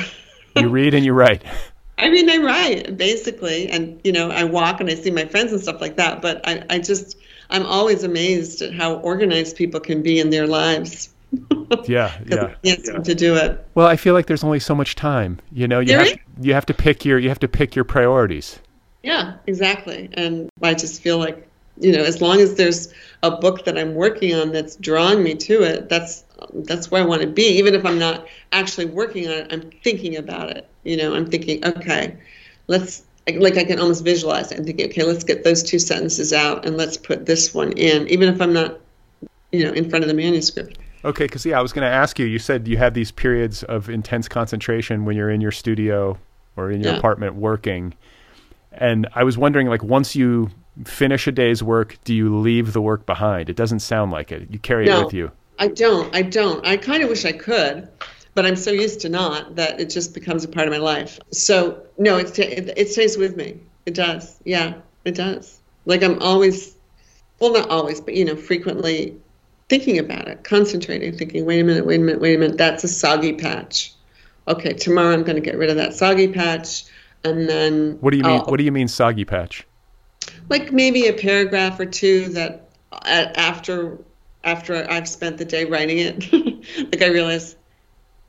you 0.56 0.70
read 0.70 0.94
and 0.94 1.06
you 1.06 1.14
write. 1.14 1.44
I 1.98 2.10
mean, 2.10 2.30
I 2.30 2.38
write 2.38 2.98
basically, 2.98 3.70
and, 3.70 4.00
you 4.04 4.12
know, 4.12 4.32
I 4.32 4.44
walk 4.44 4.82
and 4.82 4.90
I 4.90 4.96
see 4.96 5.12
my 5.12 5.26
friends 5.26 5.52
and 5.52 5.62
stuff 5.62 5.80
like 5.80 5.96
that, 5.98 6.22
but 6.22 6.42
I, 6.48 6.64
I 6.70 6.80
just, 6.80 7.18
I'm 7.50 7.66
always 7.66 8.04
amazed 8.04 8.62
at 8.62 8.74
how 8.74 8.96
organized 8.96 9.56
people 9.56 9.80
can 9.80 10.02
be 10.02 10.20
in 10.20 10.30
their 10.30 10.48
lives. 10.48 11.10
yeah, 11.86 12.20
yeah. 12.28 12.56
yeah. 12.62 12.76
to 12.76 13.16
do 13.16 13.36
it. 13.36 13.66
Well, 13.74 13.88
I 13.88 13.96
feel 13.96 14.14
like 14.14 14.28
there's 14.28 14.44
only 14.44 14.60
so 14.60 14.76
much 14.76 14.96
time. 14.96 15.40
You 15.52 15.68
know, 15.68 15.80
you 15.80 15.88
there 15.88 16.00
have 16.00 16.08
is? 16.08 16.18
you 16.42 16.54
have 16.54 16.66
to 16.68 16.74
pick 16.74 17.06
your 17.06 17.18
you 17.18 17.30
have 17.30 17.40
to 17.40 17.48
pick 17.48 17.76
your 17.76 17.86
priorities. 17.86 18.60
Yeah, 19.02 19.34
exactly. 19.48 20.10
And 20.14 20.50
I 20.62 20.74
just 20.74 21.02
feel 21.02 21.18
like 21.18 21.48
you 21.80 21.92
know, 21.92 22.04
as 22.04 22.22
long 22.22 22.40
as 22.40 22.56
there's 22.56 22.94
a 23.24 23.32
book 23.32 23.66
that 23.66 23.78
I'm 23.78 23.96
working 23.96 24.36
on 24.36 24.52
that's 24.52 24.76
drawing 24.76 25.24
me 25.24 25.36
to 25.36 25.64
it, 25.64 25.90
that's 25.90 26.24
that's 26.54 26.92
where 26.92 27.02
I 27.02 27.06
want 27.06 27.22
to 27.22 27.28
be. 27.28 27.44
Even 27.44 27.74
if 27.74 27.86
I'm 27.86 27.98
not 27.98 28.28
actually 28.52 28.86
working 28.86 29.28
on 29.28 29.34
it, 29.34 29.54
I'm 29.54 29.72
thinking 29.84 30.18
about 30.18 30.50
it. 30.50 30.68
You 30.84 30.98
know, 30.98 31.16
I'm 31.16 31.30
thinking, 31.30 31.66
okay, 31.66 32.16
let's 32.68 33.04
like 33.28 33.58
I 33.58 33.64
can 33.64 33.80
almost 33.80 34.04
visualize 34.04 34.52
it 34.52 34.58
and 34.58 34.66
think 34.66 34.82
okay, 34.82 35.04
let's 35.04 35.24
get 35.24 35.44
those 35.44 35.64
two 35.64 35.80
sentences 35.80 36.34
out 36.34 36.66
and 36.66 36.78
let's 36.78 36.98
put 36.98 37.26
this 37.26 37.54
one 37.54 37.72
in, 37.74 38.08
even 38.08 38.30
if 38.30 38.42
I'm 38.42 38.54
not, 38.54 38.80
you 39.52 39.64
know, 39.64 39.72
in 39.72 39.90
front 39.90 40.04
of 40.04 40.10
the 40.10 40.16
manuscript. 40.16 40.78
Okay, 41.06 41.26
because 41.26 41.46
yeah, 41.46 41.60
I 41.60 41.62
was 41.62 41.74
going 41.74 41.86
to 41.86 41.94
ask 41.94 42.20
you. 42.20 42.26
You 42.26 42.40
said 42.40 42.68
you 42.68 42.78
have 42.78 42.94
these 42.94 43.12
periods 43.12 43.64
of 43.64 43.90
intense 43.90 44.28
concentration 44.28 45.06
when 45.06 45.18
you're 45.18 45.30
in 45.30 45.42
your 45.42 45.52
studio 45.52 46.18
or 46.56 46.72
in 46.72 46.82
your 46.82 46.94
yeah. 46.94 46.98
apartment 46.98 47.36
working, 47.36 47.94
and 48.72 49.08
I 49.16 49.24
was 49.24 49.38
wondering, 49.38 49.68
like, 49.68 49.84
once 49.84 50.16
you 50.16 50.50
finish 50.86 51.28
a 51.28 51.32
day's 51.32 51.62
work, 51.62 51.98
do 52.04 52.14
you 52.14 52.36
leave 52.38 52.74
the 52.74 52.82
work 52.82 53.06
behind? 53.06 53.50
It 53.50 53.56
doesn't 53.56 53.80
sound 53.80 54.12
like 54.12 54.32
it. 54.32 54.50
You 54.50 54.60
carry 54.60 54.86
no, 54.86 55.02
it 55.02 55.06
with 55.06 55.14
you. 55.14 55.32
I 55.60 55.68
don't. 55.68 56.14
I 56.16 56.22
don't. 56.22 56.66
I 56.66 56.78
kind 56.78 57.04
of 57.04 57.10
wish 57.10 57.26
I 57.26 57.32
could, 57.32 57.88
but 58.34 58.46
I'm 58.46 58.56
so 58.56 58.72
used 58.72 59.02
to 59.02 59.10
not 59.10 59.56
that 59.56 59.80
it 59.80 59.90
just 59.90 60.14
becomes 60.14 60.44
a 60.44 60.48
part 60.48 60.68
of 60.68 60.74
my 60.74 60.80
life. 60.80 61.20
So 61.32 61.84
no, 61.98 62.18
it 62.18 62.38
it, 62.40 62.74
it 62.78 62.90
stays 62.90 63.18
with 63.18 63.38
me. 63.38 63.60
It 63.86 63.94
does. 63.94 64.40
Yeah, 64.46 64.76
it 65.06 65.16
does. 65.16 65.60
Like 65.86 66.04
I'm 66.04 66.20
always, 66.22 66.76
well, 67.40 67.54
not 67.54 67.70
always, 67.70 68.02
but 68.02 68.16
you 68.16 68.26
know, 68.26 68.36
frequently 68.36 69.16
thinking 69.70 70.00
about 70.00 70.28
it, 70.28 70.44
concentrating, 70.44 71.18
thinking, 71.18 71.46
wait 71.46 71.60
a 71.60 71.64
minute, 71.64 71.86
wait 71.86 72.00
a 72.00 72.04
minute, 72.04 72.22
wait 72.22 72.36
a 72.36 72.38
minute, 72.38 72.58
that's 72.58 72.84
a 72.84 72.88
soggy 72.88 73.34
patch. 73.34 73.94
Okay, 74.48 74.74
tomorrow 74.74 75.14
I'm 75.14 75.24
going 75.24 75.36
to 75.36 75.42
get 75.42 75.58
rid 75.58 75.70
of 75.70 75.78
that 75.78 75.94
soggy 75.94 76.28
patch, 76.28 76.86
and 77.24 77.48
then. 77.48 77.98
What 78.02 78.12
do 78.12 78.18
you 78.18 78.24
mean? 78.24 78.40
I'll, 78.40 78.46
what 78.46 78.58
do 78.58 78.64
you 78.64 78.72
mean 78.72 78.88
soggy 78.88 79.26
patch? 79.26 79.66
Like 80.54 80.72
maybe 80.72 81.08
a 81.08 81.14
paragraph 81.14 81.80
or 81.80 81.86
two 81.86 82.30
that 82.30 82.70
after 82.92 83.98
after 84.44 84.90
I've 84.90 85.10
spent 85.10 85.38
the 85.38 85.46
day 85.46 85.66
writing 85.66 85.98
it, 85.98 86.32
like 86.78 87.02
I 87.02 87.08
realize, 87.08 87.56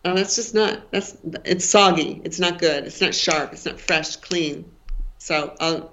oh, 0.05 0.15
that's 0.15 0.35
just 0.35 0.55
not 0.55 0.91
that's 0.91 1.19
it's 1.45 1.67
soggy. 1.67 2.23
It's 2.25 2.41
not 2.41 2.59
good. 2.59 2.85
It's 2.85 3.01
not 3.01 3.15
sharp. 3.15 3.53
It's 3.53 3.67
not 3.67 3.79
fresh, 3.79 4.17
clean. 4.17 4.65
So 5.19 5.55
I'll 5.61 5.93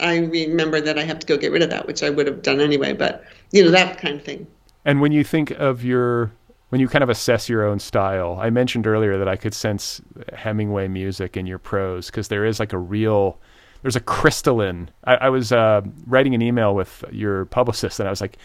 I 0.00 0.16
remember 0.16 0.80
that 0.80 0.98
I 0.98 1.04
have 1.04 1.20
to 1.20 1.26
go 1.26 1.36
get 1.36 1.52
rid 1.52 1.62
of 1.62 1.70
that, 1.70 1.86
which 1.86 2.02
I 2.02 2.10
would 2.10 2.26
have 2.26 2.42
done 2.42 2.60
anyway. 2.60 2.92
But 2.92 3.24
you 3.52 3.64
know 3.64 3.70
that 3.70 3.98
kind 3.98 4.16
of 4.16 4.24
thing. 4.24 4.48
And 4.84 5.00
when 5.00 5.12
you 5.12 5.22
think 5.22 5.52
of 5.52 5.84
your 5.84 6.32
when 6.70 6.80
you 6.80 6.88
kind 6.88 7.04
of 7.04 7.10
assess 7.10 7.48
your 7.48 7.64
own 7.64 7.78
style, 7.78 8.38
I 8.40 8.50
mentioned 8.50 8.88
earlier 8.88 9.18
that 9.18 9.28
I 9.28 9.36
could 9.36 9.54
sense 9.54 10.00
Hemingway 10.32 10.88
music 10.88 11.36
in 11.36 11.46
your 11.46 11.58
prose 11.58 12.06
because 12.06 12.26
there 12.26 12.44
is 12.44 12.58
like 12.58 12.72
a 12.72 12.78
real 12.78 13.38
there's 13.82 13.96
a 13.96 14.00
crystalline. 14.00 14.90
I, 15.04 15.14
I 15.14 15.28
was 15.30 15.52
uh, 15.52 15.82
writing 16.06 16.34
an 16.34 16.42
email 16.42 16.74
with 16.74 17.04
your 17.10 17.46
publicist, 17.46 17.98
and 17.98 18.06
I 18.06 18.10
was 18.10 18.20
like, 18.20 18.36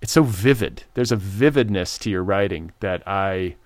it's 0.00 0.12
so 0.12 0.22
vivid. 0.22 0.84
There's 0.94 1.12
a 1.12 1.16
vividness 1.16 1.98
to 1.98 2.10
your 2.10 2.24
writing 2.24 2.72
that 2.80 3.02
I 3.06 3.56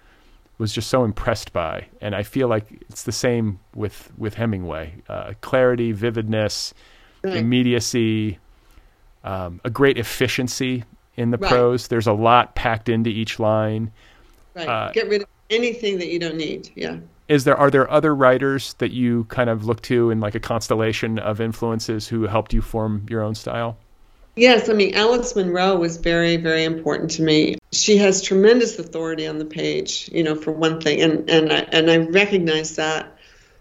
was 0.59 0.73
just 0.73 0.89
so 0.89 1.05
impressed 1.05 1.53
by, 1.53 1.87
and 2.01 2.15
I 2.15 2.23
feel 2.23 2.49
like 2.49 2.67
it's 2.89 3.03
the 3.03 3.13
same 3.13 3.59
with 3.75 4.13
with 4.17 4.35
Hemingway. 4.35 5.03
Uh, 5.09 5.33
clarity, 5.41 5.93
vividness, 5.93 6.75
immediacy, 7.25 8.39
um, 9.25 9.61
a 9.65 9.71
great 9.71 9.99
efficiency 9.99 10.85
in 11.17 11.31
the 11.31 11.39
right. 11.39 11.51
prose. 11.51 11.89
There's 11.89 12.07
a 12.07 12.13
lot 12.13 12.55
packed 12.55 12.89
into 12.89 13.11
each 13.11 13.39
line. 13.39 13.91
Right. 14.55 14.69
Uh, 14.69 14.93
Get 14.93 15.09
rid 15.09 15.23
of 15.23 15.29
anything 15.51 15.99
that 15.99 16.09
you 16.09 16.19
don't 16.19 16.37
need. 16.37 16.71
Yeah 16.75 16.99
is 17.29 17.45
there 17.45 17.57
are 17.57 17.71
there 17.71 17.91
other 17.91 18.15
writers 18.15 18.75
that 18.75 18.93
you 18.93 19.25
kind 19.25 19.51
of 19.51 19.65
look 19.65 19.83
to 19.83 20.11
in 20.11 20.21
like 20.21 20.35
a 20.35 20.41
constellation 20.41 21.19
of 21.19 21.41
influences 21.41 22.09
who 22.09 22.23
helped 22.23 22.53
you 22.53 22.63
form 22.63 23.07
your 23.09 23.23
own 23.23 23.35
style? 23.35 23.77
Yes, 24.37 24.69
I 24.69 24.75
mean 24.75 24.95
Alice 24.95 25.35
Munro 25.35 25.77
was 25.77 25.97
very 25.97 26.37
very 26.37 26.65
important 26.65 27.11
to 27.13 27.23
me. 27.23 27.57
She 27.73 27.97
has 27.99 28.23
tremendous 28.23 28.79
authority 28.79 29.27
on 29.27 29.39
the 29.39 29.45
page, 29.45 30.09
you 30.13 30.23
know, 30.23 30.35
for 30.35 30.53
one 30.53 30.81
thing, 30.81 31.01
and 31.01 31.29
and 31.29 31.53
I, 31.53 31.59
and 31.73 31.91
I 31.91 31.97
recognize 31.99 32.77
that 32.77 33.16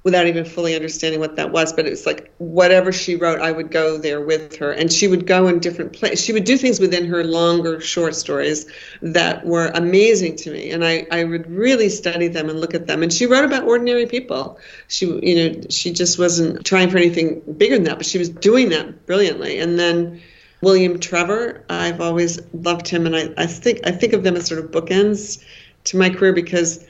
without 0.05 0.27
even 0.27 0.45
fully 0.45 0.75
understanding 0.75 1.19
what 1.19 1.35
that 1.35 1.51
was. 1.51 1.73
But 1.73 1.87
it's 1.87 2.05
like 2.05 2.31
whatever 2.37 2.93
she 2.93 3.15
wrote, 3.15 3.41
I 3.41 3.51
would 3.51 3.71
go 3.71 3.97
there 3.97 4.21
with 4.21 4.55
her, 4.57 4.71
and 4.71 4.93
she 4.93 5.07
would 5.07 5.25
go 5.25 5.47
in 5.47 5.59
different 5.59 5.93
places. 5.93 6.23
She 6.23 6.31
would 6.31 6.45
do 6.45 6.57
things 6.57 6.79
within 6.79 7.07
her 7.07 7.23
longer 7.23 7.81
short 7.81 8.15
stories 8.15 8.67
that 9.01 9.45
were 9.45 9.71
amazing 9.73 10.37
to 10.37 10.51
me, 10.51 10.71
and 10.71 10.85
I 10.85 11.07
I 11.11 11.25
would 11.25 11.51
really 11.51 11.89
study 11.89 12.29
them 12.29 12.49
and 12.49 12.61
look 12.61 12.75
at 12.75 12.87
them. 12.87 13.03
And 13.03 13.11
she 13.11 13.25
wrote 13.25 13.43
about 13.43 13.63
ordinary 13.63 14.05
people. 14.05 14.59
She 14.87 15.07
you 15.07 15.35
know 15.35 15.61
she 15.69 15.91
just 15.91 16.17
wasn't 16.17 16.63
trying 16.63 16.89
for 16.89 16.97
anything 16.97 17.41
bigger 17.57 17.75
than 17.75 17.85
that, 17.85 17.97
but 17.97 18.05
she 18.05 18.19
was 18.19 18.29
doing 18.29 18.69
that 18.69 19.05
brilliantly. 19.05 19.59
And 19.59 19.77
then. 19.77 20.21
William 20.61 20.99
Trevor, 20.99 21.63
I've 21.69 22.01
always 22.01 22.39
loved 22.53 22.87
him, 22.87 23.05
and 23.05 23.15
I, 23.15 23.29
I 23.37 23.45
think 23.45 23.81
I 23.85 23.91
think 23.91 24.13
of 24.13 24.23
them 24.23 24.35
as 24.35 24.47
sort 24.47 24.59
of 24.59 24.71
bookends 24.71 25.43
to 25.83 25.97
my 25.97 26.09
career 26.09 26.33
because 26.33 26.83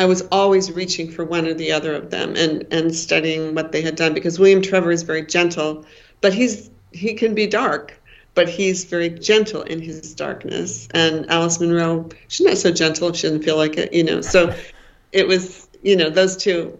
I 0.00 0.06
was 0.06 0.22
always 0.32 0.72
reaching 0.72 1.10
for 1.10 1.26
one 1.26 1.46
or 1.46 1.52
the 1.52 1.72
other 1.72 1.94
of 1.94 2.08
them 2.08 2.34
and 2.34 2.66
and 2.70 2.94
studying 2.94 3.54
what 3.54 3.70
they 3.70 3.82
had 3.82 3.96
done 3.96 4.14
because 4.14 4.38
William 4.38 4.62
Trevor 4.62 4.90
is 4.90 5.02
very 5.02 5.26
gentle, 5.26 5.84
but 6.22 6.32
he's 6.32 6.70
he 6.92 7.12
can 7.12 7.34
be 7.34 7.46
dark, 7.46 8.00
but 8.34 8.48
he's 8.48 8.84
very 8.84 9.10
gentle 9.10 9.60
in 9.60 9.78
his 9.78 10.14
darkness. 10.14 10.88
And 10.92 11.30
Alice 11.30 11.60
Munro, 11.60 12.08
she's 12.28 12.46
not 12.46 12.56
so 12.56 12.72
gentle 12.72 13.08
if 13.08 13.16
she 13.16 13.26
doesn't 13.26 13.44
feel 13.44 13.58
like 13.58 13.76
it, 13.76 13.92
you 13.92 14.02
know. 14.02 14.22
So 14.22 14.54
it 15.12 15.28
was, 15.28 15.68
you 15.82 15.96
know, 15.96 16.08
those 16.08 16.34
two, 16.34 16.78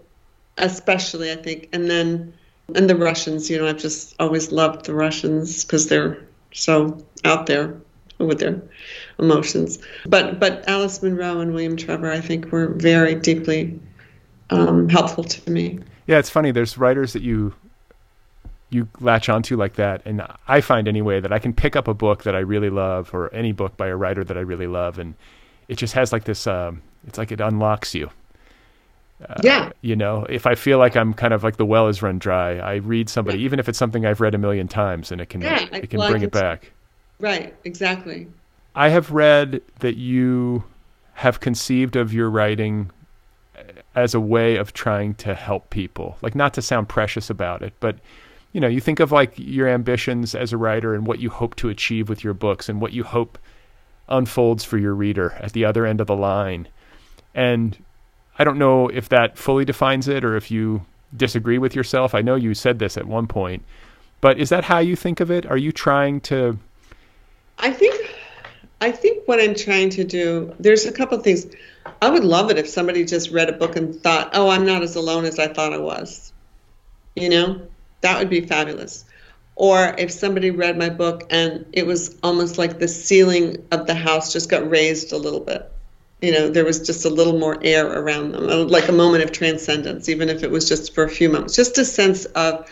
especially 0.57 1.31
I 1.31 1.37
think, 1.37 1.69
and 1.75 1.91
then 1.91 2.33
and 2.75 2.89
the 2.89 2.97
Russians, 2.97 3.51
you 3.51 3.59
know, 3.59 3.69
I've 3.69 3.77
just 3.77 4.15
always 4.19 4.51
loved 4.51 4.87
the 4.87 4.95
Russians 4.95 5.63
because 5.63 5.89
they're 5.89 6.27
so 6.55 7.05
out 7.27 7.45
there 7.45 7.77
with 8.17 8.39
their 8.41 8.63
emotions. 9.21 9.79
But 10.07 10.41
but 10.41 10.69
Alice 10.69 11.03
Munro 11.03 11.41
and 11.41 11.53
William 11.53 11.77
Trevor, 11.77 12.11
I 12.11 12.21
think, 12.21 12.51
were 12.51 12.69
very 12.69 13.15
deeply 13.15 13.79
um, 14.51 14.89
helpful 14.89 15.25
to 15.25 15.51
me. 15.51 15.79
Yeah, 16.07 16.19
it's 16.19 16.31
funny. 16.31 16.51
There's 16.51 16.77
writers 16.77 17.13
that 17.13 17.23
you 17.23 17.55
you 18.71 18.89
latch 19.01 19.29
onto 19.29 19.57
like 19.57 19.75
that, 19.75 20.03
and 20.05 20.23
I 20.49 20.61
find 20.61 20.89
anyway 20.89 21.21
that 21.21 21.33
I 21.33 21.39
can 21.39 21.53
pick 21.53 21.77
up 21.77 21.89
a 21.89 21.95
book 21.95 22.25
that 22.25 22.35
I 22.35 22.41
really 22.41 22.71
love, 22.71 23.13
or 23.13 23.33
any 23.35 23.53
book 23.53 23.77
by 23.77 23.89
a 23.89 23.97
writer 23.97 24.25
that 24.25 24.37
I 24.37 24.41
really 24.41 24.67
love, 24.67 24.99
and 24.99 25.15
it 25.69 25.77
just 25.77 25.95
has 25.95 26.13
like 26.13 26.25
this. 26.25 26.47
Um, 26.47 26.83
it's 27.07 27.19
like 27.19 27.33
it 27.33 27.41
unlocks 27.41 27.95
you. 27.95 28.11
Uh, 29.29 29.35
yeah. 29.43 29.71
You 29.83 29.97
know, 29.97 30.25
if 30.29 30.47
I 30.47 30.55
feel 30.55 30.79
like 30.79 30.97
I'm 30.97 31.13
kind 31.13 31.35
of 31.35 31.45
like 31.45 31.57
the 31.57 31.67
well 31.67 31.89
is 31.89 32.03
run 32.03 32.19
dry, 32.19 32.59
I 32.59 32.77
read 32.77 33.09
somebody, 33.09 33.39
yeah. 33.39 33.45
even 33.45 33.59
if 33.59 33.69
it's 33.69 33.79
something 33.79 34.07
I've 34.07 34.21
read 34.21 34.35
a 34.35 34.39
million 34.39 34.69
times, 34.69 35.13
and 35.13 35.21
it 35.21 35.29
can 35.29 35.41
yeah, 35.41 35.67
it 35.73 35.91
can 35.91 35.99
well, 35.99 36.11
bring 36.11 36.23
it 36.23 36.33
back. 36.33 36.73
Right. 37.19 37.55
Exactly. 37.65 38.29
I 38.81 38.89
have 38.89 39.11
read 39.11 39.61
that 39.81 39.99
you 39.99 40.65
have 41.13 41.41
conceived 41.41 41.97
of 41.97 42.15
your 42.15 42.31
writing 42.31 42.91
as 43.95 44.15
a 44.15 44.21
way 44.21 44.57
of 44.57 44.73
trying 44.73 45.17
to 45.17 45.35
help 45.35 45.69
people. 45.69 46.17
Like 46.23 46.35
not 46.35 46.55
to 46.55 46.63
sound 46.63 46.89
precious 46.89 47.29
about 47.29 47.61
it, 47.61 47.75
but 47.79 47.99
you 48.55 48.61
know, 48.61 48.69
you 48.69 48.81
think 48.81 48.99
of 48.99 49.13
like 49.13 49.35
your 49.37 49.69
ambitions 49.69 50.35
as 50.35 50.55
a 50.55 50.57
writer 50.57 50.95
and 50.95 51.07
what 51.07 51.19
you 51.19 51.29
hope 51.29 51.57
to 51.57 51.69
achieve 51.69 52.09
with 52.09 52.25
your 52.25 52.33
books 52.33 52.71
and 52.71 52.81
what 52.81 52.95
you 52.95 53.05
hope 53.05 53.37
unfolds 54.09 54.65
for 54.65 54.79
your 54.79 54.95
reader 54.95 55.33
at 55.33 55.53
the 55.53 55.67
other 55.67 55.85
end 55.85 56.01
of 56.01 56.07
the 56.07 56.17
line. 56.17 56.67
And 57.35 57.77
I 58.39 58.45
don't 58.45 58.59
know 58.59 58.89
if 58.89 59.11
that 59.11 59.37
fully 59.37 59.67
defines 59.67 60.09
it 60.09 60.25
or 60.25 60.37
if 60.37 60.51
you 60.51 60.87
disagree 61.15 61.59
with 61.59 61.77
yourself. 61.77 62.15
I 62.15 62.23
know 62.23 62.35
you 62.35 62.55
said 62.55 62.79
this 62.79 62.97
at 62.97 63.05
one 63.05 63.27
point, 63.27 63.63
but 64.23 64.39
is 64.39 64.49
that 64.49 64.65
how 64.65 64.79
you 64.79 64.97
think 64.97 65.21
of 65.21 65.31
it? 65.31 65.45
Are 65.45 65.59
you 65.59 65.71
trying 65.71 66.23
to 66.23 66.59
I 67.59 67.71
think 67.71 68.10
I 68.81 68.91
think 68.91 69.29
what 69.29 69.41
I'm 69.41 69.55
trying 69.55 69.91
to 69.91 70.05
do, 70.05 70.55
there's 70.59 70.87
a 70.87 70.93
couple 70.93 71.19
of 71.19 71.25
things. 71.25 71.47
I 72.01 72.09
would 72.09 72.25
love 72.25 72.51
it 72.51 72.59
if 72.59 72.69
somebody 72.69 73.05
just 73.05 73.31
read 73.31 73.51
a 73.51 73.53
book 73.53 73.77
and 73.77 73.95
thought, 73.95 74.31
oh, 74.33 74.49
I'm 74.49 74.65
not 74.65 74.83
as 74.83 74.97
alone 74.97 75.27
as 75.27 75.39
I 75.39 75.49
thought 75.49 75.75
I 75.75 75.79
was. 75.79 76.33
You 77.15 77.29
know, 77.29 77.61
that 78.01 78.19
would 78.19 78.31
be 78.31 78.41
fabulous. 78.41 79.05
Or 79.57 79.95
if 79.99 80.11
somebody 80.11 80.51
read 80.51 80.79
my 80.79 80.89
book 80.89 81.27
and 81.31 81.67
it 81.73 81.87
was 81.87 82.17
almost 82.23 82.57
like 82.57 82.79
the 82.79 82.89
ceiling 82.89 83.67
of 83.71 83.87
the 83.87 83.95
house 83.95 84.33
just 84.33 84.49
got 84.49 84.71
raised 84.71 85.13
a 85.13 85.19
little 85.19 85.41
bit. 85.41 85.71
You 86.23 86.33
know, 86.33 86.49
there 86.49 86.65
was 86.65 86.87
just 86.87 87.05
a 87.05 87.11
little 87.11 87.39
more 87.39 87.59
air 87.63 87.87
around 87.87 88.33
them, 88.33 88.69
like 88.69 88.89
a 88.89 88.93
moment 88.93 89.25
of 89.25 89.33
transcendence, 89.33 90.09
even 90.09 90.31
if 90.31 90.43
it 90.43 90.51
was 90.51 90.69
just 90.69 90.95
for 90.95 91.05
a 91.05 91.11
few 91.11 91.29
moments. 91.29 91.57
Just 91.57 91.77
a 91.77 91.85
sense 91.85 92.25
of, 92.27 92.71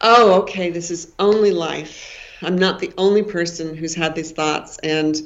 oh, 0.00 0.42
okay, 0.42 0.70
this 0.70 0.90
is 0.90 1.12
only 1.18 1.52
life 1.52 2.19
I'm 2.42 2.56
not 2.56 2.78
the 2.78 2.92
only 2.98 3.22
person 3.22 3.76
who's 3.76 3.94
had 3.94 4.14
these 4.14 4.32
thoughts. 4.32 4.78
And 4.78 5.20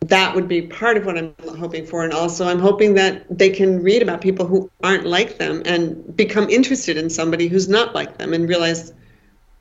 that 0.00 0.34
would 0.34 0.48
be 0.48 0.62
part 0.62 0.96
of 0.96 1.06
what 1.06 1.18
I'm 1.18 1.34
hoping 1.56 1.86
for. 1.86 2.04
And 2.04 2.12
also, 2.12 2.46
I'm 2.46 2.58
hoping 2.58 2.94
that 2.94 3.26
they 3.30 3.50
can 3.50 3.82
read 3.82 4.02
about 4.02 4.20
people 4.20 4.46
who 4.46 4.70
aren't 4.82 5.06
like 5.06 5.38
them 5.38 5.62
and 5.64 6.16
become 6.16 6.48
interested 6.48 6.96
in 6.96 7.10
somebody 7.10 7.48
who's 7.48 7.68
not 7.68 7.94
like 7.94 8.18
them 8.18 8.32
and 8.32 8.48
realize, 8.48 8.92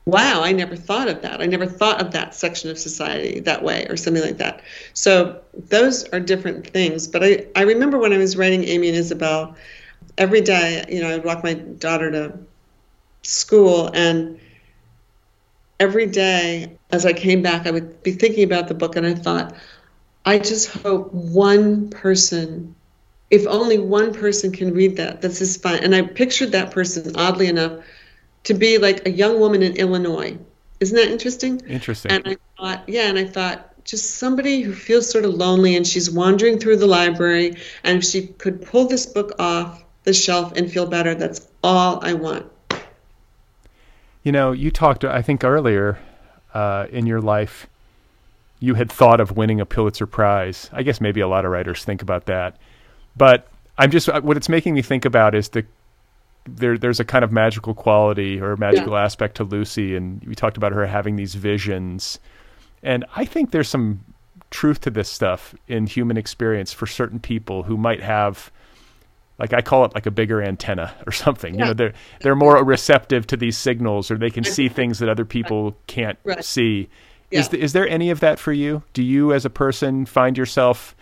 wow, 0.06 0.42
I 0.44 0.52
never 0.52 0.76
thought 0.76 1.08
of 1.08 1.22
that. 1.24 1.42
I 1.42 1.46
never 1.46 1.66
thought 1.66 2.00
of 2.00 2.12
that 2.12 2.36
section 2.36 2.70
of 2.70 2.78
society 2.78 3.40
that 3.40 3.64
way 3.64 3.88
or 3.90 3.98
something 3.98 4.24
like 4.24 4.38
that. 4.38 4.62
So, 4.94 5.42
those 5.54 6.04
are 6.10 6.20
different 6.20 6.68
things. 6.68 7.08
But 7.08 7.24
I, 7.24 7.48
I 7.56 7.62
remember 7.62 7.98
when 7.98 8.14
I 8.14 8.18
was 8.18 8.38
writing 8.38 8.64
Amy 8.66 8.90
and 8.90 8.98
Isabel, 8.98 9.56
every 10.18 10.42
day, 10.42 10.86
you 10.90 11.02
know, 11.02 11.10
I 11.10 11.16
would 11.16 11.26
walk 11.26 11.44
my 11.44 11.54
daughter 11.54 12.12
to 12.12 12.38
school 13.24 13.90
and 13.94 14.40
every 15.80 16.06
day 16.06 16.78
as 16.92 17.06
I 17.06 17.14
came 17.14 17.42
back, 17.42 17.68
I 17.68 17.72
would 17.72 18.02
be 18.04 18.12
thinking 18.12 18.44
about 18.44 18.68
the 18.68 18.74
book 18.74 18.96
and 18.96 19.06
I 19.06 19.14
thought, 19.14 19.56
I 20.26 20.40
just 20.40 20.72
hope 20.72 21.14
one 21.14 21.90
person, 21.90 22.76
if 23.30 23.46
only 23.48 23.78
one 23.78 24.14
person 24.14 24.52
can 24.52 24.74
read 24.74 24.98
that, 24.98 25.22
this 25.22 25.42
is 25.42 25.58
fine. 25.58 25.84
And 25.84 25.94
I 25.94 26.02
pictured 26.02 26.52
that 26.54 26.72
person, 26.72 27.16
oddly 27.16 27.48
enough, 27.48 27.84
to 28.46 28.54
be 28.54 28.78
like 28.78 29.06
a 29.06 29.12
young 29.12 29.40
woman 29.40 29.62
in 29.62 29.76
Illinois. 29.76 30.38
Isn't 30.80 30.96
that 30.96 31.10
interesting? 31.10 31.62
Interesting. 31.68 32.12
And 32.12 32.28
I 32.28 32.38
thought, 32.58 32.88
yeah, 32.88 33.08
and 33.08 33.18
I 33.18 33.26
thought, 33.26 33.72
just 33.86 34.16
somebody 34.16 34.62
who 34.62 34.74
feels 34.74 35.10
sort 35.10 35.26
of 35.26 35.36
lonely 35.36 35.76
and 35.76 35.86
she's 35.86 36.10
wandering 36.10 36.58
through 36.58 36.78
the 36.78 36.88
library, 36.88 37.56
and 37.84 38.00
if 38.00 38.04
she 38.04 38.28
could 38.28 38.66
pull 38.66 38.88
this 38.88 39.06
book 39.06 39.34
off 39.38 39.84
the 40.04 40.14
shelf 40.14 40.54
and 40.56 40.72
feel 40.72 40.88
better, 40.88 41.14
that's 41.14 41.48
all 41.64 42.04
I 42.04 42.14
want. 42.14 42.52
You 44.26 44.32
know, 44.32 44.52
you 44.54 44.72
talked, 44.72 45.06
I 45.06 45.22
think, 45.22 45.44
earlier 45.44 46.00
uh, 46.52 46.88
in 46.90 47.06
your 47.06 47.22
life, 47.22 47.68
you 48.60 48.74
had 48.74 48.92
thought 48.92 49.20
of 49.20 49.38
winning 49.38 49.62
a 49.62 49.68
Pulitzer 49.68 50.08
Prize. 50.08 50.68
I 50.74 50.82
guess 50.82 51.00
maybe 51.00 51.22
a 51.22 51.28
lot 51.28 51.46
of 51.46 51.52
writers 51.52 51.86
think 51.86 52.02
about 52.02 52.26
that. 52.26 52.58
But 53.16 53.48
I'm 53.78 53.92
just, 53.92 54.10
uh, 54.10 54.22
what 54.22 54.36
it's 54.36 54.50
making 54.50 54.74
me 54.74 54.82
think 54.82 55.06
about 55.06 55.36
is 55.36 55.50
the, 55.50 55.64
there, 56.46 56.76
there's 56.76 57.00
a 57.00 57.06
kind 57.06 57.24
of 57.24 57.32
magical 57.32 57.76
quality 57.76 58.42
or 58.42 58.58
magical 58.58 58.94
yeah. 58.94 59.04
aspect 59.04 59.38
to 59.38 59.44
Lucy. 59.44 59.96
And 59.96 60.24
we 60.24 60.34
talked 60.34 60.58
about 60.58 60.72
her 60.72 60.88
having 60.88 61.18
these 61.18 61.36
visions. 61.36 62.20
And 62.82 63.06
I 63.16 63.26
think 63.26 63.52
there's 63.52 63.70
some 63.70 64.04
truth 64.50 64.82
to 64.82 64.90
this 64.90 65.08
stuff 65.08 65.54
in 65.68 65.86
human 65.86 66.18
experience 66.18 66.74
for 66.74 66.88
certain 66.88 67.20
people 67.20 67.62
who 67.62 67.78
might 67.78 68.02
have 68.02 68.52
like 69.38 69.54
I 69.54 69.62
call 69.62 69.86
it 69.86 69.94
like 69.94 70.06
a 70.06 70.12
bigger 70.12 70.42
antenna 70.42 70.94
or 71.06 71.12
something. 71.12 71.54
Yeah. 71.56 71.60
You 71.60 71.66
know, 71.66 71.74
they're 71.74 71.94
they're 72.22 72.36
more 72.36 72.64
receptive 72.64 73.28
to 73.28 73.38
these 73.38 73.58
signals, 73.58 74.10
or 74.10 74.18
they 74.18 74.30
can 74.30 74.44
see 74.44 74.70
things 74.70 75.00
that 75.00 75.10
other 75.10 75.26
people 75.26 75.76
can't 75.88 76.18
right. 76.24 76.44
see. 76.44 76.90
Yeah. 77.32 77.42
Is 77.42 77.54
is 77.54 77.74
there 77.74 77.88
any 77.88 78.10
of 78.12 78.20
that 78.22 78.40
for 78.40 78.54
you? 78.54 78.84
Do 78.94 79.04
you, 79.04 79.34
as 79.34 79.46
a 79.46 79.50
person, 79.50 80.06
find 80.06 80.38
yourself 80.38 80.96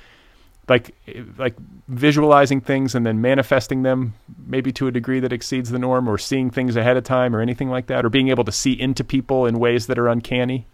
like 0.69 0.95
like 1.37 1.55
visualizing 1.89 2.61
things 2.61 2.95
and 2.95 3.05
then 3.05 3.21
manifesting 3.21 3.83
them, 3.83 4.13
maybe 4.47 4.71
to 4.71 4.87
a 4.87 4.91
degree 4.91 5.19
that 5.19 5.33
exceeds 5.33 5.69
the 5.69 5.79
norm, 5.79 6.07
or 6.07 6.17
seeing 6.17 6.49
things 6.49 6.75
ahead 6.75 6.97
of 6.97 7.03
time, 7.03 7.35
or 7.35 7.41
anything 7.41 7.69
like 7.69 7.87
that, 7.87 8.05
or 8.05 8.09
being 8.09 8.29
able 8.29 8.45
to 8.45 8.51
see 8.51 8.71
into 8.71 9.03
people 9.03 9.45
in 9.45 9.59
ways 9.59 9.87
that 9.87 9.99
are 9.99 10.07
uncanny? 10.07 10.65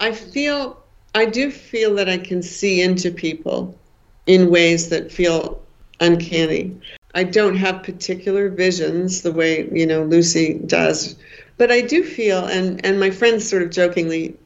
I 0.00 0.12
feel 0.12 0.82
I 1.14 1.26
do 1.26 1.50
feel 1.50 1.94
that 1.94 2.08
I 2.08 2.18
can 2.18 2.42
see 2.42 2.82
into 2.82 3.10
people 3.10 3.78
in 4.26 4.50
ways 4.50 4.88
that 4.88 5.12
feel 5.12 5.61
uncanny. 6.02 6.76
I 7.14 7.24
don't 7.24 7.56
have 7.56 7.82
particular 7.82 8.48
visions 8.48 9.22
the 9.22 9.32
way, 9.32 9.68
you 9.70 9.86
know, 9.86 10.02
Lucy 10.02 10.54
does, 10.54 11.16
but 11.58 11.70
I 11.70 11.82
do 11.82 12.02
feel, 12.02 12.44
and, 12.44 12.84
and 12.84 12.98
my 12.98 13.10
friends 13.10 13.48
sort 13.48 13.62
of 13.62 13.70
jokingly 13.70 14.36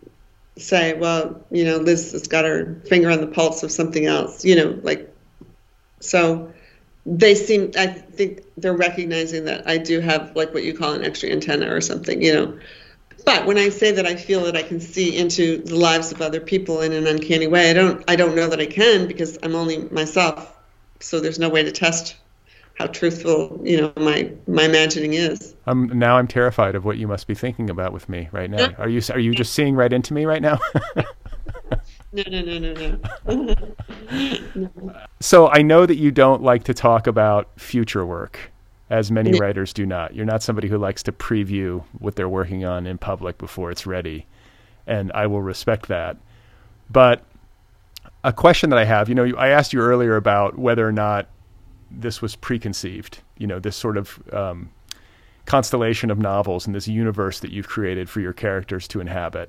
say, 0.58 0.94
well, 0.94 1.44
you 1.50 1.64
know, 1.64 1.76
Liz 1.76 2.12
has 2.12 2.28
got 2.28 2.44
her 2.44 2.80
finger 2.86 3.10
on 3.10 3.20
the 3.20 3.26
pulse 3.26 3.62
of 3.62 3.70
something 3.70 4.06
else, 4.06 4.44
you 4.44 4.56
know, 4.56 4.78
like, 4.82 5.12
so 6.00 6.52
they 7.04 7.34
seem, 7.34 7.70
I 7.78 7.86
think 7.86 8.42
they're 8.56 8.76
recognizing 8.76 9.44
that 9.44 9.68
I 9.68 9.78
do 9.78 10.00
have 10.00 10.34
like 10.34 10.52
what 10.52 10.64
you 10.64 10.76
call 10.76 10.92
an 10.92 11.04
extra 11.04 11.30
antenna 11.30 11.72
or 11.72 11.80
something, 11.80 12.20
you 12.20 12.34
know. 12.34 12.58
But 13.24 13.46
when 13.46 13.58
I 13.58 13.70
say 13.70 13.92
that 13.92 14.06
I 14.06 14.16
feel 14.16 14.44
that 14.44 14.56
I 14.56 14.62
can 14.62 14.80
see 14.80 15.16
into 15.16 15.58
the 15.58 15.76
lives 15.76 16.12
of 16.12 16.20
other 16.20 16.40
people 16.40 16.80
in 16.80 16.92
an 16.92 17.06
uncanny 17.06 17.46
way, 17.46 17.70
I 17.70 17.72
don't, 17.72 18.04
I 18.08 18.16
don't 18.16 18.34
know 18.34 18.48
that 18.48 18.60
I 18.60 18.66
can 18.66 19.06
because 19.06 19.38
I'm 19.42 19.54
only 19.54 19.78
myself 19.78 20.55
so 21.00 21.20
there's 21.20 21.38
no 21.38 21.48
way 21.48 21.62
to 21.62 21.72
test 21.72 22.16
how 22.76 22.86
truthful 22.86 23.58
you 23.64 23.80
know 23.80 23.92
my 23.96 24.30
my 24.46 24.64
imagining 24.64 25.14
is. 25.14 25.54
I'm 25.66 25.86
now 25.98 26.18
I'm 26.18 26.28
terrified 26.28 26.74
of 26.74 26.84
what 26.84 26.98
you 26.98 27.08
must 27.08 27.26
be 27.26 27.34
thinking 27.34 27.70
about 27.70 27.92
with 27.92 28.08
me 28.08 28.28
right 28.32 28.50
now. 28.50 28.72
Are 28.78 28.88
you 28.88 29.00
are 29.10 29.18
you 29.18 29.34
just 29.34 29.54
seeing 29.54 29.74
right 29.74 29.92
into 29.92 30.14
me 30.14 30.26
right 30.26 30.42
now? 30.42 30.58
no, 32.12 32.22
no, 32.28 32.42
no, 32.42 32.58
no, 32.58 32.98
no. 33.26 33.54
no. 34.54 34.92
So 35.20 35.48
I 35.48 35.62
know 35.62 35.86
that 35.86 35.96
you 35.96 36.10
don't 36.10 36.42
like 36.42 36.64
to 36.64 36.74
talk 36.74 37.06
about 37.06 37.48
future 37.58 38.04
work, 38.04 38.52
as 38.90 39.10
many 39.10 39.30
yeah. 39.32 39.40
writers 39.40 39.72
do 39.72 39.86
not. 39.86 40.14
You're 40.14 40.26
not 40.26 40.42
somebody 40.42 40.68
who 40.68 40.78
likes 40.78 41.02
to 41.04 41.12
preview 41.12 41.82
what 41.98 42.16
they're 42.16 42.28
working 42.28 42.64
on 42.64 42.86
in 42.86 42.98
public 42.98 43.38
before 43.38 43.70
it's 43.70 43.86
ready, 43.86 44.26
and 44.86 45.10
I 45.12 45.26
will 45.26 45.42
respect 45.42 45.88
that. 45.88 46.16
But 46.90 47.22
a 48.26 48.32
question 48.32 48.70
that 48.70 48.78
I 48.78 48.84
have, 48.84 49.08
you 49.08 49.14
know, 49.14 49.24
I 49.38 49.50
asked 49.50 49.72
you 49.72 49.80
earlier 49.80 50.16
about 50.16 50.58
whether 50.58 50.86
or 50.86 50.90
not 50.90 51.28
this 51.92 52.20
was 52.20 52.34
preconceived, 52.34 53.20
you 53.38 53.46
know, 53.46 53.60
this 53.60 53.76
sort 53.76 53.96
of 53.96 54.20
um, 54.32 54.70
constellation 55.44 56.10
of 56.10 56.18
novels 56.18 56.66
and 56.66 56.74
this 56.74 56.88
universe 56.88 57.38
that 57.38 57.52
you've 57.52 57.68
created 57.68 58.10
for 58.10 58.20
your 58.20 58.32
characters 58.32 58.88
to 58.88 59.00
inhabit. 59.00 59.48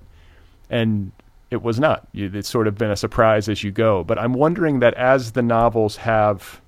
And 0.70 1.12
it 1.50 1.64
was 1.64 1.80
not. 1.80 2.08
It's 2.14 2.48
sort 2.48 2.68
of 2.68 2.78
been 2.78 2.92
a 2.92 2.96
surprise 2.96 3.50
as 3.50 3.64
you 3.64 3.72
go. 3.72 4.04
But 4.04 4.20
I'm 4.20 4.34
wondering 4.34 4.80
that 4.82 4.94
as 4.94 5.32
the 5.32 5.42
novels 5.42 5.98
have 5.98 6.62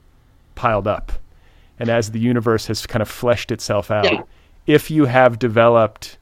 piled 0.55 0.87
up 0.87 1.11
and 1.77 1.89
as 1.89 2.09
the 2.09 2.19
universe 2.19 2.65
has 2.65 2.87
kind 2.87 3.03
of 3.03 3.07
fleshed 3.07 3.51
itself 3.51 3.91
out, 3.91 4.11
yeah. 4.11 4.23
if 4.65 4.89
you 4.89 5.05
have 5.05 5.37
developed 5.37 6.17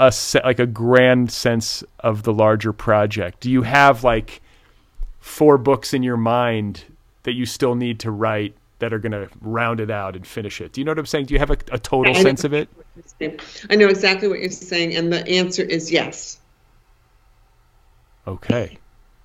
a 0.00 0.10
se- 0.10 0.42
like 0.42 0.58
a 0.58 0.66
grand 0.66 1.30
sense 1.30 1.84
of 2.00 2.24
the 2.24 2.32
larger 2.32 2.72
project, 2.72 3.38
do 3.38 3.52
you 3.52 3.62
have 3.62 4.02
like 4.02 4.42
four 5.26 5.58
books 5.58 5.92
in 5.92 6.04
your 6.04 6.16
mind 6.16 6.84
that 7.24 7.32
you 7.32 7.44
still 7.44 7.74
need 7.74 7.98
to 7.98 8.12
write 8.12 8.54
that 8.78 8.92
are 8.92 9.00
going 9.00 9.10
to 9.10 9.28
round 9.40 9.80
it 9.80 9.90
out 9.90 10.14
and 10.14 10.24
finish 10.24 10.60
it. 10.60 10.72
Do 10.72 10.80
you 10.80 10.84
know 10.84 10.92
what 10.92 11.00
I'm 11.00 11.06
saying? 11.06 11.26
Do 11.26 11.34
you 11.34 11.40
have 11.40 11.50
a, 11.50 11.58
a 11.72 11.78
total 11.80 12.14
sense 12.14 12.44
of 12.44 12.54
it? 12.54 12.68
I 13.68 13.74
know 13.74 13.88
exactly 13.88 14.28
what 14.28 14.38
you're 14.38 14.50
saying, 14.50 14.94
and 14.94 15.12
the 15.12 15.26
answer 15.26 15.62
is 15.62 15.90
yes. 15.90 16.38
Okay. 18.26 18.78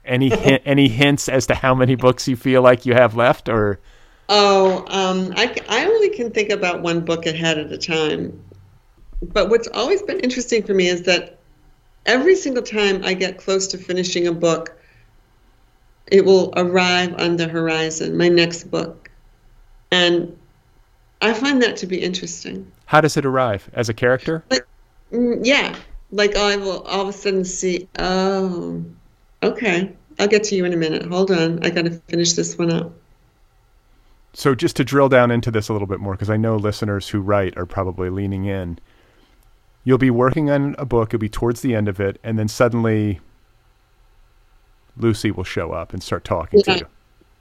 Any 0.03 0.29
hint, 0.29 0.63
any 0.65 0.87
hints 0.87 1.29
as 1.29 1.45
to 1.47 1.55
how 1.55 1.75
many 1.75 1.93
books 1.93 2.27
you 2.27 2.35
feel 2.35 2.63
like 2.63 2.85
you 2.87 2.93
have 2.93 3.15
left, 3.15 3.47
or? 3.47 3.79
Oh, 4.27 4.79
um, 4.87 5.31
I 5.35 5.55
I 5.69 5.85
only 5.85 6.09
can 6.09 6.31
think 6.31 6.49
about 6.49 6.81
one 6.81 7.01
book 7.01 7.27
ahead 7.27 7.59
at 7.59 7.71
a 7.71 7.77
time. 7.77 8.41
But 9.21 9.49
what's 9.49 9.67
always 9.67 10.01
been 10.01 10.19
interesting 10.21 10.63
for 10.63 10.73
me 10.73 10.87
is 10.87 11.03
that 11.03 11.37
every 12.07 12.35
single 12.35 12.63
time 12.63 13.05
I 13.05 13.13
get 13.13 13.37
close 13.37 13.67
to 13.67 13.77
finishing 13.77 14.25
a 14.25 14.33
book, 14.33 14.80
it 16.11 16.25
will 16.25 16.53
arrive 16.57 17.15
on 17.19 17.37
the 17.37 17.47
horizon, 17.47 18.17
my 18.17 18.27
next 18.27 18.65
book. 18.65 19.09
And 19.91 20.37
I 21.21 21.33
find 21.33 21.61
that 21.63 21.77
to 21.77 21.87
be 21.87 22.01
interesting. 22.01 22.69
How 22.85 23.01
does 23.01 23.15
it 23.17 23.25
arrive? 23.25 23.69
As 23.73 23.89
a 23.89 23.93
character? 23.93 24.43
Like, 24.51 24.67
mm, 25.11 25.39
yeah. 25.43 25.75
Like 26.11 26.35
I 26.35 26.57
will 26.57 26.81
all 26.81 27.01
of 27.01 27.07
a 27.07 27.13
sudden 27.13 27.45
see, 27.45 27.87
oh, 27.97 28.83
okay, 29.41 29.93
I'll 30.19 30.27
get 30.27 30.43
to 30.45 30.55
you 30.55 30.65
in 30.65 30.73
a 30.73 30.77
minute. 30.77 31.05
Hold 31.05 31.31
on. 31.31 31.65
I 31.65 31.69
got 31.69 31.85
to 31.85 31.91
finish 32.09 32.33
this 32.33 32.57
one 32.57 32.71
up. 32.71 32.91
So, 34.33 34.55
just 34.55 34.77
to 34.77 34.85
drill 34.85 35.09
down 35.09 35.29
into 35.29 35.51
this 35.51 35.67
a 35.67 35.73
little 35.73 35.87
bit 35.87 35.99
more, 35.99 36.13
because 36.13 36.29
I 36.29 36.37
know 36.37 36.55
listeners 36.55 37.09
who 37.09 37.19
write 37.19 37.57
are 37.57 37.65
probably 37.65 38.09
leaning 38.09 38.45
in. 38.45 38.79
You'll 39.83 39.97
be 39.97 40.11
working 40.11 40.49
on 40.49 40.75
a 40.77 40.85
book, 40.85 41.11
you'll 41.11 41.19
be 41.19 41.27
towards 41.27 41.61
the 41.61 41.75
end 41.75 41.89
of 41.89 41.99
it, 41.99 42.17
and 42.23 42.39
then 42.39 42.47
suddenly 42.47 43.19
Lucy 44.97 45.31
will 45.31 45.43
show 45.43 45.71
up 45.71 45.93
and 45.93 46.01
start 46.01 46.23
talking 46.23 46.61
yeah. 46.65 46.73
to 46.73 46.79
you. 46.79 46.87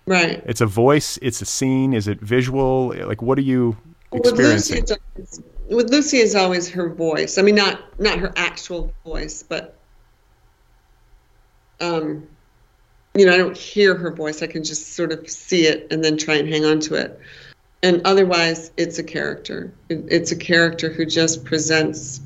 Right. 0.07 0.43
It's 0.47 0.61
a 0.61 0.67
voice. 0.67 1.19
It's 1.23 1.41
a 1.41 1.47
scene. 1.47 1.93
Is 1.93 2.09
it 2.09 2.21
visual? 2.21 2.95
Like, 3.07 3.23
what 3.23 3.39
are 3.39 3.43
you 3.43 3.77
experiencing? 4.13 4.83
With 4.83 4.99
Lucy, 5.17 5.43
with 5.69 5.91
Lucy 5.91 6.17
is 6.19 6.35
always 6.35 6.69
her 6.71 6.89
voice. 6.89 7.39
I 7.39 7.43
mean, 7.43 7.55
not 7.55 8.01
not 8.01 8.19
her 8.19 8.33
actual 8.37 8.93
voice, 9.05 9.43
but 9.43 9.77
um, 11.81 12.27
you 13.15 13.27
know, 13.27 13.33
I 13.33 13.37
don't 13.37 13.57
hear 13.57 13.95
her 13.95 14.11
voice. 14.11 14.43
I 14.43 14.47
can 14.47 14.65
just 14.65 14.95
sort 14.95 15.13
of 15.13 15.29
see 15.29 15.67
it 15.67 15.87
and 15.91 16.05
then 16.05 16.17
try 16.17 16.35
and 16.37 16.49
hang 16.49 16.65
on 16.65 16.81
to 16.81 16.95
it. 16.95 17.19
And 17.83 18.03
otherwise, 18.05 18.73
it's 18.77 18.99
a 18.99 19.03
character. 19.03 19.73
It's 19.89 20.33
a 20.33 20.37
character 20.37 20.91
who 20.91 21.07
just 21.07 21.45
presents 21.45 22.21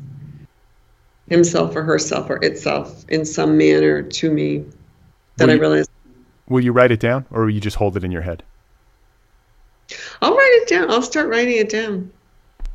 himself 1.28 1.74
or 1.76 1.82
herself 1.82 2.28
or 2.28 2.44
itself 2.44 3.04
in 3.08 3.24
some 3.24 3.56
manner 3.56 4.02
to 4.02 4.30
me 4.30 4.64
that 5.36 5.50
I 5.50 5.54
realized. 5.54 5.90
Will 6.48 6.62
you 6.62 6.72
write 6.72 6.90
it 6.90 7.00
down, 7.00 7.26
or 7.30 7.42
will 7.42 7.50
you 7.50 7.60
just 7.60 7.76
hold 7.76 7.96
it 7.96 8.04
in 8.04 8.12
your 8.12 8.22
head? 8.22 8.42
I'll 10.20 10.34
write 10.34 10.60
it 10.62 10.68
down. 10.68 10.90
I'll 10.90 11.02
start 11.02 11.28
writing 11.28 11.56
it 11.56 11.68
down. 11.68 12.12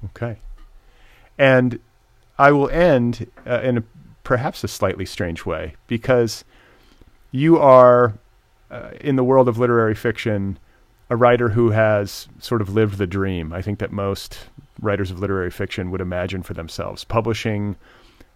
Okay. 0.05 0.37
And 1.37 1.79
I 2.37 2.51
will 2.51 2.69
end 2.69 3.29
uh, 3.45 3.61
in 3.61 3.77
a, 3.77 3.83
perhaps 4.23 4.63
a 4.63 4.67
slightly 4.67 5.05
strange 5.05 5.45
way 5.45 5.75
because 5.87 6.43
you 7.31 7.57
are, 7.57 8.13
uh, 8.71 8.91
in 9.01 9.15
the 9.15 9.23
world 9.23 9.47
of 9.47 9.57
literary 9.57 9.95
fiction, 9.95 10.57
a 11.09 11.15
writer 11.15 11.49
who 11.49 11.71
has 11.71 12.27
sort 12.39 12.61
of 12.61 12.69
lived 12.69 12.97
the 12.97 13.07
dream. 13.07 13.53
I 13.53 13.61
think 13.61 13.79
that 13.79 13.91
most 13.91 14.39
writers 14.79 15.11
of 15.11 15.19
literary 15.19 15.51
fiction 15.51 15.91
would 15.91 16.01
imagine 16.01 16.43
for 16.43 16.53
themselves. 16.53 17.03
Publishing 17.03 17.75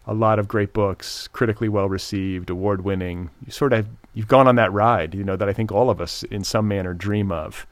a 0.06 0.14
lot 0.14 0.40
of 0.40 0.48
great 0.48 0.74
books, 0.74 1.28
critically 1.30 1.70
well 1.70 1.88
received, 1.88 2.50
award 2.50 2.84
winning. 2.84 3.30
You 3.46 3.52
sort 3.52 3.74
of 3.74 3.88
you've 4.14 4.28
gone 4.28 4.48
on 4.48 4.56
that 4.56 4.72
ride, 4.72 5.16
you 5.16 5.24
know, 5.24 5.36
that 5.36 5.50
I 5.50 5.54
think 5.54 5.72
all 5.72 5.90
of 5.90 6.00
us 6.00 6.24
in 6.24 6.44
some 6.44 6.68
manner 6.68 6.94
dream 6.94 7.32
of. 7.32 7.66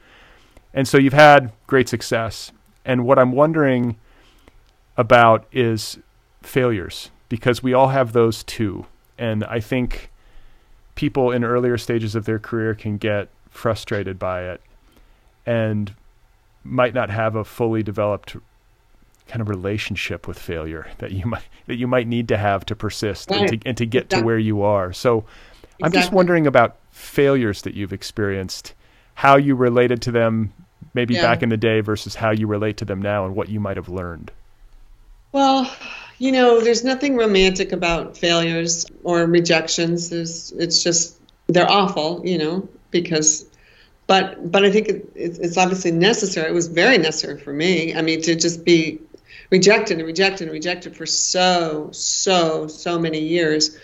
And 0.74 0.88
so 0.88 0.98
you've 0.98 1.14
had 1.14 1.52
great 1.68 1.90
success. 1.90 2.52
And 2.86 3.06
what 3.06 3.20
I'm 3.20 3.32
wondering 3.32 3.98
about 4.98 5.46
is 5.52 6.00
failures 6.42 7.12
because 7.30 7.62
we 7.62 7.74
all 7.74 7.90
have 7.90 8.14
those 8.14 8.44
too. 8.44 8.86
And 9.18 9.44
I 9.46 9.60
think 9.60 10.10
people 10.96 11.32
in 11.32 11.44
earlier 11.44 11.78
stages 11.78 12.16
of 12.16 12.26
their 12.26 12.40
career 12.40 12.76
can 12.76 12.98
get 12.98 13.30
frustrated 13.50 14.18
by 14.18 14.44
it 14.44 14.62
and 15.46 15.94
might 16.64 16.94
not 16.94 17.10
have 17.10 17.36
a 17.36 17.44
fully 17.44 17.84
developed 17.84 18.36
kind 19.28 19.42
of 19.42 19.50
relationship 19.50 20.28
with 20.28 20.38
failure 20.38 20.88
that 20.98 21.12
you 21.12 21.26
might 21.26 21.44
that 21.68 21.76
you 21.76 21.88
might 21.88 22.08
need 22.08 22.28
to 22.28 22.38
have 22.38 22.66
to 22.66 22.76
persist 22.76 23.30
right. 23.30 23.40
and, 23.40 23.62
to, 23.62 23.68
and 23.70 23.78
to 23.78 23.86
get 23.86 24.10
to 24.10 24.22
where 24.22 24.38
you 24.38 24.62
are. 24.62 24.92
So 24.92 25.26
exactly. 25.82 26.00
I'm 26.00 26.04
just 26.04 26.14
wondering 26.14 26.48
about 26.48 26.78
failures 26.92 27.62
that 27.64 27.74
you've 27.74 27.94
experienced, 27.94 28.74
how 29.16 29.38
you 29.38 29.56
related 29.56 30.02
to 30.04 30.12
them 30.12 30.54
maybe 30.94 31.14
yeah. 31.14 31.22
back 31.22 31.44
in 31.44 31.50
the 31.50 31.58
day 31.58 31.82
versus 31.82 32.16
how 32.16 32.32
you 32.32 32.48
relate 32.48 32.78
to 32.78 32.86
them 32.86 33.02
now 33.02 33.26
and 33.26 33.36
what 33.36 33.50
you 33.50 33.60
might 33.60 33.78
have 33.78 33.90
learned. 33.90 34.32
Well, 35.32 35.72
you 36.18 36.32
know, 36.32 36.60
there's 36.60 36.84
nothing 36.84 37.16
romantic 37.16 37.72
about 37.72 38.18
failures 38.18 38.86
or 39.04 39.26
rejections. 39.26 40.10
There's, 40.10 40.52
it's 40.52 40.84
just 40.84 41.18
they're 41.48 41.70
awful, 41.70 42.22
you 42.26 42.38
know, 42.38 42.68
because 42.92 43.46
but 44.08 44.52
but 44.52 44.66
I 44.66 44.72
think 44.72 44.90
it, 44.90 45.10
it's 45.16 45.58
obviously 45.58 45.92
necessary. 45.92 46.50
It 46.50 46.54
was 46.54 46.68
very 46.68 46.98
necessary 46.98 47.40
for 47.40 47.54
me. 47.54 47.96
I 47.96 48.02
mean, 48.02 48.22
to 48.24 48.36
just 48.36 48.66
be 48.66 49.00
rejected 49.52 50.00
and 50.00 50.06
rejected 50.06 50.44
and 50.44 50.52
rejected 50.52 50.98
for 50.98 51.06
so 51.06 51.90
so 51.94 52.68
so 52.68 53.00
many 53.00 53.20
years. 53.20 53.78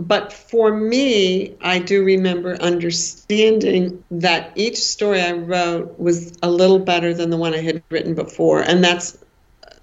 But 0.00 0.32
for 0.32 0.74
me, 0.74 1.54
I 1.60 1.78
do 1.78 2.04
remember 2.04 2.54
understanding 2.60 4.02
that 4.10 4.52
each 4.54 4.78
story 4.78 5.20
I 5.20 5.32
wrote 5.32 5.98
was 5.98 6.32
a 6.42 6.50
little 6.50 6.78
better 6.78 7.14
than 7.14 7.30
the 7.30 7.36
one 7.36 7.54
I 7.54 7.60
had 7.60 7.82
written 7.90 8.14
before, 8.14 8.60
and 8.62 8.82
that's 8.82 9.18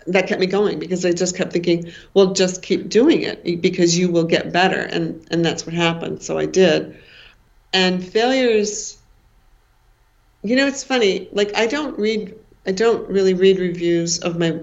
that 0.08 0.28
kept 0.28 0.40
me 0.40 0.48
going 0.48 0.80
because 0.80 1.06
I 1.06 1.12
just 1.12 1.36
kept 1.36 1.54
thinking, 1.54 1.92
well, 2.14 2.34
just 2.34 2.64
keep 2.64 2.90
doing 2.90 3.22
it 3.22 3.62
because 3.62 3.98
you 3.98 4.10
will 4.10 4.24
get 4.24 4.52
better, 4.52 4.80
and 4.80 5.26
and 5.32 5.46
that's 5.46 5.66
what 5.66 5.76
happened. 5.76 6.24
So 6.24 6.38
I 6.38 6.46
did, 6.46 6.98
and 7.74 8.06
failures. 8.06 8.98
You 10.42 10.56
know, 10.56 10.68
it's 10.68 10.84
funny. 10.84 11.28
Like 11.34 11.56
I 11.56 11.68
don't 11.68 12.00
read, 12.00 12.34
I 12.66 12.72
don't 12.72 13.10
really 13.10 13.34
read 13.34 13.60
reviews 13.60 14.20
of 14.20 14.40
my 14.40 14.60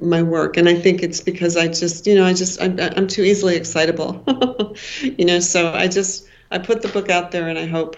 my 0.00 0.22
work. 0.22 0.56
And 0.56 0.68
i 0.68 0.74
think 0.74 1.02
it's 1.02 1.20
because 1.20 1.56
i 1.56 1.66
just 1.66 2.06
you 2.06 2.14
know 2.14 2.24
i 2.24 2.32
just 2.32 2.60
i'm, 2.60 2.78
I'm 2.78 3.06
too 3.06 3.22
easily 3.22 3.56
excitable. 3.56 4.24
You 5.02 5.24
know 5.24 5.40
so 5.40 5.72
i 5.72 5.88
just 5.88 6.26
i 6.50 6.58
put 6.58 6.82
the 6.82 6.88
book 6.88 7.10
out 7.10 7.32
there 7.32 7.48
and 7.48 7.58
i 7.58 7.66
hope. 7.66 7.96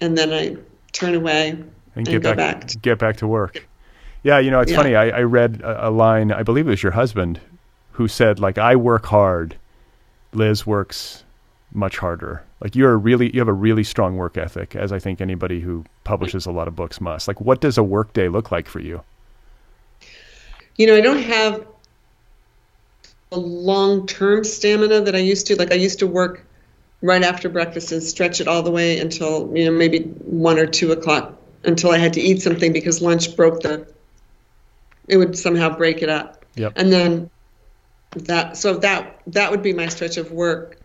And 0.00 0.16
then 0.18 0.32
i 0.32 0.56
turn 0.92 1.14
away 1.14 1.50
and, 1.50 1.70
and 1.94 2.06
get 2.06 2.22
back, 2.22 2.36
back. 2.36 2.66
to, 2.68 2.78
get 2.78 2.98
back 2.98 3.16
to 3.18 3.26
work. 3.26 3.66
Yeah 4.22 4.38
you 4.38 4.50
know 4.50 4.60
it's 4.60 4.72
yeah. 4.72 4.76
funny. 4.76 4.94
I, 4.94 5.08
I 5.08 5.22
read 5.22 5.60
a, 5.62 5.88
a 5.88 5.90
line 5.90 6.32
i 6.32 6.42
believe 6.42 6.66
it 6.66 6.70
was 6.70 6.82
your 6.82 6.92
husband 6.92 7.40
who 7.92 8.08
said 8.08 8.40
like 8.40 8.58
i 8.58 8.76
work 8.76 9.06
hard. 9.06 9.56
Liz 10.32 10.66
works 10.66 11.24
much 11.72 11.98
harder. 11.98 12.42
Like 12.60 12.74
you're 12.74 12.92
a 12.92 12.96
really 12.96 13.32
you 13.32 13.40
have 13.40 13.48
a 13.48 13.52
really 13.52 13.84
strong 13.84 14.16
work 14.16 14.36
ethic 14.36 14.74
as 14.74 14.92
i 14.92 14.98
think 14.98 15.20
anybody 15.20 15.60
who 15.60 15.84
publishes 16.04 16.46
a 16.46 16.52
lot 16.52 16.68
of 16.68 16.74
books 16.74 17.00
must. 17.00 17.28
Like 17.28 17.40
what 17.40 17.60
does 17.60 17.78
a 17.78 17.82
work 17.82 18.12
day 18.12 18.28
look 18.28 18.50
like 18.50 18.66
for 18.66 18.80
you 18.80 19.02
you 20.76 20.86
know, 20.86 20.96
I 20.96 21.00
don't 21.00 21.22
have 21.22 21.66
a 23.32 23.38
long 23.38 24.06
term 24.06 24.44
stamina 24.44 25.02
that 25.02 25.14
I 25.14 25.18
used 25.18 25.46
to. 25.48 25.56
Like 25.56 25.72
I 25.72 25.76
used 25.76 25.98
to 26.00 26.06
work 26.06 26.44
right 27.02 27.22
after 27.22 27.48
breakfast 27.48 27.92
and 27.92 28.02
stretch 28.02 28.40
it 28.40 28.48
all 28.48 28.62
the 28.62 28.70
way 28.70 28.98
until, 28.98 29.50
you 29.56 29.66
know, 29.66 29.72
maybe 29.72 30.00
one 30.00 30.58
or 30.58 30.66
two 30.66 30.92
o'clock 30.92 31.36
until 31.64 31.90
I 31.90 31.98
had 31.98 32.12
to 32.14 32.20
eat 32.20 32.42
something 32.42 32.72
because 32.72 33.02
lunch 33.02 33.36
broke 33.36 33.60
the 33.60 33.86
it 35.08 35.16
would 35.16 35.38
somehow 35.38 35.76
break 35.76 36.02
it 36.02 36.08
up. 36.08 36.44
Yep. 36.56 36.72
And 36.76 36.92
then 36.92 37.30
that 38.16 38.56
so 38.56 38.78
that 38.78 39.20
that 39.28 39.50
would 39.50 39.62
be 39.62 39.72
my 39.72 39.88
stretch 39.88 40.16
of 40.16 40.32
work. 40.32 40.78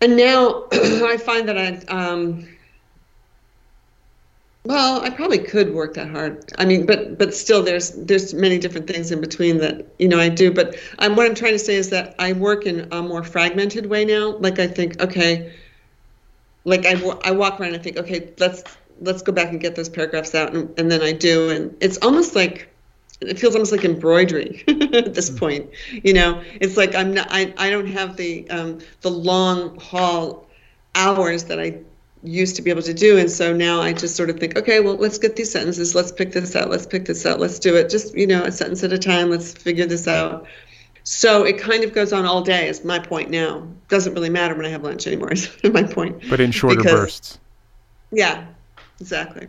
And 0.00 0.16
now 0.16 0.66
I 0.72 1.16
find 1.16 1.48
that 1.48 1.58
I 1.58 1.76
um 1.86 2.48
well, 4.64 5.02
I 5.02 5.10
probably 5.10 5.38
could 5.38 5.74
work 5.74 5.94
that 5.94 6.08
hard. 6.08 6.52
I 6.56 6.64
mean, 6.64 6.86
but 6.86 7.18
but 7.18 7.34
still, 7.34 7.62
there's 7.64 7.90
there's 7.92 8.32
many 8.32 8.58
different 8.58 8.86
things 8.86 9.10
in 9.10 9.20
between 9.20 9.58
that 9.58 9.86
you 9.98 10.06
know 10.06 10.20
I 10.20 10.28
do. 10.28 10.52
But 10.52 10.76
I'm, 11.00 11.16
what 11.16 11.26
I'm 11.26 11.34
trying 11.34 11.52
to 11.52 11.58
say 11.58 11.74
is 11.74 11.90
that 11.90 12.14
I 12.20 12.32
work 12.32 12.64
in 12.64 12.86
a 12.92 13.02
more 13.02 13.24
fragmented 13.24 13.86
way 13.86 14.04
now. 14.04 14.36
Like 14.36 14.60
I 14.60 14.68
think, 14.68 15.00
okay, 15.02 15.52
like 16.64 16.86
I, 16.86 16.92
I 17.24 17.32
walk 17.32 17.60
around 17.60 17.74
and 17.74 17.82
think, 17.82 17.96
okay, 17.96 18.32
let's 18.38 18.62
let's 19.00 19.22
go 19.22 19.32
back 19.32 19.48
and 19.48 19.60
get 19.60 19.74
those 19.74 19.88
paragraphs 19.88 20.32
out, 20.34 20.54
and, 20.54 20.78
and 20.78 20.90
then 20.90 21.02
I 21.02 21.12
do, 21.12 21.50
and 21.50 21.76
it's 21.80 21.98
almost 21.98 22.36
like 22.36 22.68
it 23.20 23.40
feels 23.40 23.56
almost 23.56 23.72
like 23.72 23.84
embroidery 23.84 24.62
at 24.68 25.14
this 25.14 25.30
mm. 25.30 25.38
point. 25.38 25.70
You 25.90 26.12
know, 26.12 26.40
it's 26.60 26.76
like 26.76 26.94
I'm 26.94 27.14
not 27.14 27.26
I, 27.30 27.52
I 27.58 27.68
don't 27.70 27.88
have 27.88 28.16
the 28.16 28.48
um, 28.50 28.78
the 29.00 29.10
long 29.10 29.76
haul 29.80 30.46
hours 30.94 31.44
that 31.44 31.58
I 31.58 31.80
used 32.22 32.56
to 32.56 32.62
be 32.62 32.70
able 32.70 32.82
to 32.82 32.94
do. 32.94 33.18
And 33.18 33.30
so 33.30 33.52
now 33.52 33.80
I 33.80 33.92
just 33.92 34.16
sort 34.16 34.30
of 34.30 34.38
think, 34.38 34.56
okay, 34.56 34.80
well, 34.80 34.96
let's 34.96 35.18
get 35.18 35.36
these 35.36 35.50
sentences. 35.50 35.94
Let's 35.94 36.12
pick 36.12 36.32
this 36.32 36.54
out. 36.54 36.70
Let's 36.70 36.86
pick 36.86 37.04
this 37.04 37.26
out. 37.26 37.40
Let's 37.40 37.58
do 37.58 37.76
it. 37.76 37.90
Just, 37.90 38.14
you 38.16 38.26
know, 38.26 38.44
a 38.44 38.52
sentence 38.52 38.82
at 38.84 38.92
a 38.92 38.98
time. 38.98 39.30
Let's 39.30 39.52
figure 39.52 39.86
this 39.86 40.06
out. 40.06 40.46
So 41.04 41.44
it 41.44 41.58
kind 41.58 41.82
of 41.82 41.92
goes 41.92 42.12
on 42.12 42.24
all 42.24 42.42
day, 42.42 42.68
is 42.68 42.84
my 42.84 42.98
point 42.98 43.30
now. 43.30 43.66
Doesn't 43.88 44.14
really 44.14 44.30
matter 44.30 44.54
when 44.54 44.66
I 44.66 44.68
have 44.68 44.84
lunch 44.84 45.06
anymore, 45.06 45.32
is 45.32 45.50
my 45.64 45.82
point. 45.82 46.22
But 46.30 46.40
in 46.40 46.52
shorter 46.52 46.76
because, 46.76 46.92
bursts. 46.92 47.38
Yeah, 48.12 48.46
exactly. 49.00 49.48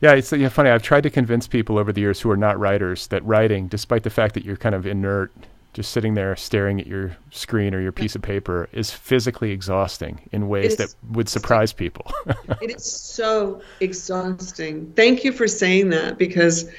Yeah, 0.00 0.14
it's 0.14 0.32
yeah, 0.32 0.48
funny. 0.48 0.70
I've 0.70 0.82
tried 0.82 1.02
to 1.02 1.10
convince 1.10 1.48
people 1.48 1.78
over 1.78 1.92
the 1.92 2.00
years 2.00 2.20
who 2.20 2.30
are 2.30 2.36
not 2.36 2.58
writers 2.58 3.08
that 3.08 3.24
writing, 3.24 3.68
despite 3.68 4.02
the 4.04 4.10
fact 4.10 4.34
that 4.34 4.44
you're 4.44 4.56
kind 4.56 4.74
of 4.74 4.86
inert 4.86 5.32
just 5.72 5.92
sitting 5.92 6.14
there 6.14 6.36
staring 6.36 6.80
at 6.80 6.86
your 6.86 7.16
screen 7.30 7.74
or 7.74 7.80
your 7.80 7.92
piece 7.92 8.14
of 8.14 8.20
paper 8.20 8.68
is 8.72 8.90
physically 8.90 9.52
exhausting 9.52 10.20
in 10.30 10.48
ways 10.48 10.76
that 10.76 10.94
would 11.10 11.28
surprise 11.28 11.72
people. 11.72 12.10
it 12.60 12.76
is 12.76 12.84
so 12.84 13.62
exhausting. 13.80 14.92
Thank 14.94 15.24
you 15.24 15.32
for 15.32 15.48
saying 15.48 15.90
that 15.90 16.18
because 16.18 16.70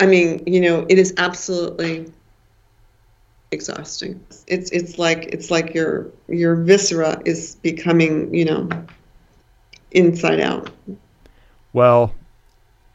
I 0.00 0.06
mean, 0.06 0.42
you 0.46 0.60
know, 0.60 0.84
it 0.88 0.98
is 0.98 1.14
absolutely 1.16 2.12
exhausting. 3.50 4.22
It's 4.46 4.70
it's 4.70 4.98
like 4.98 5.24
it's 5.26 5.50
like 5.50 5.74
your 5.74 6.08
your 6.28 6.56
viscera 6.56 7.20
is 7.24 7.56
becoming, 7.56 8.32
you 8.34 8.44
know, 8.44 8.68
inside 9.92 10.40
out. 10.40 10.70
Well, 11.72 12.14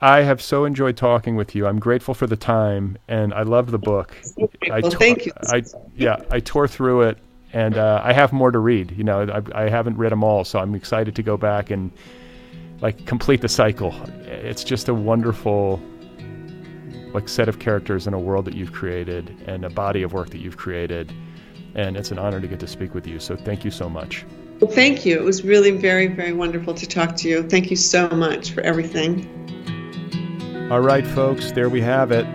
I 0.03 0.23
have 0.23 0.41
so 0.41 0.65
enjoyed 0.65 0.97
talking 0.97 1.37
with 1.37 1.55
you. 1.55 1.65
I'm 1.65 1.79
grateful 1.79 2.13
for 2.13 2.27
the 2.27 2.35
time, 2.35 2.97
and 3.07 3.33
I 3.33 3.43
love 3.43 3.71
the 3.71 3.79
book. 3.79 4.13
I 4.69 4.81
well, 4.81 4.91
thank 4.91 5.25
you. 5.25 5.31
I 5.47 5.63
yeah, 5.95 6.17
I 6.29 6.41
tore 6.41 6.67
through 6.67 7.03
it, 7.03 7.19
and 7.53 7.77
uh, 7.77 8.01
I 8.03 8.11
have 8.11 8.33
more 8.33 8.51
to 8.51 8.59
read. 8.59 8.91
You 8.97 9.05
know, 9.05 9.21
I, 9.21 9.63
I 9.63 9.69
haven't 9.69 9.95
read 9.95 10.11
them 10.11 10.21
all, 10.21 10.43
so 10.43 10.59
I'm 10.59 10.75
excited 10.75 11.15
to 11.15 11.23
go 11.23 11.37
back 11.37 11.71
and 11.71 11.89
like 12.81 13.05
complete 13.05 13.39
the 13.39 13.47
cycle. 13.47 13.95
It's 14.25 14.65
just 14.65 14.89
a 14.89 14.93
wonderful 14.93 15.81
like 17.13 17.29
set 17.29 17.47
of 17.47 17.59
characters 17.59 18.05
in 18.05 18.13
a 18.13 18.19
world 18.19 18.43
that 18.43 18.55
you've 18.55 18.73
created 18.73 19.41
and 19.47 19.63
a 19.63 19.69
body 19.69 20.03
of 20.03 20.11
work 20.11 20.31
that 20.31 20.39
you've 20.39 20.57
created, 20.57 21.13
and 21.75 21.95
it's 21.95 22.11
an 22.11 22.19
honor 22.19 22.41
to 22.41 22.47
get 22.49 22.59
to 22.59 22.67
speak 22.67 22.93
with 22.93 23.07
you. 23.07 23.19
So 23.19 23.37
thank 23.37 23.63
you 23.63 23.71
so 23.71 23.87
much. 23.87 24.25
Well, 24.59 24.69
thank 24.69 25.05
you. 25.05 25.15
It 25.15 25.23
was 25.23 25.45
really 25.45 25.71
very, 25.71 26.07
very 26.07 26.33
wonderful 26.33 26.73
to 26.73 26.85
talk 26.85 27.15
to 27.17 27.29
you. 27.29 27.47
Thank 27.47 27.69
you 27.69 27.77
so 27.77 28.09
much 28.09 28.51
for 28.51 28.59
everything. 28.61 29.42
All 30.73 30.81
right, 30.81 31.05
folks, 31.05 31.51
there 31.51 31.69
we 31.69 31.81
have 31.81 32.11
it. 32.11 32.25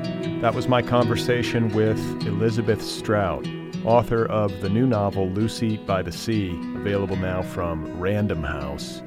That 0.42 0.54
was 0.54 0.68
my 0.68 0.80
conversation 0.80 1.70
with 1.70 1.98
Elizabeth 2.24 2.80
Strout, 2.80 3.44
author 3.84 4.26
of 4.26 4.60
the 4.60 4.68
new 4.68 4.86
novel 4.86 5.28
Lucy 5.30 5.78
by 5.78 6.02
the 6.02 6.12
Sea, 6.12 6.50
available 6.76 7.16
now 7.16 7.42
from 7.42 7.98
Random 7.98 8.44
House. 8.44 9.02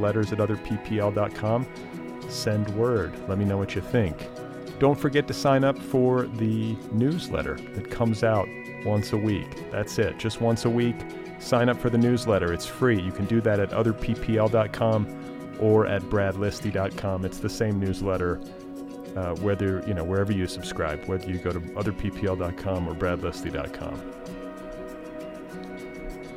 Letters 0.00 0.32
at 0.32 0.38
otherppl.com. 0.38 1.66
Send 2.28 2.68
word. 2.70 3.12
Let 3.28 3.38
me 3.38 3.44
know 3.44 3.58
what 3.58 3.74
you 3.74 3.80
think. 3.80 4.28
Don't 4.78 4.98
forget 4.98 5.26
to 5.28 5.34
sign 5.34 5.64
up 5.64 5.78
for 5.78 6.22
the 6.26 6.76
newsletter 6.92 7.56
that 7.74 7.90
comes 7.90 8.24
out 8.24 8.48
once 8.84 9.12
a 9.12 9.16
week. 9.16 9.70
That's 9.70 9.98
it, 9.98 10.18
just 10.18 10.40
once 10.40 10.64
a 10.64 10.70
week. 10.70 10.96
Sign 11.38 11.68
up 11.68 11.78
for 11.78 11.90
the 11.90 11.98
newsletter. 11.98 12.52
It's 12.52 12.66
free. 12.66 13.00
You 13.00 13.12
can 13.12 13.26
do 13.26 13.40
that 13.42 13.60
at 13.60 13.70
otherppl.com 13.70 15.56
or 15.60 15.86
at 15.86 16.02
bradlisti.com. 16.02 17.24
It's 17.24 17.38
the 17.38 17.48
same 17.48 17.78
newsletter, 17.78 18.40
uh, 19.16 19.34
whether 19.36 19.82
you 19.86 19.94
know 19.94 20.04
wherever 20.04 20.32
you 20.32 20.46
subscribe, 20.46 21.04
whether 21.04 21.30
you 21.30 21.38
go 21.38 21.52
to 21.52 21.60
otherppl.com 21.60 22.88
or 22.88 22.94
bradlisti.com. 22.94 24.12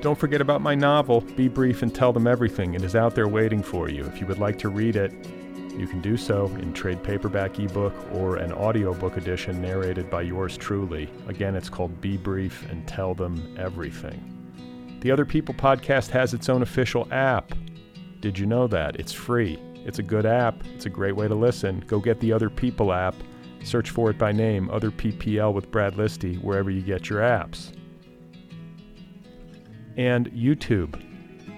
Don't 0.01 0.17
forget 0.17 0.41
about 0.41 0.61
my 0.61 0.75
novel, 0.75 1.21
Be 1.21 1.47
Brief 1.47 1.81
and 1.81 1.93
Tell 1.93 2.13
Them 2.13 2.27
Everything. 2.27 2.75
It 2.75 2.83
is 2.83 2.95
out 2.95 3.15
there 3.15 3.27
waiting 3.27 3.63
for 3.63 3.89
you. 3.89 4.05
If 4.05 4.21
you 4.21 4.27
would 4.27 4.37
like 4.37 4.59
to 4.59 4.69
read 4.69 4.95
it, 4.95 5.11
you 5.77 5.87
can 5.87 6.01
do 6.01 6.17
so 6.17 6.47
in 6.47 6.73
trade 6.73 7.03
paperback 7.03 7.59
ebook 7.59 7.93
or 8.13 8.37
an 8.37 8.51
audiobook 8.51 9.17
edition 9.17 9.61
narrated 9.61 10.09
by 10.09 10.23
yours 10.23 10.57
truly. 10.57 11.09
Again, 11.27 11.55
it's 11.55 11.69
called 11.69 12.01
Be 12.01 12.17
Brief 12.17 12.67
and 12.69 12.87
Tell 12.87 13.13
Them 13.13 13.55
Everything. 13.59 14.99
The 15.01 15.11
Other 15.11 15.25
People 15.25 15.53
podcast 15.53 16.09
has 16.09 16.33
its 16.33 16.49
own 16.49 16.61
official 16.63 17.07
app. 17.11 17.53
Did 18.19 18.39
you 18.39 18.45
know 18.45 18.67
that? 18.67 18.95
It's 18.99 19.13
free. 19.13 19.59
It's 19.85 19.99
a 19.99 20.03
good 20.03 20.25
app. 20.25 20.55
It's 20.75 20.85
a 20.85 20.89
great 20.89 21.15
way 21.15 21.27
to 21.27 21.35
listen. 21.35 21.83
Go 21.87 21.99
get 21.99 22.19
the 22.19 22.33
Other 22.33 22.49
People 22.49 22.91
app. 22.91 23.15
Search 23.63 23.89
for 23.89 24.09
it 24.09 24.17
by 24.17 24.31
name, 24.31 24.69
Other 24.69 24.91
PPL 24.91 25.53
with 25.53 25.71
Brad 25.71 25.95
Listi, 25.95 26.41
wherever 26.41 26.69
you 26.71 26.81
get 26.81 27.09
your 27.09 27.21
apps. 27.21 27.73
And 29.95 30.31
YouTube. 30.31 31.01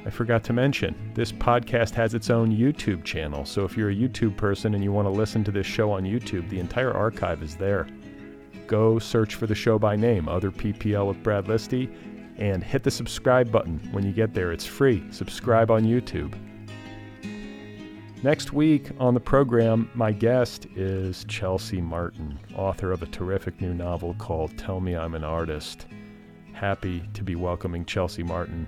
I 0.05 0.09
forgot 0.09 0.45
to 0.45 0.53
mention, 0.53 1.11
this 1.13 1.31
podcast 1.31 1.93
has 1.95 2.13
its 2.13 2.29
own 2.29 2.55
YouTube 2.55 3.03
channel. 3.03 3.43
So 3.43 3.65
if 3.65 3.75
you're 3.75 3.89
a 3.89 3.95
YouTube 3.95 4.37
person 4.37 4.73
and 4.73 4.83
you 4.83 4.93
want 4.93 5.05
to 5.07 5.11
listen 5.11 5.43
to 5.43 5.51
this 5.51 5.67
show 5.67 5.91
on 5.91 6.03
YouTube, 6.03 6.49
the 6.49 6.59
entire 6.59 6.93
archive 6.93 7.43
is 7.43 7.55
there. 7.55 7.85
Go 8.65 8.97
search 8.97 9.35
for 9.35 9.45
the 9.45 9.55
show 9.55 9.77
by 9.77 9.97
name, 9.97 10.29
Other 10.29 10.51
PPL 10.51 11.07
with 11.07 11.21
Brad 11.21 11.45
Listi, 11.45 11.93
and 12.37 12.63
hit 12.63 12.83
the 12.83 12.91
subscribe 12.91 13.51
button 13.51 13.77
when 13.91 14.05
you 14.05 14.13
get 14.13 14.33
there. 14.33 14.53
It's 14.53 14.65
free. 14.65 15.03
Subscribe 15.11 15.69
on 15.69 15.83
YouTube. 15.83 16.33
Next 18.23 18.53
week 18.53 18.91
on 18.99 19.13
the 19.13 19.19
program, 19.19 19.89
my 19.93 20.13
guest 20.13 20.65
is 20.75 21.25
Chelsea 21.25 21.81
Martin, 21.81 22.39
author 22.55 22.93
of 22.93 23.03
a 23.03 23.07
terrific 23.07 23.59
new 23.59 23.73
novel 23.73 24.13
called 24.17 24.57
Tell 24.57 24.79
Me 24.79 24.95
I'm 24.95 25.13
an 25.13 25.23
Artist. 25.25 25.87
Happy 26.53 27.03
to 27.13 27.23
be 27.23 27.35
welcoming 27.35 27.85
Chelsea 27.85 28.23
Martin 28.23 28.67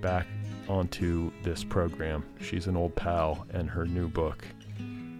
back 0.00 0.26
onto 0.72 1.30
this 1.42 1.62
program. 1.62 2.24
She's 2.40 2.66
an 2.66 2.76
old 2.76 2.96
pal, 2.96 3.46
and 3.52 3.68
her 3.68 3.84
new 3.84 4.08
book 4.08 4.44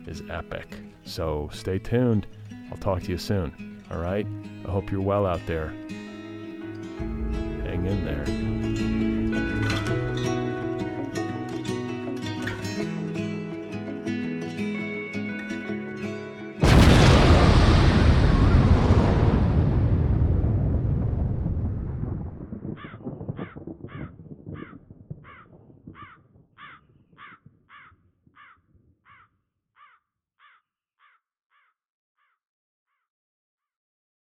is 0.07 0.23
epic. 0.31 0.79
So 1.05 1.51
stay 1.53 1.79
tuned. 1.79 2.27
I'll 2.70 2.79
talk 2.79 3.03
to 3.03 3.11
you 3.11 3.19
soon. 3.19 3.83
All 3.91 3.99
right? 3.99 4.27
I 4.66 4.70
hope 4.70 4.91
you're 4.91 5.03
well 5.03 5.27
out 5.27 5.41
there. 5.47 5.69
Hang 7.66 7.87
in 7.87 8.05
there. 8.05 8.91